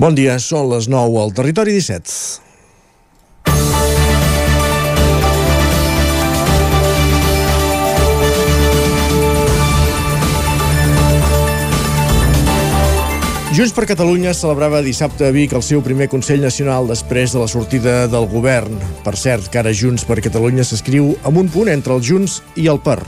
Bon 0.00 0.14
dia, 0.16 0.38
són 0.40 0.70
les 0.70 0.86
9 0.88 1.18
al 1.20 1.32
Territori 1.36 1.74
17. 1.76 2.40
Junts 13.52 13.76
per 13.76 13.84
Catalunya 13.84 14.32
celebrava 14.32 14.80
dissabte 14.80 15.28
a 15.28 15.36
Vic 15.36 15.52
el 15.52 15.60
seu 15.60 15.84
primer 15.84 16.08
Consell 16.08 16.40
Nacional 16.40 16.88
després 16.88 17.36
de 17.36 17.44
la 17.44 17.52
sortida 17.52 18.06
del 18.08 18.24
govern. 18.32 18.80
Per 19.04 19.18
cert, 19.20 19.52
que 19.52 19.60
ara 19.60 19.76
Junts 19.76 20.08
per 20.08 20.22
Catalunya 20.24 20.64
s'escriu 20.64 21.12
amb 21.28 21.44
un 21.44 21.52
punt 21.52 21.68
entre 21.68 21.92
el 21.92 22.00
Junts 22.00 22.40
i 22.56 22.72
el 22.72 22.80
Per. 22.80 23.02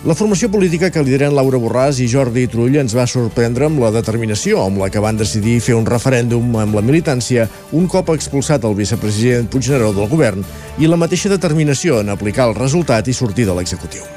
La 0.00 0.14
formació 0.16 0.48
política 0.48 0.88
que 0.88 1.02
lideren 1.04 1.34
Laura 1.36 1.58
Borràs 1.60 1.98
i 2.00 2.06
Jordi 2.08 2.46
Trull 2.48 2.78
ens 2.80 2.94
va 2.96 3.04
sorprendre 3.04 3.66
amb 3.68 3.82
la 3.82 3.90
determinació 3.92 4.62
amb 4.64 4.80
la 4.80 4.88
que 4.88 5.02
van 5.04 5.18
decidir 5.20 5.58
fer 5.60 5.74
un 5.76 5.84
referèndum 5.84 6.56
amb 6.56 6.78
la 6.78 6.80
militància 6.80 7.44
un 7.76 7.84
cop 7.84 8.08
expulsat 8.14 8.64
el 8.64 8.78
vicepresident 8.78 9.50
Puigneró 9.52 9.92
del 9.92 10.08
govern 10.08 10.40
i 10.80 10.88
la 10.88 10.96
mateixa 10.96 11.28
determinació 11.28 12.00
en 12.00 12.08
aplicar 12.08 12.48
el 12.48 12.56
resultat 12.56 13.12
i 13.12 13.16
sortir 13.18 13.44
de 13.44 13.58
l'executiu. 13.58 14.08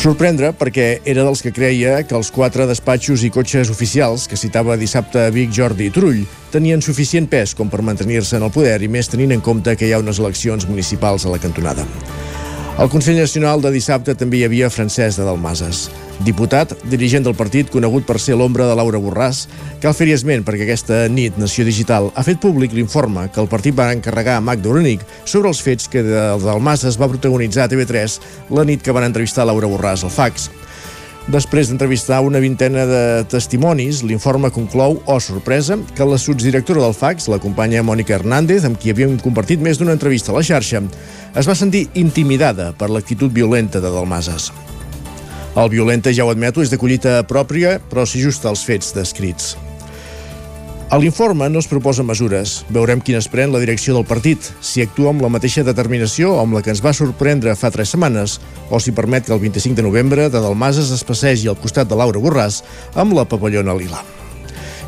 Sorprendre 0.00 0.54
perquè 0.56 0.88
era 1.04 1.28
dels 1.28 1.44
que 1.44 1.52
creia 1.52 2.00
que 2.08 2.16
els 2.16 2.32
quatre 2.32 2.64
despatxos 2.64 3.20
i 3.28 3.34
cotxes 3.34 3.68
oficials 3.68 4.24
que 4.24 4.40
citava 4.40 4.80
dissabte 4.80 5.28
Vic 5.36 5.52
Jordi 5.52 5.90
i 5.90 5.92
Trull 5.92 6.24
tenien 6.48 6.80
suficient 6.80 7.28
pes 7.28 7.52
com 7.52 7.68
per 7.68 7.84
mantenir-se 7.84 8.40
en 8.40 8.48
el 8.48 8.56
poder 8.56 8.80
i 8.80 8.88
més 8.88 9.12
tenint 9.12 9.36
en 9.36 9.44
compte 9.44 9.76
que 9.76 9.84
hi 9.84 9.92
ha 9.92 10.00
unes 10.00 10.24
eleccions 10.24 10.64
municipals 10.64 11.28
a 11.28 11.36
la 11.36 11.44
cantonada. 11.44 11.84
Al 12.78 12.88
Consell 12.88 13.18
Nacional 13.18 13.60
de 13.60 13.70
dissabte 13.74 14.14
també 14.16 14.38
hi 14.38 14.44
havia 14.46 14.70
Francesc 14.72 15.18
de 15.20 15.24
Dalmases, 15.26 15.88
diputat, 16.24 16.72
dirigent 16.92 17.26
del 17.26 17.36
partit 17.36 17.68
conegut 17.72 18.06
per 18.08 18.16
ser 18.22 18.38
l'ombra 18.38 18.68
de 18.68 18.76
Laura 18.78 19.00
Borràs. 19.02 19.42
Cal 19.82 19.96
fer-hi 19.96 20.14
esment 20.16 20.46
perquè 20.46 20.64
aquesta 20.64 21.02
nit 21.12 21.36
Nació 21.40 21.66
Digital 21.68 22.08
ha 22.14 22.24
fet 22.24 22.40
públic 22.40 22.72
l'informe 22.76 23.26
que 23.34 23.42
el 23.42 23.50
partit 23.52 23.76
va 23.76 23.90
encarregar 23.92 24.38
a 24.38 24.44
Magda 24.44 24.72
Orenic 24.72 25.04
sobre 25.24 25.52
els 25.52 25.60
fets 25.60 25.90
que 25.92 26.04
de 26.06 26.24
Dalmases 26.44 26.96
va 27.00 27.10
protagonitzar 27.12 27.66
a 27.66 27.72
TV3 27.72 28.18
la 28.56 28.64
nit 28.64 28.82
que 28.84 28.96
van 28.96 29.08
entrevistar 29.10 29.48
Laura 29.48 29.68
Borràs 29.68 30.06
al 30.06 30.14
fax. 30.14 30.48
Després 31.28 31.68
d'entrevistar 31.68 32.22
una 32.24 32.40
vintena 32.40 32.86
de 32.88 33.02
testimonis, 33.28 34.00
l'informe 34.02 34.48
conclou, 34.50 34.96
oh 35.04 35.18
sorpresa, 35.20 35.76
que 35.94 36.08
la 36.08 36.18
sotsdirectora 36.18 36.80
del 36.80 36.96
FAX, 36.96 37.28
la 37.28 37.38
companya 37.38 37.84
Mònica 37.84 38.16
Hernández, 38.16 38.64
amb 38.64 38.80
qui 38.80 38.90
havíem 38.90 39.18
compartit 39.20 39.60
més 39.60 39.78
d'una 39.78 39.92
entrevista 39.92 40.32
a 40.32 40.38
la 40.38 40.44
xarxa, 40.46 40.82
es 41.36 41.46
va 41.46 41.58
sentir 41.58 41.88
intimidada 41.94 42.72
per 42.72 42.90
l'actitud 42.90 43.32
violenta 43.32 43.84
de 43.84 43.92
Dalmases. 43.92 44.50
El 45.60 45.68
violenta, 45.68 46.12
ja 46.14 46.24
ho 46.24 46.30
admeto, 46.32 46.62
és 46.64 46.70
de 46.72 46.78
collita 46.80 47.20
pròpia, 47.28 47.78
però 47.90 48.06
s'hi 48.06 48.22
justa 48.24 48.48
als 48.48 48.64
fets 48.64 48.94
descrits. 48.96 49.56
A 50.90 50.98
l'informe 50.98 51.46
no 51.46 51.60
es 51.62 51.68
proposen 51.70 52.02
mesures. 52.02 52.64
Veurem 52.74 52.98
quines 52.98 53.28
pren 53.30 53.52
la 53.54 53.60
direcció 53.62 53.94
del 53.94 54.02
partit, 54.08 54.42
si 54.58 54.82
actua 54.82 55.12
amb 55.12 55.22
la 55.22 55.28
mateixa 55.30 55.62
determinació 55.62 56.32
amb 56.40 56.56
la 56.56 56.64
que 56.66 56.72
ens 56.74 56.82
va 56.82 56.90
sorprendre 56.90 57.54
fa 57.54 57.70
tres 57.70 57.92
setmanes, 57.94 58.40
o 58.74 58.80
si 58.82 58.90
permet 58.90 59.28
que 59.28 59.32
el 59.36 59.38
25 59.38 59.78
de 59.78 59.84
novembre 59.86 60.26
de 60.26 60.40
Dalmases 60.42 60.90
es 60.90 61.06
passegi 61.06 61.46
al 61.46 61.60
costat 61.62 61.86
de 61.86 61.94
Laura 61.94 62.18
Borràs 62.18 62.64
amb 62.98 63.14
la 63.14 63.22
papallona 63.22 63.78
lila. 63.78 64.02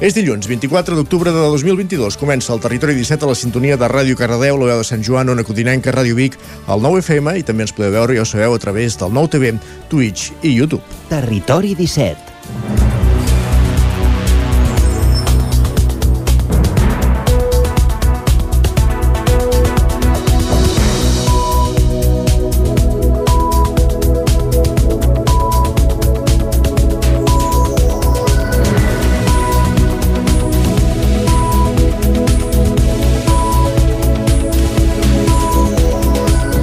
És 0.02 0.18
dilluns, 0.18 0.50
24 0.50 0.98
d'octubre 0.98 1.30
de 1.30 1.46
2022. 1.54 2.18
Comença 2.18 2.50
el 2.50 2.66
Territori 2.66 2.98
17 2.98 3.22
a 3.22 3.30
la 3.30 3.38
sintonia 3.38 3.78
de 3.78 3.86
Ràdio 3.86 4.18
Cardedeu, 4.18 4.58
la 4.58 4.72
veu 4.72 4.82
de 4.82 4.90
Sant 4.90 5.06
Joan, 5.06 5.30
Ona 5.30 5.46
Codinenca, 5.46 5.94
Ràdio 5.94 6.18
Vic, 6.18 6.34
el 6.66 6.82
9 6.82 7.06
FM 7.06 7.38
i 7.38 7.46
també 7.46 7.62
ens 7.68 7.78
podeu 7.78 7.94
veure, 7.94 8.18
ja 8.18 8.26
ho 8.26 8.32
sabeu, 8.34 8.58
a 8.58 8.66
través 8.66 8.98
del 8.98 9.14
9 9.14 9.36
TV, 9.38 9.54
Twitch 9.86 10.34
i 10.42 10.56
YouTube. 10.58 10.82
Territori 11.14 11.76
17 11.78 12.81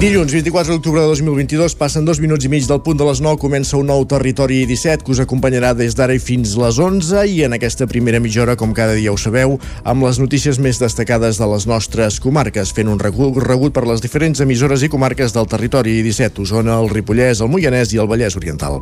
Dilluns 0.00 0.32
24 0.32 0.72
d'octubre 0.72 1.02
de 1.02 1.08
2022 1.12 1.74
passen 1.76 2.06
dos 2.08 2.22
minuts 2.24 2.46
i 2.46 2.48
mig 2.48 2.64
del 2.64 2.78
punt 2.80 2.96
de 2.96 3.04
les 3.04 3.18
9 3.20 3.36
comença 3.36 3.76
un 3.76 3.90
nou 3.92 4.06
Territori 4.08 4.62
17 4.64 5.04
que 5.04 5.12
us 5.12 5.20
acompanyarà 5.20 5.74
des 5.76 5.92
d'ara 5.92 6.14
i 6.16 6.22
fins 6.24 6.54
les 6.56 6.78
11 6.80 7.26
i 7.28 7.42
en 7.44 7.52
aquesta 7.52 7.84
primera 7.84 8.16
mitja 8.16 8.40
hora, 8.40 8.56
com 8.56 8.72
cada 8.72 8.94
dia 8.96 9.12
ho 9.12 9.18
sabeu, 9.20 9.58
amb 9.84 10.06
les 10.08 10.16
notícies 10.16 10.56
més 10.56 10.80
destacades 10.80 11.36
de 11.36 11.48
les 11.52 11.68
nostres 11.68 12.16
comarques, 12.16 12.72
fent 12.72 12.88
un 12.88 13.02
recorregut 13.02 13.76
per 13.76 13.84
les 13.84 14.00
diferents 14.00 14.40
emissores 14.40 14.80
i 14.80 14.88
comarques 14.88 15.36
del 15.36 15.52
Territori 15.52 16.00
17, 16.00 16.48
Osona, 16.48 16.80
el 16.80 16.88
Ripollès, 16.88 17.44
el 17.44 17.52
Moianès 17.52 17.92
i 17.92 18.00
el 18.00 18.08
Vallès 18.08 18.40
Oriental. 18.40 18.80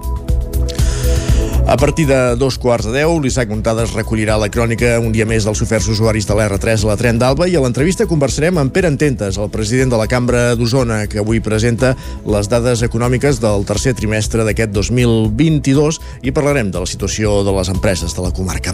A 1.69 1.77
partir 1.77 2.07
de 2.07 2.35
dos 2.37 2.57
quarts 2.57 2.87
de 2.89 2.95
deu, 2.97 3.19
l'Isaac 3.21 3.51
Montades 3.53 3.91
recollirà 3.93 4.39
la 4.41 4.47
crònica 4.49 4.95
un 5.05 5.11
dia 5.13 5.27
més 5.29 5.45
dels 5.45 5.61
oferts 5.61 5.91
usuaris 5.93 6.25
de 6.25 6.33
l'R3 6.33 6.81
a 6.81 6.89
la 6.89 6.97
Tren 6.97 7.19
d'Alba 7.21 7.45
i 7.45 7.59
a 7.59 7.61
l'entrevista 7.61 8.07
conversarem 8.09 8.57
amb 8.57 8.73
Pere 8.73 8.89
Ententes, 8.89 9.37
el 9.37 9.51
president 9.53 9.93
de 9.93 9.99
la 10.01 10.07
Cambra 10.09 10.55
d'Osona, 10.57 11.03
que 11.13 11.21
avui 11.21 11.43
presenta 11.45 11.93
les 12.25 12.49
dades 12.49 12.81
econòmiques 12.89 13.43
del 13.45 13.69
tercer 13.69 13.93
trimestre 14.01 14.49
d'aquest 14.49 14.73
2022 14.73 16.01
i 16.25 16.33
parlarem 16.33 16.73
de 16.73 16.87
la 16.87 16.89
situació 16.89 17.43
de 17.45 17.53
les 17.61 17.69
empreses 17.69 18.17
de 18.17 18.25
la 18.25 18.33
comarca. 18.33 18.73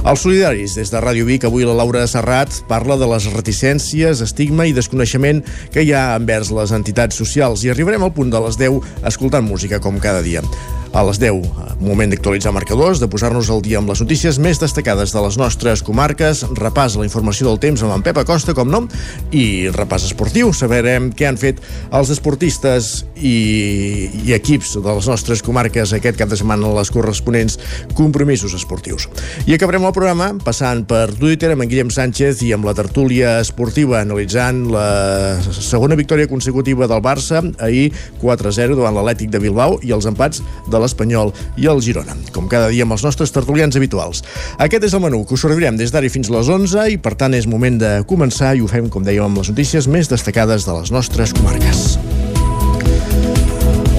Els 0.00 0.24
solidaris, 0.24 0.80
des 0.80 0.96
de 0.96 1.04
Ràdio 1.04 1.28
Vic, 1.28 1.44
avui 1.44 1.68
la 1.68 1.76
Laura 1.76 2.08
Serrat 2.08 2.62
parla 2.72 2.96
de 2.96 3.12
les 3.12 3.28
reticències, 3.36 4.24
estigma 4.24 4.64
i 4.64 4.72
desconeixement 4.72 5.44
que 5.76 5.84
hi 5.84 5.92
ha 5.92 6.14
envers 6.16 6.56
les 6.56 6.72
entitats 6.72 7.20
socials 7.20 7.68
i 7.68 7.76
arribarem 7.76 8.08
al 8.08 8.16
punt 8.16 8.32
de 8.32 8.46
les 8.48 8.56
10 8.56 9.04
escoltant 9.12 9.44
música 9.44 9.76
com 9.76 10.00
cada 10.00 10.24
dia 10.24 10.40
a 10.92 11.04
les 11.06 11.20
10. 11.22 11.78
Moment 11.80 12.10
d'actualitzar 12.12 12.52
marcadors, 12.52 13.00
de 13.00 13.08
posar-nos 13.08 13.48
al 13.50 13.62
dia 13.64 13.78
amb 13.80 13.88
les 13.88 14.00
notícies 14.02 14.36
més 14.42 14.58
destacades 14.60 15.14
de 15.14 15.20
les 15.24 15.36
nostres 15.40 15.84
comarques, 15.86 16.42
repàs 16.58 16.96
la 16.98 17.06
informació 17.06 17.48
del 17.48 17.60
temps 17.62 17.84
amb 17.84 17.94
en 17.94 18.04
Pep 18.04 18.18
Acosta, 18.20 18.54
com 18.56 18.68
no, 18.68 18.82
i 19.32 19.70
repàs 19.72 20.04
esportiu. 20.10 20.52
Saberem 20.56 21.10
què 21.16 21.28
han 21.28 21.38
fet 21.40 21.62
els 21.96 22.10
esportistes 22.12 22.90
i, 23.16 24.10
i 24.26 24.34
equips 24.36 24.74
de 24.80 24.96
les 24.98 25.08
nostres 25.08 25.44
comarques 25.46 25.94
aquest 25.96 26.18
cap 26.18 26.30
de 26.30 26.38
setmana 26.40 26.68
a 26.68 26.78
les 26.80 26.92
corresponents 26.92 27.56
compromisos 27.96 28.54
esportius. 28.58 29.08
I 29.46 29.56
acabarem 29.56 29.86
el 29.86 29.96
programa 29.96 30.32
passant 30.44 30.84
per 30.90 31.06
Twitter 31.14 31.52
amb 31.54 31.64
en 31.64 31.70
Guillem 31.70 31.94
Sánchez 31.94 32.42
i 32.46 32.52
amb 32.56 32.66
la 32.68 32.74
tertúlia 32.76 33.38
esportiva 33.44 34.00
analitzant 34.02 34.66
la 34.74 35.38
segona 35.54 35.98
victòria 35.98 36.28
consecutiva 36.30 36.88
del 36.90 37.02
Barça 37.04 37.42
ahir 37.62 37.90
4-0 38.20 38.76
davant 38.76 38.96
l'Atlètic 38.98 39.30
de 39.32 39.40
Bilbao 39.42 39.78
i 39.86 39.94
els 39.96 40.08
empats 40.10 40.42
de 40.68 40.79
l'Espanyol 40.80 41.34
i 41.60 41.68
el 41.70 41.82
Girona, 41.84 42.16
com 42.34 42.48
cada 42.50 42.70
dia 42.72 42.86
amb 42.88 42.96
els 42.96 43.04
nostres 43.06 43.32
tertulians 43.34 43.76
habituals. 43.78 44.24
Aquest 44.58 44.88
és 44.90 44.96
el 44.96 45.04
menú 45.04 45.24
que 45.24 45.36
us 45.36 45.46
servirem 45.46 45.78
des 45.80 45.92
d'ara 45.94 46.10
fins 46.10 46.30
a 46.30 46.38
les 46.38 46.50
11 46.50 46.88
i 46.96 46.98
per 46.98 47.14
tant 47.20 47.36
és 47.36 47.48
moment 47.50 47.78
de 47.80 47.98
començar 48.10 48.56
i 48.56 48.64
ho 48.64 48.70
fem, 48.70 48.88
com 48.90 49.06
dèiem, 49.06 49.28
amb 49.30 49.42
les 49.42 49.52
notícies 49.52 49.86
més 49.86 50.10
destacades 50.10 50.66
de 50.66 50.80
les 50.80 50.90
nostres 50.94 51.36
comarques. 51.36 52.09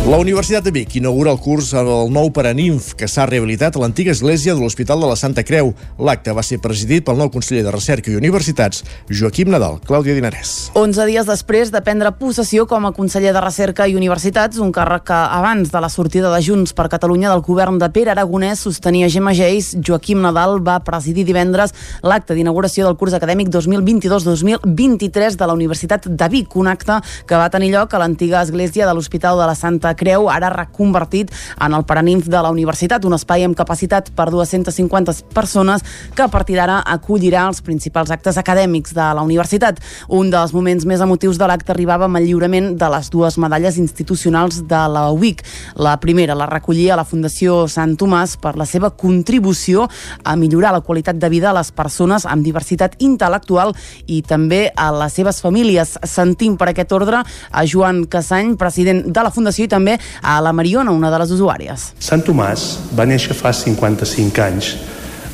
La 0.09 0.17
Universitat 0.17 0.63
de 0.66 0.72
Vic 0.73 0.95
inaugura 0.97 1.29
el 1.29 1.38
curs 1.38 1.67
el 1.78 2.09
nou 2.09 2.31
Paraninf, 2.34 2.95
que 2.97 3.06
s'ha 3.06 3.28
rehabilitat 3.29 3.75
a 3.78 3.81
l'antiga 3.84 4.09
església 4.16 4.56
de 4.57 4.63
l'Hospital 4.63 5.03
de 5.03 5.06
la 5.06 5.16
Santa 5.16 5.44
Creu. 5.45 5.75
L'acte 6.01 6.34
va 6.34 6.41
ser 6.41 6.57
presidit 6.57 7.06
pel 7.06 7.19
nou 7.19 7.29
conseller 7.29 7.62
de 7.62 7.69
Recerca 7.69 8.09
i 8.09 8.17
Universitats, 8.17 8.81
Joaquim 9.13 9.51
Nadal. 9.53 9.78
Clàudia 9.85 10.16
Dinarès. 10.17 10.72
11 10.73 11.06
dies 11.06 11.29
després 11.29 11.69
de 11.69 11.84
prendre 11.85 12.09
possessió 12.17 12.66
com 12.66 12.88
a 12.90 12.91
conseller 12.97 13.29
de 13.35 13.44
Recerca 13.45 13.85
i 13.85 13.94
Universitats, 13.94 14.57
un 14.57 14.72
càrrec 14.73 15.06
que 15.11 15.19
abans 15.19 15.69
de 15.69 15.84
la 15.85 15.91
sortida 15.94 16.34
de 16.34 16.41
Junts 16.41 16.73
per 16.73 16.88
Catalunya 16.90 17.29
del 17.29 17.45
govern 17.45 17.78
de 17.78 17.91
Pere 17.94 18.16
Aragonès 18.16 18.66
sostenia 18.66 19.06
Gemma 19.07 19.35
Geis, 19.38 19.75
Joaquim 19.85 20.25
Nadal 20.25 20.63
va 20.66 20.79
presidir 20.81 21.28
divendres 21.29 21.78
l'acte 22.01 22.34
d'inauguració 22.34 22.90
del 22.90 22.97
curs 22.97 23.14
acadèmic 23.14 23.53
2022-2023 23.53 25.37
de 25.37 25.46
la 25.46 25.53
Universitat 25.53 26.09
de 26.09 26.34
Vic, 26.34 26.58
un 26.58 26.73
acte 26.73 26.97
que 27.29 27.37
va 27.37 27.53
tenir 27.53 27.70
lloc 27.78 27.93
a 27.93 28.02
l'antiga 28.02 28.41
església 28.41 28.90
de 28.90 28.97
l'Hospital 28.97 29.37
de 29.37 29.46
la 29.46 29.53
Santa 29.53 29.91
Creu, 29.97 30.29
ara 30.29 30.49
reconvertit 30.53 31.32
en 31.59 31.73
el 31.73 31.85
Paraninf 31.85 32.28
de 32.32 32.41
la 32.41 32.52
Universitat, 32.53 33.05
un 33.05 33.16
espai 33.17 33.46
amb 33.46 33.58
capacitat 33.58 34.11
per 34.16 34.29
250 34.32 35.32
persones 35.34 35.84
que 36.16 36.23
a 36.23 36.29
partir 36.32 36.58
d'ara 36.59 36.82
acollirà 36.85 37.47
els 37.47 37.61
principals 37.66 38.11
actes 38.11 38.38
acadèmics 38.38 38.93
de 38.93 39.08
la 39.16 39.23
universitat. 39.26 39.79
Un 40.09 40.29
dels 40.32 40.53
moments 40.53 40.85
més 40.85 41.02
emotius 41.02 41.40
de 41.40 41.47
l'acte 41.49 41.73
arribava 41.73 42.05
amb 42.05 42.20
el 42.20 42.28
lliurament 42.29 42.76
de 42.78 42.91
les 42.93 43.09
dues 43.09 43.38
medalles 43.41 43.78
institucionals 43.82 44.61
de 44.67 44.82
la 44.91 45.09
UIC. 45.11 45.41
La 45.76 45.97
primera 45.99 46.35
la 46.37 46.47
recollia 46.49 46.97
la 46.99 47.08
Fundació 47.08 47.66
Sant 47.72 47.97
Tomàs 47.97 48.37
per 48.41 48.55
la 48.59 48.67
seva 48.70 48.91
contribució 48.91 49.87
a 50.23 50.35
millorar 50.37 50.72
la 50.76 50.84
qualitat 50.85 51.17
de 51.17 51.29
vida 51.29 51.49
a 51.49 51.55
les 51.58 51.72
persones 51.72 52.26
amb 52.29 52.46
diversitat 52.46 52.97
intel·lectual 53.02 53.73
i 54.08 54.22
també 54.22 54.67
a 54.76 54.91
les 54.94 55.17
seves 55.17 55.41
famílies. 55.41 55.97
Sentim 56.08 56.58
per 56.58 56.70
aquest 56.72 56.94
ordre 56.94 57.23
a 57.26 57.66
Joan 57.66 58.05
Casany, 58.05 58.55
president 58.61 59.03
de 59.08 59.23
la 59.26 59.32
Fundació 59.34 59.66
i 59.66 59.72
també 59.72 59.80
també 59.81 59.97
a 60.22 60.39
la 60.43 60.53
Mariona, 60.53 60.93
una 60.93 61.11
de 61.11 61.19
les 61.23 61.33
usuàries. 61.33 61.91
Sant 61.99 62.23
Tomàs 62.25 62.93
va 62.97 63.07
néixer 63.09 63.35
fa 63.37 63.53
55 63.55 64.45
anys 64.45 64.75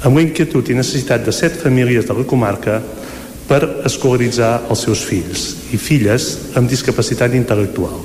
amb 0.06 0.16
la 0.16 0.24
inquietud 0.24 0.68
i 0.70 0.78
necessitat 0.78 1.26
de 1.26 1.34
set 1.34 1.58
famílies 1.60 2.08
de 2.08 2.16
la 2.16 2.26
comarca 2.30 2.80
per 3.48 3.62
escolaritzar 3.88 4.68
els 4.70 4.84
seus 4.86 5.04
fills 5.08 5.48
i 5.74 5.80
filles 5.80 6.28
amb 6.60 6.70
discapacitat 6.70 7.34
intel·lectual. 7.34 7.96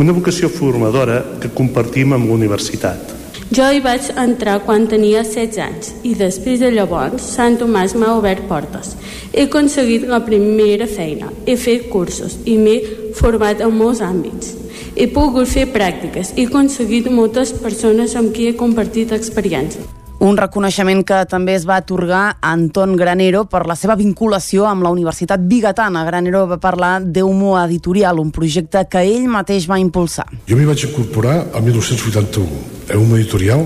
Una 0.00 0.14
vocació 0.16 0.50
formadora 0.52 1.22
que 1.40 1.52
compartim 1.54 2.14
amb 2.16 2.28
la 2.28 2.36
universitat. 2.36 3.19
Jo 3.50 3.64
hi 3.74 3.80
vaig 3.82 4.04
entrar 4.22 4.60
quan 4.62 4.84
tenia 4.86 5.24
16 5.26 5.56
anys 5.64 5.88
i 6.06 6.12
després 6.14 6.60
de 6.62 6.68
llavors 6.70 7.24
Sant 7.34 7.56
Tomàs 7.58 7.96
m'ha 7.98 8.12
obert 8.20 8.44
portes. 8.46 8.92
He 9.32 9.48
aconseguit 9.48 10.06
la 10.06 10.20
primera 10.22 10.86
feina, 10.86 11.32
he 11.50 11.56
fet 11.58 11.88
cursos 11.90 12.38
i 12.46 12.54
m'he 12.62 12.78
format 13.18 13.66
en 13.66 13.74
molts 13.74 14.04
àmbits. 14.06 14.54
He 14.94 15.10
pogut 15.10 15.50
fer 15.50 15.66
pràctiques 15.74 16.30
i 16.36 16.44
he 16.44 16.50
aconseguit 16.52 17.10
moltes 17.10 17.50
persones 17.64 18.14
amb 18.20 18.30
qui 18.36 18.46
he 18.52 18.58
compartit 18.60 19.18
experiència. 19.18 19.82
Un 20.20 20.36
reconeixement 20.36 20.98
que 21.08 21.22
també 21.24 21.54
es 21.56 21.62
va 21.64 21.78
atorgar 21.80 22.22
a 22.28 22.50
Anton 22.52 22.90
Granero 23.00 23.46
per 23.48 23.62
la 23.64 23.72
seva 23.72 23.94
vinculació 23.96 24.66
amb 24.68 24.84
la 24.84 24.90
Universitat 24.92 25.40
Bigatana. 25.48 26.02
Granero 26.04 26.42
va 26.50 26.58
parlar 26.60 26.98
d'Humo 27.00 27.54
Editorial, 27.62 28.20
un 28.20 28.28
projecte 28.28 28.82
que 28.92 29.00
ell 29.00 29.30
mateix 29.32 29.64
va 29.70 29.78
impulsar. 29.80 30.26
Jo 30.44 30.60
m'hi 30.60 30.68
vaig 30.68 30.84
incorporar 30.90 31.38
el 31.46 31.64
1981. 31.70 32.60
Humo 33.00 33.16
Editorial, 33.16 33.64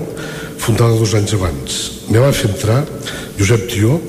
fundada 0.55 0.95
dos 0.95 1.17
anys 1.19 1.35
abans. 1.35 1.77
Me 2.07 2.23
va 2.23 2.31
fer 2.31 2.53
entrar 2.53 2.79
Josep 3.35 3.67
Tió, 3.75 3.99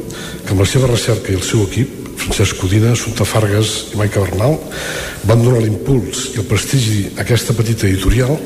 que 0.46 0.54
amb 0.54 0.62
la 0.62 0.70
seva 0.70 0.94
recerca 0.94 1.34
i 1.34 1.40
el 1.40 1.42
seu 1.42 1.66
equip 1.66 2.04
Francesc 2.16 2.62
Codina, 2.62 2.94
Assumpta 2.94 3.26
Fargas 3.26 3.90
i 3.90 3.98
Maica 3.98 4.22
Bernal 4.22 4.54
van 5.26 5.42
donar 5.42 5.66
l'impuls 5.66 6.28
i 6.36 6.44
el 6.44 6.46
prestigi 6.46 7.08
a 7.16 7.24
aquesta 7.26 7.58
petita 7.58 7.90
editorial 7.90 8.38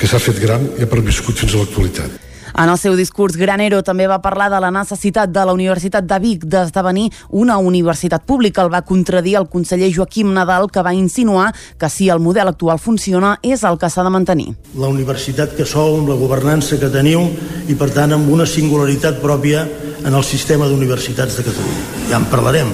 que 0.00 0.10
s'ha 0.10 0.18
fet 0.18 0.42
gran 0.42 0.66
i 0.74 0.82
ha 0.82 0.90
perviscut 0.90 1.46
fins 1.46 1.54
a 1.54 1.62
l'actualitat. 1.62 2.25
En 2.56 2.70
el 2.70 2.78
seu 2.80 2.94
discurs, 2.96 3.34
Granero 3.36 3.82
també 3.84 4.06
va 4.08 4.22
parlar 4.24 4.46
de 4.48 4.56
la 4.64 4.70
necessitat 4.72 5.28
de 5.28 5.42
la 5.44 5.52
Universitat 5.52 6.06
de 6.08 6.16
Vic 6.22 6.46
d'esdevenir 6.48 7.10
una 7.28 7.58
universitat 7.60 8.24
pública. 8.24 8.62
El 8.64 8.72
va 8.72 8.80
contradir 8.80 9.34
el 9.36 9.48
conseller 9.52 9.90
Joaquim 9.92 10.30
Nadal, 10.32 10.70
que 10.72 10.80
va 10.80 10.94
insinuar 10.96 11.50
que 11.76 11.90
si 11.92 12.08
el 12.08 12.22
model 12.24 12.48
actual 12.48 12.80
funciona 12.80 13.34
és 13.42 13.60
el 13.68 13.76
que 13.76 13.92
s'ha 13.92 14.06
de 14.06 14.14
mantenir. 14.14 14.48
La 14.80 14.88
universitat 14.88 15.52
que 15.52 15.68
sou, 15.68 15.98
amb 15.98 16.08
la 16.08 16.16
governança 16.16 16.80
que 16.80 16.88
teniu 16.88 17.28
i, 17.68 17.76
per 17.76 17.90
tant, 17.92 18.16
amb 18.16 18.32
una 18.32 18.48
singularitat 18.48 19.20
pròpia 19.20 19.66
en 20.06 20.14
el 20.14 20.24
sistema 20.24 20.64
d'universitats 20.64 21.36
de 21.36 21.44
Catalunya. 21.50 21.86
Ja 22.08 22.22
en 22.22 22.28
parlarem. 22.32 22.72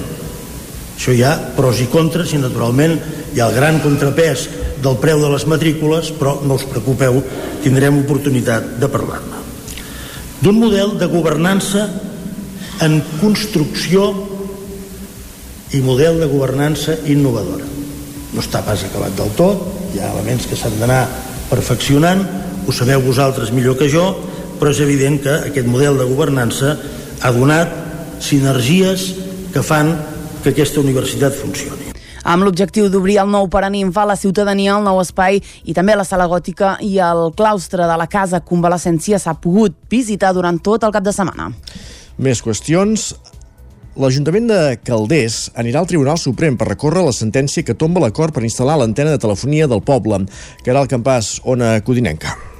Això 0.95 1.11
hi 1.11 1.27
ha 1.27 1.35
pros 1.59 1.83
i 1.83 1.91
contres 1.91 2.31
i, 2.31 2.39
naturalment, 2.39 3.01
hi 3.35 3.43
ha 3.43 3.51
el 3.51 3.59
gran 3.59 3.83
contrapès 3.83 4.47
del 4.79 4.99
preu 5.03 5.19
de 5.19 5.35
les 5.35 5.43
matrícules, 5.43 6.15
però 6.15 6.39
no 6.47 6.55
us 6.55 6.69
preocupeu, 6.71 7.19
tindrem 7.67 8.05
oportunitat 8.05 8.77
de 8.79 8.87
parlar-ne 8.87 9.42
d'un 10.43 10.59
model 10.59 10.97
de 10.99 11.07
governança 11.07 11.85
en 12.83 12.97
construcció 13.21 14.09
i 15.71 15.79
model 15.81 16.19
de 16.19 16.27
governança 16.27 16.97
innovadora. 17.07 17.63
No 18.33 18.43
està 18.43 18.59
pas 18.65 18.83
acabat 18.83 19.15
del 19.15 19.31
tot, 19.37 19.63
hi 19.93 20.01
ha 20.01 20.11
elements 20.11 20.49
que 20.49 20.57
s'han 20.59 20.75
d'anar 20.81 21.05
perfeccionant, 21.47 22.25
ho 22.67 22.75
sabeu 22.75 23.01
vosaltres 23.05 23.53
millor 23.55 23.79
que 23.79 23.87
jo, 23.87 24.09
però 24.59 24.73
és 24.73 24.83
evident 24.83 25.21
que 25.23 25.37
aquest 25.53 25.69
model 25.69 26.01
de 26.01 26.09
governança 26.11 26.75
ha 27.21 27.31
donat 27.31 27.71
sinergies 28.19 29.13
que 29.55 29.63
fan 29.63 29.95
que 30.43 30.51
aquesta 30.51 30.83
universitat 30.83 31.35
funcioni 31.39 31.92
amb 32.23 32.43
l'objectiu 32.47 32.89
d'obrir 32.89 33.19
el 33.21 33.29
nou 33.31 33.49
per 33.51 33.63
a 33.65 34.05
la 34.05 34.15
ciutadania, 34.15 34.77
el 34.77 34.83
nou 34.83 34.99
espai 35.01 35.41
i 35.63 35.73
també 35.73 35.95
la 35.95 36.03
sala 36.03 36.27
gòtica 36.27 36.77
i 36.81 36.97
el 36.99 37.31
claustre 37.35 37.85
de 37.85 37.97
la 37.97 38.07
Casa 38.07 38.39
Convalescència 38.39 39.19
s'ha 39.19 39.33
pogut 39.33 39.75
visitar 39.89 40.33
durant 40.33 40.59
tot 40.59 40.83
el 40.83 40.91
cap 40.91 41.03
de 41.03 41.11
setmana. 41.11 41.51
Més 42.17 42.41
qüestions. 42.41 43.13
L'Ajuntament 43.93 44.47
de 44.49 44.61
Calders 44.81 45.51
anirà 45.53 45.83
al 45.83 45.89
Tribunal 45.89 46.17
Suprem 46.17 46.57
per 46.57 46.71
recórrer 46.71 47.03
la 47.05 47.13
sentència 47.13 47.61
que 47.61 47.77
tomba 47.77 48.01
l'acord 48.01 48.33
per 48.33 48.41
instal·lar 48.41 48.79
l'antena 48.79 49.13
de 49.13 49.21
telefonia 49.21 49.67
del 49.69 49.85
poble. 49.85 50.23
Caral 50.65 50.89
Campàs, 50.89 51.37
Ona 51.45 51.75
Codinenca. 51.85 52.52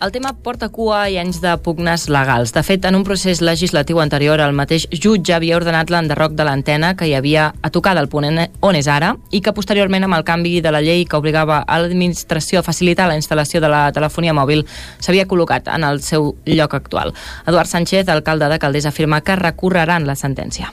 El 0.00 0.12
tema 0.14 0.30
porta 0.30 0.68
cua 0.70 1.00
i 1.10 1.16
anys 1.18 1.40
de 1.42 1.56
pugnes 1.58 2.04
legals. 2.06 2.52
De 2.54 2.62
fet, 2.62 2.84
en 2.86 2.94
un 2.94 3.02
procés 3.02 3.40
legislatiu 3.42 3.98
anterior, 3.98 4.38
el 4.38 4.54
mateix 4.54 4.86
jutge 4.94 5.34
havia 5.34 5.56
ordenat 5.58 5.90
l'enderroc 5.90 6.36
de 6.38 6.46
l'antena 6.46 6.92
que 6.94 7.08
hi 7.10 7.16
havia 7.18 7.48
a 7.50 7.72
tocar 7.74 7.96
del 7.98 8.06
ponent 8.06 8.38
on 8.62 8.78
és 8.78 8.86
ara 8.86 9.16
i 9.34 9.42
que 9.42 9.56
posteriorment, 9.56 10.06
amb 10.06 10.14
el 10.14 10.26
canvi 10.28 10.60
de 10.62 10.70
la 10.70 10.84
llei 10.86 11.02
que 11.04 11.18
obligava 11.18 11.64
a 11.66 11.82
l'administració 11.82 12.62
a 12.62 12.66
facilitar 12.70 13.10
la 13.10 13.18
instal·lació 13.18 13.58
de 13.58 13.74
la 13.74 13.88
telefonia 13.90 14.36
mòbil, 14.38 14.68
s'havia 15.02 15.26
col·locat 15.26 15.66
en 15.74 15.90
el 15.90 15.98
seu 15.98 16.36
lloc 16.46 16.78
actual. 16.78 17.10
Eduard 17.46 17.66
Sánchez, 17.66 18.06
alcalde 18.06 18.54
de 18.54 18.62
Caldés, 18.62 18.86
afirma 18.86 19.24
que 19.26 19.34
recorreran 19.34 20.06
la 20.06 20.14
sentència. 20.14 20.70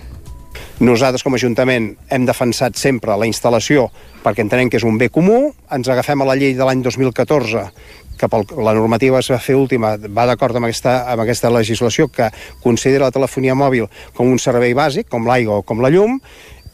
Nosaltres, 0.79 1.23
com 1.23 1.35
a 1.35 1.39
Ajuntament, 1.39 1.91
hem 2.11 2.25
defensat 2.27 2.75
sempre 2.79 3.15
la 3.17 3.27
instal·lació 3.29 3.89
perquè 4.23 4.43
entenem 4.43 4.71
que 4.71 4.79
és 4.79 4.87
un 4.87 4.97
bé 4.97 5.09
comú. 5.13 5.53
Ens 5.71 5.89
agafem 5.91 6.21
a 6.21 6.27
la 6.27 6.35
llei 6.39 6.55
de 6.57 6.65
l'any 6.65 6.81
2014 6.83 7.69
que 8.15 8.29
pel, 8.31 8.45
la 8.63 8.73
normativa 8.75 9.19
es 9.19 9.29
va 9.31 9.41
fer 9.43 9.57
última 9.59 9.95
va 9.99 10.25
d'acord 10.29 10.55
amb, 10.55 10.69
aquesta, 10.69 11.01
amb 11.11 11.25
aquesta 11.25 11.51
legislació 11.51 12.07
que 12.07 12.29
considera 12.63 13.09
la 13.09 13.15
telefonia 13.15 13.55
mòbil 13.59 13.89
com 14.15 14.31
un 14.31 14.39
servei 14.39 14.75
bàsic, 14.75 15.09
com 15.11 15.27
l'aigua 15.27 15.59
o 15.59 15.65
com 15.67 15.83
la 15.83 15.91
llum, 15.91 16.19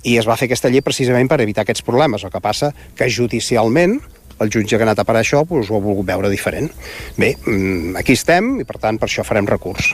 i 0.06 0.18
es 0.18 0.28
va 0.30 0.38
fer 0.38 0.48
aquesta 0.50 0.70
llei 0.70 0.86
precisament 0.86 1.30
per 1.30 1.42
evitar 1.42 1.66
aquests 1.66 1.86
problemes. 1.86 2.24
El 2.24 2.34
que 2.34 2.42
passa 2.42 2.72
que 2.98 3.10
judicialment 3.10 4.00
el 4.42 4.50
jutge 4.50 4.78
que 4.78 4.82
ha 4.82 4.88
anat 4.90 5.04
a 5.04 5.06
parar 5.06 5.22
això 5.22 5.44
doncs, 5.46 5.70
ho 5.70 5.78
ha 5.78 5.84
volgut 5.84 6.08
veure 6.08 6.30
diferent. 6.32 6.72
Bé, 7.18 7.36
mm, 7.38 7.96
aquí 8.02 8.18
estem 8.18 8.56
i 8.62 8.66
per 8.66 8.80
tant 8.82 8.98
per 8.98 9.08
això 9.08 9.26
farem 9.28 9.46
recurs. 9.46 9.94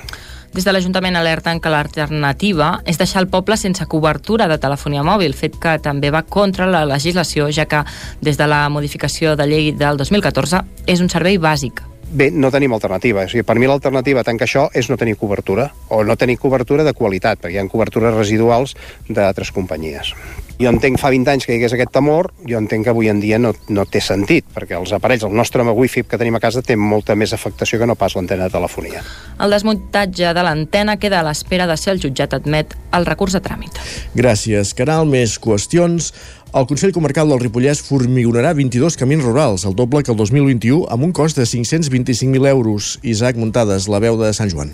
Des 0.54 0.66
de 0.66 0.74
l'Ajuntament 0.74 1.18
alerten 1.20 1.60
que 1.62 1.70
l'alternativa 1.70 2.82
és 2.86 2.98
deixar 2.98 3.22
el 3.24 3.30
poble 3.34 3.58
sense 3.58 3.86
cobertura 3.90 4.48
de 4.48 4.58
telefonia 4.62 5.04
mòbil, 5.04 5.36
fet 5.36 5.60
que 5.62 5.78
també 5.84 6.12
va 6.14 6.24
contra 6.24 6.70
la 6.70 6.86
legislació, 6.88 7.52
ja 7.52 7.68
que 7.68 7.84
des 8.22 8.38
de 8.38 8.48
la 8.48 8.68
modificació 8.70 9.36
de 9.36 9.48
llei 9.48 9.72
del 9.76 9.98
2014 9.98 10.64
és 10.88 11.04
un 11.04 11.10
servei 11.14 11.38
bàsic 11.38 11.84
Bé, 12.10 12.30
no 12.32 12.52
tenim 12.52 12.72
alternativa. 12.72 13.26
O 13.26 13.30
sigui, 13.30 13.44
per 13.44 13.58
mi 13.60 13.68
l'alternativa 13.68 14.24
tant 14.24 14.40
que 14.40 14.46
això 14.48 14.68
és 14.72 14.88
no 14.88 14.96
tenir 15.00 15.18
cobertura, 15.20 15.68
o 15.92 16.04
no 16.08 16.16
tenir 16.16 16.38
cobertura 16.40 16.86
de 16.88 16.96
qualitat, 16.96 17.42
perquè 17.42 17.58
hi 17.58 17.60
ha 17.60 17.68
cobertures 17.68 18.16
residuals 18.16 18.78
d'altres 19.10 19.52
companyies. 19.52 20.14
Jo 20.58 20.72
entenc 20.74 20.98
fa 20.98 21.12
20 21.14 21.30
anys 21.30 21.46
que 21.46 21.54
hi 21.54 21.60
hagués 21.60 21.76
aquest 21.76 21.92
temor, 21.94 22.32
jo 22.48 22.58
entenc 22.58 22.88
que 22.88 22.90
avui 22.90 23.12
en 23.12 23.20
dia 23.22 23.38
no, 23.38 23.52
no 23.70 23.84
té 23.86 24.00
sentit, 24.02 24.48
perquè 24.56 24.74
els 24.80 24.94
aparells, 24.96 25.28
el 25.28 25.36
nostre 25.36 25.62
wifi 25.68 26.02
que 26.08 26.18
tenim 26.18 26.40
a 26.40 26.42
casa 26.42 26.64
té 26.66 26.78
molta 26.80 27.14
més 27.14 27.36
afectació 27.36 27.78
que 27.78 27.86
no 27.86 27.98
pas 28.00 28.16
l'antena 28.16 28.48
de 28.48 28.56
telefonia. 28.56 29.04
El 29.44 29.54
desmuntatge 29.54 30.32
de 30.34 30.46
l'antena 30.48 30.98
queda 30.98 31.20
a 31.20 31.28
l'espera 31.28 31.68
de 31.70 31.78
ser 31.78 31.94
el 31.94 32.02
jutjat 32.02 32.34
admet 32.34 32.74
el 32.96 33.06
recurs 33.06 33.36
de 33.38 33.44
tràmit. 33.44 33.78
Gràcies, 34.18 34.74
Caral. 34.74 35.06
Més 35.06 35.38
qüestions. 35.38 36.10
El 36.56 36.66
Consell 36.66 36.94
Comarcal 36.96 37.28
del 37.28 37.42
Ripollès 37.42 37.82
formigonarà 37.84 38.54
22 38.56 38.96
camins 38.96 39.26
rurals, 39.26 39.66
el 39.68 39.76
doble 39.76 40.00
que 40.04 40.14
el 40.14 40.18
2021, 40.18 40.86
amb 40.88 41.04
un 41.04 41.12
cost 41.12 41.36
de 41.36 41.44
525.000 41.44 42.48
euros. 42.48 42.94
Isaac 43.04 43.36
Muntades, 43.36 43.90
la 43.92 44.00
veu 44.00 44.16
de 44.16 44.32
Sant 44.32 44.54
Joan. 44.54 44.72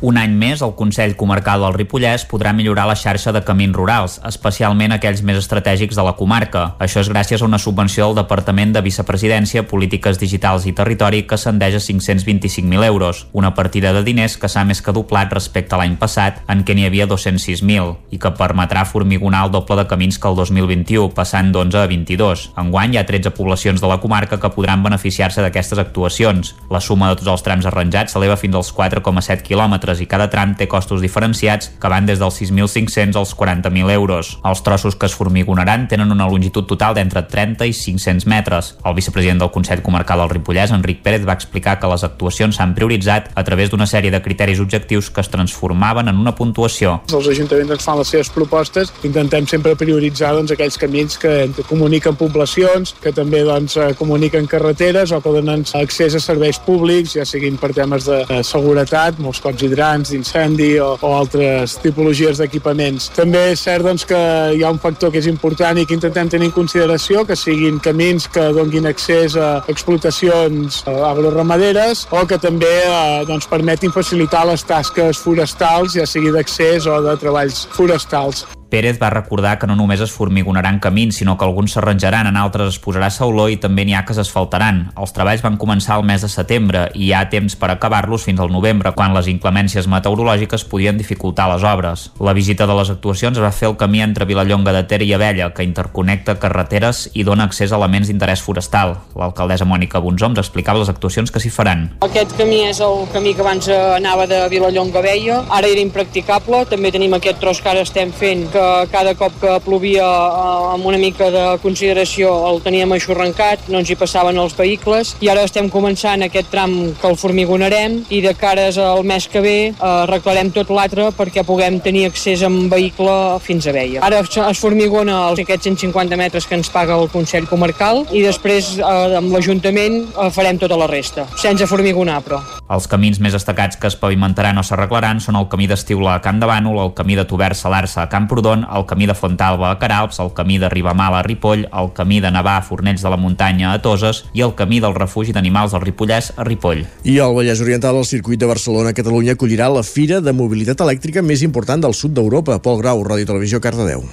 Un 0.00 0.14
any 0.14 0.30
més, 0.38 0.60
el 0.62 0.76
Consell 0.78 1.16
Comarcal 1.18 1.64
del 1.64 1.74
Ripollès 1.74 2.22
podrà 2.30 2.52
millorar 2.54 2.84
la 2.86 2.94
xarxa 2.94 3.32
de 3.34 3.40
camins 3.42 3.74
rurals, 3.74 4.20
especialment 4.28 4.92
aquells 4.94 5.24
més 5.26 5.40
estratègics 5.40 5.96
de 5.98 6.04
la 6.06 6.12
comarca. 6.14 6.76
Això 6.78 7.02
és 7.02 7.08
gràcies 7.10 7.42
a 7.42 7.48
una 7.48 7.58
subvenció 7.58 8.06
del 8.06 8.20
Departament 8.20 8.76
de 8.76 8.82
Vicepresidència, 8.86 9.64
Polítiques 9.66 10.20
Digitals 10.20 10.68
i 10.70 10.74
Territori 10.78 11.24
que 11.26 11.34
ascendeix 11.34 11.74
a 11.74 11.80
525.000 11.82 12.86
euros, 12.86 13.24
una 13.32 13.50
partida 13.56 13.90
de 13.96 14.04
diners 14.06 14.36
que 14.38 14.46
s'ha 14.46 14.62
més 14.68 14.78
que 14.78 14.94
doblat 14.94 15.34
respecte 15.34 15.74
a 15.74 15.80
l'any 15.82 15.98
passat, 15.98 16.38
en 16.46 16.62
què 16.62 16.78
n'hi 16.78 16.86
havia 16.86 17.08
206.000, 17.10 17.90
i 18.14 18.22
que 18.22 18.34
permetrà 18.38 18.86
formigonar 18.86 19.48
el 19.48 19.52
doble 19.56 19.80
de 19.82 19.88
camins 19.90 20.20
que 20.22 20.30
el 20.30 20.38
2021, 20.38 21.10
passant 21.18 21.50
d'11 21.50 21.82
a 21.82 21.88
22. 21.90 22.46
Enguany 22.62 22.94
hi 22.94 23.02
ha 23.02 23.06
13 23.10 23.34
poblacions 23.34 23.82
de 23.82 23.90
la 23.90 23.98
comarca 23.98 24.38
que 24.38 24.54
podran 24.54 24.86
beneficiar-se 24.86 25.42
d'aquestes 25.42 25.82
actuacions. 25.82 26.54
La 26.70 26.78
suma 26.78 27.10
de 27.10 27.18
tots 27.18 27.34
els 27.34 27.46
trams 27.50 27.66
arranjats 27.66 28.14
s'eleva 28.14 28.38
fins 28.38 28.62
als 28.62 28.70
4,7 28.70 29.42
quilòmetres 29.42 29.87
quilòmetres 29.88 30.00
i 30.02 30.06
cada 30.08 30.28
tram 30.28 30.54
té 30.56 30.66
costos 30.68 31.00
diferenciats 31.00 31.70
que 31.80 31.88
van 31.88 32.06
des 32.06 32.18
dels 32.18 32.36
6.500 32.40 33.16
als 33.16 33.34
40.000 33.36 33.90
euros. 33.92 34.38
Els 34.44 34.62
trossos 34.62 34.96
que 34.96 35.06
es 35.06 35.14
formigonaran 35.14 35.88
tenen 35.88 36.12
una 36.12 36.28
longitud 36.28 36.66
total 36.66 36.94
d'entre 36.94 37.22
30 37.22 37.66
i 37.66 37.72
500 37.72 38.26
metres. 38.26 38.76
El 38.84 38.94
vicepresident 38.94 39.40
del 39.40 39.50
Consell 39.50 39.82
Comarcal 39.82 40.20
del 40.20 40.30
Ripollès, 40.30 40.72
Enric 40.72 41.02
Pérez, 41.02 41.26
va 41.26 41.34
explicar 41.34 41.78
que 41.80 41.88
les 41.88 42.04
actuacions 42.04 42.56
s'han 42.56 42.74
prioritzat 42.74 43.30
a 43.34 43.44
través 43.44 43.70
d'una 43.70 43.86
sèrie 43.86 44.10
de 44.10 44.20
criteris 44.22 44.60
objectius 44.60 45.10
que 45.10 45.20
es 45.20 45.30
transformaven 45.30 46.08
en 46.08 46.18
una 46.18 46.34
puntuació. 46.34 47.00
Els 47.12 47.28
ajuntaments 47.28 47.72
ens 47.72 47.84
fan 47.84 47.98
les 47.98 48.12
seves 48.12 48.30
propostes, 48.30 48.92
intentem 49.04 49.46
sempre 49.46 49.76
prioritzar 49.76 50.34
doncs, 50.34 50.52
aquells 50.52 50.78
camins 50.78 51.18
que 51.18 51.48
comuniquen 51.68 52.16
poblacions, 52.16 52.94
que 53.00 53.12
també 53.12 53.44
doncs, 53.46 53.76
eh, 53.76 53.92
comuniquen 53.98 54.46
carreteres 54.46 55.12
o 55.12 55.22
que 55.22 55.34
donen 55.38 55.64
accés 55.78 56.14
a 56.14 56.20
serveis 56.20 56.58
públics, 56.58 57.14
ja 57.16 57.24
siguin 57.24 57.56
per 57.58 57.72
temes 57.74 58.06
de 58.08 58.42
seguretat, 58.44 59.18
molts 59.22 59.40
cops 59.40 59.62
hidràulics 59.62 59.77
hidrants 59.78 60.10
d'incendi 60.10 60.72
o, 60.82 60.96
o 61.00 61.12
altres 61.14 61.76
tipologies 61.82 62.40
d'equipaments. 62.42 63.12
També 63.14 63.52
és 63.52 63.62
cert 63.62 63.86
doncs, 63.86 64.04
que 64.08 64.18
hi 64.56 64.64
ha 64.64 64.72
un 64.74 64.80
factor 64.82 65.12
que 65.14 65.22
és 65.22 65.30
important 65.30 65.78
i 65.78 65.86
que 65.86 65.94
intentem 65.94 66.28
tenir 66.28 66.50
en 66.50 66.56
consideració, 66.56 67.22
que 67.28 67.38
siguin 67.38 67.78
camins 67.84 68.26
que 68.26 68.48
donguin 68.56 68.90
accés 68.90 69.36
a 69.38 69.62
explotacions 69.70 70.82
eh, 70.82 70.98
agroramaderes 71.12 72.08
o 72.10 72.24
que 72.26 72.40
també 72.42 72.74
eh, 72.82 73.24
doncs, 73.28 73.46
permetin 73.46 73.94
facilitar 73.94 74.44
les 74.50 74.66
tasques 74.66 75.22
forestals, 75.22 75.94
ja 75.94 76.06
sigui 76.06 76.34
d'accés 76.34 76.90
o 76.90 76.98
de 77.04 77.14
treballs 77.20 77.66
forestals. 77.76 78.46
Pérez 78.68 78.98
va 79.00 79.08
recordar 79.10 79.58
que 79.58 79.66
no 79.66 79.76
només 79.76 80.00
es 80.04 80.12
formigonaran 80.12 80.78
camins, 80.78 81.16
sinó 81.16 81.38
que 81.38 81.44
alguns 81.46 81.72
s'arranjaran, 81.72 82.26
en 82.28 82.36
altres 82.36 82.74
es 82.74 82.80
posarà 82.84 83.08
sauló 83.10 83.48
i 83.48 83.56
també 83.56 83.86
n'hi 83.86 83.94
ha 83.96 84.04
que 84.04 84.16
s'asfaltaran. 84.16 84.82
Els 85.00 85.14
treballs 85.16 85.42
van 85.44 85.56
començar 85.56 85.96
el 85.96 86.04
mes 86.04 86.22
de 86.22 86.28
setembre 86.28 86.84
i 86.94 87.08
hi 87.08 87.12
ha 87.16 87.24
temps 87.32 87.56
per 87.56 87.70
acabar-los 87.72 88.26
fins 88.28 88.40
al 88.44 88.52
novembre, 88.52 88.92
quan 88.92 89.14
les 89.16 89.30
inclemències 89.32 89.88
meteorològiques 89.88 90.66
podien 90.68 91.00
dificultar 91.00 91.48
les 91.52 91.64
obres. 91.64 92.10
La 92.20 92.34
visita 92.36 92.66
de 92.68 92.76
les 92.76 92.90
actuacions 92.92 93.40
va 93.40 93.52
fer 93.52 93.70
el 93.70 93.78
camí 93.80 94.02
entre 94.04 94.28
Vilallonga 94.28 94.74
de 94.76 94.84
Ter 94.90 95.00
i 95.06 95.14
Abella, 95.16 95.52
que 95.54 95.64
interconnecta 95.64 96.36
carreteres 96.38 97.06
i 97.14 97.24
dona 97.24 97.48
accés 97.48 97.72
a 97.72 97.80
elements 97.80 98.12
d'interès 98.12 98.44
forestal. 98.44 98.98
L'alcaldessa 99.16 99.64
Mònica 99.64 100.02
Bonzoms 100.04 100.38
explicava 100.42 100.82
les 100.82 100.92
actuacions 100.92 101.32
que 101.32 101.40
s'hi 101.40 101.52
faran. 101.54 101.88
Aquest 102.04 102.36
camí 102.36 102.60
és 102.68 102.82
el 102.84 103.06
camí 103.14 103.32
que 103.34 103.44
abans 103.46 103.70
anava 103.72 104.28
de 104.28 104.44
Vilallonga 104.52 105.00
a 105.00 105.04
Abella, 105.06 105.40
ara 105.48 105.72
era 105.72 105.80
impracticable, 105.80 106.64
també 106.68 106.92
tenim 106.92 107.16
aquest 107.16 107.40
tros 107.40 107.62
que 107.64 107.72
ara 107.72 107.86
estem 107.86 108.12
fent, 108.12 108.48
que 108.52 108.57
que 108.58 108.88
cada 108.90 109.14
cop 109.14 109.34
que 109.40 109.52
plovia 109.62 110.02
eh, 110.02 110.72
amb 110.74 110.86
una 110.90 110.98
mica 110.98 111.30
de 111.30 111.44
consideració 111.62 112.30
el 112.48 112.60
teníem 112.64 112.90
aixorrancat, 112.96 113.68
no 113.70 113.78
ens 113.82 113.90
hi 113.92 113.96
passaven 113.98 114.38
els 114.42 114.56
vehicles 114.58 115.14
i 115.22 115.30
ara 115.30 115.44
estem 115.46 115.68
començant 115.70 116.24
aquest 116.26 116.50
tram 116.50 116.74
que 116.98 117.06
el 117.10 117.18
formigonarem 117.20 118.00
i 118.14 118.20
de 118.24 118.34
cares 118.38 118.80
al 118.82 119.04
mes 119.06 119.28
que 119.30 119.42
ve 119.44 119.56
eh, 119.68 119.74
arreglarem 119.88 120.50
tot 120.54 120.72
l'altre 120.74 121.10
perquè 121.14 121.44
puguem 121.46 121.78
tenir 121.84 122.08
accés 122.08 122.42
amb 122.46 122.72
vehicle 122.72 123.38
fins 123.44 123.68
a 123.68 123.76
Veia. 123.76 124.02
Ara 124.02 124.24
es 124.24 124.62
formigona 124.62 125.20
els, 125.28 125.44
aquests 125.44 125.70
150 125.70 126.18
metres 126.18 126.48
que 126.48 126.58
ens 126.58 126.72
paga 126.74 126.98
el 126.98 127.10
Consell 127.12 127.46
Comarcal 127.50 128.04
i 128.10 128.24
després 128.26 128.74
eh, 128.80 129.18
amb 129.20 129.30
l'Ajuntament 129.34 130.00
eh, 130.08 130.30
farem 130.34 130.58
tota 130.58 130.80
la 130.80 130.90
resta, 130.90 131.28
sense 131.38 131.70
formigonar 131.70 132.18
però. 132.26 132.42
Els 132.68 132.90
camins 132.90 133.20
més 133.22 133.32
destacats 133.32 133.78
que 133.80 133.88
es 133.88 133.96
pavimentaran 133.96 134.58
o 134.60 134.66
s'arreglaran 134.66 135.22
són 135.24 135.38
el 135.38 135.46
camí 135.48 135.70
d'Estiula 135.70 136.18
a 136.18 136.24
Camp 136.24 136.42
de 136.42 136.50
Bànol, 136.50 136.82
el 136.82 136.92
camí 136.98 137.14
de 137.16 137.24
Tover 137.28 137.54
Salarsa 137.56 138.02
a 138.02 138.10
Camprodon, 138.12 138.47
el 138.56 138.86
camí 138.88 139.06
de 139.06 139.14
Fontalba 139.14 139.70
a 139.70 139.78
Caralps, 139.78 140.20
el 140.20 140.32
camí 140.32 140.58
de 140.58 140.68
Ribamala 140.68 141.20
a 141.20 141.22
Ripoll, 141.26 141.66
el 141.68 141.90
camí 141.96 142.20
de 142.20 142.30
Navà 142.34 142.56
a 142.58 142.62
Fornells 142.62 143.02
de 143.02 143.12
la 143.12 143.18
Muntanya 143.20 143.72
a 143.72 143.82
Toses 143.82 144.24
i 144.32 144.44
el 144.46 144.54
camí 144.58 144.80
del 144.80 144.96
refugi 144.96 145.34
d'animals 145.36 145.74
del 145.76 145.84
Ripollès 145.84 146.32
a 146.36 146.46
Ripoll. 146.48 146.86
I 147.04 147.18
al 147.24 147.36
Vallès 147.36 147.60
Oriental, 147.64 148.00
el 148.00 148.08
circuit 148.08 148.40
de 148.40 148.48
Barcelona, 148.48 148.94
Catalunya 148.96 149.36
acollirà 149.36 149.68
la 149.72 149.84
fira 149.84 150.22
de 150.24 150.32
mobilitat 150.32 150.80
elèctrica 150.86 151.22
més 151.22 151.44
important 151.44 151.84
del 151.84 151.94
sud 151.94 152.16
d'Europa. 152.16 152.58
Pol 152.64 152.82
Grau, 152.82 153.04
Ràdio 153.04 153.28
Televisió, 153.28 153.60
Cardedeu. 153.60 154.06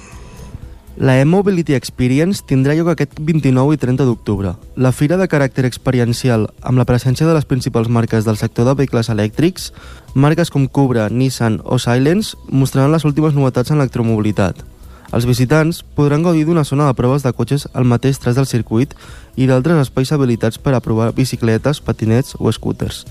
La 0.96 1.20
e-Mobility 1.20 1.74
Experience 1.76 2.40
tindrà 2.48 2.72
lloc 2.72 2.88
aquest 2.88 3.18
29 3.20 3.74
i 3.74 3.76
30 3.76 4.04
d'octubre. 4.08 4.54
La 4.80 4.94
fira 4.96 5.18
de 5.20 5.26
caràcter 5.28 5.66
experiencial, 5.68 6.46
amb 6.64 6.80
la 6.80 6.86
presència 6.88 7.26
de 7.28 7.34
les 7.36 7.44
principals 7.44 7.90
marques 7.92 8.24
del 8.24 8.38
sector 8.40 8.64
de 8.64 8.72
vehicles 8.78 9.10
elèctrics, 9.12 9.74
marques 10.14 10.48
com 10.48 10.64
Cubra, 10.64 11.10
Nissan 11.12 11.60
o 11.64 11.76
Silence, 11.76 12.32
mostraran 12.48 12.96
les 12.96 13.04
últimes 13.04 13.36
novetats 13.36 13.74
en 13.74 13.76
electromobilitat. 13.76 14.64
Els 15.12 15.28
visitants 15.28 15.82
podran 15.84 16.24
gaudir 16.24 16.46
d'una 16.48 16.64
zona 16.64 16.88
de 16.88 16.96
proves 16.96 17.28
de 17.28 17.34
cotxes 17.36 17.68
al 17.74 17.84
mateix 17.84 18.16
tras 18.16 18.40
del 18.40 18.48
circuit 18.48 18.96
i 19.36 19.44
d'altres 19.46 19.84
espais 19.84 20.16
habilitats 20.16 20.56
per 20.56 20.72
a 20.72 20.80
provar 20.80 21.12
bicicletes, 21.12 21.84
patinets 21.84 22.40
o 22.40 22.48
scooters. 22.48 23.04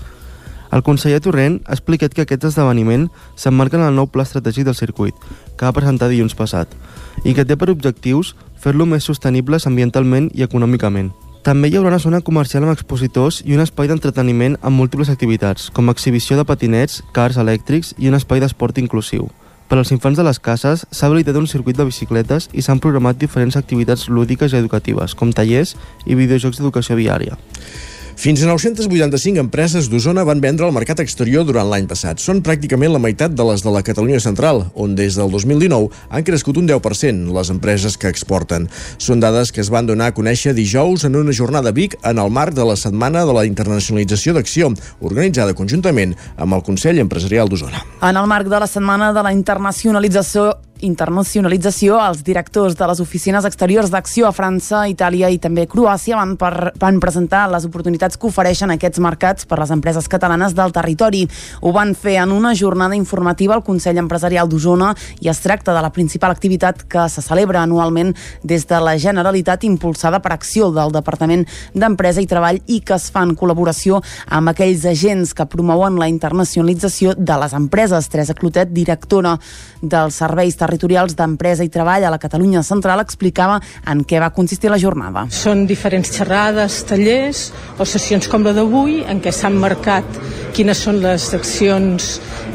El 0.76 0.82
conseller 0.84 1.22
Torrent 1.24 1.54
ha 1.64 1.72
explicat 1.72 2.12
que 2.12 2.26
aquest 2.26 2.42
esdeveniment 2.44 3.06
s'emmarca 3.40 3.78
en 3.78 3.84
el 3.86 3.94
nou 3.96 4.10
pla 4.12 4.26
estratègic 4.26 4.66
del 4.66 4.76
circuit, 4.76 5.14
que 5.56 5.64
va 5.64 5.72
presentar 5.72 6.10
dilluns 6.10 6.36
passat, 6.36 6.68
i 7.24 7.32
que 7.32 7.46
té 7.48 7.56
per 7.56 7.70
objectius 7.72 8.34
fer-lo 8.60 8.84
més 8.84 9.08
sostenibles 9.08 9.64
ambientalment 9.70 10.28
i 10.36 10.44
econòmicament. 10.44 11.14
També 11.48 11.70
hi 11.70 11.78
haurà 11.80 11.94
una 11.94 12.02
zona 12.02 12.20
comercial 12.20 12.66
amb 12.66 12.74
expositors 12.74 13.40
i 13.46 13.56
un 13.56 13.64
espai 13.64 13.88
d'entreteniment 13.88 14.58
amb 14.60 14.76
múltiples 14.76 15.08
activitats, 15.08 15.70
com 15.72 15.88
exhibició 15.88 16.36
de 16.36 16.44
patinets, 16.44 17.00
cars 17.16 17.40
elèctrics 17.40 17.94
i 17.96 18.12
un 18.12 18.20
espai 18.20 18.44
d'esport 18.44 18.76
inclusiu. 18.76 19.30
Per 19.70 19.80
als 19.80 19.96
infants 19.96 20.20
de 20.20 20.28
les 20.28 20.38
cases 20.38 20.84
s'ha 20.90 21.06
habilitat 21.08 21.40
un 21.40 21.48
circuit 21.48 21.78
de 21.78 21.88
bicicletes 21.88 22.50
i 22.52 22.60
s'han 22.60 22.84
programat 22.84 23.16
diferents 23.16 23.56
activitats 23.56 24.10
lúdiques 24.12 24.52
i 24.52 24.60
educatives, 24.60 25.16
com 25.16 25.32
tallers 25.32 25.72
i 26.04 26.18
videojocs 26.20 26.60
d'educació 26.60 27.00
viària. 27.00 27.40
Fins 28.16 28.40
a 28.40 28.46
985 28.48 29.36
empreses 29.36 29.90
d'Osona 29.92 30.22
van 30.24 30.40
vendre 30.40 30.64
al 30.64 30.72
mercat 30.72 31.02
exterior 31.02 31.44
durant 31.44 31.68
l'any 31.68 31.84
passat. 31.86 32.16
Són 32.16 32.38
pràcticament 32.40 32.94
la 32.94 33.00
meitat 33.02 33.34
de 33.36 33.44
les 33.44 33.60
de 33.60 33.68
la 33.74 33.82
Catalunya 33.84 34.22
Central, 34.24 34.62
on 34.72 34.94
des 34.96 35.18
del 35.20 35.28
2019 35.28 35.90
han 36.08 36.24
crescut 36.24 36.56
un 36.56 36.64
10% 36.70 37.28
les 37.36 37.50
empreses 37.52 37.98
que 38.00 38.08
exporten. 38.08 38.70
Són 38.96 39.20
dades 39.20 39.52
que 39.52 39.60
es 39.60 39.68
van 39.68 39.84
donar 39.84 40.08
a 40.08 40.16
conèixer 40.16 40.56
dijous 40.56 41.04
en 41.04 41.20
una 41.20 41.34
jornada 41.36 41.68
a 41.68 41.76
Vic 41.76 41.98
en 42.02 42.16
el 42.16 42.32
marc 42.32 42.56
de 42.56 42.64
la 42.64 42.78
Setmana 42.80 43.26
de 43.28 43.36
la 43.36 43.44
Internacionalització 43.44 44.32
d'Acció, 44.32 44.72
organitzada 45.04 45.52
conjuntament 45.52 46.16
amb 46.40 46.56
el 46.56 46.64
Consell 46.64 47.04
Empresarial 47.04 47.52
d'Osona. 47.52 47.84
En 48.00 48.16
el 48.16 48.32
marc 48.32 48.48
de 48.48 48.64
la 48.64 48.70
Setmana 48.70 49.12
de 49.12 49.28
la 49.28 49.36
Internacionalització 49.36 50.54
internacionalització, 50.84 51.96
els 52.02 52.22
directors 52.26 52.76
de 52.76 52.86
les 52.90 53.00
oficines 53.00 53.44
exteriors 53.48 53.90
d'acció 53.92 54.26
a 54.28 54.32
França, 54.36 54.84
Itàlia 54.90 55.30
i 55.32 55.38
també 55.38 55.66
Croàcia 55.70 56.18
van, 56.18 56.34
per, 56.36 56.72
van 56.80 57.00
presentar 57.00 57.46
les 57.52 57.64
oportunitats 57.68 58.18
que 58.18 58.28
ofereixen 58.28 58.72
aquests 58.74 59.00
mercats 59.02 59.46
per 59.48 59.58
les 59.60 59.72
empreses 59.74 60.08
catalanes 60.08 60.54
del 60.56 60.74
territori. 60.76 61.24
Ho 61.62 61.72
van 61.72 61.94
fer 61.94 62.16
en 62.22 62.34
una 62.34 62.54
jornada 62.54 62.96
informativa 62.98 63.54
al 63.56 63.64
Consell 63.64 64.00
Empresarial 64.02 64.48
d'Osona 64.48 64.92
i 65.20 65.30
es 65.32 65.40
tracta 65.44 65.74
de 65.76 65.84
la 65.84 65.92
principal 65.94 66.34
activitat 66.34 66.84
que 66.90 67.08
se 67.08 67.24
celebra 67.24 67.62
anualment 67.62 68.14
des 68.42 68.66
de 68.66 68.80
la 68.82 68.96
Generalitat 68.98 69.64
impulsada 69.64 70.20
per 70.20 70.34
acció 70.34 70.70
del 70.74 70.92
Departament 70.92 71.46
d'Empresa 71.74 72.20
i 72.20 72.28
Treball 72.30 72.60
i 72.66 72.80
que 72.80 72.96
es 72.96 73.08
fa 73.12 73.24
en 73.26 73.36
col·laboració 73.38 74.02
amb 74.26 74.52
aquells 74.52 74.84
agents 74.88 75.34
que 75.36 75.48
promouen 75.50 75.98
la 76.00 76.08
internacionalització 76.10 77.14
de 77.16 77.40
les 77.40 77.54
empreses. 77.56 78.08
Teresa 78.08 78.34
Clotet, 78.34 78.72
directora 78.74 79.36
dels 79.82 80.16
serveis 80.18 80.56
d'empresa 81.16 81.64
i 81.64 81.70
treball 81.72 82.04
a 82.04 82.10
la 82.12 82.18
Catalunya 82.22 82.62
Central 82.66 83.00
explicava 83.02 83.60
en 83.86 84.04
què 84.04 84.20
va 84.22 84.32
consistir 84.34 84.70
la 84.70 84.80
jornada. 84.82 85.26
Són 85.30 85.66
diferents 85.66 86.10
xerrades, 86.12 86.82
tallers 86.88 87.50
o 87.78 87.86
sessions 87.86 88.28
com 88.28 88.44
la 88.46 88.54
d'avui 88.56 89.02
en 89.06 89.20
què 89.22 89.32
s'han 89.32 89.56
marcat 89.58 90.20
quines 90.56 90.78
són 90.86 91.02
les 91.02 91.28
accions 91.36 92.06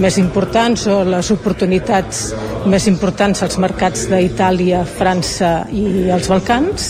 més 0.02 0.18
importants 0.18 0.88
o 0.90 1.02
les 1.06 1.32
oportunitats 1.34 2.32
més 2.70 2.88
importants 2.90 3.44
als 3.46 3.58
mercats 3.62 4.08
d'Itàlia, 4.10 4.84
França 4.86 5.62
i 5.74 6.10
els 6.14 6.30
Balcans 6.32 6.90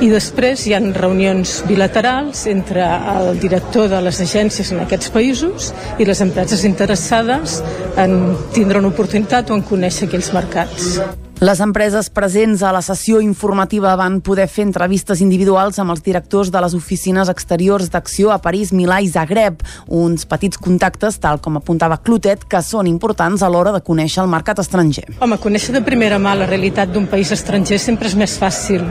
i 0.00 0.08
després 0.12 0.66
hi 0.66 0.74
han 0.76 0.92
reunions 0.96 1.60
bilaterals 1.68 2.46
entre 2.50 2.84
el 3.14 3.40
director 3.42 3.88
de 3.92 4.00
les 4.06 4.20
agències 4.24 4.70
en 4.72 4.84
aquests 4.84 5.10
països 5.14 5.72
i 5.98 6.08
les 6.08 6.22
empreses 6.24 6.64
interessades 6.68 7.58
en 8.00 8.36
tindre 8.54 8.80
una 8.80 8.92
oportunitat 8.94 9.50
o 9.50 9.58
en 9.58 9.66
conèixer 9.66 10.08
aquells 10.08 10.32
mercats. 10.36 10.94
Les 11.40 11.56
empreses 11.64 12.10
presents 12.12 12.60
a 12.60 12.68
la 12.68 12.82
sessió 12.84 13.16
informativa 13.24 13.94
van 13.96 14.18
poder 14.20 14.44
fer 14.52 14.66
entrevistes 14.66 15.22
individuals 15.24 15.78
amb 15.80 15.94
els 15.94 16.02
directors 16.04 16.50
de 16.52 16.60
les 16.60 16.74
oficines 16.76 17.30
exteriors 17.32 17.88
d'acció 17.88 18.28
a 18.34 18.36
París, 18.44 18.74
Milà 18.76 18.98
i 19.00 19.08
Zagreb, 19.08 19.62
uns 19.88 20.28
petits 20.28 20.60
contactes, 20.60 21.16
tal 21.16 21.40
com 21.40 21.56
apuntava 21.56 21.96
Clotet, 22.04 22.44
que 22.44 22.60
són 22.60 22.90
importants 22.92 23.40
a 23.40 23.48
l'hora 23.48 23.72
de 23.72 23.80
conèixer 23.80 24.20
el 24.20 24.28
mercat 24.28 24.60
estranger. 24.60 25.06
Home, 25.16 25.40
conèixer 25.40 25.72
de 25.78 25.80
primera 25.80 26.20
mà 26.20 26.36
la 26.36 26.50
realitat 26.50 26.92
d'un 26.92 27.08
país 27.08 27.32
estranger 27.32 27.80
sempre 27.80 28.12
és 28.12 28.18
més 28.20 28.36
fàcil 28.36 28.84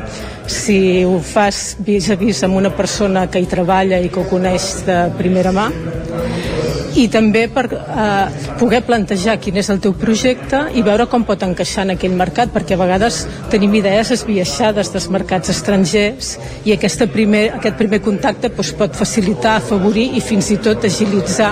si 0.49 1.05
ho 1.05 1.19
fas 1.21 1.77
vis 1.85 2.09
a 2.09 2.17
vis 2.17 2.41
amb 2.49 2.57
una 2.57 2.73
persona 2.73 3.27
que 3.29 3.37
hi 3.37 3.45
treballa 3.45 4.01
i 4.01 4.09
que 4.09 4.23
ho 4.23 4.25
coneix 4.25 4.71
de 4.89 5.03
primera 5.21 5.53
mà 5.53 5.69
i 6.97 7.07
també 7.11 7.43
per 7.51 7.65
eh, 7.69 8.45
poder 8.59 8.81
plantejar 8.87 9.37
quin 9.41 9.59
és 9.61 9.69
el 9.69 9.81
teu 9.83 9.93
projecte 9.97 10.61
i 10.75 10.83
veure 10.85 11.05
com 11.11 11.25
pot 11.27 11.43
encaixar 11.45 11.85
en 11.85 11.93
aquell 11.95 12.15
mercat, 12.17 12.38
perquè 12.47 12.77
a 12.77 12.79
vegades 12.79 13.25
tenim 13.51 13.73
idees 13.75 14.13
esbiaixades 14.15 14.93
dels 14.93 15.09
mercats 15.11 15.51
estrangers 15.51 16.37
i 16.63 16.71
aquesta 16.71 17.09
primer, 17.11 17.49
aquest 17.57 17.75
primer 17.75 17.99
contacte 18.05 18.47
doncs, 18.47 18.71
pot 18.79 18.95
facilitar, 18.95 19.57
afavorir 19.59 20.13
i 20.15 20.23
fins 20.23 20.47
i 20.55 20.57
tot 20.63 20.87
agilitzar 20.87 21.51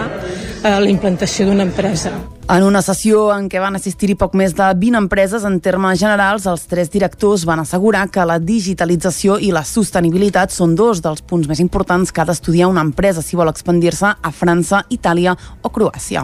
eh, 0.64 0.80
la 0.80 0.90
implantació 0.90 1.50
d'una 1.50 1.68
empresa. 1.68 2.16
En 2.48 2.64
una 2.64 2.80
sessió 2.80 3.26
en 3.36 3.50
què 3.52 3.60
van 3.60 3.76
assistir-hi 3.76 4.16
poc 4.16 4.38
més 4.40 4.54
de 4.56 4.68
20 4.80 5.02
empreses 5.02 5.44
en 5.44 5.58
termes 5.60 6.00
generals, 6.00 6.46
els 6.48 6.64
tres 6.72 6.88
directors 6.94 7.44
van 7.44 7.60
assegurar 7.60 8.06
que 8.08 8.24
la 8.24 8.38
digitalització 8.40 9.36
i 9.44 9.52
la 9.52 9.66
sostenibilitat 9.68 10.56
són 10.56 10.78
dos 10.80 11.04
dels 11.04 11.26
punts 11.28 11.50
més 11.52 11.60
importants 11.60 12.16
que 12.16 12.24
ha 12.24 12.30
d'estudiar 12.30 12.72
una 12.72 12.86
empresa 12.88 13.26
si 13.26 13.36
vol 13.36 13.52
expandir-se 13.52 14.14
a 14.16 14.32
França, 14.32 14.86
Itàlia 14.88 15.36
o 15.60 15.74
Croàcia. 15.76 16.24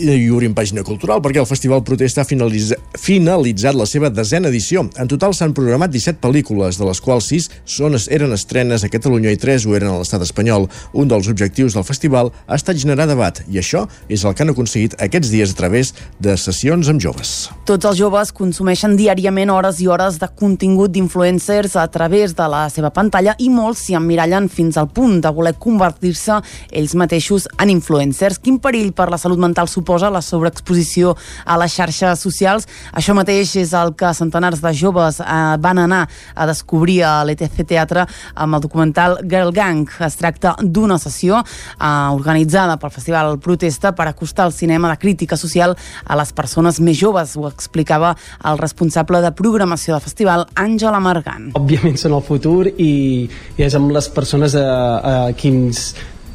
I 0.00 0.30
obrim 0.32 0.54
pàgina 0.56 0.82
cultural 0.86 1.20
perquè 1.20 1.40
el 1.42 1.48
Festival 1.48 1.82
Protesta 1.84 2.22
ha 2.22 2.28
finalitza, 2.28 2.76
finalitzat 2.98 3.76
la 3.76 3.86
seva 3.88 4.08
desena 4.10 4.48
edició. 4.48 4.86
En 4.96 5.08
total 5.10 5.34
s'han 5.36 5.52
programat 5.56 5.92
17 5.92 6.20
pel·lícules, 6.22 6.78
de 6.80 6.86
les 6.88 7.00
quals 7.04 7.28
6 7.28 7.48
són, 7.68 7.98
eren 8.08 8.32
estrenes 8.32 8.84
a 8.84 8.90
Catalunya 8.92 9.32
i 9.34 9.38
3 9.40 9.66
ho 9.66 9.74
eren 9.76 9.92
a 9.92 9.98
l'estat 10.00 10.24
espanyol. 10.24 10.68
Un 10.96 11.10
dels 11.10 11.28
objectius 11.28 11.76
del 11.76 11.84
festival 11.84 12.30
ha 12.46 12.56
estat 12.56 12.80
generar 12.80 13.08
debat 13.10 13.42
i 13.50 13.60
això 13.60 13.84
és 14.08 14.24
el 14.24 14.34
que 14.34 14.44
han 14.44 14.54
aconseguit 14.54 14.96
aquests 15.02 15.32
dies 15.34 15.52
a 15.52 15.58
través 15.58 15.92
de 16.18 16.36
sessions 16.40 16.88
amb 16.88 17.02
joves. 17.02 17.50
Tots 17.68 17.90
els 17.90 18.00
joves 18.00 18.32
consumeixen 18.32 18.96
diàriament 18.96 19.52
hores 19.52 19.82
i 19.84 19.90
hores 19.90 20.20
de 20.22 20.30
contingut 20.40 20.94
d'influencers 20.94 21.76
a 21.76 21.86
través 21.92 22.34
de 22.38 22.48
la 22.48 22.64
seva 22.72 22.92
pantalla 22.94 23.36
i 23.38 23.50
molts 23.52 23.84
s'hi 23.84 23.98
emmirallen 23.98 24.48
fins 24.48 24.80
al 24.80 24.88
punt 24.88 25.20
de 25.20 25.34
voler 25.34 25.56
convertir-se 25.60 26.40
ells 26.72 26.96
mateixos 26.96 27.48
en 27.60 27.74
influencers. 27.74 28.40
Quin 28.40 28.60
perill 28.62 28.94
per 28.96 29.10
la 29.12 29.20
salut 29.20 29.40
mental 29.40 29.68
suposa 29.68 29.89
la 29.98 30.22
sobreexposició 30.22 31.16
a 31.44 31.56
les 31.58 31.74
xarxes 31.74 32.22
socials? 32.22 32.68
Això 32.94 33.14
mateix 33.16 33.56
és 33.56 33.72
el 33.74 33.94
que 33.98 34.12
centenars 34.14 34.62
de 34.62 34.72
joves 34.76 35.20
eh, 35.20 35.56
van 35.58 35.78
anar 35.82 36.04
a 36.34 36.46
descobrir 36.46 37.02
a 37.02 37.24
l'ETC 37.24 37.64
Teatre 37.66 38.06
amb 38.34 38.54
el 38.54 38.62
documental 38.62 39.18
Girl 39.26 39.50
Gang. 39.52 39.88
Es 40.06 40.16
tracta 40.20 40.54
d'una 40.62 40.98
sessió 41.02 41.40
eh, 41.40 41.90
organitzada 42.14 42.78
pel 42.80 42.94
Festival 42.94 43.38
Protesta 43.42 43.92
per 43.96 44.08
acostar 44.08 44.46
el 44.46 44.54
cinema 44.54 44.90
de 44.90 44.98
crítica 45.02 45.36
social 45.36 45.76
a 46.04 46.16
les 46.20 46.32
persones 46.32 46.80
més 46.80 46.98
joves. 47.00 47.36
Ho 47.36 47.48
explicava 47.48 48.14
el 48.44 48.58
responsable 48.58 49.20
de 49.24 49.32
programació 49.32 49.96
del 49.96 50.04
festival, 50.04 50.46
Àngela 50.54 51.00
Margan. 51.02 51.50
Òbviament 51.58 51.98
són 52.00 52.14
el 52.18 52.24
futur 52.26 52.68
i, 52.70 52.92
i 53.56 53.66
és 53.66 53.76
amb 53.76 53.92
les 53.94 54.08
persones 54.12 54.54
a, 54.58 54.70
a 55.00 55.14
qui 55.36 55.50
ens 55.50 55.90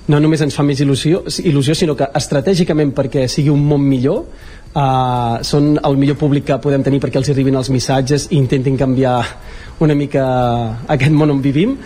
no 0.08 0.20
només 0.22 0.42
ens 0.46 0.56
fa 0.56 0.64
més 0.66 0.82
il·lusió, 0.84 1.24
il·lusió 1.50 1.76
sinó 1.78 1.96
que 1.98 2.08
estratègicament 2.20 2.94
perquè 2.96 3.26
sigui 3.32 3.50
un 3.54 3.64
món 3.66 3.82
millor 3.82 4.22
uh, 4.22 5.42
són 5.42 5.76
el 5.82 5.98
millor 5.98 6.20
públic 6.22 6.46
que 6.52 6.60
podem 6.62 6.86
tenir 6.86 7.02
perquè 7.04 7.22
els 7.22 7.32
arribin 7.34 7.58
els 7.58 7.72
missatges 7.74 8.30
i 8.32 8.38
intentin 8.38 8.78
canviar 8.78 9.18
una 9.86 9.98
mica 9.98 10.26
aquest 10.88 11.16
món 11.16 11.34
on 11.34 11.42
vivim 11.44 11.78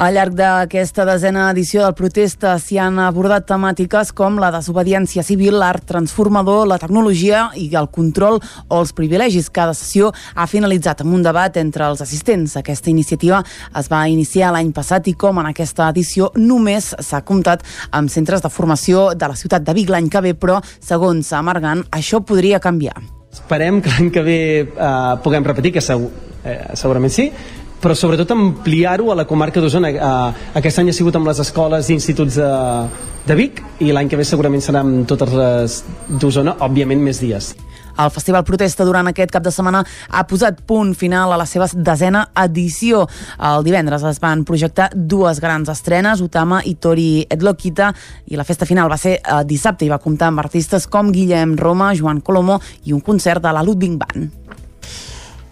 al 0.00 0.14
llarg 0.16 0.32
d'aquesta 0.32 1.04
desena 1.04 1.50
edició 1.52 1.82
del 1.84 1.92
protesta 1.92 2.54
s'hi 2.56 2.78
han 2.80 2.96
abordat 3.04 3.44
temàtiques 3.50 4.14
com 4.16 4.38
la 4.40 4.48
desobediència 4.54 5.20
civil, 5.20 5.58
l'art 5.60 5.84
transformador, 5.90 6.62
la 6.70 6.78
tecnologia 6.80 7.42
i 7.60 7.66
el 7.76 7.90
control 7.92 8.38
o 8.40 8.78
els 8.78 8.94
privilegis. 8.96 9.50
Cada 9.52 9.74
sessió 9.76 10.08
ha 10.32 10.46
finalitzat 10.48 11.04
amb 11.04 11.18
un 11.18 11.26
debat 11.26 11.58
entre 11.60 11.84
els 11.90 12.00
assistents. 12.00 12.56
Aquesta 12.56 12.88
iniciativa 12.88 13.42
es 13.76 13.92
va 13.92 14.06
iniciar 14.08 14.54
l'any 14.54 14.72
passat 14.72 15.12
i 15.12 15.16
com 15.20 15.42
en 15.42 15.52
aquesta 15.52 15.90
edició 15.92 16.32
només 16.40 16.94
s'ha 16.96 17.20
comptat 17.20 17.68
amb 17.92 18.08
centres 18.08 18.40
de 18.40 18.48
formació 18.48 19.10
de 19.12 19.28
la 19.28 19.36
ciutat 19.36 19.68
de 19.68 19.76
Vic 19.76 19.92
l'any 19.92 20.08
que 20.08 20.24
ve, 20.24 20.32
però 20.32 20.62
segons 20.80 21.34
Amargan 21.36 21.84
això 21.92 22.24
podria 22.24 22.56
canviar. 22.56 22.96
Esperem 23.30 23.84
que 23.84 23.92
l'any 23.92 24.08
que 24.10 24.24
ve 24.24 24.42
eh, 24.64 25.14
puguem 25.22 25.44
repetir, 25.44 25.76
que 25.76 25.84
segur, 25.84 26.08
eh, 26.40 26.72
segurament 26.72 27.12
sí, 27.12 27.28
però 27.80 27.96
sobretot 27.96 28.30
ampliar-ho 28.34 29.10
a 29.10 29.16
la 29.22 29.26
comarca 29.26 29.62
d'Osona. 29.62 29.90
Eh, 29.90 30.44
aquest 30.60 30.82
any 30.82 30.92
ha 30.92 30.96
sigut 30.96 31.16
amb 31.16 31.30
les 31.30 31.40
escoles 31.42 31.88
i 31.88 31.96
instituts 31.96 32.36
de, 32.40 32.52
de 33.26 33.38
Vic 33.38 33.64
i 33.80 33.90
l'any 33.94 34.10
que 34.10 34.20
ve 34.20 34.28
segurament 34.28 34.62
serà 34.64 34.84
amb 34.84 35.08
totes 35.08 35.34
les 35.34 35.80
d'Osona, 36.20 36.58
òbviament 36.66 37.02
més 37.02 37.22
dies. 37.24 37.54
El 38.00 38.10
Festival 38.10 38.44
Protesta 38.48 38.84
durant 38.86 39.10
aquest 39.10 39.32
cap 39.34 39.44
de 39.44 39.52
setmana 39.52 39.82
ha 40.08 40.22
posat 40.28 40.62
punt 40.68 40.94
final 40.96 41.32
a 41.32 41.38
la 41.40 41.46
seva 41.48 41.66
desena 41.74 42.26
edició. 42.44 43.02
El 43.36 43.64
divendres 43.66 44.04
es 44.08 44.20
van 44.22 44.44
projectar 44.48 44.90
dues 44.94 45.40
grans 45.42 45.68
estrenes, 45.68 46.22
Utama 46.24 46.62
i 46.64 46.76
Tori 46.80 47.26
Edlokita, 47.28 47.92
i 48.30 48.40
la 48.40 48.46
festa 48.48 48.68
final 48.68 48.90
va 48.90 49.00
ser 49.00 49.18
eh, 49.18 49.40
dissabte 49.44 49.84
i 49.84 49.92
va 49.92 50.00
comptar 50.00 50.30
amb 50.30 50.40
artistes 50.40 50.88
com 50.88 51.12
Guillem 51.12 51.56
Roma, 51.60 51.92
Joan 51.94 52.24
Colomo 52.24 52.60
i 52.84 52.96
un 52.96 53.04
concert 53.04 53.44
de 53.44 53.52
la 53.52 53.64
Ludwig 53.66 53.98
Band. 54.00 54.39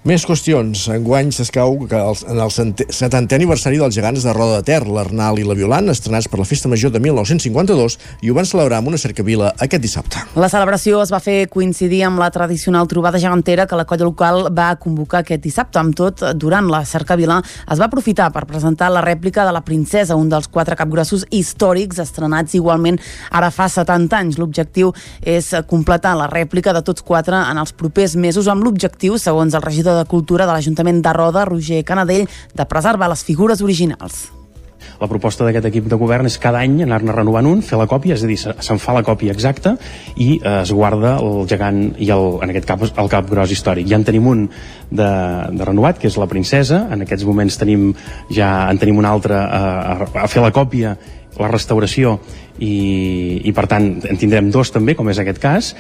Més 0.07 0.23
qüestions. 0.23 0.85
Enguany 0.95 1.33
s'escau 1.35 1.75
que 1.91 1.99
en 1.99 2.39
el 2.39 2.53
70è 2.55 3.35
aniversari 3.35 3.81
dels 3.81 3.97
gegants 3.97 4.23
de 4.23 4.31
Roda 4.33 4.61
de 4.61 4.67
Ter, 4.69 4.85
l'Arnal 4.87 5.41
i 5.43 5.45
la 5.45 5.57
Violant, 5.59 5.91
estrenats 5.91 6.29
per 6.31 6.39
la 6.39 6.47
Festa 6.47 6.71
Major 6.71 6.93
de 6.95 7.01
1952, 7.03 7.97
i 8.23 8.31
ho 8.31 8.37
van 8.37 8.47
celebrar 8.47 8.79
amb 8.79 8.93
una 8.93 9.01
cercavila 9.03 9.51
aquest 9.59 9.83
dissabte. 9.83 10.23
La 10.39 10.49
celebració 10.53 11.01
es 11.03 11.11
va 11.11 11.19
fer 11.19 11.49
coincidir 11.51 12.05
amb 12.07 12.23
la 12.23 12.31
tradicional 12.31 12.87
trobada 12.87 13.19
gegantera 13.19 13.67
que 13.67 13.81
la 13.81 13.89
colla 13.91 14.07
local 14.07 14.47
va 14.55 14.69
convocar 14.79 15.25
aquest 15.25 15.43
dissabte. 15.43 15.83
Amb 15.83 15.99
tot, 15.99 16.23
durant 16.39 16.71
la 16.71 16.85
cercavila 16.87 17.41
es 17.43 17.83
va 17.83 17.91
aprofitar 17.91 18.31
per 18.33 18.47
presentar 18.47 18.93
la 18.95 19.03
rèplica 19.03 19.45
de 19.45 19.57
la 19.57 19.65
princesa, 19.67 20.15
un 20.15 20.31
dels 20.31 20.47
quatre 20.47 20.79
capgrossos 20.79 21.27
històrics 21.35 21.99
estrenats 21.99 22.55
igualment 22.55 23.01
ara 23.35 23.51
fa 23.51 23.67
70 23.67 24.23
anys. 24.23 24.39
L'objectiu 24.39 24.95
és 25.27 25.51
completar 25.67 26.15
la 26.23 26.31
rèplica 26.31 26.73
de 26.73 26.87
tots 26.87 27.03
quatre 27.03 27.43
en 27.43 27.59
els 27.59 27.75
propers 27.75 28.15
mesos 28.15 28.47
amb 28.47 28.63
l'objectiu, 28.63 29.19
segons 29.19 29.59
el 29.59 29.67
regidor 29.67 29.98
de 29.99 30.09
Cultura 30.09 30.47
de 30.47 30.55
l'Ajuntament 30.55 31.03
de 31.05 31.15
Roda, 31.17 31.45
Roger 31.51 31.85
Canadell, 31.85 32.29
de 32.55 32.69
preservar 32.71 33.11
les 33.11 33.25
figures 33.27 33.63
originals. 33.63 34.29
La 34.99 35.07
proposta 35.07 35.47
d'aquest 35.47 35.69
equip 35.69 35.87
de 35.91 35.99
govern 35.99 36.27
és 36.27 36.39
cada 36.43 36.63
any 36.65 36.81
anar-ne 36.83 37.15
renovant 37.15 37.47
un, 37.47 37.61
fer 37.63 37.79
la 37.79 37.87
còpia, 37.91 38.17
és 38.17 38.25
a 38.25 38.31
dir, 38.31 38.39
se'n 38.39 38.81
fa 38.83 38.95
la 38.97 39.05
còpia 39.07 39.35
exacta 39.35 39.77
i 40.17 40.39
eh, 40.39 40.55
es 40.63 40.73
guarda 40.75 41.17
el 41.23 41.45
gegant 41.51 41.85
i 42.03 42.11
el, 42.15 42.27
en 42.43 42.55
aquest 42.55 42.67
cas 42.67 42.95
el 42.99 43.13
cap 43.13 43.29
gros 43.31 43.55
històric. 43.55 43.87
Ja 43.91 44.01
en 44.01 44.07
tenim 44.09 44.27
un 44.27 44.49
de, 44.91 45.11
de 45.55 45.69
renovat, 45.69 46.01
que 46.03 46.11
és 46.11 46.19
la 46.19 46.27
princesa, 46.31 46.87
en 46.95 47.07
aquests 47.07 47.27
moments 47.29 47.61
tenim 47.61 47.93
ja 48.35 48.51
en 48.71 48.83
tenim 48.83 48.99
un 48.99 49.07
altre 49.07 49.39
a, 49.39 49.63
a, 49.95 50.11
a 50.25 50.27
fer 50.31 50.43
la 50.43 50.55
còpia 50.55 50.97
la 51.39 51.49
restauració 51.53 52.17
i, 52.59 53.43
i 53.47 53.53
per 53.55 53.69
tant 53.71 53.87
en 54.03 54.19
tindrem 54.19 54.49
dos 54.51 54.73
també, 54.75 54.97
com 54.99 55.07
és 55.13 55.21
aquest 55.23 55.39
cas 55.43 55.71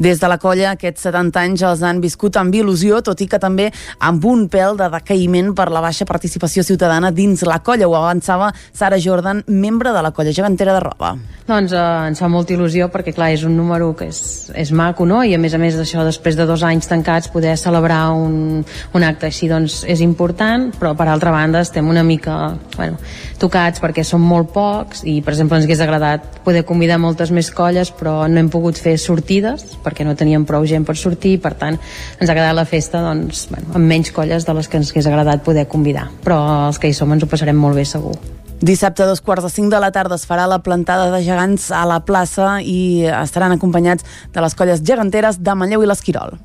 des 0.00 0.18
de 0.20 0.28
la 0.32 0.38
colla, 0.40 0.72
aquests 0.72 1.04
70 1.10 1.40
anys 1.44 1.62
els 1.68 1.82
han 1.84 2.00
viscut 2.00 2.38
amb 2.40 2.54
il·lusió, 2.56 3.02
tot 3.04 3.20
i 3.20 3.28
que 3.28 3.38
també 3.38 3.68
amb 4.00 4.24
un 4.24 4.46
pèl 4.48 4.78
de 4.80 4.88
decaïment 4.96 5.52
per 5.54 5.68
la 5.68 5.82
baixa 5.84 6.06
participació 6.08 6.64
ciutadana 6.64 7.12
dins 7.12 7.44
la 7.44 7.60
colla. 7.60 7.88
Ho 7.88 7.96
avançava 7.98 8.48
Sara 8.72 8.98
Jordan, 8.98 9.44
membre 9.46 9.92
de 9.92 10.02
la 10.02 10.14
colla 10.16 10.32
gegantera 10.32 10.74
de 10.74 10.80
Roba. 10.80 11.12
Doncs 11.50 11.74
eh, 11.76 11.84
ens 12.08 12.22
fa 12.22 12.30
molta 12.32 12.54
il·lusió 12.54 12.88
perquè, 12.88 13.12
clar, 13.12 13.30
és 13.34 13.44
un 13.44 13.56
número 13.58 13.90
que 13.98 14.08
és, 14.08 14.20
és 14.56 14.72
maco, 14.72 15.04
no? 15.04 15.20
I 15.26 15.34
a 15.36 15.40
més 15.42 15.54
a 15.54 15.60
més 15.60 15.76
d'això, 15.76 16.04
després 16.06 16.38
de 16.38 16.46
dos 16.48 16.64
anys 16.64 16.88
tancats, 16.88 17.28
poder 17.28 17.56
celebrar 17.60 18.06
un, 18.16 18.64
un 18.96 19.06
acte 19.06 19.28
així, 19.28 19.50
doncs 19.50 19.82
és 19.84 20.00
important, 20.00 20.70
però 20.80 20.94
per 20.96 21.10
altra 21.10 21.34
banda 21.34 21.60
estem 21.66 21.88
una 21.90 22.04
mica 22.06 22.54
bueno, 22.76 22.96
tocats 23.40 23.82
perquè 23.82 24.04
som 24.06 24.22
molt 24.24 24.52
pocs 24.54 25.04
i, 25.04 25.18
per 25.24 25.34
exemple, 25.34 25.58
ens 25.58 25.68
hagués 25.68 25.82
agradat 25.84 26.40
poder 26.46 26.64
convidar 26.68 27.00
moltes 27.02 27.32
més 27.34 27.50
colles, 27.52 27.92
però 27.92 28.24
no 28.30 28.40
hem 28.40 28.50
pogut 28.52 28.78
fer 28.80 28.96
sortides, 29.00 29.76
perquè 29.90 30.06
no 30.06 30.16
teníem 30.16 30.46
prou 30.48 30.64
gent 30.70 30.86
per 30.86 30.96
sortir 30.96 31.36
per 31.42 31.56
tant 31.58 31.76
ens 31.76 32.30
ha 32.30 32.34
quedat 32.36 32.56
la 32.56 32.66
festa 32.68 33.02
doncs, 33.04 33.48
bueno, 33.50 33.74
amb 33.74 33.90
menys 33.90 34.14
colles 34.14 34.46
de 34.46 34.54
les 34.56 34.70
que 34.70 34.78
ens 34.80 34.94
hagués 34.94 35.10
agradat 35.10 35.42
poder 35.44 35.66
convidar 35.68 36.08
però 36.24 36.40
els 36.68 36.78
que 36.78 36.88
hi 36.88 36.96
som 36.96 37.10
ens 37.12 37.26
ho 37.26 37.30
passarem 37.30 37.58
molt 37.58 37.76
bé 37.76 37.84
segur 37.88 38.14
Dissabte 38.60 39.00
a 39.02 39.06
dos 39.08 39.22
quarts 39.24 39.46
de 39.46 39.48
cinc 39.48 39.70
de 39.72 39.78
la 39.80 39.88
tarda 39.88 40.18
es 40.20 40.26
farà 40.28 40.44
la 40.44 40.58
plantada 40.60 41.06
de 41.08 41.22
gegants 41.24 41.70
a 41.72 41.86
la 41.88 42.02
plaça 42.04 42.58
i 42.60 43.06
estaran 43.08 43.54
acompanyats 43.56 44.04
de 44.34 44.44
les 44.44 44.54
colles 44.54 44.84
geganteres 44.84 45.40
de 45.40 45.54
Manlleu 45.56 45.80
i 45.80 45.88
l'Esquirol. 45.88 46.36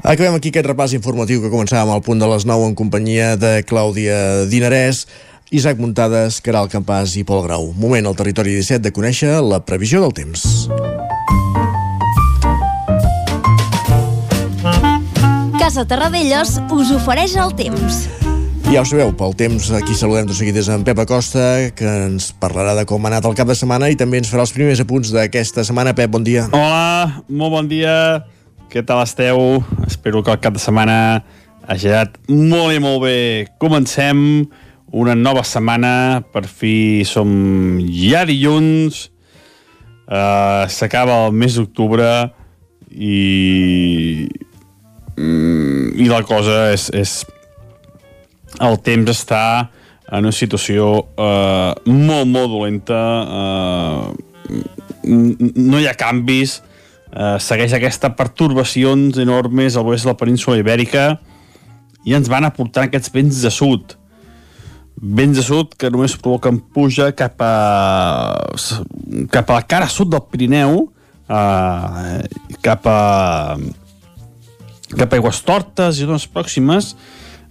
Acabem 0.00 0.38
aquí 0.38 0.48
aquest 0.48 0.64
repàs 0.70 0.94
informatiu 0.96 1.42
que 1.42 1.50
començàvem 1.52 1.90
al 1.92 2.00
punt 2.02 2.22
de 2.22 2.26
les 2.30 2.46
9 2.48 2.70
en 2.70 2.76
companyia 2.78 3.34
de 3.36 3.60
Clàudia 3.68 4.46
Dinarès. 4.48 5.04
Isaac 5.50 5.80
Muntades, 5.82 6.36
Caral 6.46 6.68
Campàs 6.70 7.16
i 7.18 7.24
Pol 7.26 7.40
Grau. 7.42 7.72
Moment 7.74 8.06
al 8.06 8.14
territori 8.14 8.52
17 8.54 8.84
de 8.84 8.92
conèixer 8.94 9.32
la 9.42 9.58
previsió 9.66 9.98
del 9.98 10.12
temps. 10.14 10.44
Casa 15.58 15.82
Terradellos 15.90 16.54
us 16.70 16.92
ofereix 16.94 17.34
el 17.34 17.50
temps. 17.58 18.04
Ja 18.70 18.84
ho 18.84 18.86
sabeu, 18.86 19.10
pel 19.18 19.34
temps 19.34 19.72
aquí 19.74 19.98
saludem 19.98 20.30
de 20.30 20.38
seguida 20.38 20.62
en 20.70 20.86
Pep 20.86 21.02
Acosta, 21.02 21.42
que 21.74 21.96
ens 22.06 22.30
parlarà 22.30 22.76
de 22.78 22.86
com 22.86 23.02
ha 23.02 23.10
anat 23.10 23.26
el 23.26 23.34
cap 23.34 23.50
de 23.50 23.58
setmana 23.58 23.90
i 23.90 23.98
també 23.98 24.22
ens 24.22 24.30
farà 24.30 24.46
els 24.46 24.54
primers 24.54 24.78
apunts 24.78 25.10
d'aquesta 25.10 25.66
setmana. 25.66 25.98
Pep, 25.98 26.14
bon 26.14 26.22
dia. 26.22 26.46
Hola, 26.54 27.24
molt 27.26 27.58
bon 27.58 27.66
dia. 27.66 28.22
Què 28.70 28.86
tal 28.86 29.02
esteu? 29.02 29.64
Espero 29.90 30.22
que 30.22 30.30
el 30.30 30.38
cap 30.38 30.54
de 30.54 30.62
setmana 30.62 31.24
hagi 31.66 31.90
anat 31.90 32.20
molt 32.30 32.70
i 32.70 32.78
molt 32.78 33.02
bé. 33.02 33.20
Comencem 33.58 34.46
una 34.90 35.14
nova 35.14 35.42
setmana, 35.46 36.22
per 36.32 36.46
fi 36.50 37.02
som 37.06 37.30
ja 37.80 38.24
dilluns, 38.26 39.08
uh, 40.10 40.66
s'acaba 40.66 41.26
el 41.26 41.36
mes 41.36 41.58
d'octubre 41.60 42.10
i 42.90 44.28
i 45.20 46.06
la 46.08 46.22
cosa 46.24 46.70
és, 46.72 46.86
és 46.96 47.10
el 48.64 48.78
temps 48.84 49.10
està 49.12 49.42
en 50.10 50.26
una 50.26 50.34
situació 50.34 50.88
uh, 51.04 51.76
molt, 51.86 52.26
molt 52.30 52.50
dolenta. 52.50 53.00
Uh, 53.28 54.60
no 55.04 55.78
hi 55.78 55.86
ha 55.86 55.94
canvis. 55.98 56.58
Uh, 57.10 57.36
segueix 57.42 57.74
aquesta 57.74 58.12
pertorbacions 58.16 59.18
enormes 59.18 59.76
al 59.76 59.88
oest 59.90 60.06
de 60.06 60.12
la 60.12 60.18
península 60.18 60.60
ibèrica 60.60 61.16
i 62.06 62.14
ens 62.14 62.30
van 62.30 62.46
aportar 62.46 62.86
aquests 62.86 63.10
vents 63.12 63.40
de 63.42 63.50
sud 63.50 63.96
vents 65.00 65.36
de 65.36 65.42
sud 65.44 65.74
que 65.80 65.88
només 65.92 66.16
provoquen 66.20 66.60
puja 66.74 67.10
cap 67.16 67.40
a, 67.40 67.54
cap 69.32 69.50
a 69.50 69.58
la 69.58 69.66
cara 69.68 69.88
sud 69.88 70.12
del 70.12 70.24
Pirineu, 70.28 70.82
eh, 71.28 72.18
cap 72.60 72.88
a 72.88 73.00
cap 74.90 75.12
a 75.12 75.18
Aigües 75.20 75.40
Tortes 75.46 76.00
i 76.00 76.06
zones 76.06 76.26
pròximes, 76.28 76.94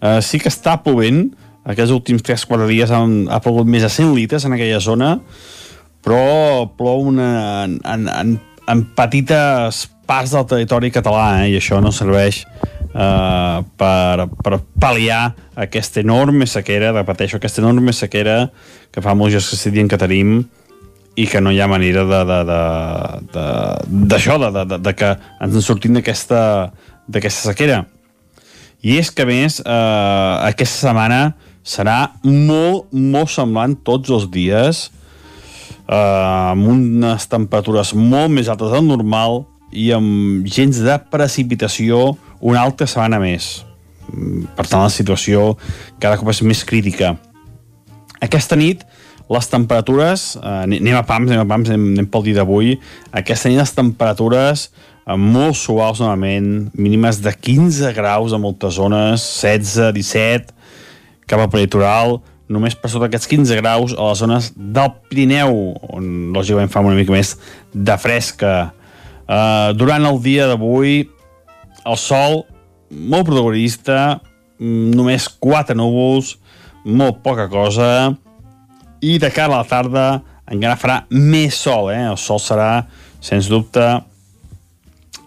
eh, 0.02 0.20
sí 0.22 0.40
que 0.40 0.52
està 0.52 0.76
plovent, 0.84 1.30
aquests 1.70 1.94
últims 1.96 2.24
3-4 2.26 2.68
dies 2.70 2.92
han, 2.92 3.22
ha 3.32 3.40
plogut 3.44 3.68
més 3.68 3.86
de 3.86 3.92
100 3.92 4.14
litres 4.16 4.46
en 4.46 4.56
aquella 4.56 4.82
zona, 4.84 5.16
però 6.04 6.68
plou 6.78 7.08
una, 7.08 7.30
en, 7.66 8.08
en, 8.10 8.36
en 8.70 8.84
petites 8.96 9.88
parts 10.10 10.36
del 10.36 10.48
territori 10.50 10.92
català, 10.92 11.42
eh, 11.44 11.54
i 11.54 11.58
això 11.60 11.82
no 11.82 11.94
serveix 11.96 12.44
eh, 12.94 13.58
per, 13.78 14.28
per 14.44 14.60
pal·liar 14.82 15.24
aquesta 15.60 16.02
enorme 16.04 16.48
sequera, 16.50 16.94
repeteixo, 16.96 17.38
aquesta 17.38 17.62
enorme 17.64 17.94
sequera 17.94 18.50
que 18.92 19.04
fa 19.06 19.16
molts 19.18 19.38
que 19.38 19.58
estic 19.58 19.76
dient 19.76 19.92
que 19.92 20.00
tenim 20.02 20.40
i 21.20 21.28
que 21.28 21.42
no 21.44 21.52
hi 21.52 21.60
ha 21.60 21.68
manera 21.68 22.06
de, 22.08 22.20
de, 22.30 22.40
de, 23.34 23.46
d'això, 24.14 24.40
de, 24.40 24.52
de, 24.56 24.66
de, 24.74 24.82
de 24.88 24.94
que 24.96 25.14
ens 25.42 25.56
en 25.56 25.66
sortim 25.66 25.98
d'aquesta 25.98 27.42
sequera. 27.42 27.84
I 28.80 28.96
és 29.02 29.10
que, 29.12 29.26
a 29.26 29.28
més, 29.28 29.60
eh, 29.60 30.36
aquesta 30.48 30.88
setmana 30.88 31.34
serà 31.68 32.14
molt, 32.24 32.88
molt 32.94 33.34
semblant 33.34 33.76
tots 33.84 34.14
els 34.16 34.30
dies, 34.32 34.86
eh, 35.90 35.96
amb 36.54 36.72
unes 36.72 37.28
temperatures 37.28 37.94
molt 37.98 38.32
més 38.32 38.48
altes 38.48 38.72
del 38.72 38.88
normal 38.88 39.44
i 39.76 39.92
amb 39.94 40.48
gens 40.50 40.80
de 40.86 40.96
precipitació 41.12 42.16
una 42.40 42.64
altra 42.64 42.88
setmana 42.88 43.20
més. 43.22 43.64
Per 44.56 44.66
tant, 44.66 44.84
la 44.84 44.94
situació 44.94 45.54
cada 46.02 46.18
cop 46.18 46.32
és 46.34 46.42
més 46.48 46.64
crítica. 46.66 47.16
Aquesta 48.20 48.58
nit, 48.60 48.86
les 49.30 49.48
temperatures, 49.48 50.36
eh, 50.42 50.56
anem 50.66 50.96
a 50.98 51.06
pams, 51.06 51.30
anem 51.30 51.46
a 51.46 51.50
pams, 51.50 51.70
anem, 51.70 51.92
anem 51.94 52.08
pel 52.10 52.26
dia 52.26 52.40
d'avui, 52.42 52.80
aquesta 53.14 53.52
nit 53.52 53.62
les 53.62 53.76
temperatures 53.78 54.70
molt 55.18 55.58
suaus 55.58 56.00
novament, 56.02 56.70
mínimes 56.78 57.22
de 57.24 57.32
15 57.34 57.94
graus 57.94 58.34
a 58.34 58.38
moltes 58.38 58.76
zones, 58.78 59.24
16, 59.42 59.94
17, 59.96 60.54
cap 61.30 61.42
al 61.42 61.50
peritoral, 61.50 62.20
només 62.50 62.76
per 62.78 62.92
sota 62.92 63.08
aquests 63.10 63.30
15 63.30 63.58
graus 63.62 63.94
a 63.94 64.10
les 64.10 64.22
zones 64.22 64.52
del 64.56 64.92
Pirineu, 65.10 65.56
on 65.90 66.34
lògicament 66.36 66.70
fa 66.70 66.84
una 66.86 66.98
mica 66.98 67.14
més 67.14 67.36
de 67.74 67.98
fresca. 68.02 68.74
Uh, 69.30 69.72
durant 69.78 70.06
el 70.10 70.22
dia 70.22 70.50
d'avui, 70.50 71.04
el 71.86 71.98
sol 71.98 72.44
molt 72.90 73.28
protagonista, 73.28 74.20
mm, 74.60 74.96
només 74.96 75.30
4 75.40 75.76
núvols, 75.78 76.38
molt 76.86 77.22
poca 77.24 77.48
cosa, 77.50 78.16
i 79.02 79.18
de 79.18 79.30
cara 79.32 79.54
a 79.54 79.58
la 79.62 79.68
tarda 79.68 80.22
encara 80.50 80.78
farà 80.80 81.04
més 81.10 81.56
sol, 81.56 81.92
eh? 81.94 82.10
el 82.10 82.18
sol 82.18 82.40
serà, 82.42 82.86
sens 83.22 83.48
dubte, 83.48 83.84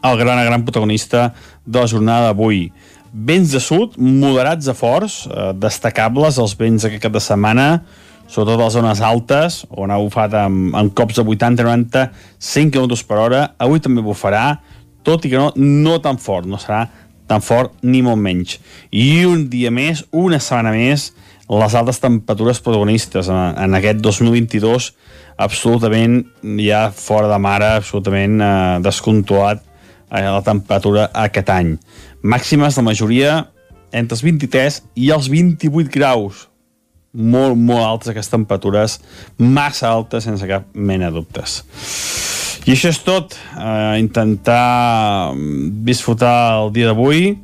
el 0.03 0.19
gran 0.19 0.45
gran 0.45 0.65
protagonista 0.65 1.33
de 1.65 1.79
la 1.79 1.87
jornada 1.87 2.33
d'avui. 2.33 2.73
Vents 3.13 3.53
de 3.53 3.61
sud, 3.61 3.99
moderats 3.99 4.69
a 4.69 4.75
forts, 4.75 5.27
eh, 5.29 5.53
destacables 5.55 6.39
els 6.43 6.57
vents 6.59 6.85
aquest 6.85 7.03
cap 7.03 7.13
de 7.13 7.21
setmana, 7.21 7.83
sobretot 8.27 8.59
a 8.59 8.65
les 8.65 8.73
zones 8.73 9.03
altes, 9.05 9.63
on 9.71 9.93
ha 9.93 10.01
bufat 10.01 10.35
amb, 10.35 10.75
amb 10.75 10.95
cops 10.97 11.21
de 11.21 11.23
80, 11.23 11.63
90, 11.63 12.07
100 12.41 12.73
km 12.73 12.97
per 13.07 13.19
hora. 13.21 13.43
Avui 13.61 13.83
també 13.85 14.03
bufarà, 14.03 14.59
tot 15.07 15.27
i 15.27 15.33
que 15.33 15.41
no, 15.41 15.51
no 15.57 15.99
tan 16.05 16.19
fort, 16.23 16.49
no 16.49 16.61
serà 16.61 16.87
tan 17.31 17.43
fort 17.45 17.75
ni 17.87 18.03
molt 18.05 18.21
menys. 18.21 18.59
I 18.91 19.25
un 19.29 19.47
dia 19.53 19.73
més, 19.75 20.05
una 20.11 20.41
setmana 20.43 20.75
més, 20.77 21.11
les 21.53 21.75
altes 21.77 22.01
temperatures 22.01 22.61
protagonistes 22.65 23.29
en, 23.29 23.57
en 23.61 23.77
aquest 23.77 24.01
2022 24.05 24.93
absolutament 25.43 26.23
ja 26.61 26.87
fora 26.95 27.29
de 27.31 27.39
mare, 27.43 27.75
absolutament 27.79 28.41
eh, 28.41 28.79
descontrolat 28.85 29.63
eh, 29.63 30.23
la 30.23 30.43
temperatura 30.45 31.09
aquest 31.25 31.53
any. 31.53 31.75
Màximes, 32.23 32.79
la 32.79 32.87
majoria, 32.87 33.37
entre 33.93 34.17
els 34.17 34.25
23 34.25 34.81
i 35.03 35.13
els 35.15 35.29
28 35.33 35.93
graus. 35.93 36.47
Molt, 37.13 37.59
molt 37.61 37.85
altes 37.85 38.13
aquestes 38.13 38.33
temperatures, 38.33 39.01
massa 39.37 39.91
altes, 39.93 40.25
sense 40.25 40.49
cap 40.49 40.71
mena 40.73 41.11
de 41.11 41.21
dubtes. 41.21 41.61
I 42.67 42.75
això 42.77 42.93
és 42.93 43.01
tot. 43.03 43.35
Eh, 43.59 43.99
intentar 43.99 45.33
disfrutar 45.83 46.63
el 46.63 46.73
dia 46.75 46.91
d'avui, 46.91 47.35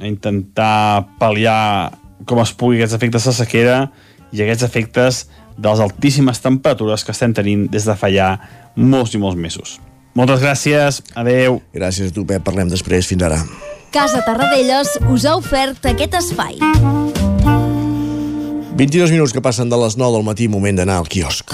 intentar 0.00 1.06
pal·liar 1.20 1.92
com 2.26 2.40
es 2.42 2.52
pugui 2.56 2.80
aquests 2.80 2.96
efectes 2.96 3.28
de 3.28 3.34
sequera 3.36 3.78
i 4.32 4.42
aquests 4.42 4.64
efectes 4.64 5.26
de 5.58 5.68
les 5.68 5.80
altíssimes 5.84 6.40
temperatures 6.40 7.04
que 7.04 7.12
estem 7.12 7.34
tenint 7.36 7.66
des 7.70 7.84
de 7.84 7.96
fa 7.98 8.08
ja 8.12 8.36
molts 8.76 9.12
i 9.14 9.20
molts 9.20 9.36
mesos. 9.36 9.76
Moltes 10.16 10.42
gràcies, 10.44 11.00
adeu. 11.16 11.60
Gràcies 11.72 12.12
a 12.12 12.14
tu, 12.14 12.24
Pep. 12.28 12.44
Parlem 12.44 12.68
després. 12.72 13.08
Fins 13.08 13.24
ara. 13.28 13.40
Casa 13.92 14.22
Tarradellas 14.24 14.96
us 15.12 15.24
ha 15.28 15.36
ofert 15.36 15.84
aquest 15.88 16.16
espai. 16.20 16.56
22 18.76 19.12
minuts 19.12 19.32
que 19.36 19.44
passen 19.44 19.68
de 19.68 19.76
les 19.76 19.98
9 20.00 20.16
del 20.16 20.24
matí, 20.24 20.48
moment 20.48 20.80
d'anar 20.80 21.00
al 21.02 21.08
quiosc. 21.12 21.52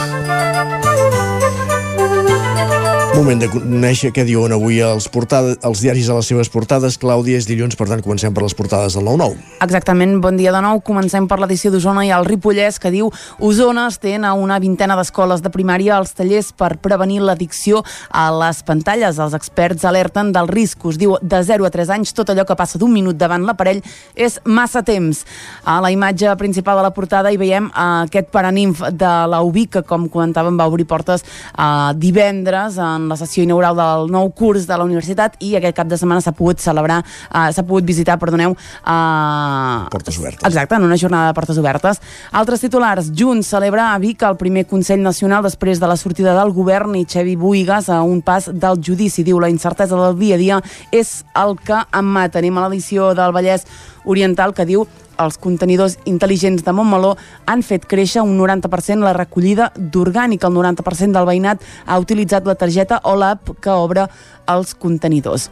Moment 3.19 3.41
de 3.43 3.49
conèixer 3.51 4.13
què 4.15 4.23
diuen 4.23 4.53
avui 4.55 4.77
els, 4.79 5.09
portada, 5.11 5.57
els 5.67 5.81
diaris 5.83 6.07
a 6.07 6.15
les 6.21 6.29
seves 6.31 6.47
portades. 6.55 6.95
Clàudia, 7.03 7.41
és 7.41 7.49
dilluns, 7.49 7.75
per 7.75 7.89
tant, 7.91 7.99
comencem 7.99 8.31
per 8.31 8.45
les 8.45 8.55
portades 8.55 8.95
del 8.95 9.09
9-9. 9.09 9.41
Exactament, 9.65 10.13
bon 10.23 10.37
dia 10.39 10.53
de 10.55 10.61
nou. 10.63 10.79
Comencem 10.87 11.27
per 11.27 11.41
l'edició 11.43 11.73
d'Osona 11.75 12.05
i 12.07 12.13
el 12.15 12.29
Ripollès, 12.29 12.79
que 12.79 12.93
diu 12.95 13.09
Osona 13.43 13.89
estén 13.91 14.23
a 14.23 14.37
una 14.39 14.61
vintena 14.63 14.95
d'escoles 14.95 15.43
de 15.43 15.51
primària 15.51 15.97
als 15.97 16.15
tallers 16.15 16.53
per 16.55 16.77
prevenir 16.79 17.19
l'addicció 17.27 17.81
a 18.15 18.29
les 18.37 18.61
pantalles. 18.63 19.19
Els 19.19 19.35
experts 19.35 19.89
alerten 19.91 20.31
dels 20.37 20.55
riscos. 20.55 21.01
Diu, 21.03 21.17
de 21.19 21.43
0 21.43 21.67
a 21.67 21.73
3 21.75 21.91
anys, 21.97 22.15
tot 22.15 22.31
allò 22.31 22.47
que 22.47 22.55
passa 22.55 22.79
d'un 22.79 22.95
minut 22.95 23.19
davant 23.19 23.43
l'aparell 23.51 23.83
és 24.15 24.39
massa 24.47 24.85
temps. 24.87 25.25
A 25.67 25.81
la 25.83 25.91
imatge 25.91 26.37
principal 26.39 26.79
de 26.79 26.87
la 26.87 26.95
portada 26.95 27.35
hi 27.35 27.43
veiem 27.43 27.67
uh, 27.73 28.07
aquest 28.07 28.31
paranimf 28.31 28.87
de 28.95 29.13
la 29.35 29.43
UBIC, 29.43 29.75
que, 29.81 29.85
com 29.91 30.07
comentàvem, 30.07 30.55
va 30.55 30.71
obrir 30.71 30.87
portes 30.87 31.27
uh, 31.27 31.91
divendres 31.99 32.79
en 32.79 33.08
la 33.09 33.17
sessió 33.21 33.45
inaugural 33.45 33.77
del 33.79 34.13
nou 34.13 34.31
curs 34.37 34.67
de 34.69 34.77
la 34.79 34.85
universitat 34.87 35.37
i 35.45 35.55
aquest 35.57 35.77
cap 35.77 35.89
de 35.89 35.99
setmana 35.99 36.23
s'ha 36.25 36.35
pogut 36.37 36.61
celebrar, 36.63 37.01
uh, 37.03 37.49
s'ha 37.53 37.65
pogut 37.67 37.87
visitar, 37.89 38.19
perdoneu, 38.19 38.53
uh, 38.55 39.89
Portes 39.91 40.19
obertes. 40.19 40.45
Exacte, 40.47 40.75
en 40.77 40.85
una 40.85 40.97
jornada 40.97 41.29
de 41.29 41.35
portes 41.35 41.59
obertes. 41.59 42.01
Altres 42.33 42.61
titulars, 42.61 43.13
Junts 43.17 43.47
celebra 43.47 43.93
a 43.95 43.99
Vic 43.99 44.23
el 44.23 44.37
primer 44.37 44.67
Consell 44.67 45.03
Nacional 45.03 45.43
després 45.43 45.81
de 45.81 45.89
la 45.89 45.97
sortida 45.97 46.35
del 46.37 46.53
govern 46.53 46.97
i 46.99 47.07
Xevi 47.09 47.37
Buigas 47.37 47.89
a 47.89 48.03
un 48.03 48.23
pas 48.23 48.51
del 48.53 48.81
judici. 48.85 49.25
Diu, 49.25 49.41
la 49.41 49.51
incertesa 49.51 49.97
del 49.97 50.19
dia 50.19 50.37
a 50.37 50.39
dia 50.39 50.63
és 50.93 51.25
el 51.37 51.57
que 51.59 51.83
em 51.93 52.15
mata. 52.19 52.39
Anem 52.39 52.59
a 52.59 52.69
l'edició 52.69 53.13
del 53.19 53.35
Vallès 53.35 53.67
Oriental 54.05 54.55
que 54.55 54.67
diu 54.69 54.87
els 55.19 55.39
contenidors 55.43 55.99
intel·ligents 56.07 56.65
de 56.65 56.75
Montmeló 56.75 57.15
han 57.47 57.63
fet 57.67 57.87
créixer 57.91 58.23
un 58.23 58.37
90% 58.39 59.05
la 59.05 59.17
recollida 59.17 59.73
d'orgànic. 59.77 60.45
El 60.45 60.57
90% 60.57 61.19
del 61.19 61.29
veïnat 61.29 61.63
ha 61.87 62.01
utilitzat 62.01 62.47
la 62.47 62.59
targeta 62.59 63.03
o 63.05 63.17
l'app 63.19 63.57
que 63.61 63.71
obre 63.75 64.09
els 64.49 64.75
contenidors. 64.75 65.51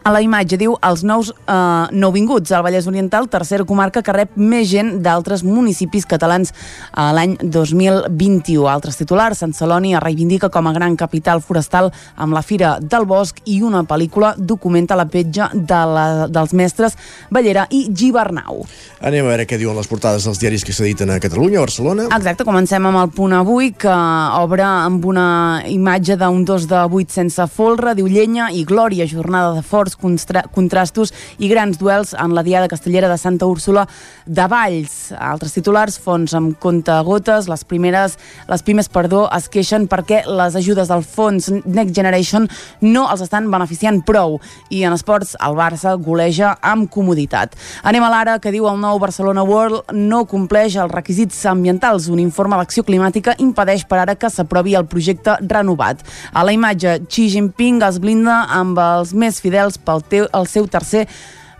A 0.00 0.08
la 0.14 0.22
imatge 0.24 0.56
diu 0.56 0.78
els 0.86 1.02
nous 1.04 1.28
eh, 1.28 1.54
nouvinguts 1.92 2.54
al 2.56 2.62
Vallès 2.64 2.86
Oriental, 2.88 3.26
tercera 3.28 3.66
comarca 3.68 4.00
que 4.00 4.14
rep 4.16 4.32
més 4.40 4.64
gent 4.70 4.94
d'altres 5.04 5.42
municipis 5.44 6.06
catalans 6.08 6.54
eh, 6.54 7.10
l'any 7.12 7.34
2021. 7.42 8.64
Altres 8.72 8.96
titulars, 8.96 9.42
Sant 9.44 9.52
Celoni 9.52 9.92
es 9.92 10.00
reivindica 10.00 10.48
com 10.48 10.70
a 10.70 10.72
gran 10.72 10.96
capital 10.96 11.42
forestal 11.44 11.90
amb 12.16 12.32
la 12.32 12.40
Fira 12.40 12.78
del 12.80 13.04
Bosc 13.04 13.42
i 13.44 13.58
una 13.60 13.82
pel·lícula 13.84 14.32
documenta 14.38 14.96
la 14.96 15.04
petja 15.04 15.50
de 15.52 15.82
la, 15.92 16.06
dels 16.32 16.56
mestres 16.56 16.96
Ballera 17.28 17.66
i 17.68 17.82
Gibernau. 17.92 18.64
Anem 19.04 19.28
a 19.28 19.34
veure 19.34 19.46
què 19.50 19.60
diuen 19.60 19.76
les 19.76 19.90
portades 19.90 20.24
dels 20.24 20.40
diaris 20.40 20.64
que 20.64 20.72
s'editen 20.72 21.12
a 21.12 21.20
Catalunya, 21.20 21.60
a 21.60 21.66
Barcelona. 21.66 22.08
Exacte, 22.08 22.48
comencem 22.48 22.88
amb 22.88 23.02
el 23.02 23.12
punt 23.12 23.36
avui, 23.36 23.74
que 23.76 23.98
obre 24.40 24.64
amb 24.64 25.04
una 25.12 25.28
imatge 25.68 26.16
d'un 26.16 26.40
2 26.48 26.68
de 26.72 26.82
8 26.88 27.20
sense 27.20 27.50
folre, 27.52 27.92
diu 28.00 28.08
llenya 28.08 28.48
i 28.48 28.64
glòria, 28.64 29.04
jornada 29.04 29.52
de 29.60 29.68
forts 29.90 29.96
contra 29.96 30.44
contrastos 30.50 31.12
i 31.38 31.48
grans 31.48 31.78
duels 31.78 32.14
en 32.14 32.34
la 32.34 32.42
Diada 32.42 32.68
Castellera 32.68 33.08
de 33.08 33.18
Santa 33.18 33.46
Úrsula 33.46 33.86
de 34.26 34.46
Valls. 34.46 35.12
Altres 35.18 35.54
titulars, 35.54 35.98
fons 35.98 36.34
amb 36.34 36.58
compte 36.58 36.92
gotes, 37.04 37.48
les 37.48 37.64
primeres, 37.64 38.16
les 38.48 38.62
pimes, 38.62 38.88
perdó, 38.88 39.28
es 39.36 39.48
queixen 39.48 39.88
perquè 39.88 40.24
les 40.26 40.56
ajudes 40.56 40.88
del 40.88 41.02
fons 41.04 41.50
Next 41.64 41.94
Generation 41.94 42.48
no 42.80 43.06
els 43.10 43.22
estan 43.22 43.50
beneficiant 43.50 44.02
prou. 44.04 44.38
I 44.70 44.84
en 44.84 44.94
esports, 44.94 45.36
el 45.40 45.56
Barça 45.56 45.96
goleja 45.96 46.56
amb 46.62 46.90
comoditat. 46.90 47.56
Anem 47.84 48.04
a 48.04 48.10
l'ara, 48.10 48.38
que 48.40 48.52
diu 48.52 48.68
el 48.68 48.78
nou 48.80 48.98
Barcelona 49.00 49.44
World 49.46 49.94
no 49.96 50.24
compleix 50.26 50.76
els 50.76 50.92
requisits 50.92 51.38
ambientals. 51.46 52.08
Un 52.10 52.20
informe 52.20 52.58
d'acció 52.60 52.84
climàtica 52.84 53.36
impedeix 53.38 53.86
per 53.88 54.02
ara 54.02 54.16
que 54.16 54.30
s'aprovi 54.30 54.76
el 54.76 54.88
projecte 54.90 55.36
renovat. 55.40 56.04
A 56.32 56.44
la 56.44 56.52
imatge, 56.52 57.00
Xi 57.08 57.28
Jinping 57.30 57.80
es 57.86 57.98
blinda 58.00 58.44
amb 58.50 58.78
els 58.80 59.14
més 59.16 59.40
fidels 59.40 59.79
pel 59.84 60.02
teu, 60.08 60.28
el 60.32 60.46
seu 60.50 60.68
tercer 60.70 61.06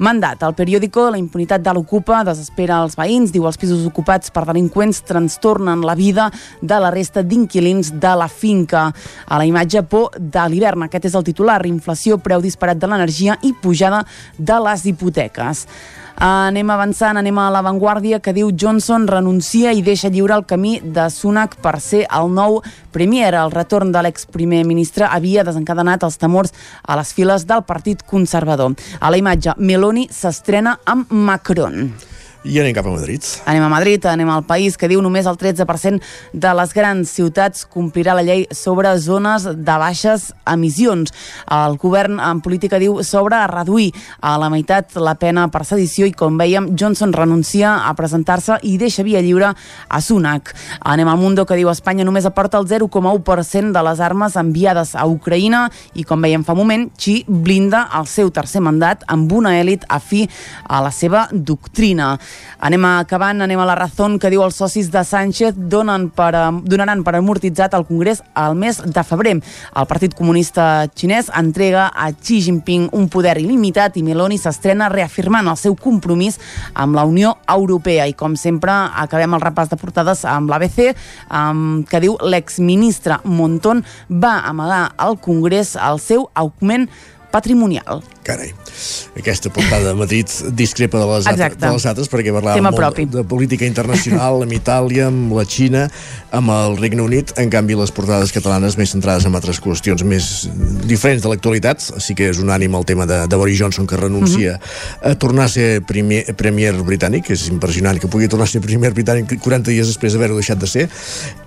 Mandat. 0.00 0.40
El 0.42 0.54
periòdico 0.56 1.11
La 1.12 1.18
impunitat 1.20 1.61
de 1.61 1.74
l'ocupa 1.76 2.22
desespera 2.24 2.78
els 2.80 2.96
veïns, 2.96 3.35
diu 3.35 3.44
els 3.44 3.59
pisos 3.61 3.85
ocupats 3.85 4.33
per 4.33 4.46
delinqüents 4.48 5.02
trastornen 5.04 5.85
la 5.85 5.94
vida 5.94 6.30
de 6.62 6.78
la 6.80 6.88
resta 6.90 7.20
d'inquilins 7.20 7.92
de 8.00 8.14
la 8.16 8.28
finca. 8.33 8.87
A 9.28 9.37
la 9.37 9.44
imatge 9.44 9.83
por 9.83 10.16
de 10.16 10.48
l'hivern. 10.48 10.87
Aquest 10.88 11.11
és 11.11 11.18
el 11.20 11.26
titular. 11.28 11.61
Inflació, 11.68 12.16
preu 12.16 12.40
disparat 12.40 12.80
de 12.80 12.88
l'energia 12.88 13.37
i 13.44 13.52
pujada 13.52 14.06
de 14.38 14.61
les 14.64 14.87
hipoteques. 14.88 15.66
Anem 16.20 16.68
avançant, 16.68 17.16
anem 17.16 17.38
a 17.40 17.46
l'avantguàrdia 17.48 18.18
que 18.20 18.35
diu 18.37 18.50
Johnson 18.52 19.06
renuncia 19.09 19.70
i 19.72 19.80
deixa 19.80 20.11
lliure 20.12 20.37
el 20.37 20.44
camí 20.44 20.74
de 20.85 21.06
Sunak 21.09 21.54
per 21.64 21.78
ser 21.80 22.02
el 22.12 22.28
nou 22.37 22.59
premier. 22.92 23.30
El 23.33 23.54
retorn 23.54 23.88
de 23.88 24.02
l'ex-primer 24.04 24.61
ministre 24.68 25.09
havia 25.09 25.46
desencadenat 25.48 26.04
els 26.04 26.20
temors 26.20 26.52
a 26.85 27.00
les 27.00 27.14
files 27.16 27.48
del 27.48 27.64
Partit 27.64 28.04
Conservador. 28.04 28.76
A 29.00 29.09
la 29.09 29.16
imatge, 29.16 29.56
Meloni 29.56 30.11
s'estrena 30.12 30.76
amb 30.85 31.09
Macron. 31.09 31.88
I 32.42 32.57
anem 32.57 32.72
cap 32.72 32.87
a 32.87 32.90
Madrid. 32.90 33.20
Anem 33.44 33.62
a 33.66 33.68
Madrid, 33.68 34.07
anem 34.09 34.29
al 34.33 34.46
país 34.48 34.79
que 34.81 34.88
diu 34.88 35.03
només 35.05 35.26
el 35.29 35.37
13% 35.37 36.00
de 36.33 36.53
les 36.57 36.70
grans 36.72 37.11
ciutats 37.12 37.66
complirà 37.68 38.14
la 38.16 38.22
llei 38.24 38.46
sobre 38.57 38.94
zones 38.96 39.44
de 39.44 39.74
baixes 39.83 40.31
emissions. 40.48 41.12
El 41.53 41.76
govern 41.76 42.16
en 42.16 42.40
política 42.40 42.81
diu 42.81 43.03
sobre 43.05 43.42
reduir 43.50 43.90
a 44.24 44.38
la 44.40 44.48
meitat 44.48 44.96
la 44.96 45.18
pena 45.20 45.50
per 45.53 45.66
sedició 45.68 46.09
i 46.09 46.14
com 46.16 46.38
veiem 46.40 46.70
Johnson 46.81 47.12
renuncia 47.12 47.74
a 47.85 47.92
presentar-se 47.98 48.57
i 48.64 48.79
deixa 48.81 49.05
via 49.05 49.20
lliure 49.20 49.53
a 49.53 50.00
Sunak. 50.00 50.55
Anem 50.81 51.12
al 51.12 51.20
Mundo 51.20 51.44
que 51.44 51.61
diu 51.61 51.68
Espanya 51.68 52.09
només 52.09 52.24
aporta 52.24 52.57
el 52.57 52.64
0,1% 52.72 53.76
de 53.76 53.85
les 53.85 54.00
armes 54.00 54.40
enviades 54.40 54.94
a 54.96 55.05
Ucraïna 55.05 55.66
i 55.92 56.09
com 56.09 56.24
veiem 56.24 56.48
fa 56.48 56.57
un 56.57 56.62
moment, 56.64 56.88
Xi 56.96 57.20
blinda 57.29 57.85
el 58.00 58.09
seu 58.09 58.33
tercer 58.33 58.64
mandat 58.64 59.05
amb 59.12 59.29
una 59.29 59.59
èlit 59.61 59.85
afí 59.92 60.24
a 60.64 60.81
la 60.81 60.88
seva 60.88 61.29
doctrina. 61.31 62.14
Anem 62.60 62.84
acabant, 62.84 63.40
anem 63.40 63.60
a 63.60 63.64
la 63.64 63.74
raó 63.78 64.08
que 64.20 64.30
diu 64.30 64.42
els 64.44 64.56
socis 64.56 64.90
de 64.92 65.00
Sánchez 65.04 65.56
donen 65.56 66.10
per, 66.12 66.32
donaran 66.64 67.02
per 67.04 67.14
amortitzat 67.16 67.74
al 67.74 67.86
Congrés 67.88 68.20
al 68.34 68.54
mes 68.54 68.82
de 68.84 69.04
febrer. 69.04 69.38
El 69.40 69.86
Partit 69.88 70.14
Comunista 70.14 70.86
Xinès 70.94 71.30
entrega 71.36 71.88
a 71.88 72.10
Xi 72.12 72.40
Jinping 72.44 72.90
un 72.92 73.08
poder 73.08 73.38
il·limitat 73.40 73.96
i 73.96 74.04
Meloni 74.04 74.36
s'estrena 74.38 74.90
reafirmant 74.92 75.48
el 75.48 75.56
seu 75.56 75.76
compromís 75.76 76.36
amb 76.74 76.98
la 76.98 77.06
Unió 77.08 77.36
Europea. 77.48 78.06
I 78.06 78.12
com 78.12 78.36
sempre, 78.36 78.72
acabem 78.72 79.38
el 79.38 79.44
repàs 79.44 79.72
de 79.72 79.80
portades 79.80 80.26
amb 80.28 80.50
l'ABC, 80.52 80.92
que 81.88 82.02
diu 82.02 82.18
l'exministre 82.20 83.20
Montón 83.24 83.84
va 84.10 84.40
amagar 84.48 84.90
al 84.98 85.16
Congrés 85.20 85.76
el 85.80 86.00
seu 86.00 86.28
augment 86.34 86.90
patrimonial. 87.30 88.02
Carai, 88.30 88.52
aquesta 89.18 89.50
portada 89.50 89.88
de 89.90 89.94
Madrid 89.98 90.30
discrepa 90.54 91.00
de 91.02 91.06
les, 91.08 91.26
altres, 91.26 91.56
de 91.58 91.70
les 91.74 91.86
altres 91.90 92.10
perquè 92.12 92.30
parlàvem 92.34 92.62
molt 92.62 92.78
propi. 92.78 93.06
de 93.10 93.24
política 93.26 93.66
internacional 93.66 94.44
amb 94.44 94.54
Itàlia, 94.54 95.08
amb 95.10 95.34
la 95.34 95.42
Xina, 95.50 95.88
amb 96.30 96.52
el 96.54 96.76
Regne 96.78 97.02
Unit, 97.02 97.32
en 97.42 97.50
canvi 97.50 97.74
les 97.78 97.90
portades 97.90 98.30
catalanes 98.30 98.76
més 98.78 98.92
centrades 98.94 99.26
en 99.26 99.34
altres 99.34 99.58
qüestions 99.62 100.04
més 100.06 100.28
diferents 100.86 101.24
de 101.24 101.32
l'actualitat, 101.32 101.82
sí 101.82 102.14
que 102.14 102.28
és 102.30 102.38
un 102.38 102.52
ànim 102.54 102.76
el 102.78 102.86
tema 102.86 103.08
de, 103.10 103.18
de 103.26 103.40
Boris 103.40 103.58
Johnson 103.58 103.88
que 103.90 103.98
renuncia 103.98 104.54
uh 104.54 104.58
mhm. 104.58 104.62
-huh. 104.62 105.10
a 105.10 105.14
tornar 105.18 105.44
a 105.44 105.48
ser 105.48 105.82
primer, 105.82 106.22
premier 106.36 106.74
britànic, 106.74 107.30
és 107.30 107.48
impressionant 107.48 107.98
que 107.98 108.06
pugui 108.06 108.28
tornar 108.28 108.46
a 108.46 108.50
ser 108.50 108.60
primer 108.60 108.92
britànic 108.94 109.40
40 109.40 109.70
dies 109.70 109.86
després 109.86 110.12
d'haver-ho 110.12 110.36
deixat 110.36 110.58
de 110.58 110.66
ser, 110.66 110.88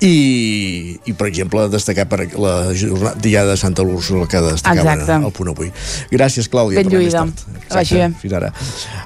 i, 0.01 0.99
i 1.05 1.13
per 1.13 1.27
exemple 1.27 1.69
destacar 1.69 2.07
per 2.07 2.27
la 2.37 2.73
jornada 2.73 3.15
de 3.51 3.57
Santa 3.57 3.83
Úrsula 3.83 4.27
que 4.27 4.41
destacava 4.41 5.15
al 5.15 5.31
punt 5.31 5.49
avui. 5.49 5.71
Gràcies, 6.11 6.49
Clàudia. 6.49 6.72
Ben 6.77 6.89
lluïda. 6.91 7.23
Exacte, 7.63 8.09
fins 8.21 8.35
ara. 8.37 8.51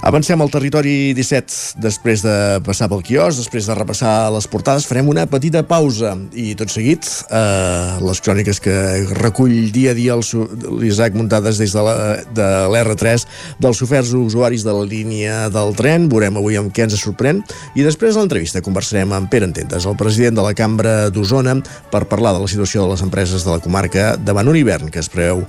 Avancem 0.08 0.42
al 0.44 0.52
territori 0.54 1.14
17. 1.18 1.80
Després 1.84 2.24
de 2.26 2.36
passar 2.66 2.90
pel 2.92 3.04
quios, 3.06 3.40
després 3.40 3.68
de 3.70 3.76
repassar 3.78 4.30
les 4.34 4.48
portades, 4.52 4.88
farem 4.90 5.10
una 5.12 5.28
petita 5.30 5.64
pausa 5.68 6.14
i 6.38 6.54
tot 6.60 6.72
seguit 6.74 7.08
eh, 7.30 7.98
les 8.04 8.22
cròniques 8.24 8.62
que 8.64 8.76
recull 9.20 9.72
dia 9.76 9.94
a 9.94 9.98
dia 9.98 10.18
l'Isaac 10.18 11.16
muntades 11.18 11.60
des 11.62 11.76
de 11.76 12.48
l'R3 12.72 13.28
dels 13.64 13.82
oferts 13.86 14.14
usuaris 14.18 14.66
de 14.66 14.76
la 14.76 14.86
línia 14.88 15.48
del 15.54 15.76
tren. 15.78 16.10
Veurem 16.12 16.40
avui 16.40 16.60
amb 16.60 16.74
què 16.74 16.88
ens 16.88 16.98
sorprèn. 17.00 17.44
I 17.78 17.86
després 17.86 18.16
de 18.16 18.24
l'entrevista 18.24 18.64
conversarem 18.66 19.14
amb 19.16 19.32
Pere 19.32 19.48
Ententes, 19.50 19.86
el 19.86 19.98
president 20.00 20.40
de 20.40 20.46
la 20.46 20.56
Cambra 20.58 20.98
d'Osona, 21.14 21.58
per 21.92 22.06
parlar 22.10 22.36
de 22.36 22.44
la 22.44 22.52
situació 22.52 22.84
de 22.84 22.94
les 22.94 23.04
empreses 23.06 23.46
de 23.46 23.54
la 23.54 23.64
comarca 23.64 24.16
davant 24.18 24.48
un 24.48 24.58
hivern 24.60 24.92
que 24.92 25.00
es 25.04 25.12
preveu 25.12 25.46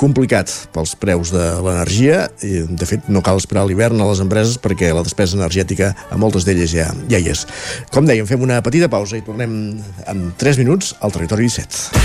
complicat 0.00 0.48
pels 0.74 0.94
preus 0.96 1.32
de 1.34 1.44
l'energia 1.60 2.24
i 2.46 2.64
de 2.64 2.88
fet 2.88 3.08
no 3.12 3.20
cal 3.24 3.40
esperar 3.40 3.66
l'hivern 3.68 4.00
a 4.00 4.08
les 4.08 4.22
empreses 4.24 4.56
perquè 4.62 4.94
la 4.96 5.04
despesa 5.04 5.36
energètica 5.36 5.92
a 6.08 6.16
moltes 6.20 6.46
d'elles 6.48 6.72
ja, 6.72 6.88
ja 7.10 7.20
hi 7.20 7.28
és. 7.34 7.44
Com 7.92 8.08
dèiem, 8.08 8.28
fem 8.28 8.40
una 8.42 8.62
petita 8.64 8.88
pausa 8.88 9.18
i 9.20 9.24
tornem 9.26 9.52
en 10.08 10.30
3 10.40 10.62
minuts 10.62 10.94
al 11.00 11.12
territori 11.12 11.48
17. 11.50 12.00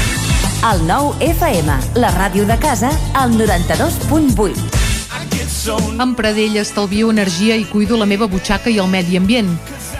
El 0.65 0.81
nou 0.87 1.13
FM, 1.21 1.69
la 2.01 2.09
ràdio 2.15 2.45
de 2.49 2.57
casa, 2.57 2.89
al 3.13 3.35
92.8. 3.37 4.85
En 6.01 6.15
Pradell 6.17 6.57
estalvio 6.61 7.09
energia 7.13 7.55
i 7.57 7.65
cuido 7.69 7.97
la 7.97 8.05
meva 8.09 8.27
butxaca 8.29 8.69
i 8.69 8.79
el 8.81 8.89
medi 8.89 9.17
ambient. 9.17 9.74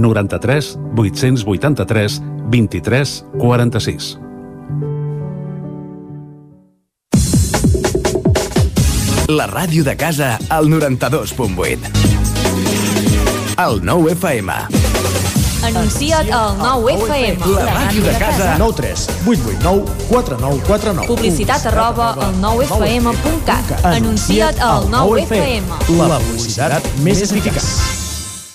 93 0.00 0.78
883 0.96 2.22
23 2.50 3.24
46. 3.38 4.18
La 9.28 9.48
ràdio 9.50 9.82
de 9.82 9.96
casa 9.96 10.38
al 10.48 10.68
92.8. 10.70 11.90
El 13.58 13.80
nou 13.82 14.06
FM. 14.12 14.52
En 15.66 15.76
Anuncia't 15.76 16.30
al 16.30 16.54
9FM. 16.60 17.42
La 17.56 17.66
ràdio 17.74 18.04
de 18.04 18.14
casa. 18.20 18.54
9 18.58 18.72
3 18.76 19.08
8 19.26 19.42
8 19.50 19.58
9 19.64 19.84
4 20.08 20.38
9 20.38 20.62
4 20.68 20.94
9. 20.94 21.06
Publicitat 21.08 21.66
arroba 21.66 22.12
al 22.14 22.34
9FM.cat. 22.38 23.84
Anuncia't 23.84 24.60
al 24.62 24.86
9FM. 24.94 25.64
La 25.98 26.20
publicitat 26.22 26.92
més 27.02 27.26
eficaç. 27.26 28.05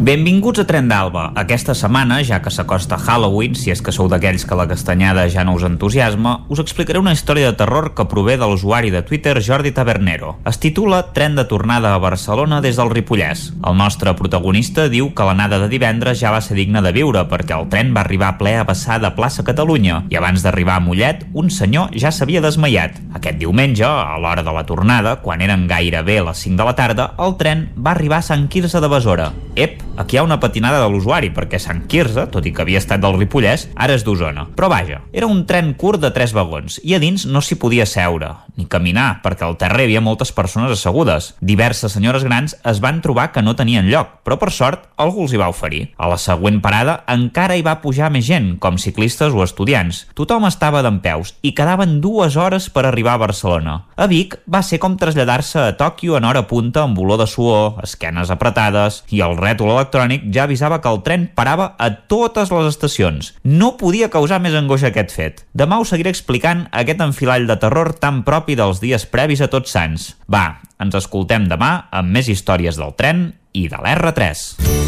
Benvinguts 0.00 0.62
a 0.62 0.64
Tren 0.64 0.86
d'Alba. 0.88 1.26
Aquesta 1.36 1.74
setmana, 1.76 2.22
ja 2.24 2.38
que 2.40 2.48
s'acosta 2.48 2.96
Halloween, 2.96 3.52
si 3.52 3.68
és 3.68 3.82
que 3.84 3.92
sou 3.92 4.06
d'aquells 4.08 4.46
que 4.48 4.56
la 4.56 4.64
castanyada 4.64 5.26
ja 5.28 5.42
no 5.44 5.52
us 5.58 5.66
entusiasma, 5.68 6.46
us 6.48 6.62
explicaré 6.62 6.96
una 7.02 7.12
història 7.12 7.50
de 7.50 7.58
terror 7.58 7.90
que 7.92 8.06
prové 8.08 8.38
de 8.40 8.48
l'usuari 8.48 8.88
de 8.88 9.02
Twitter 9.04 9.34
Jordi 9.44 9.74
Tabernero. 9.76 10.38
Es 10.48 10.56
titula 10.56 11.02
Tren 11.12 11.36
de 11.36 11.44
tornada 11.44 11.92
a 11.92 11.98
Barcelona 12.00 12.62
des 12.64 12.80
del 12.80 12.88
Ripollès. 12.88 13.50
El 13.60 13.76
nostre 13.76 14.14
protagonista 14.16 14.86
diu 14.88 15.10
que 15.12 15.26
l'anada 15.28 15.58
de 15.60 15.68
divendres 15.68 16.16
ja 16.22 16.32
va 16.32 16.40
ser 16.40 16.56
digna 16.56 16.80
de 16.80 16.94
viure 16.96 17.26
perquè 17.28 17.60
el 17.60 17.68
tren 17.68 17.92
va 17.92 18.00
arribar 18.00 18.38
ple 18.40 18.56
a 18.56 18.64
vessar 18.64 19.02
de 19.04 19.12
plaça 19.12 19.44
Catalunya 19.44 20.06
i 20.08 20.16
abans 20.16 20.40
d'arribar 20.40 20.78
a 20.80 20.84
Mollet, 20.86 21.26
un 21.36 21.52
senyor 21.52 21.92
ja 21.92 22.08
s'havia 22.08 22.40
desmaiat. 22.40 22.96
Aquest 23.20 23.36
diumenge, 23.36 23.84
a 23.84 24.16
l'hora 24.16 24.48
de 24.48 24.56
la 24.56 24.64
tornada, 24.64 25.18
quan 25.20 25.44
eren 25.44 25.68
gairebé 25.68 26.22
les 26.24 26.48
5 26.48 26.56
de 26.56 26.70
la 26.72 26.76
tarda, 26.80 27.10
el 27.20 27.36
tren 27.36 27.68
va 27.76 27.92
arribar 27.92 28.24
a 28.24 28.28
Sant 28.32 28.48
Quirze 28.48 28.80
de 28.80 28.88
Besora. 28.88 29.28
Ep, 29.60 29.82
aquí 30.00 30.16
hi 30.16 30.18
ha 30.18 30.24
una 30.24 30.40
patinada 30.40 30.80
de 30.82 30.88
l'usuari, 30.90 31.28
perquè 31.36 31.60
Sant 31.60 31.84
Quirze, 31.90 32.26
tot 32.32 32.46
i 32.48 32.54
que 32.56 32.64
havia 32.64 32.80
estat 32.80 33.02
del 33.02 33.18
Ripollès, 33.18 33.68
ara 33.76 33.94
és 33.94 34.04
d'Osona. 34.06 34.46
Però 34.56 34.70
vaja, 34.72 35.02
era 35.12 35.28
un 35.28 35.44
tren 35.46 35.74
curt 35.78 36.00
de 36.00 36.10
tres 36.16 36.32
vagons, 36.36 36.80
i 36.82 36.96
a 36.96 37.00
dins 37.02 37.26
no 37.28 37.42
s'hi 37.44 37.58
podia 37.60 37.86
seure, 37.86 38.32
ni 38.56 38.66
caminar, 38.70 39.20
perquè 39.24 39.44
al 39.46 39.58
terra 39.60 39.82
hi 39.82 39.90
havia 39.90 40.02
moltes 40.04 40.32
persones 40.32 40.72
assegudes. 40.72 41.34
Diverses 41.40 41.92
senyores 41.92 42.24
grans 42.24 42.56
es 42.64 42.80
van 42.80 43.02
trobar 43.04 43.30
que 43.34 43.44
no 43.44 43.56
tenien 43.58 43.90
lloc, 43.92 44.20
però 44.24 44.38
per 44.40 44.50
sort 44.54 44.88
algú 45.00 45.26
els 45.26 45.34
hi 45.34 45.40
va 45.42 45.50
oferir. 45.52 45.82
A 46.00 46.08
la 46.10 46.18
següent 46.20 46.60
parada 46.64 47.00
encara 47.10 47.58
hi 47.58 47.64
va 47.66 47.78
pujar 47.84 48.10
més 48.12 48.24
gent, 48.26 48.54
com 48.58 48.80
ciclistes 48.80 49.36
o 49.36 49.44
estudiants. 49.44 50.06
Tothom 50.16 50.48
estava 50.48 50.82
d'en 50.86 51.00
peus 51.04 51.34
i 51.42 51.52
quedaven 51.56 51.98
dues 52.00 52.36
hores 52.40 52.70
per 52.72 52.86
arribar 52.86 53.18
a 53.18 53.24
Barcelona. 53.26 53.76
A 53.96 54.08
Vic 54.10 54.38
va 54.48 54.62
ser 54.64 54.80
com 54.80 54.96
traslladar-se 54.96 55.60
a 55.60 55.76
Tòquio 55.76 56.16
en 56.16 56.24
hora 56.24 56.46
punta 56.48 56.86
amb 56.86 56.98
olor 56.98 57.20
de 57.20 57.28
suor, 57.28 57.80
esquenes 57.84 58.32
apretades 58.32 59.02
i 59.12 59.20
el 59.24 59.36
rètol 59.36 59.72
electrònic 59.90 60.30
ja 60.34 60.44
avisava 60.46 60.80
que 60.80 60.90
el 60.90 61.02
tren 61.02 61.28
parava 61.34 61.74
a 61.78 61.90
totes 62.08 62.50
les 62.54 62.70
estacions. 62.70 63.34
No 63.42 63.76
podia 63.76 64.10
causar 64.10 64.40
més 64.40 64.54
angoixa 64.54 64.90
aquest 64.90 65.14
fet. 65.14 65.44
Demà 65.52 65.80
us 65.82 65.90
seguiré 65.90 66.10
explicant 66.14 66.68
aquest 66.70 67.02
enfilall 67.02 67.48
de 67.50 67.58
terror 67.60 67.92
tan 67.98 68.22
propi 68.24 68.56
dels 68.56 68.80
dies 68.80 69.06
previs 69.06 69.42
a 69.42 69.50
Tots 69.50 69.70
Sants. 69.74 70.14
Va, 70.30 70.60
ens 70.80 70.94
escoltem 70.94 71.48
demà 71.50 71.90
amb 71.90 72.14
més 72.14 72.30
històries 72.30 72.78
del 72.78 72.94
tren 72.96 73.32
i 73.52 73.66
de 73.68 73.80
l'R3. 73.80 74.80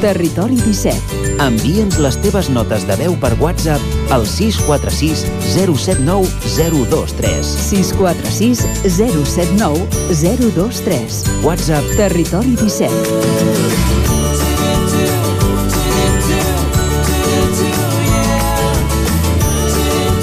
Territori 0.00 0.56
17. 0.56 1.36
Envia'ns 1.44 1.98
les 2.00 2.16
teves 2.24 2.48
notes 2.48 2.86
de 2.88 2.96
veu 2.96 3.18
per 3.20 3.34
WhatsApp 3.40 4.12
al 4.16 4.24
646 4.24 5.26
079 5.52 6.24
023. 6.56 7.52
646 7.68 8.64
079 8.96 9.84
023. 10.08 11.22
WhatsApp 11.44 11.96
Territori 12.00 12.56
17. 12.56 13.89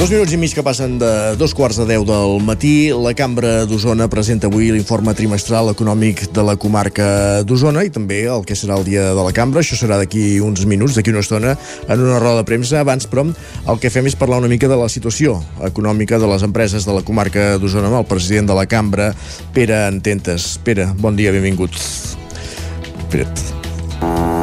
Dos 0.00 0.08
minuts 0.08 0.32
i 0.32 0.38
mig 0.40 0.54
que 0.56 0.62
passen 0.64 0.94
de 0.96 1.36
dos 1.36 1.52
quarts 1.52 1.76
de 1.76 1.84
deu 1.84 2.06
del 2.08 2.38
matí. 2.40 2.88
La 2.88 3.10
Cambra 3.12 3.66
d'Osona 3.68 4.06
presenta 4.08 4.48
avui 4.48 4.70
l'informe 4.72 5.12
trimestral 5.12 5.68
econòmic 5.74 6.22
de 6.32 6.40
la 6.40 6.54
comarca 6.56 7.42
d'Osona 7.44 7.82
i 7.84 7.90
també 7.92 8.22
el 8.32 8.46
que 8.48 8.56
serà 8.56 8.78
el 8.80 8.86
dia 8.86 9.10
de 9.12 9.20
la 9.26 9.34
Cambra. 9.36 9.60
Això 9.60 9.76
serà 9.76 9.98
d'aquí 10.00 10.40
uns 10.40 10.64
minuts, 10.64 10.96
d'aquí 10.96 11.12
una 11.12 11.20
estona, 11.20 11.52
en 11.84 12.00
una 12.00 12.16
roda 12.16 12.40
de 12.40 12.46
premsa. 12.48 12.80
Abans, 12.80 13.04
però, 13.12 13.26
el 13.28 13.82
que 13.82 13.90
fem 13.92 14.08
és 14.08 14.16
parlar 14.16 14.40
una 14.40 14.48
mica 14.48 14.72
de 14.72 14.80
la 14.80 14.88
situació 14.88 15.36
econòmica 15.68 16.16
de 16.16 16.32
les 16.32 16.48
empreses 16.48 16.88
de 16.88 16.96
la 16.96 17.04
comarca 17.04 17.58
d'Osona 17.60 17.92
amb 17.92 18.00
el 18.00 18.08
president 18.08 18.48
de 18.48 18.56
la 18.56 18.64
Cambra, 18.64 19.10
Pere 19.52 19.82
Ententes. 19.90 20.54
Pere, 20.64 20.88
bon 20.96 21.20
dia, 21.20 21.28
benvingut. 21.36 21.76
Espera't. 21.76 23.44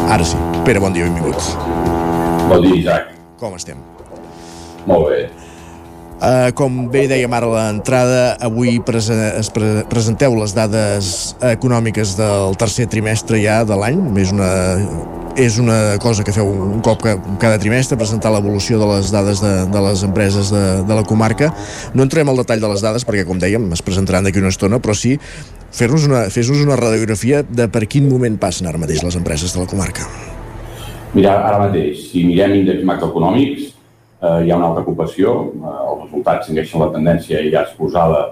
Ara 0.05 0.21
sí. 0.21 0.37
Pere, 0.69 0.85
bon 0.85 0.93
dia, 0.93 1.09
benvinguts. 1.09 1.49
Bon 2.45 2.61
dia, 2.61 2.77
Isaac. 2.77 3.11
Com 3.41 3.57
estem? 3.57 3.81
Molt 4.85 5.09
bé. 5.09 5.46
Uh, 6.17 6.49
com 6.57 6.87
bé 6.89 7.03
dèiem 7.05 7.33
ara 7.37 7.45
a 7.45 7.67
l'entrada, 7.69 8.21
avui 8.41 8.79
prese 8.81 9.13
es 9.37 9.51
pre 9.53 9.83
presenteu 9.85 10.33
les 10.33 10.55
dades 10.57 11.35
econòmiques 11.45 12.15
del 12.17 12.57
tercer 12.57 12.87
trimestre 12.89 13.37
ja 13.43 13.59
de 13.67 13.77
l'any. 13.77 13.99
És 14.17 14.33
una, 14.33 14.47
és 15.37 15.59
una 15.61 15.77
cosa 16.01 16.25
que 16.25 16.33
feu 16.33 16.49
un 16.49 16.81
cop 16.81 17.03
que, 17.05 17.13
cada 17.37 17.59
trimestre, 17.61 17.99
presentar 18.01 18.31
l'evolució 18.33 18.79
de 18.81 18.89
les 18.95 19.13
dades 19.13 19.43
de, 19.45 19.53
de 19.69 19.83
les 19.85 20.01
empreses 20.07 20.49
de, 20.49 20.63
de 20.89 20.97
la 20.97 21.05
comarca. 21.05 21.51
No 21.93 22.07
entrem 22.07 22.33
al 22.33 22.41
detall 22.41 22.65
de 22.65 22.73
les 22.73 22.81
dades 22.81 23.05
perquè, 23.05 23.27
com 23.29 23.37
dèiem, 23.37 23.69
es 23.77 23.85
presentaran 23.85 24.25
d'aquí 24.25 24.41
una 24.41 24.49
estona, 24.49 24.81
però 24.81 24.97
sí 24.97 25.19
fer-nos 25.77 26.09
una, 26.09 26.25
fer 26.33 26.47
una 26.55 26.79
radiografia 26.81 27.43
de 27.45 27.69
per 27.69 27.85
quin 27.85 28.09
moment 28.09 28.41
passen 28.41 28.65
ara 28.65 28.81
mateix 28.81 29.05
les 29.05 29.21
empreses 29.21 29.53
de 29.53 29.61
la 29.61 29.69
comarca. 29.69 30.09
Mira, 31.13 31.37
ara 31.45 31.61
mateix, 31.67 32.09
si 32.09 32.25
mirem 32.25 32.57
índexs 32.63 32.85
macroeconòmics, 32.89 33.76
eh, 34.21 34.45
hi 34.45 34.51
ha 34.51 34.57
una 34.57 34.71
altra 34.71 34.83
ocupació, 34.83 35.33
eh, 35.53 35.73
els 35.91 36.03
resultats 36.05 36.49
segueixen 36.49 36.83
la 36.83 36.91
tendència 36.93 37.41
ja 37.51 37.63
exposada 37.65 38.23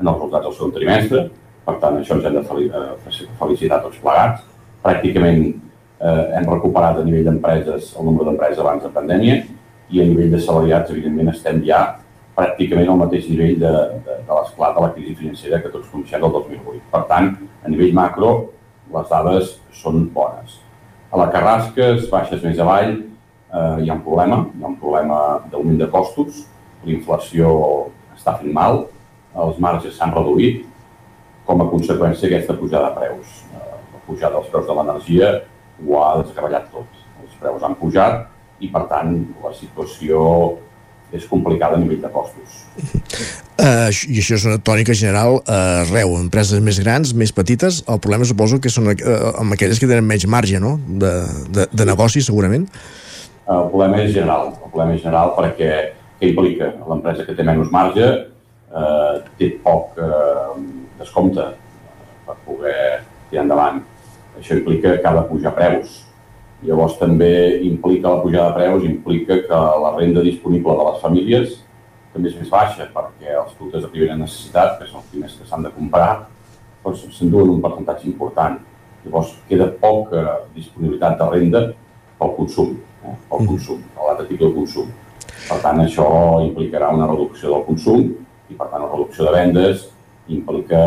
en 0.00 0.06
els 0.08 0.16
resultats 0.16 0.46
del 0.46 0.56
segon 0.58 0.76
trimestre, 0.76 1.24
per 1.64 1.78
tant, 1.80 1.96
això 1.96 2.18
ens 2.18 2.26
hem 2.28 2.34
de 2.36 2.42
eh, 2.44 3.26
felicitar 3.40 3.80
tots 3.84 4.00
plegats. 4.02 4.42
Pràcticament 4.84 5.44
eh, 5.48 6.24
hem 6.36 6.48
recuperat 6.50 7.00
a 7.00 7.04
nivell 7.06 7.28
d'empreses 7.30 7.94
el 7.98 8.08
nombre 8.08 8.26
d'empreses 8.28 8.60
abans 8.60 8.82
de 8.84 8.90
pandèmia 8.92 9.38
i 9.90 10.02
a 10.02 10.08
nivell 10.08 10.34
de 10.34 10.40
salariats, 10.40 10.92
evidentment, 10.92 11.30
estem 11.32 11.62
ja 11.64 11.84
pràcticament 12.36 12.90
al 12.90 13.00
mateix 13.00 13.28
nivell 13.30 13.56
de, 13.62 13.72
de, 14.04 14.18
de 14.26 14.36
l'esclat 14.36 14.76
de 14.76 14.84
la 14.84 14.90
crisi 14.92 15.14
financera 15.16 15.62
que 15.62 15.72
tots 15.72 15.88
coneixem 15.92 16.20
del 16.20 16.34
2008. 16.36 16.82
Per 16.92 17.02
tant, 17.08 17.32
a 17.64 17.72
nivell 17.72 17.96
macro, 17.96 18.34
les 18.94 19.08
dades 19.08 19.56
són 19.72 20.08
bones. 20.12 20.58
A 21.14 21.20
la 21.20 21.28
Carrasques, 21.32 22.08
baixes 22.10 22.42
més 22.44 22.60
avall, 22.60 22.96
eh, 23.54 23.84
hi 23.84 23.90
ha 23.90 23.94
un 23.94 24.02
problema, 24.02 24.42
hi 24.50 24.62
ha 24.62 24.70
un 24.72 24.76
problema 24.80 25.20
d'augment 25.50 25.78
de 25.80 25.88
costos, 25.92 26.44
la 26.84 26.92
inflació 26.92 27.54
està 28.16 28.36
fent 28.40 28.52
mal, 28.54 28.84
els 29.44 29.58
marges 29.62 29.96
s'han 29.98 30.14
reduït 30.14 30.64
com 31.48 31.62
a 31.62 31.70
conseqüència 31.70 32.28
d'aquesta 32.28 32.56
pujada 32.58 32.90
de 32.90 33.00
preus. 33.00 33.40
Eh, 33.54 33.78
la 33.94 34.04
pujada 34.06 34.38
dels 34.38 34.50
preus 34.52 34.68
de 34.68 34.76
l'energia 34.78 35.32
ho 35.84 36.02
ha 36.02 36.12
descarregat 36.22 36.70
tot. 36.72 37.02
Els 37.24 37.34
preus 37.40 37.64
han 37.66 37.76
pujat 37.80 38.22
i, 38.60 38.70
per 38.70 38.86
tant, 38.90 39.16
la 39.42 39.52
situació 39.56 40.20
és 41.14 41.26
complicada 41.30 41.76
a 41.76 41.80
nivell 41.80 42.00
de 42.02 42.10
costos. 42.10 42.56
Uh, 43.54 43.86
I 44.10 44.18
això 44.18 44.34
és 44.34 44.46
una 44.48 44.58
tònica 44.58 44.96
general 44.98 45.36
uh, 45.38 45.84
arreu, 45.84 46.16
empreses 46.18 46.58
més 46.64 46.80
grans, 46.82 47.12
més 47.14 47.30
petites, 47.34 47.84
el 47.86 48.00
problema 48.02 48.26
suposo 48.26 48.58
que 48.58 48.72
són 48.72 48.90
uh, 48.90 48.96
amb 49.38 49.54
aquelles 49.54 49.78
que 49.78 49.86
tenen 49.86 50.08
menys 50.08 50.26
marge, 50.26 50.58
no?, 50.62 50.74
de, 50.88 51.12
de, 51.54 51.68
de 51.70 51.86
negoci, 51.86 52.24
segurament. 52.24 52.66
El 53.44 53.66
problema 53.68 53.98
és 54.00 54.14
general, 54.14 54.54
el 54.54 54.70
problema 54.72 54.94
és 54.96 55.02
general 55.02 55.34
perquè 55.36 55.72
què 56.16 56.30
implica? 56.30 56.70
L'empresa 56.88 57.26
que 57.26 57.34
té 57.36 57.44
menys 57.44 57.72
marge 57.74 58.06
eh, 58.06 59.16
té 59.36 59.50
poc 59.64 59.98
eh, 60.00 60.54
descompte 61.00 61.50
per 62.24 62.36
poder 62.46 63.02
tirar 63.28 63.42
endavant. 63.44 63.82
Això 64.38 64.56
implica 64.56 64.94
que 64.96 65.10
ha 65.10 65.12
de 65.18 65.26
pujar 65.28 65.52
preus. 65.58 65.98
Llavors 66.64 66.96
també 66.96 67.60
implica 67.66 68.14
la 68.14 68.22
pujada 68.22 68.54
de 68.54 68.62
preus, 68.62 68.86
implica 68.88 69.36
que 69.44 69.60
la 69.82 69.92
renda 69.98 70.24
disponible 70.24 70.78
de 70.78 70.88
les 70.88 71.02
famílies 71.02 71.58
també 72.14 72.30
és 72.30 72.38
més 72.38 72.48
baixa 72.48 72.88
perquè 72.94 73.34
els 73.34 73.52
productes 73.58 73.84
de 73.84 73.90
primera 73.92 74.16
necessitat, 74.16 74.78
que 74.78 74.88
són 74.88 75.02
els 75.02 75.12
primers 75.12 75.36
que 75.36 75.50
s'han 75.50 75.66
de 75.66 75.74
comprar, 75.74 76.10
doncs 76.84 77.04
s'enduen 77.18 77.52
un 77.58 77.60
percentatge 77.60 78.08
important. 78.08 78.56
Llavors 79.04 79.36
queda 79.50 79.68
poca 79.84 80.24
disponibilitat 80.56 81.18
de 81.20 81.30
renda 81.34 81.64
pel 82.16 82.36
consum, 82.38 82.76
eh? 83.04 83.16
pel 83.30 83.48
consum, 83.48 83.80
a 83.96 84.08
l'altre 84.08 84.28
tipus 84.30 84.48
de 84.48 84.54
consum. 84.56 84.92
Per 85.44 85.58
tant, 85.62 85.80
això 85.82 86.08
implicarà 86.44 86.90
una 86.94 87.08
reducció 87.10 87.52
del 87.52 87.64
consum 87.68 88.04
i, 88.50 88.54
per 88.54 88.68
tant, 88.70 88.82
una 88.82 88.92
reducció 88.92 89.26
de 89.28 89.34
vendes 89.34 89.88
implica 90.32 90.80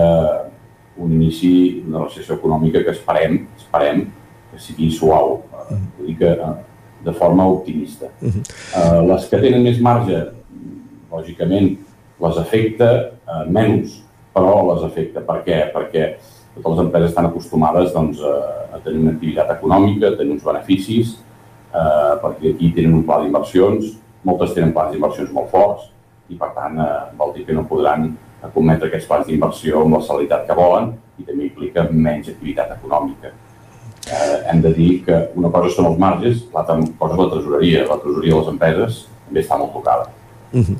un 0.98 1.12
inici 1.14 1.84
d'una 1.84 2.08
recessió 2.08 2.38
econòmica 2.40 2.82
que 2.86 2.96
esperem, 2.96 3.44
esperem 3.60 4.08
que 4.52 4.62
sigui 4.62 4.90
suau, 4.94 5.44
eh, 5.54 5.78
vull 5.98 6.10
dir 6.10 6.18
que 6.24 6.32
eh, 6.34 6.56
de 7.06 7.14
forma 7.14 7.46
optimista. 7.48 8.10
Eh, 8.22 9.02
les 9.06 9.28
que 9.30 9.42
tenen 9.44 9.64
més 9.64 9.78
marge, 9.84 10.24
lògicament, 11.12 11.76
les 12.24 12.42
afecta 12.42 12.90
eh, 12.98 13.44
menys, 13.54 14.02
però 14.34 14.58
les 14.72 14.84
afecta. 14.88 15.22
Per 15.26 15.38
què? 15.46 15.62
Perquè 15.76 16.08
totes 16.58 16.74
les 16.74 16.84
empreses 16.88 17.14
estan 17.14 17.30
acostumades 17.30 17.94
doncs, 17.94 18.22
a, 18.26 18.34
a 18.74 18.82
tenir 18.84 19.04
una 19.06 19.14
activitat 19.16 19.54
econòmica, 19.58 20.10
a 20.10 20.18
tenir 20.18 20.36
uns 20.38 20.46
beneficis, 20.46 21.16
eh, 21.78 22.14
perquè 22.24 22.54
aquí 22.54 22.74
tenen 22.76 23.00
un 23.00 23.06
pla 23.08 23.22
d'inversions, 23.24 23.96
moltes 24.28 24.54
tenen 24.58 24.74
plans 24.76 24.94
d'inversions 24.94 25.34
molt 25.34 25.52
forts 25.54 25.90
i, 26.30 26.36
per 26.36 26.54
tant, 26.58 26.80
eh, 26.84 27.02
vol 27.20 27.36
dir 27.36 27.46
que 27.48 27.56
no 27.56 27.68
podran 27.70 28.10
cometre 28.54 28.88
aquests 28.88 29.10
plans 29.10 29.28
d'inversió 29.28 29.82
amb 29.82 29.98
la 29.98 30.06
celeritat 30.06 30.48
que 30.48 30.58
volen 30.58 30.94
i 31.18 31.26
també 31.26 31.48
implica 31.48 31.88
menys 31.92 32.30
activitat 32.34 32.76
econòmica 32.78 33.34
eh, 34.12 34.52
hem 34.52 34.62
de 34.62 34.74
dir 34.74 34.92
que 35.06 35.18
una 35.36 35.52
cosa 35.54 35.74
són 35.74 35.90
els 35.92 36.00
marges, 36.02 36.46
l'altra 36.54 36.78
cosa 37.00 37.14
és 37.14 37.20
la 37.24 37.32
tresoreria. 37.34 37.88
La 37.90 38.00
tresoreria 38.04 38.36
de 38.36 38.40
les 38.40 38.54
empreses 38.54 39.02
també 39.26 39.44
està 39.44 39.60
molt 39.60 39.74
tocada. 39.76 40.08
Uh 40.48 40.64
-huh. 40.64 40.76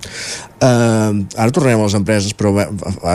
uh, 0.64 1.26
ara 1.36 1.52
tornarem 1.52 1.80
a 1.80 1.84
les 1.84 1.94
empreses 1.94 2.32
però 2.34 2.54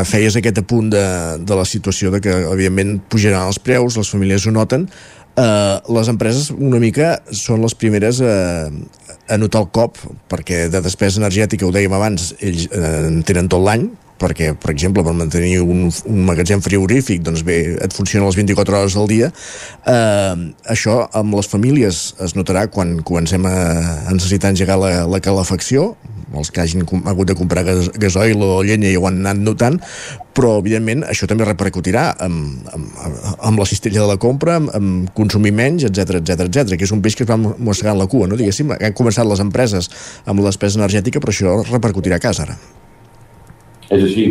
feies 0.04 0.36
aquest 0.36 0.58
apunt 0.58 0.90
de, 0.90 1.06
de 1.40 1.54
la 1.54 1.64
situació 1.64 2.10
de 2.10 2.20
que 2.20 2.28
evidentment 2.28 3.00
pujaran 3.08 3.46
els 3.46 3.58
preus, 3.58 3.96
les 3.96 4.10
famílies 4.10 4.46
ho 4.46 4.50
noten 4.50 4.86
uh, 5.36 5.80
les 5.96 6.12
empreses 6.12 6.50
una 6.54 6.80
mica 6.82 7.16
són 7.30 7.64
les 7.64 7.74
primeres 7.78 8.20
a, 8.24 8.68
a 9.28 9.40
notar 9.40 9.64
el 9.64 9.72
cop 9.74 9.98
perquè 10.32 10.66
de 10.72 10.82
despesa 10.84 11.20
energètica, 11.22 11.66
ho 11.66 11.74
dèiem 11.74 11.94
abans 11.96 12.32
ells 12.40 12.68
uh, 12.70 13.08
en 13.08 13.20
tenen 13.26 13.50
tot 13.52 13.64
l'any 13.64 13.90
perquè, 14.22 14.52
per 14.58 14.70
exemple, 14.72 15.02
per 15.04 15.14
mantenir 15.16 15.60
un, 15.64 15.88
un 15.90 16.20
magatzem 16.28 16.62
frigorífic, 16.64 17.22
doncs 17.26 17.42
bé, 17.46 17.58
et 17.82 17.96
funciona 17.96 18.28
les 18.28 18.38
24 18.38 18.78
hores 18.78 18.96
del 18.98 19.08
dia. 19.10 19.30
Eh, 19.88 20.44
això 20.74 20.98
amb 21.18 21.34
les 21.38 21.50
famílies 21.50 22.02
es 22.22 22.36
notarà 22.38 22.68
quan 22.72 23.00
comencem 23.08 23.46
a, 23.48 23.56
a 24.06 24.14
necessitar 24.14 24.52
engegar 24.54 24.78
la, 24.80 24.92
la 25.10 25.22
calefacció, 25.24 25.92
els 26.38 26.50
que 26.52 26.62
hagin 26.62 26.84
hagut 27.04 27.28
de 27.28 27.36
comprar 27.38 27.64
gas, 27.66 27.90
gasoil 28.00 28.42
o 28.42 28.62
llenya 28.66 28.90
i 28.90 28.98
ho 28.98 29.06
han 29.08 29.20
anat 29.22 29.40
notant, 29.42 29.78
però 30.36 30.56
evidentment 30.60 31.04
això 31.08 31.28
també 31.28 31.46
repercutirà 31.48 32.04
amb, 32.24 32.68
amb, 32.72 33.02
amb 33.48 33.60
la 33.60 33.66
cistella 33.68 34.02
de 34.02 34.08
la 34.12 34.18
compra, 34.20 34.56
amb, 34.60 34.70
amb 34.76 35.10
consumir 35.16 35.52
menys, 35.56 35.86
etc 35.88 36.20
etc 36.20 36.46
etc, 36.48 36.76
que 36.76 36.88
és 36.88 36.94
un 36.94 37.02
peix 37.04 37.16
que 37.18 37.26
es 37.26 37.30
va 37.30 37.38
mossegant 37.38 37.98
la 37.98 38.08
cua, 38.08 38.28
no? 38.28 38.38
diguéssim, 38.40 38.72
han 38.78 38.96
començat 38.96 39.28
les 39.28 39.42
empreses 39.44 39.90
amb 40.26 40.40
la 40.40 40.50
despesa 40.50 40.80
energètica, 40.80 41.20
però 41.20 41.34
això 41.34 41.58
repercutirà 41.68 42.20
a 42.20 42.24
casa 42.24 42.46
ara. 42.46 42.56
És 43.92 44.00
així, 44.00 44.24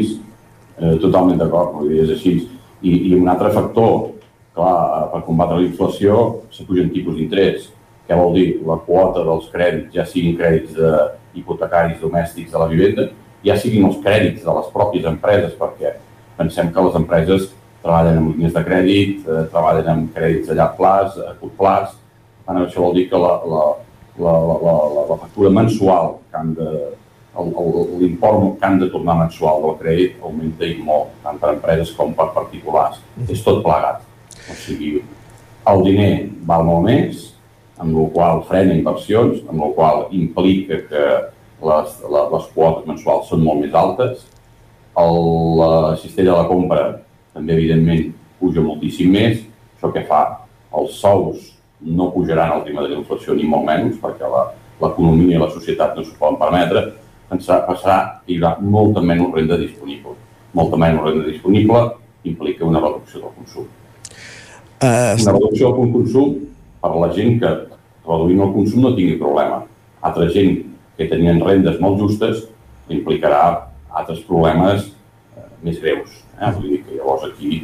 eh, 0.79 0.95
totalment 1.03 1.37
d'acord, 1.37 1.77
vull 1.77 1.93
dir, 1.93 2.01
és 2.07 2.15
així. 2.17 2.33
I, 2.81 2.95
I 3.11 3.13
un 3.19 3.29
altre 3.29 3.51
factor, 3.53 4.09
clar, 4.57 5.09
per 5.11 5.21
combatre 5.27 5.59
la 5.59 5.67
inflació 5.67 6.41
s'apugen 6.53 6.89
tipus 6.93 7.19
d'interès. 7.19 7.69
Què 8.07 8.17
vol 8.17 8.33
dir? 8.35 8.47
La 8.67 8.79
quota 8.87 9.21
dels 9.27 9.45
crèdits, 9.53 9.93
ja 9.93 10.07
siguin 10.09 10.39
crèdits 10.39 10.73
de, 10.75 10.89
hipotecaris 11.37 11.99
domèstics 12.01 12.51
de 12.51 12.61
la 12.61 12.69
vivenda, 12.71 13.07
ja 13.45 13.57
siguin 13.57 13.87
els 13.87 13.99
crèdits 14.03 14.45
de 14.45 14.55
les 14.57 14.69
pròpies 14.73 15.07
empreses, 15.09 15.55
perquè 15.57 15.95
pensem 16.37 16.71
que 16.73 16.85
les 16.85 16.97
empreses 16.99 17.49
treballen 17.81 18.19
amb 18.19 18.35
línies 18.35 18.53
de 18.53 18.63
crèdit, 18.65 19.21
eh, 19.25 19.45
treballen 19.53 19.89
amb 19.89 20.15
crèdits 20.15 20.51
a 20.51 20.57
llarg 20.57 20.77
plaç, 20.77 21.17
a 21.17 21.33
curt 21.39 21.55
plaç, 21.57 21.95
per 22.45 22.57
això 22.57 22.83
vol 22.83 22.97
dir 22.97 23.07
que 23.09 23.21
la, 23.21 23.35
la, 23.53 23.63
la, 24.21 24.33
la, 24.49 24.57
la, 24.65 25.05
la 25.13 25.17
factura 25.23 25.49
mensual 25.53 26.17
que 26.29 26.37
han 26.37 26.53
de, 26.57 26.69
l'import 28.01 28.59
que 28.59 28.65
han 28.65 28.79
de 28.79 28.89
tornar 28.91 29.15
mensual 29.21 29.61
del 29.63 29.77
crèdit 29.79 30.21
augmenta 30.21 30.67
i 30.67 30.77
molt, 30.83 31.13
tant 31.23 31.39
per 31.39 31.53
empreses 31.55 31.93
com 31.95 32.13
per 32.13 32.31
particulars. 32.35 32.99
És 33.29 33.43
tot 33.45 33.63
plegat. 33.63 34.03
O 34.51 34.55
sigui, 34.59 34.99
el 35.71 35.83
diner 35.85 36.13
val 36.47 36.65
molt 36.67 36.85
més, 36.85 37.30
amb 37.81 37.97
la 37.97 38.07
qual 38.13 38.43
frena 38.49 38.75
inversions, 38.77 39.41
amb 39.49 39.63
la 39.63 39.69
qual 39.75 40.03
implica 40.15 40.81
que 40.89 41.05
les, 41.61 41.95
les, 42.13 42.27
les 42.35 42.49
quotes 42.53 42.87
mensuals 42.89 43.29
són 43.29 43.43
molt 43.45 43.61
més 43.63 43.73
altes. 43.77 44.27
El, 45.01 45.17
la 45.57 45.95
cistella 46.01 46.35
de 46.35 46.37
la 46.43 46.49
compra 46.49 46.83
també, 47.33 47.55
evidentment, 47.57 48.11
puja 48.39 48.63
moltíssim 48.65 49.11
més. 49.13 49.41
Això 49.75 49.91
que 49.93 50.05
fa? 50.09 50.21
Els 50.77 50.97
sous 51.01 51.51
no 51.81 52.11
pujaran 52.13 52.53
al 52.53 52.65
ritme 52.65 52.83
de 52.85 52.93
l'inflació 52.93 53.35
ni 53.35 53.47
molt 53.49 53.65
menys, 53.67 53.97
perquè 54.01 54.29
l'economia 54.81 55.37
i 55.37 55.41
la 55.41 55.49
societat 55.53 55.97
no 55.97 56.05
s'ho 56.05 56.17
poden 56.19 56.37
permetre, 56.41 56.85
passarà 57.31 57.97
que 58.25 58.35
hi 58.35 58.37
haurà 58.37 58.57
molta 58.61 59.01
menys 59.01 59.33
renda 59.33 59.57
disponible. 59.57 60.15
Molta 60.57 60.77
menys 60.77 61.01
renda 61.01 61.27
disponible 61.29 61.83
implica 62.27 62.67
una 62.67 62.81
reducció 62.83 63.23
del 63.23 63.33
consum. 63.39 63.67
Uh, 64.81 65.13
una 65.17 65.33
reducció 65.37 65.71
del 65.77 65.91
consum 65.93 66.37
per 66.81 66.91
la 66.97 67.11
gent 67.15 67.37
que 67.41 67.51
reduint 68.07 68.41
el 68.41 68.53
consum 68.55 68.85
no 68.85 68.95
tingui 68.97 69.19
problema. 69.21 69.61
Altra 70.01 70.27
gent 70.33 70.57
que 70.97 71.09
tenien 71.09 71.41
rendes 71.43 71.79
molt 71.81 71.99
justes 72.01 72.47
implicarà 72.91 73.43
altres 73.89 74.23
problemes 74.27 74.87
eh, 74.89 75.45
més 75.65 75.79
greus. 75.81 76.17
Eh? 76.39 76.49
Vull 76.57 76.73
dir 76.73 76.81
que 76.85 76.97
llavors 76.97 77.27
aquí 77.29 77.61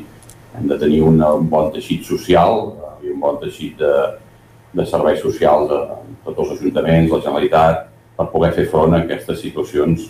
hem 0.57 0.69
de 0.69 0.77
tenir 0.79 1.01
un, 1.05 1.19
un 1.21 1.49
bon 1.49 1.71
teixit 1.73 2.05
social 2.07 2.71
eh, 2.71 2.93
i 3.07 3.13
un 3.15 3.19
bon 3.23 3.39
teixit 3.41 3.77
de, 3.81 3.93
de 4.77 4.85
serveis 4.85 5.21
socials 5.23 5.69
de, 5.71 5.81
de 6.27 6.35
tots 6.35 6.51
els 6.51 6.59
ajuntaments, 6.59 7.11
la 7.11 7.21
Generalitat, 7.25 7.83
per 8.17 8.29
poder 8.31 8.53
fer 8.55 8.65
front 8.71 8.95
a 8.95 9.03
aquestes 9.03 9.41
situacions 9.43 10.07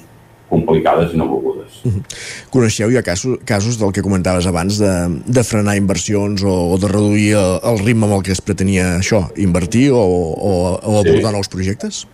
complicades 0.50 1.14
i 1.14 1.18
no 1.18 1.28
volgudes. 1.28 1.80
Mm 1.84 1.92
-hmm. 1.92 2.04
Coneixeu 2.50 2.90
ja 2.92 3.04
casos, 3.04 3.40
casos 3.46 3.78
del 3.80 3.92
que 3.92 4.02
comentaves 4.02 4.48
abans 4.48 4.78
de, 4.80 5.22
de 5.26 5.44
frenar 5.44 5.78
inversions 5.78 6.44
o, 6.44 6.72
o 6.74 6.78
de 6.78 6.88
reduir 6.88 7.34
el, 7.36 7.60
el 7.64 7.80
ritme 7.86 8.06
amb 8.06 8.16
el 8.16 8.24
que 8.24 8.32
es 8.32 8.42
pretenia 8.42 8.98
això, 8.98 9.28
invertir 9.36 9.92
o, 9.92 10.00
o, 10.00 10.80
o 10.84 11.00
abordar 11.00 11.32
sí. 11.32 11.38
nous 11.38 11.50
projectes? 11.50 12.08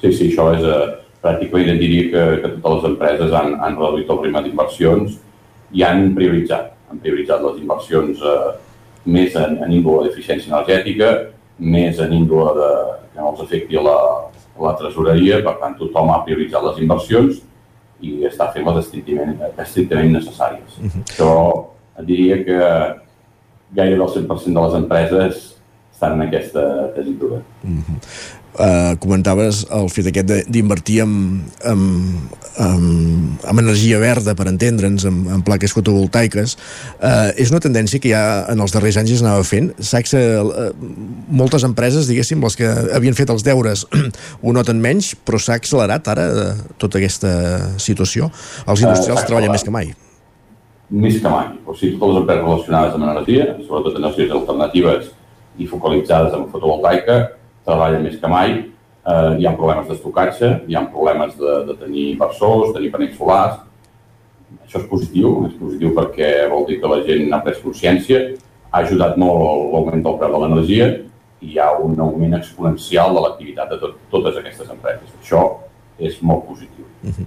Sí, 0.00 0.12
sí, 0.12 0.24
això 0.32 0.54
és... 0.56 0.62
Eh, 0.62 1.04
pràcticament 1.24 1.78
diria 1.80 2.10
que, 2.12 2.24
que 2.42 2.48
totes 2.60 2.82
les 2.82 2.90
empreses 2.90 3.32
han, 3.32 3.54
han 3.64 3.78
reduït 3.80 4.10
el 4.12 4.20
ritme 4.26 4.42
d'inversions 4.44 5.16
i 5.72 5.82
han 5.86 6.12
prioritzat. 6.18 6.74
Han 6.90 7.00
prioritzat 7.00 7.40
les 7.46 7.62
inversions 7.62 8.20
eh, 8.20 8.50
més 9.16 9.36
en, 9.40 9.56
en 9.64 9.72
índole 9.72 10.08
d'eficiència 10.08 10.52
energètica, 10.52 11.10
més 11.58 11.98
en 12.04 12.12
índole 12.12 12.52
de, 12.58 12.70
que 13.14 13.22
no 13.22 13.32
els 13.32 13.40
afecti 13.40 13.80
la, 13.80 13.96
la 14.66 14.74
tresoreria, 14.80 15.40
per 15.46 15.56
tant 15.62 15.78
tothom 15.80 16.12
ha 16.12 16.22
prioritzat 16.26 16.68
les 16.68 16.84
inversions 16.84 17.40
i 18.04 18.28
està 18.28 18.50
fent 18.52 18.66
les 18.68 18.84
estrictament, 18.84 19.38
estrictament 19.66 20.12
necessàries. 20.18 20.78
Uh 20.78 20.90
-huh. 20.90 21.02
Això 21.10 21.32
diria 22.06 22.38
que 22.44 22.60
gairebé 23.74 24.02
el 24.04 24.10
100% 24.10 24.54
de 24.54 24.66
les 24.66 24.74
empreses 24.82 25.42
estan 25.92 26.12
en 26.12 26.28
aquesta 26.28 26.92
tesitura. 26.94 27.42
Mm 27.62 27.78
-hmm. 27.78 28.43
Uh, 28.58 28.94
comentaves 29.02 29.64
el 29.74 29.88
fet 29.92 30.08
aquest 30.10 30.28
de- 30.28 30.44
d'invertir 30.48 31.00
en, 31.04 31.14
en, 31.64 31.82
en, 32.62 32.84
en 33.42 33.62
energia 33.62 33.98
verda, 34.02 34.34
per 34.38 34.46
entendre'ns, 34.50 35.04
en, 35.08 35.24
en 35.34 35.42
plaques 35.46 35.74
fotovoltaiques. 35.76 36.56
Uh, 37.00 37.30
és 37.40 37.52
una 37.54 37.62
tendència 37.64 38.00
que 38.02 38.12
ja 38.12 38.44
en 38.52 38.62
els 38.64 38.74
darrers 38.74 38.98
anys 39.00 39.16
es 39.16 39.24
anava 39.24 39.44
fent. 39.48 39.72
Saps 39.78 40.14
que 40.14 40.22
uh, 40.40 40.70
moltes 41.28 41.66
empreses, 41.66 42.08
diguéssim, 42.10 42.42
les 42.44 42.56
que 42.58 42.70
havien 42.94 43.16
fet 43.18 43.30
els 43.34 43.44
deures 43.46 43.84
ho 44.44 44.54
noten 44.56 44.80
menys, 44.82 45.14
però 45.26 45.40
s'ha 45.40 45.58
accelerat 45.60 46.08
ara 46.14 46.30
uh, 46.30 46.48
tota 46.78 47.00
aquesta 47.02 47.34
situació. 47.82 48.30
Els 48.66 48.82
industrials 48.82 49.20
s'ha 49.20 49.24
accelerat. 49.24 49.28
treballen 49.30 49.54
més 49.54 49.66
que 49.66 49.74
mai. 49.74 49.94
més 50.94 51.16
que 51.18 51.30
mai. 51.30 51.46
O 51.66 51.74
sigui, 51.74 51.96
totes 51.98 52.14
les 52.14 52.20
empreses 52.22 52.44
relacionades 52.44 52.94
amb 52.94 53.06
energia, 53.08 53.46
sobretot 53.66 53.96
energies 53.98 54.34
alternatives 54.36 55.08
i 55.58 55.66
focalitzades 55.70 56.34
en 56.36 56.44
fotovoltaica, 56.52 57.16
treballen 57.66 58.04
més 58.06 58.16
que 58.20 58.30
mai. 58.30 58.56
Eh, 59.04 59.30
hi 59.40 59.46
ha 59.46 59.56
problemes 59.58 59.88
d'estocatge, 59.90 60.50
hi 60.68 60.76
ha 60.76 60.84
problemes 60.92 61.34
de, 61.36 61.54
de 61.68 61.76
tenir 61.80 62.10
inversors, 62.14 62.72
tenir 62.76 62.92
panells 62.92 63.16
solars. 63.18 63.60
Això 64.64 64.80
és 64.80 64.88
positiu, 64.88 65.32
és 65.48 65.56
positiu 65.58 65.92
perquè 65.96 66.30
vol 66.52 66.64
dir 66.68 66.78
que 66.80 66.90
la 66.90 67.02
gent 67.04 67.32
ha 67.34 67.42
pres 67.44 67.60
consciència, 67.64 68.22
ha 68.70 68.82
ajudat 68.82 69.18
molt 69.20 69.42
l'augment 69.72 70.04
del 70.04 70.16
preu 70.20 70.32
de 70.32 70.40
l'energia 70.42 70.88
i 71.44 71.52
hi 71.52 71.58
ha 71.60 71.72
un 71.84 71.98
augment 72.00 72.38
exponencial 72.38 73.14
de 73.14 73.22
l'activitat 73.24 73.74
de 73.74 73.80
tot, 73.82 73.98
totes 74.12 74.38
aquestes 74.40 74.70
empreses. 74.72 75.12
Això 75.20 75.42
és 75.98 76.16
molt 76.22 76.46
positiu. 76.48 76.86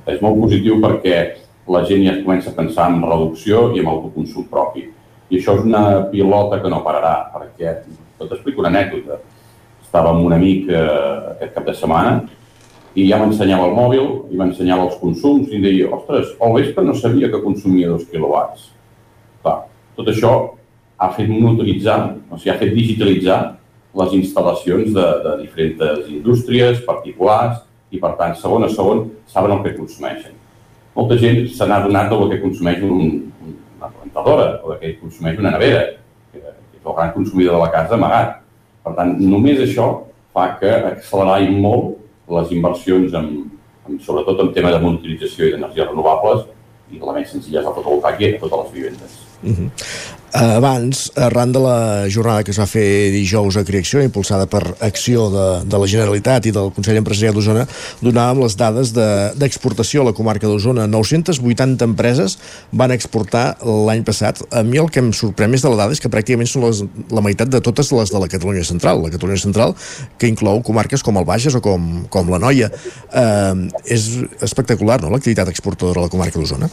És 0.09 0.21
molt 0.23 0.39
positiu 0.41 0.79
perquè 0.83 1.17
la 1.71 1.83
gent 1.87 2.03
ja 2.05 2.15
comença 2.23 2.51
a 2.51 2.57
pensar 2.57 2.89
en 2.91 3.01
reducció 3.03 3.67
i 3.75 3.83
en 3.83 3.89
autoconsum 3.91 4.47
propi. 4.51 4.87
I 5.29 5.39
això 5.39 5.57
és 5.57 5.65
una 5.67 6.07
pilota 6.11 6.61
que 6.63 6.71
no 6.71 6.83
pararà, 6.85 7.15
perquè, 7.33 7.73
t'explico 8.19 8.63
una 8.63 8.71
anècdota. 8.71 9.19
Estava 9.87 10.11
amb 10.11 10.25
un 10.27 10.35
amic 10.35 10.67
eh, 10.69 10.83
aquest 11.33 11.55
cap 11.55 11.67
de 11.69 11.75
setmana 11.79 12.17
i 12.97 13.05
ja 13.07 13.19
m'ensenyava 13.21 13.69
el 13.69 13.75
mòbil 13.77 14.07
i 14.33 14.39
m'ensenyava 14.39 14.87
els 14.89 14.97
consums 14.99 15.51
i 15.53 15.61
deia, 15.63 15.89
ostres, 15.95 16.33
al 16.43 16.55
vespre 16.57 16.83
no 16.83 16.95
sabia 16.97 17.29
que 17.31 17.43
consumia 17.43 17.91
dos 17.93 18.07
quilowatts. 18.11 18.71
Clar, 19.43 19.59
tot 19.95 20.09
això 20.11 20.33
ha 20.97 21.11
fet 21.13 21.29
monitoritzar, 21.29 21.99
o 22.29 22.39
sigui, 22.39 22.51
ha 22.51 22.57
fet 22.59 22.73
digitalitzar 22.73 23.37
les 23.97 24.15
instal·lacions 24.17 24.89
de, 24.95 25.05
de 25.23 25.35
diferents 25.43 26.09
indústries, 26.11 26.81
particulars, 26.85 27.61
i 27.93 28.01
per 28.01 28.15
tant, 28.19 28.35
segon 28.41 28.65
a 28.65 28.71
segon, 28.73 29.05
saben 29.31 29.53
el 29.55 29.63
que 29.63 29.77
consumeixen. 29.77 30.35
Molta 30.97 31.17
gent 31.21 31.45
se 31.53 31.67
n'ha 31.69 31.79
donat 31.85 32.09
del 32.11 32.25
que 32.33 32.41
consumeix 32.41 32.81
un, 32.83 33.29
una 33.77 33.91
rentadora 33.93 34.49
o 34.63 34.73
del 34.73 34.81
que 34.81 34.97
consumeix 35.03 35.39
una 35.39 35.53
nevera, 35.53 35.85
que 36.33 36.41
és 36.41 36.81
el 36.83 36.97
gran 36.97 37.13
consumidor 37.13 37.59
de 37.59 37.63
la 37.63 37.71
casa 37.71 37.95
amagat. 37.95 38.39
Per 38.87 38.95
tant, 38.95 39.17
només 39.19 39.59
això 39.59 39.87
fa 40.31 40.53
que 40.61 40.71
accelerarà 40.93 41.51
molt 41.51 41.97
les 42.31 42.53
inversions, 42.55 43.15
en, 43.19 43.31
en, 43.83 43.97
sobretot 44.03 44.45
en 44.45 44.53
tema 44.55 44.71
de 44.71 44.79
monitorització 44.83 45.49
i 45.49 45.55
d'energies 45.55 45.89
renovables, 45.91 46.45
i 46.91 47.01
la 47.03 47.17
més 47.17 47.33
senzilla 47.33 47.59
és 47.59 47.67
la 47.67 47.75
fotovoltaica 47.75 48.37
a 48.37 48.45
totes 48.45 48.61
les 48.61 48.75
vivendes. 48.77 49.17
Uh 49.43 49.53
-huh. 49.53 49.69
Abans, 50.37 51.11
arran 51.15 51.51
de 51.51 51.59
la 51.59 52.05
jornada 52.11 52.43
que 52.43 52.51
es 52.51 52.59
va 52.59 52.65
fer 52.67 53.09
dijous 53.13 53.55
a 53.55 53.63
Creacció, 53.63 54.01
impulsada 54.03 54.45
per 54.45 54.75
Acció 54.83 55.29
de, 55.31 55.45
de 55.65 55.79
la 55.79 55.87
Generalitat 55.87 56.45
i 56.45 56.51
del 56.51 56.73
Consell 56.75 56.99
Empresarial 56.99 57.33
d'Osona, 57.33 57.63
donàvem 58.03 58.43
les 58.43 58.57
dades 58.59 58.91
d'exportació 58.91 60.01
de, 60.01 60.03
a 60.03 60.09
la 60.11 60.15
comarca 60.17 60.45
d'Osona. 60.45 60.85
980 60.91 61.85
empreses 61.87 62.37
van 62.71 62.91
exportar 62.91 63.57
l'any 63.63 64.03
passat. 64.03 64.43
A 64.51 64.63
mi 64.67 64.77
el 64.77 64.91
que 64.91 64.99
em 64.99 65.13
sorprèn 65.15 65.49
més 65.49 65.63
de 65.63 65.71
la 65.71 65.79
dada 65.79 65.95
és 65.95 66.03
que 66.03 66.11
pràcticament 66.11 66.51
són 66.51 66.67
les, 66.67 66.83
la 67.09 67.23
meitat 67.23 67.49
de 67.49 67.61
totes 67.63 67.93
les 67.95 68.11
de 68.11 68.19
la 68.19 68.27
Catalunya 68.27 68.65
Central. 68.67 69.01
La 69.01 69.13
Catalunya 69.15 69.41
Central, 69.41 69.77
que 70.19 70.27
inclou 70.27 70.61
comarques 70.61 71.01
com 71.01 71.17
el 71.17 71.25
Bages 71.25 71.55
o 71.55 71.63
com, 71.63 72.03
com 72.13 72.29
la 72.29 72.41
Noia. 72.43 72.69
Eh, 73.09 73.55
és 73.95 74.09
espectacular, 74.41 74.99
no?, 75.01 75.09
l'activitat 75.15 75.47
exportadora 75.47 76.03
a 76.03 76.09
la 76.09 76.13
comarca 76.13 76.37
d'Osona. 76.37 76.69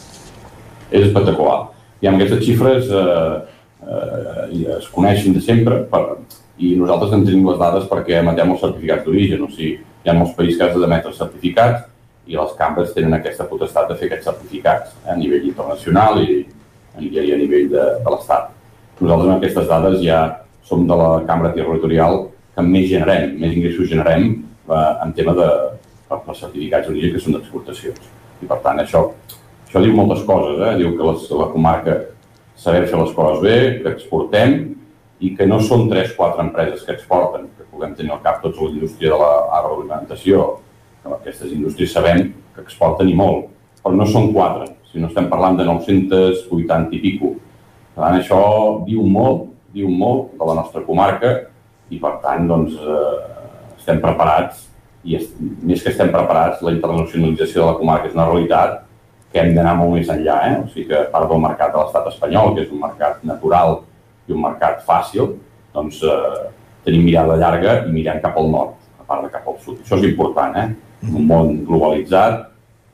És 0.91 1.07
espectacular. 1.07 1.74
I 2.03 2.09
amb 2.09 2.19
aquestes 2.19 2.43
xifres 2.45 2.89
eh, 2.91 3.35
eh, 3.85 4.77
es 4.77 4.87
coneixen 4.93 5.35
de 5.35 5.43
sempre 5.43 5.81
per, 5.91 6.01
i 6.57 6.75
nosaltres 6.79 7.15
en 7.15 7.25
tenim 7.27 7.47
les 7.49 7.59
dades 7.59 7.87
perquè 7.91 8.21
emetem 8.21 8.53
els 8.53 8.63
certificats 8.63 9.05
d'origen. 9.05 9.43
O 9.45 9.51
sigui, 9.51 9.77
hi 9.79 10.11
ha 10.11 10.15
molts 10.17 10.35
països 10.37 10.59
que 10.59 10.67
has 10.67 10.79
d'emetre 10.79 11.13
certificats 11.17 11.85
i 12.25 12.37
les 12.37 12.53
cambres 12.57 12.93
tenen 12.95 13.13
aquesta 13.13 13.45
potestat 13.49 13.89
de 13.89 13.97
fer 13.99 14.09
aquests 14.09 14.29
certificats 14.31 14.95
eh, 15.03 15.11
a 15.13 15.17
nivell 15.19 15.47
internacional 15.51 16.21
i, 16.23 16.41
i 16.99 17.11
a 17.21 17.39
nivell 17.39 17.69
de, 17.73 17.85
de 18.01 18.13
l'Estat. 18.13 18.51
Nosaltres 18.99 19.29
amb 19.29 19.37
aquestes 19.37 19.69
dades 19.71 20.01
ja 20.03 20.21
som 20.65 20.87
de 20.87 20.97
la 20.97 21.09
cambra 21.27 21.51
territorial 21.53 22.23
que 22.55 22.63
més 22.63 22.87
generem, 22.89 23.35
més 23.37 23.53
ingressos 23.53 23.89
generem 23.91 24.29
eh, 24.31 24.93
en 25.03 25.13
tema 25.17 25.35
de 25.37 25.49
per 26.09 26.35
certificats 26.37 26.87
d'origen 26.87 27.13
que 27.13 27.21
són 27.21 27.35
d'exportacions. 27.35 28.11
I 28.43 28.49
per 28.49 28.59
tant, 28.63 28.79
això, 28.81 29.07
això 29.75 29.83
diu 29.83 29.95
moltes 29.97 30.21
coses, 30.23 30.61
eh? 30.63 30.75
diu 30.79 30.93
que 30.95 31.03
les, 31.03 31.23
la 31.35 31.49
comarca 31.51 31.95
sabem 32.55 32.85
fer 32.87 32.95
les 32.95 33.09
coses 33.11 33.41
bé, 33.43 33.55
que 33.83 33.91
exportem 33.91 34.53
i 35.19 35.33
que 35.35 35.47
no 35.49 35.57
són 35.59 35.89
3-4 35.91 36.45
empreses 36.45 36.85
que 36.85 36.93
exporten, 36.95 37.49
que 37.57 37.67
puguem 37.67 37.91
tenir 37.97 38.13
al 38.15 38.21
cap 38.23 38.39
tota 38.39 38.63
la 38.63 38.71
indústria 38.71 39.11
de 39.11 39.17
l'agroalimentació, 39.19 40.45
que 41.03 41.11
aquestes 41.17 41.51
indústries 41.51 41.91
sabem 41.91 42.29
que 42.55 42.63
exporten 42.63 43.11
i 43.11 43.17
molt, 43.19 43.49
però 43.83 43.97
no 43.99 44.07
són 44.07 44.31
4, 44.31 44.69
si 44.93 45.03
no 45.03 45.11
estem 45.11 45.27
parlant 45.27 45.59
de 45.59 45.67
980 45.67 46.95
i 46.95 47.03
pico. 47.03 47.33
Per 47.97 47.99
tant, 47.99 48.15
això 48.21 48.39
diu 48.87 49.03
molt, 49.03 49.49
diu 49.75 49.91
molt 49.91 50.37
de 50.39 50.49
la 50.53 50.57
nostra 50.61 50.85
comarca 50.87 51.33
i 51.91 51.99
per 51.99 52.15
tant, 52.23 52.47
doncs, 52.47 52.79
eh, 52.79 53.75
estem 53.75 53.99
preparats 53.99 54.69
i 55.03 55.19
est 55.19 55.35
més 55.67 55.83
que 55.83 55.91
estem 55.91 56.15
preparats, 56.15 56.63
la 56.63 56.71
internacionalització 56.71 57.59
de 57.59 57.71
la 57.73 57.79
comarca 57.83 58.07
és 58.07 58.15
una 58.15 58.31
realitat 58.31 58.84
que 59.35 59.43
hem 59.43 59.51
d'anar 59.51 59.73
molt 59.75 59.97
més 59.97 60.07
enllà. 60.07 60.37
Eh? 60.47 60.55
O 60.63 60.69
sigui 60.71 60.87
que 60.93 61.01
a 61.01 61.09
part 61.11 61.27
del 61.27 61.41
mercat 61.43 61.73
de 61.73 61.81
l'estat 61.81 62.07
espanyol, 62.13 62.53
que 62.55 62.63
és 62.63 62.71
un 62.71 62.79
mercat 62.79 63.19
natural 63.27 63.81
i 64.29 64.31
un 64.31 64.39
mercat 64.45 64.79
fàcil, 64.87 65.33
doncs 65.75 65.99
eh, 66.07 66.45
tenim 66.87 67.03
mirada 67.03 67.35
llarga 67.41 67.81
i 67.83 67.91
mirem 67.91 68.21
cap 68.23 68.39
al 68.39 68.47
nord, 68.53 68.77
a 68.95 69.03
part 69.03 69.25
de 69.25 69.33
cap 69.33 69.49
al 69.51 69.57
sud. 69.65 69.81
Això 69.83 69.99
és 69.99 70.07
important, 70.07 70.55
eh? 70.61 70.69
En 71.03 71.17
un 71.19 71.27
món 71.27 71.51
globalitzat, 71.67 72.45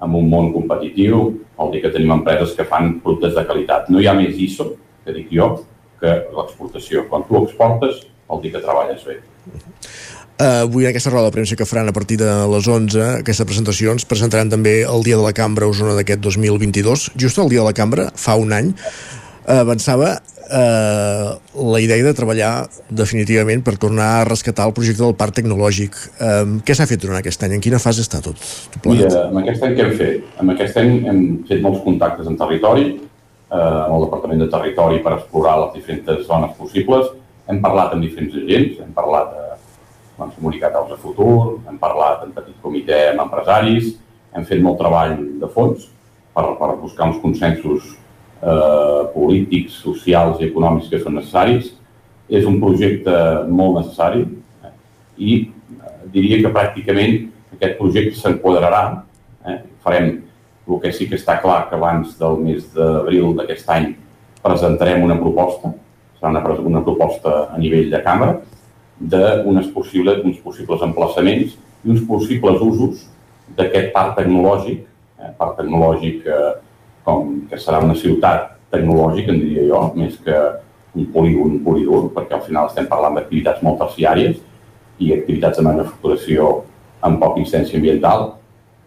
en 0.02 0.16
un 0.18 0.32
món 0.32 0.50
competitiu, 0.56 1.28
vol 1.60 1.70
dir 1.76 1.84
que 1.84 1.94
tenim 1.94 2.16
empreses 2.18 2.56
que 2.58 2.66
fan 2.66 2.96
productes 3.06 3.38
de 3.38 3.46
qualitat. 3.46 3.94
No 3.94 4.02
hi 4.02 4.10
ha 4.10 4.18
més 4.18 4.42
ISO, 4.42 4.72
que 5.06 5.14
dic 5.14 5.30
jo, 5.38 5.52
que 6.02 6.16
l'exportació. 6.34 7.06
Quan 7.12 7.28
tu 7.30 7.38
exportes, 7.44 8.02
vol 8.26 8.42
dir 8.42 8.56
que 8.56 8.64
treballes 8.66 9.06
bé. 9.06 9.20
Uh, 10.42 10.64
avui 10.66 10.88
en 10.88 10.90
aquesta 10.90 11.12
roda 11.12 11.30
de 11.30 11.36
premsa 11.36 11.54
que 11.54 11.68
faran 11.70 11.92
a 11.92 11.94
partir 11.94 12.18
de 12.18 12.26
les 12.50 12.66
11, 12.66 13.22
aquesta 13.22 13.46
presentació 13.46 13.92
ens 13.94 14.08
presentaran 14.10 14.50
també 14.50 14.80
el 14.82 15.04
Dia 15.06 15.20
de 15.20 15.22
la 15.22 15.36
Cambra 15.38 15.68
a 15.68 15.70
Osona 15.70 15.94
d'aquest 15.94 16.24
2022. 16.26 17.12
Just 17.14 17.38
el 17.38 17.52
Dia 17.52 17.62
de 17.62 17.68
la 17.68 17.76
Cambra, 17.78 18.08
fa 18.18 18.34
un 18.42 18.50
any, 18.58 18.72
uh, 18.74 19.60
avançava 19.60 20.16
uh, 20.18 21.28
la 21.76 21.82
idea 21.86 22.02
de 22.08 22.16
treballar 22.18 22.66
definitivament 22.90 23.62
per 23.62 23.76
tornar 23.78 24.08
a 24.16 24.24
rescatar 24.32 24.66
el 24.66 24.74
projecte 24.74 25.04
del 25.04 25.14
parc 25.20 25.38
tecnològic. 25.44 26.00
Uh, 26.18 26.58
què 26.66 26.74
s'ha 26.74 26.90
fet 26.90 27.06
durant 27.06 27.20
aquest 27.22 27.46
any? 27.46 27.60
En 27.60 27.62
quina 27.62 27.84
fase 27.84 28.02
està 28.02 28.24
tot? 28.26 28.42
tot 28.80 28.90
Mira, 28.90 29.28
amb 29.28 29.44
aquest 29.44 29.62
any 29.68 29.78
què 29.78 29.86
hem 29.86 29.96
fet? 30.02 30.34
Amb 30.42 30.56
aquest 30.56 30.82
any 30.82 30.92
hem 31.06 31.22
fet 31.52 31.62
molts 31.62 31.86
contactes 31.86 32.34
en 32.34 32.42
territori, 32.42 32.90
eh, 33.52 33.62
amb 33.62 33.94
el 34.00 34.08
Departament 34.08 34.42
de 34.42 34.50
Territori 34.50 35.06
per 35.06 35.20
explorar 35.20 35.60
les 35.66 35.78
diferents 35.78 36.26
zones 36.26 36.58
possibles. 36.58 37.14
Hem 37.52 37.62
parlat 37.62 37.94
amb 37.94 38.10
diferents 38.10 38.42
agents, 38.42 38.82
hem 38.82 38.94
parlat 38.98 39.38
de 40.22 40.28
hem 40.30 40.36
comunicat 40.38 40.76
a 40.76 40.98
futur, 40.98 41.60
hem 41.68 41.78
parlat 41.78 42.24
en 42.26 42.32
petit 42.36 42.56
comitè 42.62 43.10
amb 43.12 43.26
empresaris, 43.26 43.96
hem 44.34 44.46
fet 44.46 44.62
molt 44.62 44.78
treball 44.80 45.18
de 45.42 45.50
fons 45.50 45.88
per, 46.36 46.46
per 46.60 46.76
buscar 46.80 47.10
uns 47.10 47.20
consensos 47.24 47.96
eh, 48.42 49.02
polítics, 49.16 49.82
socials 49.82 50.40
i 50.42 50.50
econòmics 50.50 50.90
que 50.92 51.02
són 51.02 51.18
necessaris. 51.18 51.74
És 52.32 52.46
un 52.48 52.62
projecte 52.62 53.14
molt 53.50 53.82
necessari 53.82 54.22
eh, 54.24 54.74
i 55.18 55.34
eh, 55.42 55.96
diria 56.14 56.40
que 56.44 56.54
pràcticament 56.54 57.28
aquest 57.58 57.78
projecte 57.82 58.20
s'enquadrarà. 58.20 58.84
Eh, 59.48 59.58
farem 59.84 60.14
el 60.70 60.80
que 60.80 60.94
sí 60.96 61.10
que 61.10 61.18
està 61.20 61.40
clar 61.42 61.66
que 61.68 61.76
abans 61.76 62.14
del 62.20 62.38
mes 62.46 62.70
d'abril 62.76 63.34
d'aquest 63.36 63.70
any 63.74 63.92
presentarem 64.42 65.04
una 65.04 65.18
proposta, 65.20 65.74
serà 66.18 66.32
una, 66.32 66.42
una 66.70 66.82
proposta 66.86 67.34
a 67.52 67.60
nivell 67.60 67.90
de 67.92 68.00
càmera, 68.06 68.40
d'uns 69.02 69.72
possibles, 69.74 70.22
possibles 70.44 70.84
emplaçaments 70.86 71.56
i 71.56 71.90
uns 71.90 72.04
possibles 72.08 72.62
usos 72.62 73.06
d'aquest 73.58 73.92
parc 73.96 74.18
tecnològic, 74.20 74.84
eh, 75.20 75.32
parc 75.38 75.58
tecnològic 75.60 76.28
eh, 76.28 76.52
com 77.04 77.42
que 77.50 77.58
serà 77.58 77.82
una 77.84 77.98
ciutat 77.98 78.58
tecnològica, 78.72 79.34
en 79.34 79.42
diria 79.42 79.66
jo, 79.68 79.82
més 79.98 80.18
que 80.24 80.38
un 80.96 81.08
polígon 81.14 81.58
i 81.80 81.86
dur, 81.88 82.10
perquè 82.14 82.36
al 82.36 82.46
final 82.46 82.70
estem 82.70 82.88
parlant 82.88 83.16
d'activitats 83.18 83.64
molt 83.64 83.80
terciàries 83.80 84.38
i 85.00 85.14
activitats 85.16 85.58
de 85.58 85.66
manufacturació 85.66 86.52
amb 87.02 87.20
poca 87.20 87.40
incidència 87.42 87.80
ambiental, 87.80 88.36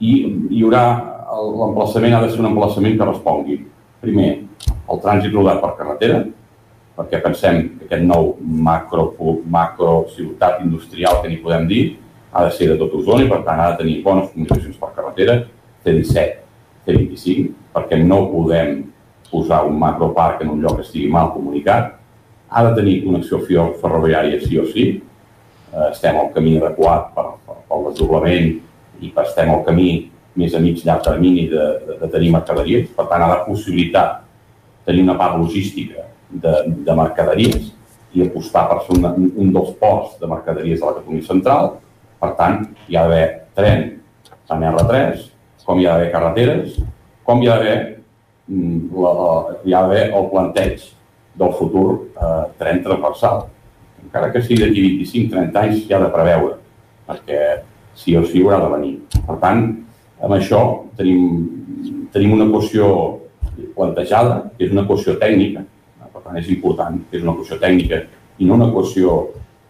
i 0.00 0.14
hi 0.50 0.62
haurà, 0.62 0.84
l'emplaçament 1.34 2.14
ha 2.14 2.22
de 2.22 2.30
ser 2.30 2.42
un 2.42 2.50
emplaçament 2.50 2.98
que 2.98 3.08
respongui, 3.08 3.58
primer, 4.04 4.30
el 4.68 5.00
trànsit 5.02 5.32
rodat 5.32 5.62
per 5.62 5.72
carretera, 5.78 6.24
perquè 6.94 7.20
pensem 7.22 7.60
que 7.78 7.88
aquest 7.88 8.06
nou 8.06 8.34
macro, 8.40 9.12
macro 9.50 10.04
ciutat 10.14 10.62
industrial 10.62 11.20
que 11.22 11.30
n'hi 11.30 11.40
podem 11.42 11.66
dir 11.70 11.84
ha 12.34 12.44
de 12.46 12.54
ser 12.54 12.68
de 12.70 12.78
tot 12.78 12.94
Osona 12.98 13.24
i 13.24 13.30
per 13.30 13.40
tant 13.46 13.60
ha 13.62 13.72
de 13.72 13.82
tenir 13.82 14.00
bones 14.02 14.30
comunicacions 14.32 14.78
per 14.78 14.90
carretera, 14.94 15.36
T17, 15.84 16.38
T25, 16.86 17.50
perquè 17.74 17.98
no 18.02 18.24
podem 18.30 18.80
posar 19.30 19.64
un 19.66 19.78
macroparc 19.78 20.42
en 20.42 20.50
un 20.54 20.62
lloc 20.62 20.80
que 20.80 20.86
estigui 20.86 21.10
mal 21.10 21.32
comunicat, 21.34 21.92
ha 22.50 22.64
de 22.68 22.74
tenir 22.78 23.00
connexió 23.04 23.40
ferroviària 23.80 24.40
sí 24.42 24.58
o 24.58 24.66
sí, 24.70 24.86
eh, 25.72 25.88
estem 25.90 26.18
al 26.18 26.32
camí 26.34 26.56
adequat 26.58 27.12
per, 27.14 27.26
per, 27.46 27.60
pel 27.70 27.86
desdoblament 27.90 28.50
i 29.02 29.12
estem 29.24 29.50
al 29.50 29.62
camí 29.66 29.88
més 30.38 30.54
a 30.54 30.62
mig 30.62 30.82
llarg 30.82 31.06
termini 31.06 31.46
de, 31.50 31.64
de, 31.86 31.98
de 32.02 32.10
tenir 32.10 32.32
mercaderies, 32.34 32.90
per 32.94 33.06
tant 33.10 33.22
ha 33.22 33.30
de 33.30 33.40
possibilitar 33.46 34.06
tenir 34.86 35.06
una 35.06 35.18
part 35.18 35.38
logística 35.38 36.06
de, 36.42 36.54
de 36.86 36.96
mercaderies 36.98 37.72
i 38.14 38.22
apostar 38.22 38.66
per 38.70 38.80
ser 38.84 38.96
un, 38.98 39.30
un 39.34 39.52
dels 39.54 39.72
ports 39.80 40.18
de 40.20 40.30
mercaderies 40.30 40.80
de 40.80 40.86
la 40.86 40.96
Catalunya 40.98 41.26
Central. 41.26 41.70
Per 42.22 42.30
tant, 42.38 42.60
hi 42.88 42.96
ha 42.96 43.04
d'haver 43.06 43.24
tren 43.58 43.86
en 44.54 44.66
R3, 44.70 45.24
com 45.64 45.80
hi 45.80 45.86
ha 45.86 45.96
d'haver 45.96 46.12
carreteres, 46.12 46.78
com 47.26 47.42
hi 47.42 47.48
ha 47.48 47.58
d'haver 47.58 47.78
mm, 48.46 48.92
la, 49.02 49.12
la, 49.18 49.30
hi 49.64 49.74
ha 49.74 49.82
d'haver 49.82 50.04
el 50.10 50.30
planteig 50.30 50.86
del 51.34 51.54
futur 51.58 51.88
eh, 52.14 52.42
tren 52.60 52.82
transversal. 52.84 53.46
Encara 54.04 54.30
que 54.32 54.42
sigui 54.44 54.62
d'aquí 54.62 54.84
25-30 55.00 55.62
anys, 55.62 55.84
hi 55.88 55.96
ha 55.96 56.02
de 56.04 56.12
preveure, 56.14 56.58
perquè 57.08 57.40
sí 57.98 58.14
o 58.18 58.24
sí 58.28 58.42
haurà 58.44 58.60
de 58.62 58.70
venir. 58.76 58.94
Per 59.16 59.38
tant, 59.42 59.64
amb 60.22 60.36
això 60.36 60.60
tenim, 60.98 62.06
tenim 62.14 62.36
una 62.36 62.48
qüestió 62.52 62.88
plantejada, 63.74 64.50
que 64.56 64.68
és 64.68 64.74
una 64.74 64.86
qüestió 64.88 65.16
tècnica, 65.20 65.64
tant 66.24 66.40
és 66.40 66.50
important 66.52 66.98
és 67.12 67.22
una 67.22 67.36
qüestió 67.36 67.58
tècnica 67.60 68.00
i 68.38 68.48
no 68.48 68.56
una 68.56 68.70
qüestió 68.72 69.18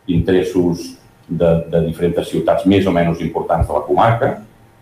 d'interessos 0.08 0.84
de, 1.28 1.50
de 1.72 1.84
diferents 1.88 2.30
ciutats 2.30 2.66
més 2.70 2.86
o 2.86 2.92
menys 2.94 3.20
importants 3.24 3.68
de 3.68 3.74
la 3.76 3.84
comarca, 3.86 4.30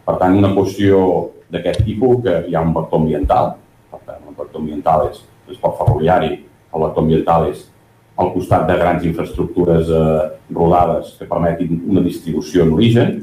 per 0.07 0.17
tant 0.21 0.37
una 0.39 0.53
qüestió 0.57 1.03
d'aquest 1.53 1.85
tipus 1.87 2.23
que 2.25 2.39
hi 2.49 2.57
ha 2.57 2.63
un 2.65 2.73
vector 2.75 3.03
ambiental, 3.03 3.53
per 3.91 4.01
tant 4.07 4.25
un 4.27 4.35
vector 4.39 4.61
ambiental 4.61 5.11
és 5.11 5.21
transport 5.47 5.79
ferroviari, 5.83 6.33
el 6.73 6.87
vector 6.87 7.05
ambiental 7.05 7.51
és 7.51 7.67
al 8.23 8.33
costat 8.35 8.67
de 8.69 8.77
grans 8.79 9.05
infraestructures 9.09 9.89
eh, 9.89 10.23
rodades 10.53 11.15
que 11.19 11.29
permetin 11.29 11.81
una 11.89 12.03
distribució 12.05 12.67
en 12.67 12.75
origen. 12.77 13.15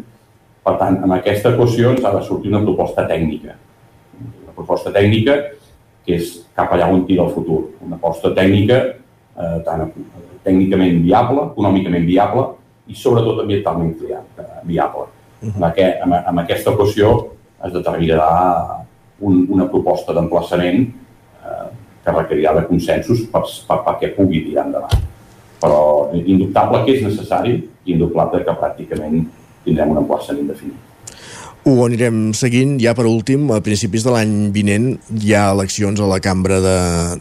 Per 0.66 0.76
tant, 0.80 1.00
en 1.06 1.14
aquesta 1.16 1.54
equació 1.54 1.94
ens 1.94 2.06
ha 2.06 2.14
de 2.16 2.24
sortir 2.26 2.52
una 2.52 2.64
proposta 2.66 3.06
tècnica. 3.08 3.56
Una 4.20 4.56
proposta 4.56 4.92
tècnica 4.96 5.38
que 6.06 6.18
és 6.18 6.32
cap 6.58 6.72
allà 6.74 6.90
on 6.92 7.06
tira 7.08 7.26
el 7.26 7.34
futur. 7.36 7.62
Una 7.86 7.98
aposta 8.00 8.32
tècnica 8.36 8.80
eh, 9.40 9.58
tant 9.66 9.88
tècnicament 10.44 11.02
viable, 11.04 11.50
econòmicament 11.52 12.06
viable 12.08 12.46
i 12.90 12.98
sobretot 12.98 13.44
ambientalment 13.44 13.96
viable. 14.66 15.10
En, 15.44 15.64
aquest, 15.64 16.02
en, 16.04 16.16
en 16.32 16.42
aquesta 16.42 16.74
equació 16.74 17.12
es 17.64 17.76
determinarà 17.76 18.32
un, 19.20 19.46
una 19.52 19.68
proposta 19.72 20.16
d'emplaçament 20.16 20.82
eh, 20.88 21.68
que 22.04 22.16
requerirà 22.16 22.56
de 22.58 22.66
consensos 22.68 23.26
per, 23.32 23.44
per, 23.68 23.80
perquè 23.88 24.14
pugui 24.16 24.44
tirar 24.48 24.68
endavant. 24.68 25.08
Però 25.60 25.82
indubtable 26.16 26.86
que 26.86 26.96
és 26.96 27.04
necessari 27.04 27.58
i 27.60 27.96
indubtable 27.96 28.46
que 28.48 28.56
pràcticament 28.62 29.26
tindrem 29.66 29.92
un 29.92 30.02
emplaçament 30.04 30.48
definit. 30.52 30.80
Ho 31.68 31.74
anirem 31.84 32.30
seguint. 32.38 32.78
Ja 32.80 32.94
per 32.96 33.04
últim, 33.10 33.50
a 33.52 33.60
principis 33.64 34.06
de 34.06 34.14
l'any 34.14 34.32
vinent 34.56 34.94
hi 35.12 35.34
ha 35.36 35.50
eleccions 35.52 36.00
a 36.00 36.08
la 36.08 36.20
Cambra 36.24 36.60
de, 36.64 36.76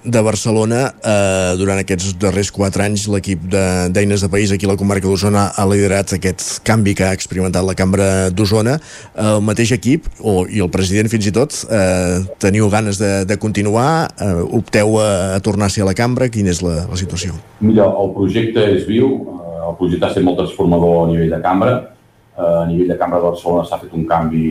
de 0.06 0.22
Barcelona. 0.22 0.84
Eh, 1.02 1.56
durant 1.58 1.80
aquests 1.82 2.14
darrers 2.22 2.52
quatre 2.54 2.86
anys 2.86 3.08
l'equip 3.10 3.48
d'Eines 3.50 4.22
de, 4.22 4.30
País 4.30 4.52
aquí 4.54 4.68
a 4.68 4.70
la 4.70 4.78
comarca 4.78 5.08
d'Osona 5.08 5.48
ha 5.56 5.66
liderat 5.66 6.14
aquest 6.14 6.60
canvi 6.68 6.94
que 6.94 7.08
ha 7.08 7.16
experimentat 7.16 7.66
la 7.66 7.74
Cambra 7.78 8.08
d'Osona. 8.30 8.78
El 9.18 9.42
mateix 9.42 9.74
equip, 9.74 10.06
o, 10.20 10.44
i 10.46 10.62
el 10.62 10.70
president 10.70 11.10
fins 11.10 11.26
i 11.26 11.34
tot, 11.34 11.58
eh, 11.74 12.22
teniu 12.38 12.70
ganes 12.70 13.02
de, 13.02 13.12
de 13.26 13.40
continuar? 13.42 13.90
Eh, 14.22 14.32
opteu 14.62 15.00
a, 15.02 15.10
a 15.34 15.42
tornar 15.42 15.66
a 15.68 15.90
la 15.90 15.98
Cambra? 15.98 16.30
Quina 16.30 16.54
és 16.54 16.62
la, 16.62 16.84
la 16.86 17.00
situació? 17.00 17.34
Mira, 17.58 17.90
el 17.90 18.14
projecte 18.14 18.62
és 18.78 18.86
viu, 18.86 19.10
el 19.66 19.78
projecte 19.80 20.06
ha 20.06 20.12
estat 20.14 20.24
molt 20.24 20.38
transformador 20.44 21.02
a 21.02 21.06
nivell 21.10 21.32
de 21.34 21.40
cambra, 21.42 21.78
a 22.38 22.66
nivell 22.68 22.92
de 22.92 22.98
Cambra 22.98 23.18
de 23.18 23.26
Barcelona 23.30 23.64
s'ha 23.66 23.80
fet 23.82 23.94
un 23.98 24.06
canvi 24.06 24.44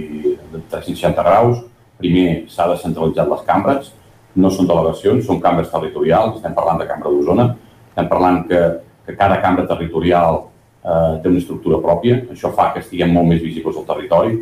de 0.51 0.59
360 0.69 1.23
graus. 1.23 1.63
Primer, 1.97 2.43
s'ha 2.51 2.67
descentralitzat 2.69 3.29
les 3.31 3.45
cambres, 3.47 3.93
no 4.37 4.51
són 4.53 4.67
delegacions, 4.69 5.23
són 5.25 5.39
cambres 5.41 5.71
territorials, 5.71 6.35
estem 6.37 6.53
parlant 6.57 6.77
de 6.81 6.85
Cambra 6.89 7.09
d'Osona, 7.09 7.47
estem 7.89 8.09
parlant 8.11 8.43
que, 8.49 8.59
que 9.07 9.15
cada 9.17 9.39
cambra 9.41 9.65
territorial 9.65 10.43
eh, 10.83 11.15
té 11.23 11.31
una 11.31 11.41
estructura 11.41 11.79
pròpia, 11.81 12.19
això 12.35 12.51
fa 12.53 12.69
que 12.75 12.83
estiguem 12.83 13.15
molt 13.15 13.31
més 13.31 13.41
visibles 13.41 13.79
al 13.79 13.87
territori, 13.87 14.35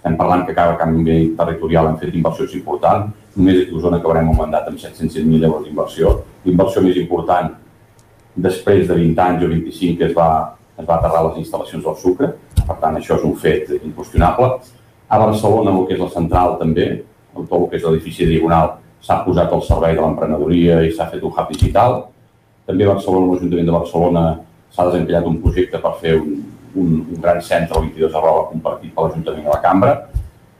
estem 0.00 0.14
parlant 0.16 0.46
que 0.46 0.54
cada 0.56 0.76
canvi 0.80 1.16
territorial 1.36 1.90
hem 1.90 1.98
fet 2.00 2.14
inversions 2.14 2.54
importants, 2.56 3.10
només 3.34 3.64
a 3.64 3.74
Osona 3.80 3.98
acabarem 3.98 4.30
un 4.30 4.38
mandat 4.38 4.70
amb 4.70 4.78
700.000 4.80 5.44
euros 5.48 5.66
d'inversió. 5.66 6.14
L'inversió 6.46 6.84
més 6.86 6.96
important 7.02 7.50
després 8.36 8.86
de 8.88 8.96
20 8.96 9.20
anys 9.26 9.44
o 9.44 9.50
25 9.50 9.98
que 9.98 10.08
es 10.08 10.14
va, 10.16 10.30
es 10.78 10.86
va 10.86 10.96
aterrar 10.96 11.26
les 11.26 11.42
instal·lacions 11.42 11.84
del 11.84 11.98
sucre, 12.00 12.30
per 12.66 12.76
tant, 12.82 12.98
això 12.98 13.16
és 13.18 13.24
un 13.26 13.34
fet 13.38 13.70
inqüestionable. 13.80 14.50
A 15.10 15.18
Barcelona, 15.18 15.72
el 15.74 15.86
que 15.88 15.96
és 15.96 16.02
la 16.02 16.10
central 16.12 16.56
també, 16.60 16.86
tot 17.34 17.52
el 17.56 17.66
que 17.70 17.78
és 17.78 17.86
l'edifici 17.86 18.28
diagonal, 18.28 18.76
s'ha 19.00 19.22
posat 19.24 19.52
al 19.52 19.64
servei 19.64 19.96
de 19.96 20.04
l'emprenedoria 20.04 20.80
i 20.84 20.92
s'ha 20.92 21.08
fet 21.10 21.24
un 21.24 21.32
hub 21.32 21.50
digital. 21.50 21.98
També 22.68 22.86
a 22.86 22.92
Barcelona, 22.92 23.32
l'Ajuntament 23.32 23.68
de 23.70 23.76
Barcelona, 23.76 24.24
s'ha 24.70 24.86
desencallat 24.90 25.26
un 25.26 25.40
projecte 25.42 25.80
per 25.82 25.94
fer 26.02 26.14
un, 26.20 26.36
un, 26.74 26.90
un 27.00 27.20
gran 27.20 27.40
centre, 27.42 27.78
el 27.78 27.88
22 27.90 28.14
arroba, 28.14 28.48
compartit 28.52 28.94
per 28.94 29.06
l'Ajuntament 29.08 29.46
de 29.48 29.54
la 29.54 29.62
Cambra. 29.64 29.94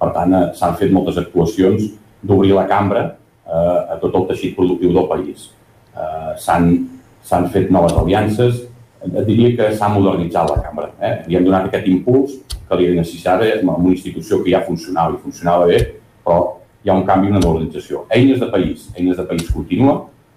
Per 0.00 0.08
tant, 0.16 0.32
eh, 0.34 0.46
s'han 0.56 0.78
fet 0.80 0.92
moltes 0.94 1.20
actuacions 1.20 1.90
d'obrir 2.22 2.54
la 2.56 2.66
cambra 2.68 3.02
eh, 3.04 3.92
a 3.94 3.98
tot 4.00 4.16
el 4.16 4.26
teixit 4.30 4.56
productiu 4.56 4.94
del 4.96 5.08
país. 5.10 5.50
Eh, 5.94 6.34
S'han 6.40 7.48
fet 7.52 7.68
noves 7.68 7.92
aliances, 8.00 8.62
et 9.04 9.26
diria 9.26 9.52
que 9.56 9.70
s'ha 9.76 9.88
modernitzat 9.88 10.50
la 10.50 10.60
cambra. 10.62 10.90
Eh? 11.00 11.14
Li 11.28 11.36
hem 11.38 11.46
donat 11.46 11.68
aquest 11.68 11.88
impuls 11.88 12.36
que 12.68 12.78
li 12.78 12.90
necessitava 12.96 13.48
amb 13.56 13.72
una 13.78 13.94
institució 13.94 14.42
que 14.44 14.52
ja 14.52 14.62
funcionava 14.66 15.16
i 15.16 15.22
funcionava 15.22 15.66
bé, 15.70 15.80
però 16.24 16.40
hi 16.82 16.90
ha 16.90 16.96
un 16.96 17.06
canvi, 17.08 17.30
una 17.32 17.42
modernització. 17.42 18.04
Eines 18.14 18.40
de 18.40 18.48
país, 18.52 18.88
eines 18.96 19.16
de 19.16 19.26
país 19.28 19.48
continua, 19.52 19.96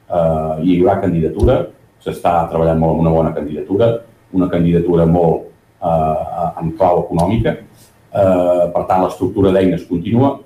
eh, 0.09 0.64
hi 0.64 0.80
haurà 0.80 0.99
candidatura, 1.01 1.59
s'està 2.03 2.34
treballant 2.51 2.80
molt 2.80 2.95
amb 2.95 3.05
una 3.05 3.14
bona 3.14 3.34
candidatura, 3.36 3.91
una 4.34 4.49
candidatura 4.49 5.05
molt 5.05 5.45
eh, 5.84 6.47
en 6.61 6.74
clau 6.80 7.03
econòmica, 7.05 7.57
eh, 7.59 8.66
per 8.74 8.86
tant 8.89 9.03
l'estructura 9.03 9.51
d'eines 9.51 9.86
continua. 9.89 10.38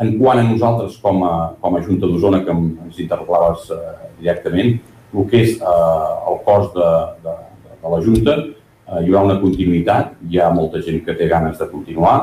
En 0.00 0.16
quant 0.18 0.40
a 0.40 0.46
nosaltres 0.46 0.96
com 1.02 1.22
a, 1.22 1.34
com 1.60 1.76
a 1.76 1.82
Junta 1.82 2.08
d'Osona, 2.10 2.42
que 2.42 2.54
ens 2.54 2.98
interpel·laves 3.04 3.68
eh, 3.70 3.82
directament, 4.22 4.78
el 5.14 5.28
que 5.30 5.42
és 5.44 5.58
eh, 5.60 6.14
el 6.30 6.40
cost 6.46 6.74
de, 6.74 6.90
de, 7.22 7.36
de 7.84 7.92
la 7.92 8.02
Junta, 8.02 8.36
eh, 8.40 9.02
hi 9.04 9.10
haurà 9.10 9.24
una 9.28 9.40
continuïtat, 9.40 10.16
hi 10.28 10.40
ha 10.40 10.50
molta 10.52 10.80
gent 10.84 11.02
que 11.04 11.16
té 11.18 11.28
ganes 11.28 11.58
de 11.60 11.68
continuar, 11.70 12.16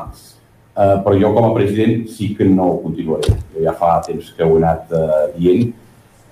eh, 0.76 0.97
però 1.05 1.14
jo 1.20 1.34
com 1.36 1.49
a 1.49 1.53
president 1.53 2.07
sí 2.09 2.34
que 2.36 2.47
no 2.49 2.74
continuaré. 2.84 3.36
Jo 3.53 3.66
ja 3.66 3.76
fa 3.78 3.99
temps 4.07 4.34
que 4.36 4.43
ho 4.43 4.57
he 4.57 4.64
anat 4.64 4.91
eh, 4.97 5.24
dient, 5.38 5.74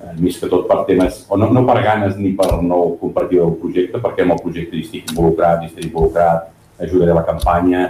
eh, 0.01 0.13
més 0.19 0.39
que 0.39 0.49
tot 0.49 0.67
per 0.67 0.83
temes, 0.89 1.25
o 1.29 1.37
no, 1.37 1.51
no 1.53 1.65
per 1.67 1.81
ganes 1.85 2.17
ni 2.17 2.33
per 2.37 2.61
no 2.63 2.81
compartir 3.01 3.43
el 3.45 3.55
projecte, 3.61 4.01
perquè 4.01 4.25
amb 4.25 4.37
el 4.37 4.43
projecte 4.43 4.77
hi 4.77 4.85
estic 4.87 5.11
involucrat, 5.11 5.61
hi 5.61 5.71
estaré 5.71 5.87
involucrat, 5.87 6.49
ajudaré 6.79 7.13
la 7.13 7.25
campanya, 7.27 7.85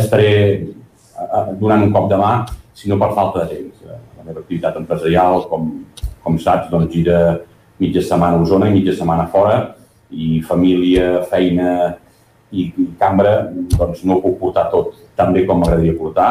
estaré 0.00 0.30
eh, 0.58 1.44
donant 1.60 1.86
un 1.86 1.94
cop 1.94 2.10
de 2.10 2.20
mà, 2.20 2.32
sinó 2.78 2.98
per 2.98 3.14
falta 3.14 3.44
de 3.44 3.56
temps. 3.56 3.84
Eh, 3.86 4.00
la 4.18 4.26
meva 4.26 4.42
activitat 4.44 4.76
empresarial, 4.76 5.46
com, 5.50 5.70
com 6.24 6.38
saps, 6.38 6.68
doncs 6.70 6.92
gira 6.92 7.38
mitja 7.78 8.02
setmana 8.02 8.36
a 8.36 8.42
Osona 8.42 8.68
i 8.68 8.74
mitja 8.74 8.92
setmana 8.98 9.28
fora, 9.30 9.77
i 10.10 10.40
família, 10.42 11.22
feina 11.28 11.96
i, 12.50 12.70
cambra, 13.00 13.50
doncs 13.76 14.04
no 14.08 14.16
ho 14.16 14.22
puc 14.24 14.38
portar 14.40 14.68
tot 14.72 14.94
tan 15.18 15.34
bé 15.34 15.44
com 15.46 15.60
m'agradaria 15.60 15.96
portar. 15.98 16.30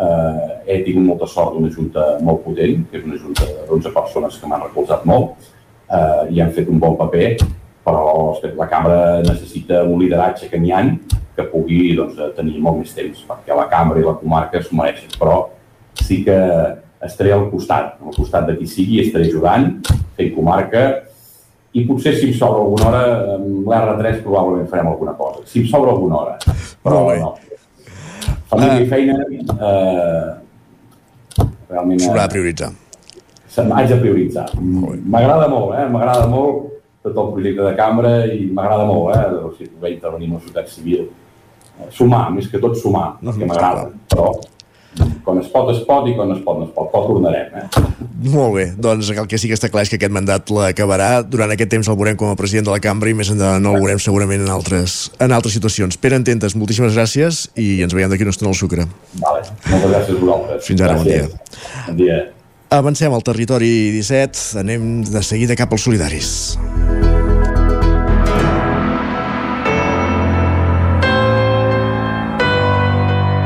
Eh, 0.00 0.50
he 0.72 0.80
tingut 0.86 1.04
molta 1.04 1.28
sort 1.28 1.56
d'una 1.56 1.70
junta 1.74 2.16
molt 2.24 2.44
potent, 2.44 2.86
que 2.88 3.00
és 3.00 3.04
una 3.04 3.18
junta 3.20 3.44
d'11 3.68 3.92
persones 3.92 4.38
que 4.40 4.48
m'han 4.48 4.64
recolzat 4.68 5.04
molt 5.04 5.34
eh, 5.90 6.30
i 6.32 6.40
han 6.40 6.54
fet 6.56 6.70
un 6.72 6.80
bon 6.80 6.96
paper, 6.96 7.34
però 7.84 8.38
la 8.56 8.68
cambra 8.70 9.20
necessita 9.26 9.82
un 9.84 10.00
lideratge 10.00 10.48
que 10.48 10.60
n'hi 10.60 10.72
ha 10.72 10.84
que 11.36 11.46
pugui 11.52 11.94
doncs, 11.96 12.18
tenir 12.36 12.60
molt 12.60 12.80
més 12.80 12.94
temps, 12.94 13.24
perquè 13.28 13.56
la 13.56 13.68
cambra 13.70 14.00
i 14.00 14.06
la 14.06 14.16
comarca 14.18 14.62
s'ho 14.62 14.76
mereixen, 14.76 15.12
però 15.20 15.42
sí 16.00 16.22
que 16.24 16.38
estaré 17.04 17.32
al 17.32 17.48
costat, 17.52 17.96
al 18.00 18.16
costat 18.16 18.48
de 18.48 18.56
qui 18.58 18.66
sigui, 18.68 19.00
estaré 19.04 19.28
ajudant, 19.28 19.70
fent 20.16 20.34
comarca, 20.34 20.84
i 21.72 21.86
potser 21.86 22.14
si 22.16 22.26
em 22.28 22.34
sobra 22.34 22.60
alguna 22.64 22.86
hora, 22.88 23.02
amb 23.36 23.68
l'R3 23.70 24.22
probablement 24.24 24.68
farem 24.70 24.88
alguna 24.90 25.14
cosa. 25.18 25.38
Si 25.46 25.60
em 25.62 25.66
sobra 25.70 25.90
alguna 25.94 26.16
hora. 26.18 26.34
Però 26.82 26.98
no. 27.14 27.30
Família 28.50 28.74
uh, 28.74 28.82
i 28.82 28.86
feina, 28.90 29.14
eh, 29.30 30.28
realment... 31.70 32.00
S'haurà 32.02 32.26
de 32.26 32.32
prioritzar. 32.34 32.70
haig 33.76 33.88
de 33.92 33.98
prioritzar. 34.00 34.48
M'agrada 34.58 35.46
molt, 35.52 35.76
eh? 35.78 35.86
M'agrada 35.92 36.26
molt 36.30 36.54
tot 37.04 37.16
el 37.16 37.28
projecte 37.36 37.62
de 37.64 37.74
cambra 37.78 38.10
i 38.26 38.50
m'agrada 38.50 38.84
molt, 38.88 39.14
eh? 39.14 39.26
O 39.46 39.48
sigui, 39.54 39.70
poder 39.76 39.92
intervenir 39.94 40.26
en 40.28 40.34
la 40.34 40.40
societat 40.42 40.68
civil. 40.72 41.02
Eh, 41.78 41.88
Sumar, 41.94 42.30
més 42.34 42.46
que 42.50 42.58
tot 42.60 42.74
sumar, 42.76 43.14
que 43.22 43.46
m'agrada. 43.46 43.86
Però 44.10 44.34
quan 45.24 45.38
es 45.40 45.48
pot, 45.52 45.70
es 45.72 45.82
pot 45.86 46.08
i 46.08 46.14
quan 46.16 46.32
es 46.34 46.40
pot, 46.44 46.58
no 46.58 46.66
es 46.66 46.72
pot. 46.74 46.90
Però 46.92 47.04
tornarem, 47.06 47.52
eh? 47.54 47.66
Molt 48.30 48.54
bé, 48.56 48.66
doncs 48.76 49.10
el 49.14 49.28
que 49.30 49.38
sí 49.40 49.48
que 49.48 49.56
està 49.56 49.70
clar 49.72 49.84
és 49.86 49.92
que 49.92 49.98
aquest 50.00 50.12
mandat 50.14 50.50
l'acabarà. 50.52 51.10
Durant 51.22 51.54
aquest 51.54 51.72
temps 51.72 51.88
el 51.88 51.98
veurem 52.00 52.18
com 52.20 52.32
a 52.32 52.36
president 52.38 52.68
de 52.68 52.74
la 52.74 52.82
cambra 52.82 53.12
i 53.12 53.16
més 53.16 53.30
endavant 53.32 53.70
el 53.70 53.78
veurem 53.78 54.02
segurament 54.02 54.44
en 54.44 54.52
altres, 54.52 54.98
en 55.20 55.32
altres 55.36 55.56
situacions. 55.56 55.96
Pere 56.00 56.18
Ententes, 56.20 56.56
moltíssimes 56.58 56.96
gràcies 56.98 57.46
i 57.54 57.80
ens 57.86 57.96
veiem 57.96 58.12
d'aquí 58.12 58.26
una 58.26 58.34
estona 58.34 58.52
al 58.52 58.58
sucre. 58.58 58.88
Vale. 59.22 59.46
Moltes 59.70 59.90
gràcies 59.94 60.14
a 60.16 60.20
vosaltres. 60.20 60.68
Fins 60.68 60.84
ara, 60.84 61.00
bon 61.00 61.08
dia. 61.08 61.24
Gràcies. 61.24 61.82
Bon 61.88 62.00
dia. 62.02 62.20
Avancem 62.70 63.10
al 63.10 63.24
territori 63.26 63.90
17, 63.96 64.60
anem 64.62 65.02
de 65.02 65.24
seguida 65.26 65.58
cap 65.58 65.72
als 65.74 65.88
solidaris. 65.88 66.34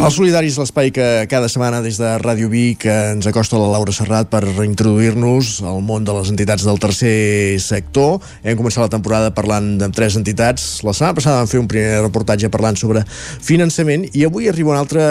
Els 0.00 0.14
Solidaris, 0.16 0.54
l'espai 0.56 0.88
que 0.96 1.04
cada 1.28 1.48
setmana 1.52 1.82
des 1.84 1.98
de 2.00 2.08
Ràdio 2.22 2.48
Vic 2.48 2.86
ens 2.88 3.26
acosta 3.28 3.58
la 3.60 3.66
Laura 3.68 3.92
Serrat 3.92 4.30
per 4.32 4.40
reintroduir-nos 4.46 5.58
al 5.68 5.82
món 5.84 6.06
de 6.08 6.14
les 6.16 6.30
entitats 6.32 6.64
del 6.64 6.80
tercer 6.80 7.58
sector. 7.60 8.16
Hem 8.40 8.56
començat 8.56 8.86
la 8.86 8.94
temporada 8.94 9.34
parlant 9.36 9.74
de 9.82 9.90
tres 9.92 10.16
entitats. 10.16 10.80
La 10.88 10.96
setmana 10.96 11.18
passada 11.18 11.42
vam 11.42 11.52
fer 11.52 11.60
un 11.60 11.68
primer 11.68 12.00
reportatge 12.00 12.48
parlant 12.48 12.80
sobre 12.80 13.04
finançament 13.04 14.08
i 14.14 14.24
avui 14.24 14.48
arriba 14.48 14.72
un 14.72 14.80
altre 14.80 15.04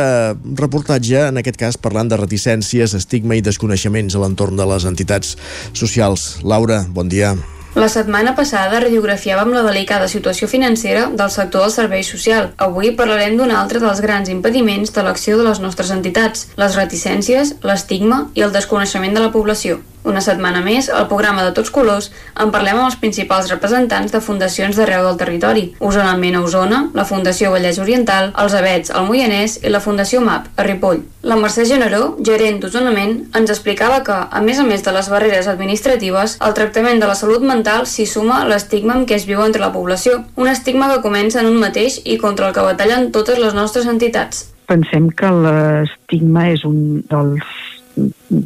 reportatge, 0.58 1.22
en 1.30 1.38
aquest 1.38 1.62
cas 1.62 1.78
parlant 1.78 2.10
de 2.10 2.18
reticències, 2.18 2.98
estigma 2.98 3.38
i 3.38 3.46
desconeixements 3.46 4.18
a 4.18 4.26
l'entorn 4.26 4.58
de 4.58 4.68
les 4.74 4.90
entitats 4.90 5.38
socials. 5.78 6.40
Laura, 6.42 6.82
bon 6.90 7.14
dia. 7.14 7.36
La 7.78 7.86
setmana 7.88 8.32
passada 8.34 8.80
radiografiàvem 8.82 9.52
la 9.54 9.62
delicada 9.62 10.08
situació 10.10 10.48
financera 10.50 11.04
del 11.14 11.30
sector 11.30 11.68
del 11.68 11.74
servei 11.76 12.02
social. 12.08 12.50
Avui 12.58 12.96
parlarem 12.98 13.38
d'un 13.38 13.54
altre 13.54 13.82
dels 13.84 14.02
grans 14.02 14.32
impediments 14.34 14.90
de 14.96 15.04
l'acció 15.06 15.38
de 15.38 15.46
les 15.46 15.62
nostres 15.62 15.94
entitats, 15.94 16.48
les 16.58 16.80
reticències, 16.80 17.54
l'estigma 17.62 18.24
i 18.34 18.42
el 18.48 18.56
desconeixement 18.58 19.14
de 19.14 19.22
la 19.28 19.32
població. 19.36 19.84
Una 20.08 20.22
setmana 20.24 20.62
més, 20.64 20.88
al 20.90 21.08
programa 21.12 21.44
de 21.44 21.52
Tots 21.56 21.72
Colors, 21.76 22.10
en 22.40 22.54
parlem 22.54 22.78
amb 22.80 22.88
els 22.88 22.98
principals 23.02 23.50
representants 23.52 24.14
de 24.14 24.22
fundacions 24.24 24.78
d'arreu 24.80 25.04
del 25.06 25.18
territori. 25.20 25.64
Osona 25.80 26.16
Mena 26.18 26.42
Osona, 26.46 26.86
la 26.96 27.06
Fundació 27.06 27.52
Vallès 27.52 27.82
Oriental, 27.84 28.32
els 28.40 28.56
Avets 28.56 28.94
al 28.96 29.08
Moianès 29.10 29.58
i 29.64 29.72
la 29.74 29.82
Fundació 29.84 30.22
MAP, 30.24 30.48
a 30.56 30.66
Ripoll. 30.68 31.02
La 31.28 31.36
Mercè 31.36 31.66
Generó, 31.68 32.14
gerent 32.24 32.62
d'Osonament, 32.64 33.18
ens 33.36 33.52
explicava 33.52 34.00
que, 34.08 34.16
a 34.32 34.42
més 34.46 34.60
a 34.60 34.68
més 34.68 34.86
de 34.86 34.94
les 34.96 35.10
barreres 35.12 35.50
administratives, 35.52 36.38
al 36.40 36.56
tractament 36.56 37.04
de 37.04 37.10
la 37.10 37.18
salut 37.20 37.44
mental 37.44 37.84
s'hi 37.86 38.08
suma 38.08 38.46
l'estigma 38.48 38.96
amb 38.96 39.10
què 39.10 39.18
es 39.20 39.28
viu 39.28 39.44
entre 39.44 39.64
la 39.66 39.74
població. 39.76 40.24
Un 40.40 40.48
estigma 40.48 40.88
que 40.94 41.04
comença 41.04 41.44
en 41.44 41.52
un 41.52 41.60
mateix 41.60 42.00
i 42.06 42.16
contra 42.22 42.48
el 42.48 42.56
que 42.56 42.64
batallen 42.64 43.12
totes 43.12 43.42
les 43.42 43.58
nostres 43.58 43.90
entitats. 43.92 44.48
Pensem 44.70 45.10
que 45.12 45.28
l'estigma 45.34 46.48
és 46.54 46.64
un 46.64 47.04
dels 47.10 47.79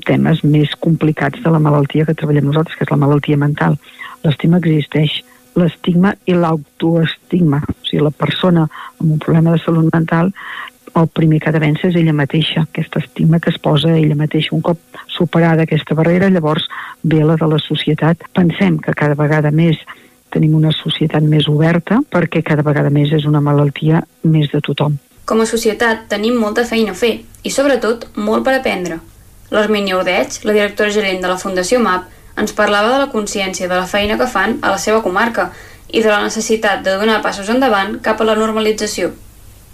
temes 0.08 0.43
més 0.43 0.74
complicats 0.80 1.43
de 1.43 1.54
la 1.54 1.62
malaltia 1.62 2.08
que 2.08 2.18
treballem 2.18 2.49
nosaltres, 2.49 2.78
que 2.78 2.88
és 2.88 2.91
la 2.91 2.99
malaltia 2.99 3.39
mental. 3.39 3.78
L'estigma 4.24 4.62
existeix. 4.64 5.22
L'estigma 5.60 6.16
i 6.26 6.34
l'autoestigma. 6.34 7.62
O 7.62 7.80
sigui, 7.86 8.04
la 8.04 8.14
persona 8.14 8.68
amb 8.68 9.10
un 9.12 9.20
problema 9.22 9.54
de 9.54 9.62
salut 9.62 9.91
mental 9.93 10.32
el 10.95 11.08
primer 11.08 11.39
que 11.41 11.49
ha 11.49 11.54
de 11.54 11.62
vèncer 11.62 11.89
és 11.89 11.95
ella 11.97 12.14
mateixa, 12.14 12.64
aquest 12.68 12.95
estigma 12.99 13.39
que 13.41 13.49
es 13.49 13.58
posa 13.58 13.95
ella 13.97 14.18
mateixa. 14.18 14.54
Un 14.54 14.62
cop 14.62 14.80
superada 15.10 15.66
aquesta 15.66 15.95
barrera, 15.97 16.30
llavors 16.30 16.68
ve 17.01 17.24
la 17.26 17.38
de 17.39 17.49
la 17.49 17.60
societat. 17.62 18.28
Pensem 18.34 18.78
que 18.78 18.93
cada 18.93 19.18
vegada 19.18 19.51
més 19.51 19.80
tenim 20.34 20.54
una 20.58 20.74
societat 20.74 21.26
més 21.26 21.47
oberta 21.49 21.99
perquè 22.14 22.43
cada 22.45 22.66
vegada 22.66 22.93
més 22.93 23.14
és 23.14 23.26
una 23.30 23.41
malaltia 23.41 24.04
més 24.24 24.51
de 24.54 24.62
tothom. 24.66 24.97
Com 25.26 25.41
a 25.41 25.47
societat 25.49 26.08
tenim 26.12 26.38
molta 26.38 26.66
feina 26.68 26.93
a 26.93 26.99
fer 26.99 27.16
i, 27.43 27.49
sobretot, 27.49 28.10
molt 28.18 28.45
per 28.45 28.58
aprendre. 28.60 28.99
L'Armínia 29.52 29.98
Ordeig, 29.98 30.39
la 30.48 30.54
directora 30.56 30.94
gerent 30.94 31.22
de 31.22 31.30
la 31.30 31.38
Fundació 31.38 31.80
MAP, 31.84 32.08
ens 32.39 32.56
parlava 32.58 32.94
de 32.94 33.02
la 33.04 33.12
consciència 33.12 33.68
de 33.68 33.76
la 33.76 33.89
feina 33.89 34.18
que 34.18 34.30
fan 34.30 34.58
a 34.62 34.72
la 34.74 34.80
seva 34.82 35.04
comarca 35.04 35.52
i 35.89 36.02
de 36.02 36.10
la 36.10 36.24
necessitat 36.24 36.82
de 36.86 36.96
donar 36.98 37.22
passos 37.22 37.50
endavant 37.54 38.00
cap 38.06 38.22
a 38.22 38.28
la 38.30 38.38
normalització. 38.39 39.12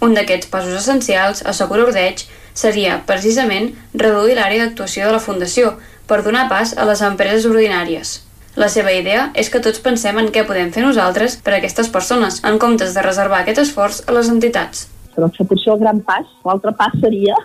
Un 0.04 0.16
d'aquests 0.16 0.50
passos 0.52 0.76
essencials, 0.76 1.44
assegura 1.46 1.86
Ordeig, 1.86 2.26
seria, 2.54 2.98
precisament, 3.06 3.70
reduir 3.94 4.36
l'àrea 4.36 4.66
d'actuació 4.66 5.06
de 5.06 5.14
la 5.16 5.22
Fundació 5.24 5.74
per 6.10 6.22
donar 6.26 6.48
pas 6.52 6.74
a 6.76 6.84
les 6.88 7.00
empreses 7.06 7.46
ordinàries. 7.48 8.18
La 8.60 8.68
seva 8.68 8.92
idea 8.92 9.28
és 9.38 9.48
que 9.48 9.60
tots 9.62 9.80
pensem 9.80 10.18
en 10.18 10.32
què 10.34 10.42
podem 10.46 10.72
fer 10.74 10.82
nosaltres 10.84 11.36
per 11.44 11.54
a 11.54 11.58
aquestes 11.60 11.88
persones, 11.88 12.40
en 12.44 12.58
comptes 12.58 12.96
de 12.96 13.04
reservar 13.06 13.44
aquest 13.44 13.62
esforç 13.62 14.02
a 14.06 14.16
les 14.16 14.28
entitats. 14.32 14.88
Però 15.14 15.30
potser 15.30 15.72
el 15.72 15.84
gran 15.84 16.00
pas, 16.06 16.26
l'altre 16.44 16.74
pas 16.76 16.96
seria 17.00 17.36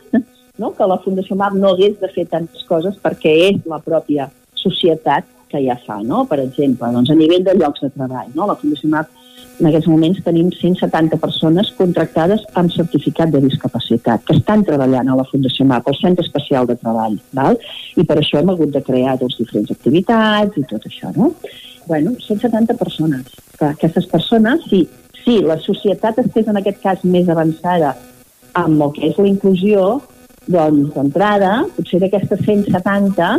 no? 0.58 0.72
que 0.76 0.88
la 0.88 1.00
Fundació 1.04 1.38
MAP 1.40 1.60
no 1.60 1.74
hagués 1.74 2.00
de 2.02 2.10
fer 2.16 2.28
tantes 2.32 2.64
coses 2.70 2.98
perquè 3.04 3.36
és 3.50 3.62
la 3.70 3.82
pròpia 3.84 4.30
societat 4.56 5.28
que 5.52 5.62
ja 5.66 5.76
fa, 5.86 6.00
no? 6.04 6.24
Per 6.30 6.40
exemple, 6.42 6.90
doncs 6.92 7.12
a 7.12 7.18
nivell 7.18 7.46
de 7.46 7.54
llocs 7.58 7.84
de 7.86 7.92
treball, 7.94 8.32
no? 8.34 8.48
La 8.50 8.58
Fundació 8.60 8.90
MAP 8.92 9.14
en 9.60 9.70
aquests 9.70 9.88
moments 9.88 10.20
tenim 10.24 10.50
170 10.52 11.18
persones 11.22 11.70
contractades 11.78 12.42
amb 12.60 12.74
certificat 12.74 13.32
de 13.32 13.40
discapacitat 13.46 14.26
que 14.28 14.36
estan 14.36 14.66
treballant 14.68 15.08
a 15.08 15.16
la 15.16 15.24
Fundació 15.30 15.68
MAP, 15.70 15.88
al 15.88 16.00
Centre 16.02 16.26
Especial 16.26 16.68
de 16.68 16.76
Treball, 16.82 17.16
val? 17.38 17.60
i 17.96 18.04
per 18.04 18.18
això 18.20 18.42
hem 18.42 18.52
hagut 18.52 18.74
de 18.74 18.84
crear 18.84 19.16
doncs, 19.22 19.38
diferents 19.40 19.72
activitats 19.72 20.60
i 20.60 20.66
tot 20.72 20.90
això, 20.90 21.14
no? 21.16 21.32
Bueno, 21.88 22.16
170 22.20 22.76
persones. 22.82 23.32
Que 23.56 23.70
aquestes 23.70 24.10
persones, 24.12 24.66
si, 24.72 24.82
si 25.24 25.38
la 25.46 25.60
societat 25.62 26.20
estés 26.26 26.50
en 26.52 26.60
aquest 26.60 26.82
cas 26.84 27.06
més 27.08 27.30
avançada 27.32 27.94
amb 28.60 28.82
el 28.82 28.92
que 28.96 29.08
és 29.08 29.22
la 29.22 29.30
inclusió, 29.30 29.86
doncs 30.48 30.94
d'entrada, 30.96 31.54
potser 31.76 32.02
d'aquestes 32.04 32.42
170, 32.46 33.30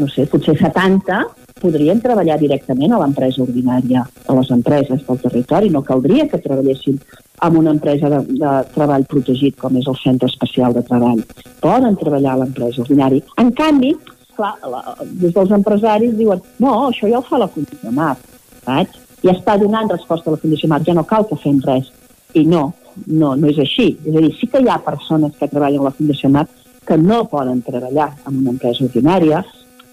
no 0.00 0.08
sé, 0.08 0.26
potser 0.30 0.56
70 0.60 1.20
podrien 1.60 2.00
treballar 2.00 2.38
directament 2.40 2.94
a 2.94 3.00
l'empresa 3.02 3.42
ordinària, 3.44 4.04
a 4.26 4.36
les 4.38 4.50
empreses 4.54 5.02
del 5.06 5.20
territori. 5.20 5.68
No 5.70 5.82
caldria 5.86 6.26
que 6.30 6.40
treballessin 6.40 6.98
amb 7.44 7.58
una 7.60 7.74
empresa 7.76 8.08
de, 8.12 8.22
de 8.40 8.54
treball 8.74 9.04
protegit 9.10 9.58
com 9.60 9.76
és 9.80 9.88
el 9.88 9.98
Centre 10.02 10.30
Especial 10.32 10.76
de 10.76 10.84
Treball. 10.88 11.22
Poden 11.60 11.98
treballar 12.00 12.34
a 12.36 12.42
l'empresa 12.42 12.82
ordinària. 12.84 13.24
En 13.40 13.52
canvi, 13.56 13.94
clar, 14.36 14.54
la, 14.72 14.82
des 15.04 15.36
dels 15.36 15.54
empresaris 15.60 16.16
diuen 16.18 16.42
no, 16.64 16.74
això 16.88 17.08
ja 17.10 17.20
ho 17.20 17.26
fa 17.28 17.40
la 17.40 17.50
Fundació 17.52 17.94
MAP, 17.96 18.26
saps? 18.64 19.06
Ja 19.20 19.34
està 19.36 19.58
donant 19.60 19.90
resposta 19.92 20.30
a 20.30 20.36
la 20.36 20.40
Fundació 20.40 20.68
MAP, 20.72 20.86
ja 20.88 20.96
no 20.96 21.04
cal 21.08 21.26
que 21.28 21.36
fem 21.42 21.60
res. 21.66 21.92
I 22.34 22.44
no, 22.46 22.72
no, 23.06 23.34
no 23.36 23.48
és 23.50 23.58
així. 23.62 23.92
És 24.04 24.14
a 24.14 24.20
dir, 24.20 24.34
sí 24.38 24.48
que 24.50 24.62
hi 24.62 24.68
ha 24.70 24.80
persones 24.84 25.36
que 25.38 25.48
treballen 25.50 25.84
a 25.84 25.90
la 25.90 25.96
Fundació 25.96 26.30
MAP 26.30 26.58
que 26.86 26.96
no 26.98 27.24
poden 27.30 27.62
treballar 27.62 28.10
en 28.26 28.40
una 28.40 28.54
empresa 28.54 28.84
ordinària, 28.86 29.44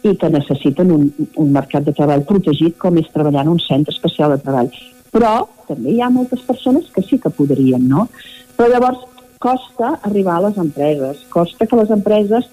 i 0.04 0.16
que 0.16 0.30
necessiten 0.30 0.92
un, 0.94 1.08
un 1.36 1.52
mercat 1.52 1.86
de 1.88 1.94
treball 1.96 2.26
protegit 2.28 2.78
com 2.82 2.98
és 3.02 3.10
treballar 3.14 3.46
en 3.46 3.56
un 3.56 3.62
centre 3.64 3.94
especial 3.96 4.34
de 4.34 4.42
treball. 4.44 4.70
Però 5.14 5.34
també 5.68 5.94
hi 5.94 6.02
ha 6.02 6.12
moltes 6.14 6.44
persones 6.48 6.90
que 6.94 7.04
sí 7.04 7.20
que 7.20 7.34
podrien, 7.34 7.88
no? 7.90 8.08
Però 8.58 8.70
llavors 8.72 9.04
costa 9.44 9.98
arribar 10.08 10.38
a 10.38 10.48
les 10.48 10.58
empreses, 10.62 11.26
costa 11.34 11.68
que 11.68 11.80
les 11.80 11.92
empreses 11.94 12.48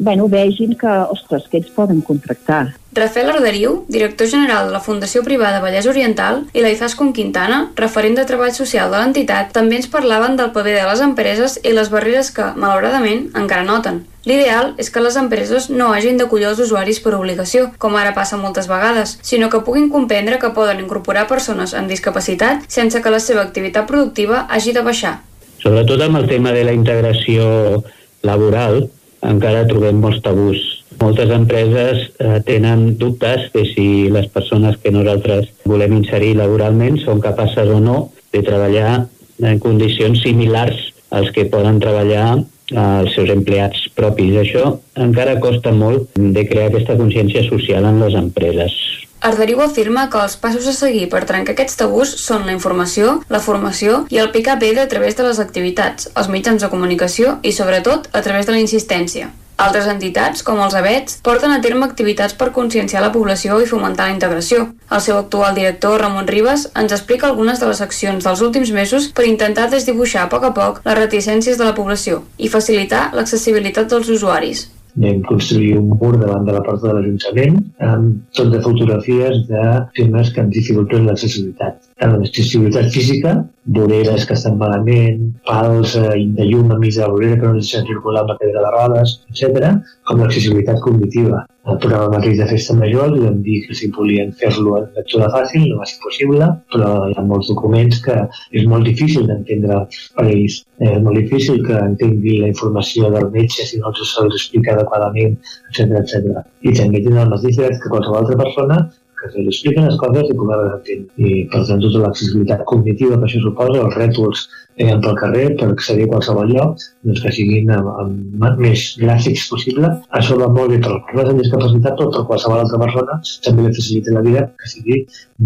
bueno, 0.00 0.28
vegin 0.28 0.74
que, 0.80 0.90
ostres, 1.12 1.46
que 1.48 1.60
ells 1.60 1.70
poden 1.76 2.00
contractar. 2.00 2.74
Rafael 2.92 3.28
Arderiu, 3.30 3.84
director 3.86 4.26
general 4.26 4.66
de 4.66 4.72
la 4.74 4.80
Fundació 4.82 5.22
Privada 5.22 5.60
Vallès 5.62 5.86
Oriental, 5.86 6.40
i 6.56 6.64
la 6.64 6.72
Izaskun 6.72 7.12
Quintana, 7.14 7.60
referent 7.78 8.16
de 8.18 8.24
treball 8.26 8.50
social 8.56 8.90
de 8.90 8.98
l'entitat, 8.98 9.52
també 9.54 9.78
ens 9.78 9.90
parlaven 9.92 10.34
del 10.40 10.50
paper 10.56 10.74
de 10.80 10.86
les 10.88 11.02
empreses 11.04 11.60
i 11.62 11.74
les 11.76 11.92
barreres 11.92 12.32
que, 12.34 12.48
malauradament, 12.56 13.28
encara 13.38 13.68
noten. 13.68 14.02
L'ideal 14.26 14.74
és 14.80 14.90
que 14.92 15.00
les 15.00 15.16
empreses 15.16 15.70
no 15.70 15.92
hagin 15.94 16.18
d'acollir 16.20 16.50
els 16.50 16.60
usuaris 16.60 16.98
per 17.00 17.14
obligació, 17.16 17.70
com 17.78 17.96
ara 17.96 18.12
passa 18.16 18.40
moltes 18.40 18.68
vegades, 18.68 19.18
sinó 19.22 19.48
que 19.52 19.62
puguin 19.64 19.88
comprendre 19.92 20.40
que 20.40 20.52
poden 20.56 20.82
incorporar 20.82 21.28
persones 21.28 21.72
amb 21.76 21.88
discapacitat 21.88 22.66
sense 22.68 23.00
que 23.00 23.12
la 23.12 23.20
seva 23.20 23.44
activitat 23.46 23.86
productiva 23.88 24.46
hagi 24.50 24.74
de 24.76 24.84
baixar. 24.84 25.20
Sobretot 25.62 26.00
amb 26.04 26.20
el 26.20 26.28
tema 26.28 26.52
de 26.56 26.64
la 26.64 26.72
integració 26.76 27.84
laboral, 28.24 28.90
encara 29.26 29.66
trobem 29.68 30.00
molts 30.00 30.20
tabús. 30.24 30.60
Moltes 31.00 31.30
empreses 31.32 32.06
eh, 32.18 32.38
tenen 32.46 32.96
dubtes 33.00 33.48
de 33.54 33.64
si 33.72 33.86
les 34.12 34.28
persones 34.32 34.76
que 34.82 34.92
nosaltres 34.92 35.48
volem 35.64 35.96
inserir 36.00 36.34
laboralment 36.38 36.98
són 37.04 37.22
capaces 37.24 37.70
o 37.72 37.80
no 37.80 37.98
de 38.34 38.42
treballar 38.46 39.06
en 39.40 39.60
condicions 39.62 40.20
similars 40.22 40.90
als 41.10 41.30
que 41.34 41.48
poden 41.50 41.80
treballar 41.82 42.42
als 42.76 43.14
seus 43.16 43.30
empleats 43.32 43.88
propis. 43.96 44.36
Això 44.38 44.76
encara 44.94 45.40
costa 45.42 45.72
molt 45.74 46.12
de 46.14 46.44
crear 46.46 46.68
aquesta 46.70 46.98
consciència 47.00 47.42
social 47.48 47.88
en 47.88 47.98
les 48.04 48.14
empreses. 48.18 48.76
Arderiu 49.20 49.58
afirma 49.60 50.06
que 50.08 50.16
els 50.16 50.34
passos 50.40 50.66
a 50.70 50.72
seguir 50.72 51.10
per 51.12 51.26
trencar 51.28 51.52
aquests 51.52 51.76
tabús 51.76 52.12
són 52.22 52.46
la 52.48 52.54
informació, 52.54 53.18
la 53.28 53.40
formació 53.44 54.06
i 54.08 54.20
el 54.22 54.30
picar 54.32 54.54
pedra 54.62 54.86
a 54.86 54.88
través 54.88 55.18
de 55.18 55.26
les 55.26 55.40
activitats, 55.42 56.08
els 56.16 56.30
mitjans 56.32 56.64
de 56.64 56.70
comunicació 56.72 57.34
i, 57.42 57.52
sobretot, 57.52 58.08
a 58.16 58.22
través 58.24 58.48
de 58.48 58.56
la 58.56 58.62
insistència. 58.64 59.28
Altres 59.60 59.90
entitats, 59.92 60.40
com 60.40 60.62
els 60.64 60.78
ABETs, 60.78 61.18
porten 61.20 61.52
a 61.52 61.60
terme 61.60 61.84
activitats 61.84 62.32
per 62.32 62.48
conscienciar 62.56 63.04
la 63.04 63.12
població 63.12 63.60
i 63.60 63.68
fomentar 63.68 64.08
la 64.08 64.16
integració. 64.16 64.70
El 64.88 65.04
seu 65.04 65.20
actual 65.20 65.52
director, 65.52 66.00
Ramon 66.00 66.32
Ribas, 66.32 66.70
ens 66.72 66.96
explica 66.96 67.28
algunes 67.28 67.60
de 67.60 67.68
les 67.68 67.84
accions 67.84 68.24
dels 68.24 68.40
últims 68.40 68.72
mesos 68.72 69.12
per 69.12 69.28
intentar 69.28 69.68
desdibuixar 69.68 70.24
a 70.24 70.32
poc 70.32 70.48
a 70.48 70.54
poc 70.56 70.80
les 70.88 71.00
reticències 71.04 71.60
de 71.60 71.68
la 71.68 71.76
població 71.76 72.24
i 72.38 72.48
facilitar 72.48 73.10
l'accessibilitat 73.12 73.92
dels 73.92 74.08
usuaris 74.08 74.70
vam 74.96 75.22
construir 75.28 75.76
un 75.78 75.92
mur 76.00 76.16
davant 76.18 76.46
de 76.46 76.56
la 76.56 76.62
porta 76.66 76.88
de 76.88 76.96
l'Ajuntament 76.96 77.60
amb 77.90 78.18
tot 78.36 78.50
de 78.54 78.62
fotografies 78.64 79.46
de 79.50 79.64
temes 79.98 80.34
que 80.34 80.44
ens 80.44 80.54
dificulten 80.56 81.06
l'accessibilitat. 81.06 81.89
Tant 82.00 82.14
l'accessibilitat 82.16 82.86
física, 82.94 83.32
voreres 83.76 84.22
que 84.24 84.32
estan 84.32 84.54
malament, 84.60 85.26
pals 85.44 85.96
eh, 86.00 86.14
de 86.36 86.46
llum 86.48 86.70
a 86.72 86.78
mig 86.80 86.94
de 86.96 87.02
la 87.02 87.10
vorera 87.12 87.36
que 87.36 87.48
no 87.48 87.58
deixen 87.58 87.84
circular 87.88 88.22
amb 88.22 88.32
la 88.32 88.36
pedra 88.40 88.62
de 88.64 88.70
rodes, 88.74 89.12
etc., 89.28 89.74
com 90.08 90.22
l'accessibilitat 90.22 90.80
cognitiva. 90.86 91.42
El 91.68 91.76
programa 91.82 92.14
mateix 92.14 92.38
de 92.38 92.46
festa 92.48 92.74
major 92.78 93.10
li 93.12 93.20
vam 93.26 93.42
dir 93.44 93.58
que 93.66 93.76
si 93.76 93.90
volien 93.96 94.32
fer-lo 94.40 94.78
en 94.78 94.86
lectura 94.96 95.28
fàcil 95.34 95.66
no 95.68 95.82
va 95.82 95.88
ser 95.90 95.98
possible, 96.06 96.48
però 96.72 96.88
hi 97.10 97.18
ha 97.20 97.26
molts 97.32 97.50
documents 97.52 98.00
que 98.06 98.16
és 98.56 98.64
molt 98.72 98.88
difícil 98.88 99.28
d'entendre 99.28 99.82
per 100.16 100.24
ells. 100.24 100.62
És 100.80 101.04
molt 101.04 101.20
difícil 101.20 101.60
que 101.66 101.76
entengui 101.90 102.38
la 102.40 102.48
informació 102.54 103.12
del 103.12 103.28
metge 103.36 103.68
si 103.68 103.82
no 103.82 103.92
se'ls 104.00 104.40
explica 104.40 104.72
adequadament, 104.78 105.36
etc 105.68 106.00
etc. 106.00 106.40
I 106.64 106.74
també 106.80 107.04
tenen 107.04 107.26
el 107.26 107.36
mateix 107.36 107.60
que 107.60 107.92
qualsevol 107.92 108.22
altra 108.22 108.40
persona 108.40 108.80
que 109.20 109.30
se 109.32 109.42
li 109.42 109.52
expliquen 109.52 109.88
les 109.88 109.98
coses 110.00 110.30
i 110.30 110.36
poder-les 110.40 110.74
entendre. 110.78 111.28
I, 111.28 111.44
per 111.52 111.62
tant, 111.68 111.82
tota 111.84 112.02
l'accessibilitat 112.04 112.64
cognitiva 112.72 113.18
que 113.18 113.28
això 113.28 113.42
suposa, 113.44 113.84
els 113.84 113.98
rètols 114.00 114.46
eh, 114.76 114.96
pel 115.02 115.16
carrer 115.18 115.46
per 115.58 115.70
accedir 115.72 116.06
a 116.06 116.10
qualsevol 116.14 116.52
lloc, 116.54 116.84
doncs 117.06 117.22
que 117.24 117.32
siguin 117.34 117.70
amb, 117.74 117.90
amb 118.02 118.60
més 118.62 118.84
gràfics 119.00 119.48
possible. 119.50 119.90
Això 120.16 120.38
va 120.40 120.48
molt 120.52 120.72
bé 120.74 120.80
per 120.82 120.92
les 120.94 121.04
persones 121.06 121.32
amb 121.32 121.42
discapacitat, 121.42 121.96
però 121.98 122.10
per 122.14 122.26
qualsevol 122.30 122.62
altra 122.64 122.80
persona 122.84 123.18
també 123.46 123.66
li 123.66 123.74
facilita 123.76 124.16
la 124.16 124.24
vida 124.26 124.46
que 124.60 124.70
sigui 124.72 125.00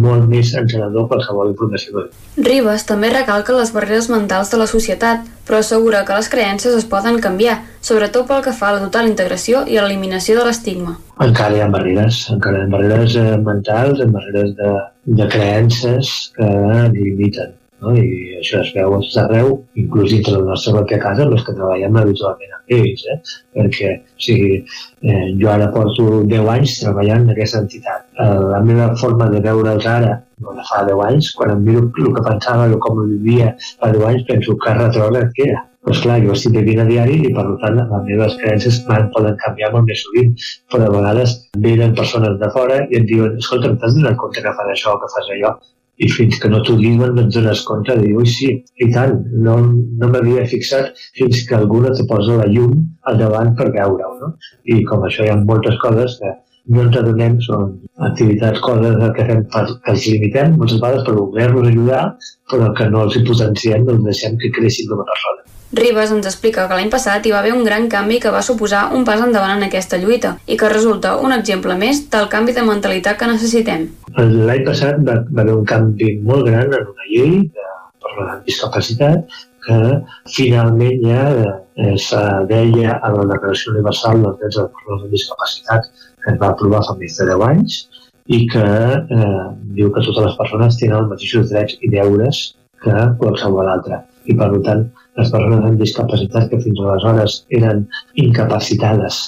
molt 0.05 0.29
més 0.31 0.55
encenedor 0.59 1.09
qualsevol 1.11 1.53
informació. 1.53 2.07
Ribas 2.49 2.87
també 2.89 3.13
recalca 3.15 3.57
les 3.57 3.73
barreres 3.75 4.11
mentals 4.13 4.53
de 4.53 4.61
la 4.61 4.69
societat, 4.71 5.25
però 5.45 5.61
assegura 5.61 6.05
que 6.07 6.17
les 6.17 6.31
creences 6.33 6.77
es 6.79 6.87
poden 6.89 7.21
canviar, 7.25 7.61
sobretot 7.85 8.29
pel 8.29 8.45
que 8.47 8.55
fa 8.57 8.71
a 8.71 8.77
la 8.79 8.85
total 8.87 9.11
integració 9.11 9.65
i 9.69 9.79
a 9.79 9.85
l'eliminació 9.85 10.39
de 10.39 10.47
l'estigma. 10.49 10.97
Encara 11.25 11.59
hi 11.59 11.61
ha 11.63 11.69
barreres, 11.71 12.25
encara 12.33 12.63
hi 12.63 12.67
ha 12.67 12.73
barreres 12.73 13.19
eh, 13.21 13.35
mentals, 13.45 14.01
barreres 14.15 14.57
de, 14.59 14.73
de 15.21 15.29
creences 15.31 16.15
que 16.35 16.49
limiten 16.97 17.55
no? 17.85 17.95
i 18.01 18.37
això 18.41 18.61
es 18.63 18.73
veu 18.77 18.97
arreu, 19.23 19.53
inclús 19.81 20.11
dintre 20.13 20.35
de 20.35 20.43
la 20.43 20.53
nostra 20.53 20.75
pròpia 20.77 21.01
casa, 21.03 21.27
els 21.29 21.45
que 21.47 21.57
treballem 21.57 21.99
habitualment 22.01 22.57
amb 22.57 22.75
ells, 22.79 23.05
eh? 23.13 23.19
perquè 23.59 23.91
o 23.99 24.25
sigui, 24.27 24.63
eh, 25.05 25.27
jo 25.41 25.51
ara 25.53 25.71
porto 25.75 26.23
10 26.33 26.51
anys 26.55 26.79
treballant 26.81 27.27
en 27.27 27.35
aquesta 27.35 27.61
entitat. 27.65 28.09
Eh, 28.17 28.33
la 28.55 28.63
meva 28.71 28.89
forma 29.01 29.29
de 29.35 29.43
veure'ls 29.45 29.87
ara, 29.91 30.17
no 30.41 30.57
de 30.57 30.67
fa 30.71 30.83
10 30.89 31.05
anys, 31.11 31.31
quan 31.39 31.55
em 31.55 31.63
miro 31.69 31.85
el 31.87 32.11
que 32.17 32.27
pensava, 32.31 32.67
el 32.71 32.81
com 32.87 33.05
vivia 33.05 33.55
fa 33.61 33.93
10 33.93 34.11
anys, 34.11 34.27
penso 34.33 34.59
que 34.65 34.77
retrògrad 34.81 35.33
que 35.37 35.49
era. 35.53 35.63
Però 35.85 35.93
esclar, 35.93 36.15
jo 36.25 36.33
estic 36.33 36.55
vivint 36.57 36.81
a 36.81 36.85
diari 36.89 37.19
i 37.29 37.31
per 37.37 37.43
tant 37.61 37.75
les 37.77 38.05
meves 38.07 38.37
creences 38.41 38.79
poden 38.89 39.35
canviar 39.43 39.69
molt 39.75 39.85
més 39.91 40.01
sovint, 40.01 40.31
però 40.73 40.87
a 40.89 40.95
vegades 40.95 41.35
venen 41.67 41.93
persones 41.99 42.39
de 42.41 42.49
fora 42.55 42.79
i 42.89 43.03
em 43.03 43.05
diuen 43.11 43.37
escolta, 43.43 43.75
t'has 43.83 43.99
donat 43.99 44.17
compte 44.23 44.41
que 44.47 44.55
fas 44.61 44.71
això 44.73 44.95
o 44.95 45.03
que 45.03 45.11
fas 45.13 45.29
allò? 45.37 45.53
I 46.03 46.09
fins 46.11 46.41
que 46.43 46.51
no 46.51 46.61
t'ho 46.67 46.77
diuen 46.81 47.15
no 47.15 47.25
et 47.25 47.35
dones 47.35 47.63
compte 47.69 47.95
de 47.95 48.07
dir, 48.07 48.15
ui 48.19 48.31
sí, 48.31 48.51
i 48.83 48.89
tant, 48.95 49.15
no, 49.47 49.59
no 50.01 50.11
m'havia 50.11 50.47
fixat 50.51 51.05
fins 51.19 51.45
que 51.49 51.59
algú 51.59 51.83
no 51.85 51.93
te 51.95 52.07
posa 52.11 52.39
la 52.41 52.49
llum 52.51 52.81
al 53.11 53.21
davant 53.21 53.55
per 53.59 53.71
veure-ho, 53.77 54.17
no? 54.23 54.33
I 54.75 54.83
com 54.91 55.07
això 55.07 55.27
hi 55.27 55.33
ha 55.33 55.39
moltes 55.43 55.79
coses 55.85 56.19
que 56.21 56.35
no 56.75 56.85
ens 56.87 56.97
adonem, 56.97 57.37
són 57.45 57.75
activitats, 58.09 58.63
coses 58.65 58.97
que 59.17 59.27
fem 59.31 59.43
per, 59.53 59.67
que 59.85 59.93
els 59.95 60.07
limitem 60.13 60.57
moltes 60.61 60.81
vegades 60.81 61.05
per 61.07 61.17
voler-los 61.19 61.69
ajudar, 61.73 62.05
però 62.51 62.71
que 62.79 62.89
no 62.95 63.05
els 63.07 63.19
hi 63.19 63.27
potenciem, 63.29 63.85
els 63.95 64.07
deixem 64.09 64.41
que 64.41 64.53
creixin 64.59 64.89
com 64.91 65.05
a 65.05 65.11
persona. 65.13 65.45
Ribas 65.75 66.13
ens 66.15 66.27
explica 66.31 66.67
que 66.69 66.77
l'any 66.79 66.91
passat 66.93 67.27
hi 67.27 67.33
va 67.35 67.41
haver 67.41 67.53
un 67.57 67.65
gran 67.67 67.89
canvi 67.93 68.21
que 68.23 68.33
va 68.35 68.43
suposar 68.47 68.85
un 68.97 69.05
pas 69.09 69.23
endavant 69.25 69.57
en 69.57 69.67
aquesta 69.67 69.99
lluita 70.03 70.37
i 70.47 70.59
que 70.61 70.71
resulta 70.73 71.17
un 71.29 71.35
exemple 71.37 71.77
més 71.81 72.05
del 72.13 72.29
canvi 72.35 72.55
de 72.57 72.67
mentalitat 72.67 73.19
que 73.21 73.31
necessitem. 73.31 73.89
L'any 74.19 74.63
passat 74.69 75.03
va, 75.09 75.19
va 75.31 75.43
haver 75.43 75.57
un 75.59 75.67
canvi 75.73 76.15
molt 76.31 76.47
gran 76.51 76.71
en 76.71 76.93
una 76.95 77.11
llei 77.11 77.35
de, 77.59 77.69
per 78.05 78.15
la 78.21 78.39
discapacitat 78.47 79.37
que 79.65 79.81
finalment 80.37 81.05
ja 81.05 81.27
eh, 81.35 81.97
se 82.07 82.23
deia 82.51 82.99
a 83.01 83.13
la 83.17 83.27
Declaració 83.33 83.73
Universal 83.73 84.23
dels 84.23 84.41
Drets 84.41 84.61
de 84.61 84.67
Persones 84.77 85.07
amb 85.07 85.15
Discapacitat 85.17 85.93
que 86.25 86.33
es 86.33 86.41
va 86.41 86.51
aprovar 86.53 86.83
fa 86.89 86.97
més 87.01 87.17
de 87.21 87.29
10 87.33 87.47
anys 87.51 87.79
i 88.37 88.45
que 88.53 88.65
eh, 88.65 89.45
diu 89.77 89.93
que 89.93 90.05
totes 90.05 90.25
les 90.29 90.37
persones 90.41 90.79
tenen 90.81 91.01
els 91.03 91.11
mateixos 91.13 91.51
drets 91.51 91.77
i 91.81 91.91
deures 91.93 92.45
que 92.85 93.07
qualsevol 93.21 93.69
altre. 93.69 94.01
I 94.31 94.37
per 94.41 94.51
tant, 94.67 94.87
les 95.19 95.31
persones 95.33 95.67
amb 95.69 95.81
discapacitat 95.81 96.49
que 96.51 96.61
fins 96.65 96.81
aleshores 96.81 97.37
eren 97.59 97.85
incapacitades 98.25 99.21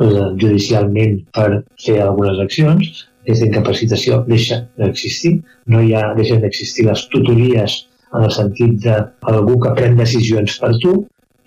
eh, 0.00 0.28
judicialment 0.40 1.20
per 1.36 1.48
fer 1.84 2.00
algunes 2.04 2.40
accions, 2.44 3.04
aquesta 3.28 3.48
incapacitació 3.50 4.22
deixa 4.28 4.62
d'existir, 4.80 5.34
no 5.68 5.82
hi 5.84 5.92
ha, 5.94 6.14
deixen 6.16 6.40
d'existir 6.44 6.86
les 6.88 7.04
tutories 7.12 7.82
en 8.14 8.24
el 8.24 8.32
sentit 8.32 8.80
d'algú 8.86 9.58
que 9.64 9.74
pren 9.76 9.98
decisions 10.00 10.56
per 10.62 10.72
tu 10.84 10.94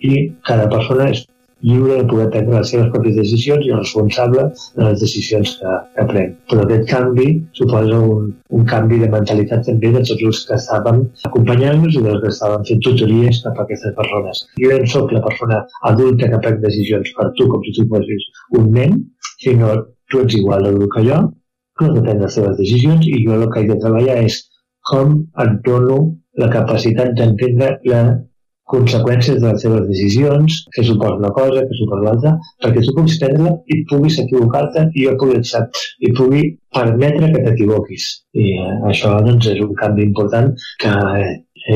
i 0.06 0.28
cada 0.46 0.68
persona 0.70 1.08
és 1.10 1.24
lliure 1.62 1.98
de 2.00 2.06
poder 2.10 2.28
prendre 2.34 2.58
les 2.58 2.70
seves 2.72 2.90
pròpies 2.94 3.16
decisions 3.18 3.66
i 3.66 3.72
responsable 3.74 4.46
de 4.76 4.86
les 4.86 5.00
decisions 5.00 5.54
que, 5.60 5.74
que 5.96 6.06
pren. 6.10 6.34
Però 6.50 6.64
aquest 6.66 6.88
canvi 6.90 7.28
suposa 7.58 8.00
un, 8.14 8.30
un 8.58 8.66
canvi 8.72 9.00
de 9.02 9.10
mentalitat 9.14 9.64
també 9.68 9.92
de 9.96 10.02
tots 10.10 10.24
els 10.30 10.42
que 10.48 10.58
estàvem 10.58 11.02
acompanyant-nos 11.30 11.98
i 11.98 12.04
dels 12.06 12.22
que 12.24 12.32
estàvem 12.34 12.66
fent 12.70 12.82
tutories 12.88 13.42
cap 13.46 13.60
a 13.60 13.66
aquestes 13.66 13.96
persones. 13.98 14.44
Jo 14.62 14.80
no 14.82 14.90
sóc 14.94 15.14
la 15.16 15.24
persona 15.28 15.60
adulta 15.92 16.30
que 16.32 16.42
pren 16.46 16.62
decisions 16.64 17.14
per 17.18 17.30
tu 17.38 17.48
com 17.52 17.62
si 17.66 17.76
tu 17.78 17.86
fossis 17.92 18.30
un 18.58 18.72
nen, 18.78 18.98
sinó 19.44 19.76
tu 20.10 20.24
ets 20.24 20.36
igual 20.38 20.66
d'adult 20.66 20.90
que 20.96 21.06
jo, 21.08 21.20
que 21.78 21.86
has 21.86 21.94
de 21.94 22.02
prendre 22.02 22.26
les 22.26 22.34
teves 22.40 22.58
decisions 22.58 23.06
i 23.08 23.22
jo 23.26 23.38
el 23.38 23.46
que 23.52 23.62
he 23.62 23.70
de 23.70 23.78
treballar 23.84 24.18
és 24.26 24.42
com 24.90 25.14
et 25.44 25.56
dono 25.66 26.02
la 26.40 26.48
capacitat 26.52 27.14
d'entendre 27.16 27.76
la 27.88 28.02
conseqüències 28.72 29.38
de 29.40 29.46
les 29.50 29.62
seves 29.64 29.86
decisions, 29.90 30.58
que 30.74 30.84
suposa 30.88 31.20
una 31.20 31.32
cosa, 31.36 31.64
que 31.68 31.78
suposa 31.78 32.06
l'altra, 32.06 32.32
perquè 32.64 32.84
tu 32.86 32.96
puguis 32.96 33.18
prendre 33.22 33.54
i 33.74 33.78
puguis 33.90 34.18
equivocar-te 34.24 34.88
i 34.96 35.06
jo 35.06 35.14
pugui 35.20 35.38
acceptar 35.38 35.86
i 36.06 36.12
pugui 36.18 36.42
permetre 36.76 37.30
que 37.34 37.44
t'equivoquis. 37.46 38.08
I 38.42 38.48
eh, 38.56 38.74
això 38.90 39.14
doncs, 39.26 39.50
és 39.52 39.60
un 39.64 39.74
canvi 39.80 40.06
important 40.08 40.52
que 40.82 40.94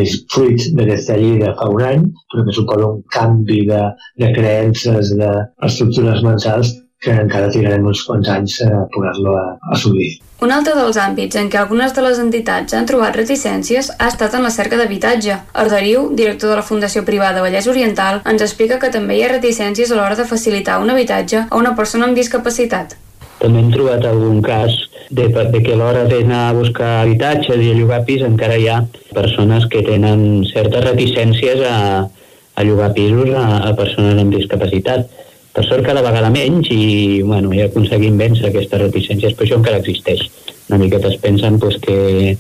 és 0.01 0.17
fruit 0.33 0.65
d'aquesta 0.79 1.19
llei 1.21 1.37
de 1.43 1.53
fa 1.59 1.69
un 1.71 1.85
any, 1.91 2.07
però 2.33 2.47
que 2.47 2.57
suposa 2.57 2.89
un 2.95 3.03
canvi 3.15 3.61
de, 3.69 3.83
de 4.23 4.33
creences, 4.39 5.13
d'estructures 5.21 6.25
mentals 6.27 6.73
que 7.05 7.13
encara 7.23 7.53
trigarem 7.53 7.87
uns 7.87 8.03
quants 8.09 8.33
anys 8.39 8.63
a 8.67 8.87
poder-lo 8.95 9.37
assolir. 9.77 10.17
Un 10.45 10.51
altre 10.53 10.75
dels 10.77 10.99
àmbits 11.01 11.39
en 11.41 11.47
què 11.49 11.57
algunes 11.57 11.95
de 11.97 12.03
les 12.05 12.19
entitats 12.21 12.75
han 12.77 12.85
trobat 12.89 13.15
reticències 13.17 13.87
ha 13.97 14.09
estat 14.13 14.35
en 14.37 14.43
la 14.45 14.51
cerca 14.53 14.77
d'habitatge. 14.77 15.39
Arderiu, 15.63 16.11
director 16.19 16.53
de 16.53 16.59
la 16.59 16.65
Fundació 16.71 17.03
Privada 17.07 17.41
Vallès 17.41 17.69
Oriental, 17.73 18.21
ens 18.29 18.45
explica 18.45 18.77
que 18.83 18.91
també 18.93 19.17
hi 19.17 19.23
ha 19.25 19.31
reticències 19.33 19.91
a 19.91 19.97
l'hora 19.97 20.19
de 20.19 20.29
facilitar 20.29 20.77
un 20.83 20.93
habitatge 20.93 21.47
a 21.47 21.57
una 21.57 21.73
persona 21.79 22.05
amb 22.05 22.21
discapacitat. 22.21 22.93
També 23.41 23.63
hem 23.63 23.73
trobat 23.73 24.05
algun 24.05 24.43
cas 24.45 24.77
de, 25.09 25.31
de 25.33 25.63
que 25.65 25.73
a 25.73 25.81
l'hora 25.81 26.05
d'anar 26.11 26.43
a 26.51 26.55
buscar 26.61 26.93
habitatges 27.01 27.57
i 27.57 27.73
a 27.73 27.81
llogar 27.81 28.05
pis 28.05 28.29
encara 28.29 28.61
hi 28.61 28.69
ha 28.69 28.83
persones 29.17 29.65
que 29.73 29.87
tenen 29.89 30.45
certes 30.53 30.85
reticències 30.85 31.65
a, 31.65 31.79
a 32.05 32.69
llogar 32.69 32.93
pisos 32.93 33.33
a, 33.33 33.47
a 33.71 33.73
persones 33.81 34.21
amb 34.21 34.37
discapacitat 34.37 35.09
per 35.57 35.65
sort 35.65 35.87
cada 35.89 36.05
vegada 36.05 36.29
menys 36.29 36.69
i 36.69 37.23
bueno, 37.25 37.55
ja 37.57 37.71
aconseguim 37.71 38.19
vèncer 38.21 38.51
aquestes 38.51 38.83
reticències, 38.83 39.33
però 39.33 39.49
això 39.49 39.57
encara 39.57 39.81
existeix. 39.81 40.27
Una 40.69 40.83
miqueta 40.83 41.09
es 41.09 41.17
pensen 41.23 41.57
pues, 41.63 41.79
que, 41.81 42.37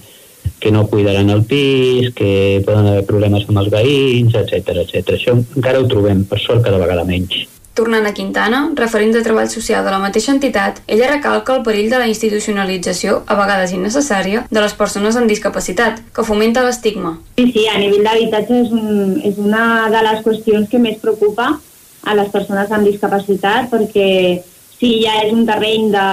que 0.61 0.73
no 0.75 0.87
cuidaran 0.91 1.33
el 1.33 1.45
pis, 1.49 2.13
que 2.15 2.61
poden 2.67 2.91
haver 2.93 3.07
problemes 3.09 3.49
amb 3.49 3.63
els 3.63 3.73
veïns, 3.73 4.37
etc 4.37 4.83
etc. 4.85 5.17
Això 5.17 5.37
encara 5.39 5.81
ho 5.81 5.89
trobem, 5.89 6.27
per 6.29 6.43
sort, 6.43 6.61
cada 6.67 6.83
vegada 6.83 7.07
menys. 7.09 7.47
Tornant 7.77 8.07
a 8.09 8.13
Quintana, 8.17 8.63
referint 8.77 9.13
de 9.13 9.21
treball 9.25 9.51
social 9.53 9.85
de 9.85 9.91
la 9.93 10.01
mateixa 10.01 10.33
entitat, 10.33 10.79
ella 10.89 11.11
recalca 11.11 11.57
el 11.57 11.65
perill 11.65 11.91
de 11.93 11.99
la 12.01 12.09
institucionalització, 12.09 13.19
a 13.29 13.37
vegades 13.37 13.73
innecessària, 13.77 14.47
de 14.49 14.63
les 14.65 14.77
persones 14.77 15.17
amb 15.17 15.29
discapacitat, 15.29 16.01
que 16.17 16.25
fomenta 16.25 16.65
l'estigma. 16.65 17.19
Sí, 17.37 17.51
sí, 17.53 17.67
a 17.69 17.77
nivell 17.81 18.05
d'habitatge 18.09 18.63
és, 18.63 18.73
un, 18.73 19.21
és 19.29 19.41
una 19.41 19.65
de 19.93 20.05
les 20.09 20.25
qüestions 20.25 20.73
que 20.73 20.81
més 20.81 20.97
preocupa 21.05 21.55
a 22.07 22.15
les 22.15 22.31
persones 22.31 22.71
amb 22.71 22.87
discapacitat 22.87 23.69
perquè 23.73 24.09
si 24.79 24.91
ja 25.03 25.17
és 25.25 25.33
un 25.33 25.47
terreny 25.49 25.91
de, 25.93 26.09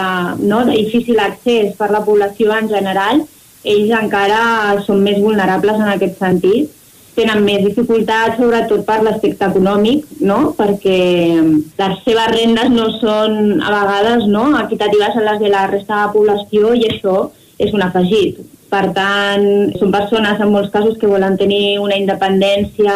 no, 0.47 0.63
de 0.67 0.77
difícil 0.77 1.19
accés 1.19 1.73
per 1.79 1.91
la 1.91 2.03
població 2.05 2.53
en 2.55 2.69
general, 2.71 3.23
ells 3.63 3.91
encara 3.97 4.79
són 4.85 5.03
més 5.03 5.19
vulnerables 5.23 5.79
en 5.79 5.91
aquest 5.91 6.17
sentit. 6.19 6.71
Tenen 7.13 7.43
més 7.45 7.61
dificultats, 7.61 8.39
sobretot 8.39 8.87
per 8.87 8.97
l'aspecte 9.05 9.45
econòmic, 9.45 10.07
no? 10.25 10.55
perquè 10.57 10.97
les 11.43 11.99
seves 12.07 12.31
rendes 12.33 12.71
no 12.73 12.87
són 12.97 13.61
a 13.61 13.69
vegades 13.75 14.25
no? 14.31 14.47
equitatives 14.63 15.19
a 15.19 15.27
les 15.27 15.43
de 15.43 15.51
la 15.53 15.67
resta 15.69 15.93
de 15.93 16.07
la 16.07 16.13
població 16.15 16.73
i 16.73 16.87
això 16.89 17.27
és 17.61 17.75
un 17.75 17.85
afegit. 17.85 18.41
Per 18.73 18.87
tant, 18.95 19.43
són 19.77 19.91
persones 19.93 20.39
en 20.41 20.49
molts 20.49 20.71
casos 20.73 20.95
que 20.97 21.09
volen 21.09 21.35
tenir 21.37 21.77
una 21.77 21.97
independència 21.99 22.95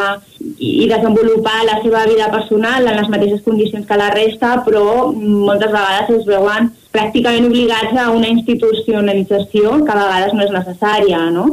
i 0.58 0.88
desenvolupar 0.90 1.60
la 1.68 1.76
seva 1.84 2.06
vida 2.10 2.32
personal 2.34 2.88
en 2.88 2.98
les 2.98 3.12
mateixes 3.14 3.44
condicions 3.46 3.86
que 3.86 4.00
la 4.00 4.10
resta, 4.16 4.56
però 4.66 5.12
moltes 5.14 5.70
vegades 5.70 6.10
es 6.16 6.26
veuen 6.26 6.72
pràcticament 6.96 7.46
obligats 7.52 7.94
a 7.94 8.08
una 8.10 8.32
institucionalització 8.32 9.76
que 9.84 9.94
a 9.94 10.00
vegades 10.02 10.34
no 10.34 10.48
és 10.48 10.56
necessària, 10.56 11.22
no? 11.36 11.52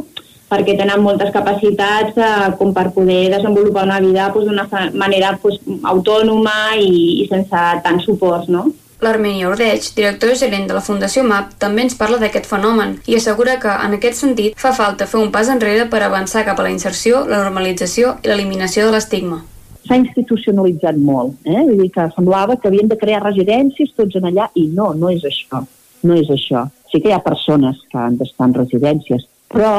perquè 0.49 0.75
tenen 0.77 1.01
moltes 1.01 1.31
capacitats 1.33 2.17
eh, 2.21 2.49
com 2.59 2.73
per 2.73 2.91
poder 2.93 3.31
desenvolupar 3.33 3.85
una 3.87 3.99
vida 3.99 4.27
pues, 4.33 4.45
d'una 4.45 4.67
manera 4.93 5.33
pues, 5.41 5.57
autònoma 5.83 6.75
i, 6.77 6.91
i 7.23 7.29
sense 7.31 7.63
tant 7.85 8.01
suports, 8.05 8.49
no? 8.53 8.67
L'Armeni 9.05 9.45
Ordeig, 9.45 9.91
director 9.95 10.33
gerent 10.39 10.65
de 10.69 10.75
la 10.77 10.83
Fundació 10.83 11.23
MAP, 11.23 11.55
també 11.61 11.85
ens 11.85 11.97
parla 11.99 12.17
d'aquest 12.21 12.47
fenomen 12.49 12.95
i 13.05 13.17
assegura 13.19 13.59
que, 13.61 13.69
en 13.69 13.97
aquest 13.97 14.23
sentit, 14.23 14.55
fa 14.57 14.71
falta 14.73 15.05
fer 15.09 15.21
un 15.21 15.33
pas 15.35 15.51
enrere 15.53 15.85
per 15.91 16.01
avançar 16.03 16.45
cap 16.47 16.59
a 16.59 16.65
la 16.65 16.71
inserció, 16.73 17.21
la 17.29 17.43
normalització 17.43 18.15
i 18.23 18.31
l'eliminació 18.31 18.87
de 18.87 18.95
l'estigma. 18.95 19.43
S'ha 19.85 19.99
institucionalitzat 20.01 20.97
molt, 20.97 21.37
eh? 21.45 21.61
Vull 21.67 21.83
dir 21.83 21.91
que 21.93 22.07
semblava 22.15 22.57
que 22.57 22.71
havien 22.71 22.89
de 22.89 22.97
crear 22.97 23.21
residències 23.21 23.93
tots 23.93 24.17
en 24.17 24.25
allà 24.31 24.49
i 24.57 24.65
no, 24.73 24.89
no 24.97 25.11
és 25.13 25.25
això. 25.29 25.61
No 26.05 26.17
és 26.17 26.31
això. 26.33 26.65
Sí 26.89 27.01
que 27.01 27.11
hi 27.11 27.13
ha 27.13 27.21
persones 27.21 27.83
que 27.91 28.01
han 28.01 28.17
d'estar 28.17 28.49
en 28.49 28.55
residències, 28.57 29.27
però 29.53 29.75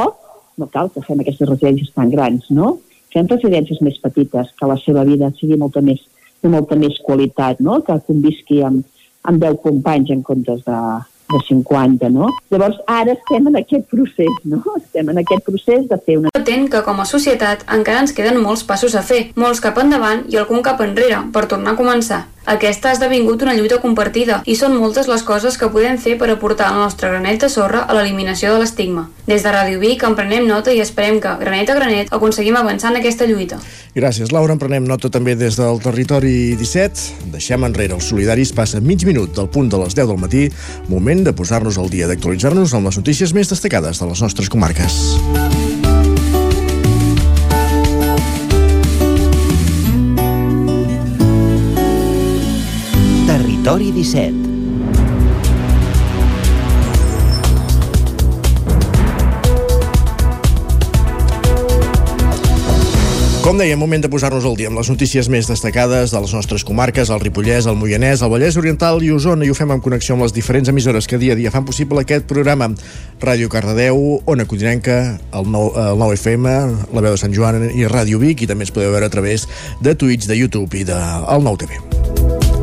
no 0.57 0.68
cal 0.72 0.93
que 0.95 1.03
fem 1.03 1.22
aquestes 1.22 1.49
residències 1.51 1.91
tan 1.97 2.12
grans, 2.14 2.47
no? 2.55 2.77
Fem 3.14 3.27
residències 3.31 3.83
més 3.83 3.99
petites, 4.03 4.53
que 4.55 4.70
la 4.70 4.79
seva 4.85 5.03
vida 5.09 5.33
sigui 5.41 5.59
molta 5.59 5.83
més, 5.83 6.05
de 6.43 6.53
molta 6.53 6.79
més 6.79 6.99
qualitat, 7.03 7.59
no? 7.64 7.81
Que 7.83 7.99
convisqui 8.07 8.62
amb, 8.62 8.87
amb 9.27 9.43
10 9.43 9.61
companys 9.64 10.12
en 10.14 10.22
comptes 10.27 10.62
de, 10.66 10.79
de 11.33 11.41
50, 11.49 12.11
no? 12.14 12.31
Llavors, 12.51 12.79
ara 12.87 13.16
estem 13.16 13.49
en 13.51 13.59
aquest 13.61 13.89
procés, 13.91 14.33
no? 14.45 14.62
Estem 14.81 15.11
en 15.12 15.22
aquest 15.22 15.45
procés 15.47 15.89
de 15.91 15.99
fer 16.07 16.20
una... 16.22 16.33
Atent 16.39 16.70
que 16.72 16.83
com 16.87 17.03
a 17.03 17.09
societat 17.09 17.66
encara 17.79 18.05
ens 18.05 18.14
queden 18.16 18.41
molts 18.43 18.64
passos 18.68 18.95
a 18.95 19.03
fer, 19.07 19.27
molts 19.37 19.62
cap 19.64 19.79
endavant 19.83 20.24
i 20.33 20.39
algun 20.41 20.64
cap 20.66 20.81
enrere, 20.85 21.24
per 21.35 21.47
tornar 21.51 21.74
a 21.74 21.81
començar. 21.81 22.24
Aquesta 22.47 22.93
ha 22.93 22.95
esdevingut 22.95 23.43
una 23.43 23.57
lluita 23.59 23.81
compartida 23.83 24.37
i 24.47 24.55
són 24.55 24.77
moltes 24.79 25.09
les 25.11 25.25
coses 25.27 25.57
que 25.59 25.67
podem 25.73 25.97
fer 25.99 26.15
per 26.21 26.29
aportar 26.31 26.69
el 26.71 26.79
nostre 26.79 27.11
granet 27.11 27.41
de 27.43 27.49
sorra 27.51 27.81
a 27.83 27.97
l'eliminació 27.97 28.53
de 28.53 28.61
l'estigma. 28.63 29.09
Des 29.27 29.43
de 29.43 29.51
Ràdio 29.51 29.81
Vic 29.83 30.05
en 30.07 30.15
prenem 30.15 30.47
nota 30.47 30.71
i 30.71 30.79
esperem 30.79 31.19
que, 31.19 31.33
granet 31.41 31.75
a 31.75 31.75
granet, 31.75 32.15
aconseguim 32.15 32.55
avançar 32.55 32.93
en 32.95 33.01
aquesta 33.01 33.27
lluita. 33.27 33.59
Gràcies, 33.99 34.31
Laura. 34.31 34.55
En 34.55 34.63
prenem 34.63 34.87
nota 34.87 35.11
també 35.11 35.35
des 35.35 35.59
del 35.59 35.83
territori 35.83 36.55
17. 36.55 37.27
Deixem 37.35 37.67
enrere 37.67 37.99
els 37.99 38.07
solidaris. 38.13 38.55
Passa 38.55 38.79
mig 38.79 39.03
minut 39.09 39.35
del 39.35 39.51
punt 39.51 39.73
de 39.73 39.83
les 39.83 39.99
10 39.99 40.15
del 40.15 40.23
matí. 40.23 40.47
Moment 40.87 41.27
de 41.27 41.35
posar-nos 41.35 41.83
al 41.83 41.91
dia, 41.91 42.07
d'actualitzar-nos 42.07 42.79
amb 42.79 42.87
les 42.87 43.03
notícies 43.03 43.35
més 43.35 43.51
destacades 43.51 43.99
de 43.99 44.13
les 44.15 44.23
nostres 44.23 44.53
comarques. 44.53 45.56
Territori 53.67 53.91
17 53.91 54.55
Com 63.43 63.59
deia, 63.59 63.75
moment 63.75 64.05
de 64.05 64.11
posar-nos 64.11 64.47
al 64.47 64.55
dia 64.55 64.71
amb 64.71 64.79
les 64.79 64.87
notícies 64.87 65.27
més 65.27 65.51
destacades 65.51 66.14
de 66.14 66.23
les 66.23 66.35
nostres 66.35 66.62
comarques, 66.62 67.11
el 67.11 67.19
Ripollès, 67.25 67.67
el 67.67 67.75
Moianès, 67.79 68.23
el 68.23 68.31
Vallès 68.31 68.55
Oriental 68.55 69.03
i 69.03 69.11
Osona, 69.11 69.43
i 69.43 69.51
ho 69.51 69.59
fem 69.59 69.75
en 69.75 69.83
connexió 69.83 70.14
amb 70.14 70.29
les 70.29 70.35
diferents 70.35 70.71
emissores 70.71 71.11
que 71.11 71.19
dia 71.19 71.35
a 71.35 71.39
dia 71.39 71.51
fan 71.51 71.67
possible 71.67 72.03
aquest 72.07 72.31
programa. 72.31 72.71
Ràdio 73.23 73.51
Cardedeu, 73.51 73.99
Ona 74.31 74.47
Codinenca, 74.47 75.19
el 75.35 75.51
9, 75.51 75.89
el 75.91 76.03
9 76.05 76.19
FM, 76.23 76.55
la 76.95 77.03
veu 77.03 77.19
de 77.19 77.23
Sant 77.23 77.35
Joan 77.35 77.67
i 77.71 77.87
Ràdio 77.91 78.23
Vic, 78.23 78.47
i 78.47 78.51
també 78.51 78.67
es 78.67 78.75
podeu 78.75 78.95
veure 78.95 79.11
a 79.11 79.14
través 79.14 79.47
de 79.83 79.99
Twitch, 79.99 80.31
de 80.31 80.39
YouTube 80.39 80.71
i 80.75 80.87
del 80.87 81.27
de, 81.27 81.43
9 81.51 81.67
TV. 81.67 82.56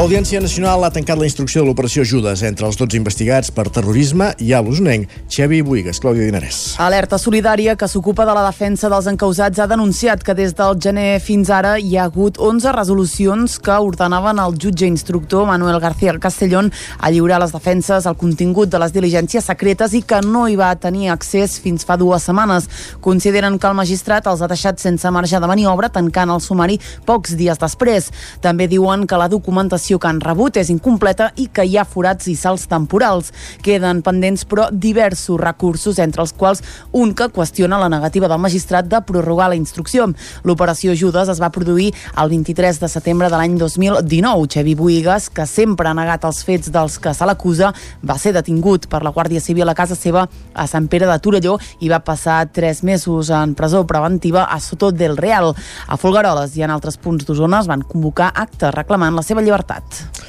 L'Audiència 0.00 0.40
Nacional 0.40 0.80
ha 0.86 0.88
tancat 0.88 1.18
la 1.20 1.26
instrucció 1.28 1.60
de 1.60 1.68
l'operació 1.68 2.06
Judes 2.08 2.40
entre 2.48 2.64
els 2.64 2.78
12 2.80 2.96
investigats 2.96 3.50
per 3.52 3.66
terrorisme 3.68 4.30
i 4.40 4.54
a 4.56 4.62
l'usonenc 4.64 5.10
Xevi 5.28 5.58
Buigas, 5.60 5.98
Clàudia 6.00 6.24
Dinarès. 6.24 6.60
Alerta 6.80 7.18
solidària 7.20 7.74
que 7.76 7.84
s'ocupa 7.84 8.24
de 8.24 8.32
la 8.32 8.46
defensa 8.46 8.88
dels 8.88 9.10
encausats 9.12 9.60
ha 9.60 9.66
denunciat 9.68 10.24
que 10.24 10.32
des 10.38 10.54
del 10.56 10.78
gener 10.80 11.20
fins 11.20 11.50
ara 11.52 11.74
hi 11.76 11.98
ha 11.98 12.06
hagut 12.08 12.40
11 12.40 12.72
resolucions 12.78 13.58
que 13.60 13.76
ordenaven 13.76 14.40
al 14.40 14.56
jutge 14.56 14.88
instructor 14.88 15.44
Manuel 15.44 15.76
García 15.84 16.16
Castellón 16.16 16.72
a 16.96 17.10
lliurar 17.10 17.42
les 17.44 17.52
defenses 17.52 18.08
al 18.08 18.16
contingut 18.16 18.72
de 18.72 18.80
les 18.80 18.96
diligències 18.96 19.52
secretes 19.52 19.92
i 19.92 20.00
que 20.00 20.22
no 20.24 20.46
hi 20.48 20.56
va 20.56 20.70
tenir 20.80 21.10
accés 21.12 21.58
fins 21.60 21.84
fa 21.84 21.98
dues 22.00 22.24
setmanes. 22.24 22.70
Consideren 23.04 23.60
que 23.60 23.68
el 23.68 23.76
magistrat 23.76 24.32
els 24.32 24.40
ha 24.40 24.48
deixat 24.48 24.80
sense 24.80 25.12
marge 25.12 25.36
de 25.36 25.52
maniobra 25.52 25.92
tancant 25.92 26.32
el 26.32 26.40
sumari 26.40 26.80
pocs 27.04 27.36
dies 27.36 27.60
després. 27.60 28.08
També 28.40 28.64
diuen 28.64 29.04
que 29.04 29.20
la 29.20 29.28
documentació 29.28 29.89
informació 29.90 29.98
que 29.98 30.08
han 30.08 30.20
rebut 30.20 30.56
és 30.56 30.70
incompleta 30.70 31.30
i 31.36 31.48
que 31.48 31.64
hi 31.64 31.76
ha 31.78 31.84
forats 31.84 32.28
i 32.28 32.36
salts 32.36 32.66
temporals. 32.68 33.32
Queden 33.62 34.02
pendents, 34.02 34.44
però, 34.44 34.68
diversos 34.70 35.40
recursos, 35.40 35.98
entre 35.98 36.22
els 36.22 36.32
quals 36.32 36.62
un 36.92 37.14
que 37.14 37.30
qüestiona 37.30 37.78
la 37.78 37.88
negativa 37.88 38.28
del 38.28 38.40
magistrat 38.40 38.86
de 38.86 39.00
prorrogar 39.02 39.50
la 39.50 39.56
instrucció. 39.56 40.06
L'operació 40.44 40.94
Judes 40.94 41.28
es 41.28 41.40
va 41.40 41.50
produir 41.50 41.92
el 42.16 42.30
23 42.30 42.80
de 42.80 42.88
setembre 42.88 43.28
de 43.28 43.36
l'any 43.36 43.56
2019. 43.58 44.46
Xevi 44.50 44.74
Buigas, 44.74 45.28
que 45.30 45.46
sempre 45.46 45.88
ha 45.88 45.94
negat 45.94 46.24
els 46.24 46.44
fets 46.44 46.70
dels 46.70 46.98
que 46.98 47.14
se 47.14 47.26
l'acusa, 47.26 47.72
va 48.02 48.18
ser 48.18 48.32
detingut 48.32 48.88
per 48.88 49.02
la 49.02 49.12
Guàrdia 49.12 49.40
Civil 49.40 49.68
a 49.68 49.74
casa 49.74 49.96
seva 49.96 50.26
a 50.54 50.66
Sant 50.66 50.88
Pere 50.88 51.08
de 51.08 51.18
Torelló 51.18 51.58
i 51.80 51.90
va 51.90 52.00
passar 52.04 52.46
tres 52.52 52.82
mesos 52.84 53.30
en 53.30 53.54
presó 53.54 53.86
preventiva 53.86 54.44
a 54.44 54.60
Soto 54.60 54.92
del 54.92 55.16
Real. 55.16 55.54
A 55.88 55.96
Folgueroles 55.96 56.56
i 56.56 56.64
en 56.66 56.70
altres 56.70 56.98
punts 57.00 57.26
d'Osona 57.26 57.60
es 57.60 57.70
van 57.70 57.82
convocar 57.82 58.32
actes 58.34 58.74
reclamant 58.74 59.16
la 59.16 59.26
seva 59.26 59.42
llibertat 59.42 59.79
llibertat. 59.80 60.28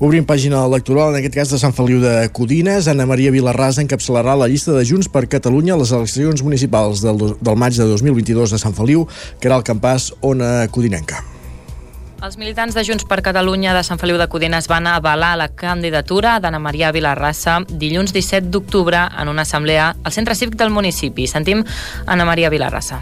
Obrim 0.00 0.24
pàgina 0.24 0.64
electoral, 0.64 1.12
en 1.12 1.18
aquest 1.18 1.34
cas 1.34 1.50
de 1.50 1.58
Sant 1.58 1.74
Feliu 1.76 2.00
de 2.00 2.30
Codines. 2.32 2.88
Anna 2.88 3.04
Maria 3.04 3.30
Vilarrasa 3.30 3.82
encapçalarà 3.82 4.34
la 4.34 4.48
llista 4.48 4.72
de 4.72 4.84
Junts 4.84 5.08
per 5.08 5.28
Catalunya 5.28 5.74
a 5.74 5.76
les 5.76 5.92
eleccions 5.92 6.42
municipals 6.42 7.02
del, 7.02 7.36
del 7.36 7.56
maig 7.56 7.76
de 7.76 7.84
2022 7.84 8.54
a 8.54 8.58
Sant 8.58 8.74
Feliu, 8.74 9.06
que 9.38 9.48
era 9.48 9.58
el 9.58 9.62
campàs 9.62 10.14
Ona 10.22 10.68
Codinenca. 10.72 11.20
Els 12.24 12.36
militants 12.36 12.74
de 12.76 12.84
Junts 12.84 13.04
per 13.04 13.20
Catalunya 13.20 13.74
de 13.76 13.84
Sant 13.84 14.00
Feliu 14.00 14.16
de 14.16 14.28
Codines 14.28 14.68
van 14.68 14.88
avalar 14.88 15.36
la 15.36 15.48
candidatura 15.52 16.38
d'Anna 16.40 16.60
Maria 16.60 16.92
Vilarrassa 16.92 17.60
dilluns 17.68 18.12
17 18.16 18.48
d'octubre 18.48 19.06
en 19.20 19.28
una 19.28 19.44
assemblea 19.48 19.94
al 20.02 20.12
centre 20.12 20.34
cívic 20.34 20.56
del 20.56 20.72
municipi. 20.72 21.28
Sentim 21.28 21.64
Anna 22.06 22.24
Maria 22.24 22.48
Vilarrassa. 22.48 23.00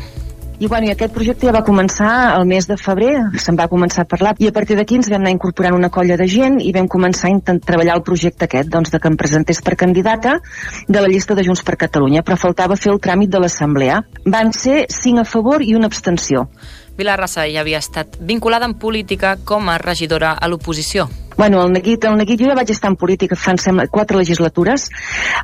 I, 0.58 0.66
bueno, 0.66 0.88
i 0.88 0.90
aquest 0.90 1.12
projecte 1.14 1.46
ja 1.46 1.52
va 1.54 1.60
començar 1.62 2.34
el 2.34 2.42
mes 2.50 2.66
de 2.66 2.74
febrer, 2.80 3.12
se'n 3.38 3.54
va 3.54 3.68
començar 3.70 4.02
a 4.02 4.08
parlar, 4.10 4.32
i 4.42 4.48
a 4.48 4.54
partir 4.56 4.74
d'aquí 4.74 4.96
ens 4.98 5.06
vam 5.06 5.22
anar 5.22 5.30
incorporant 5.30 5.76
una 5.76 5.90
colla 5.94 6.16
de 6.18 6.26
gent 6.26 6.56
i 6.58 6.72
vam 6.74 6.88
començar 6.90 7.30
a 7.30 7.54
treballar 7.62 7.94
el 7.94 8.02
projecte 8.02 8.48
aquest, 8.48 8.72
doncs, 8.72 8.90
de 8.90 8.98
que 8.98 9.06
em 9.06 9.14
presentés 9.20 9.62
per 9.62 9.76
candidata 9.78 10.40
de 10.88 10.98
la 10.98 11.06
llista 11.06 11.38
de 11.38 11.46
Junts 11.46 11.62
per 11.62 11.76
Catalunya, 11.78 12.24
però 12.26 12.34
faltava 12.34 12.74
fer 12.74 12.90
el 12.90 12.98
tràmit 12.98 13.30
de 13.30 13.38
l'assemblea. 13.38 14.02
Van 14.26 14.50
ser 14.50 14.88
5 14.90 15.22
a 15.22 15.28
favor 15.28 15.62
i 15.62 15.76
una 15.78 15.86
abstenció. 15.86 16.48
Vilarrassa 16.98 17.46
ja 17.46 17.62
havia 17.62 17.78
estat 17.78 18.18
vinculada 18.18 18.66
en 18.66 18.74
política 18.82 19.36
com 19.46 19.70
a 19.70 19.78
regidora 19.78 20.34
a 20.34 20.50
l'oposició. 20.50 21.06
Bueno, 21.38 21.62
el 21.62 21.70
neguit, 21.70 22.02
el 22.02 22.16
neguit, 22.18 22.40
jo 22.42 22.48
ja 22.50 22.54
vaig 22.58 22.72
estar 22.74 22.88
en 22.90 22.96
política 22.98 23.36
fa, 23.38 23.52
sembla, 23.62 23.84
quatre 23.86 24.18
legislatures. 24.18 24.88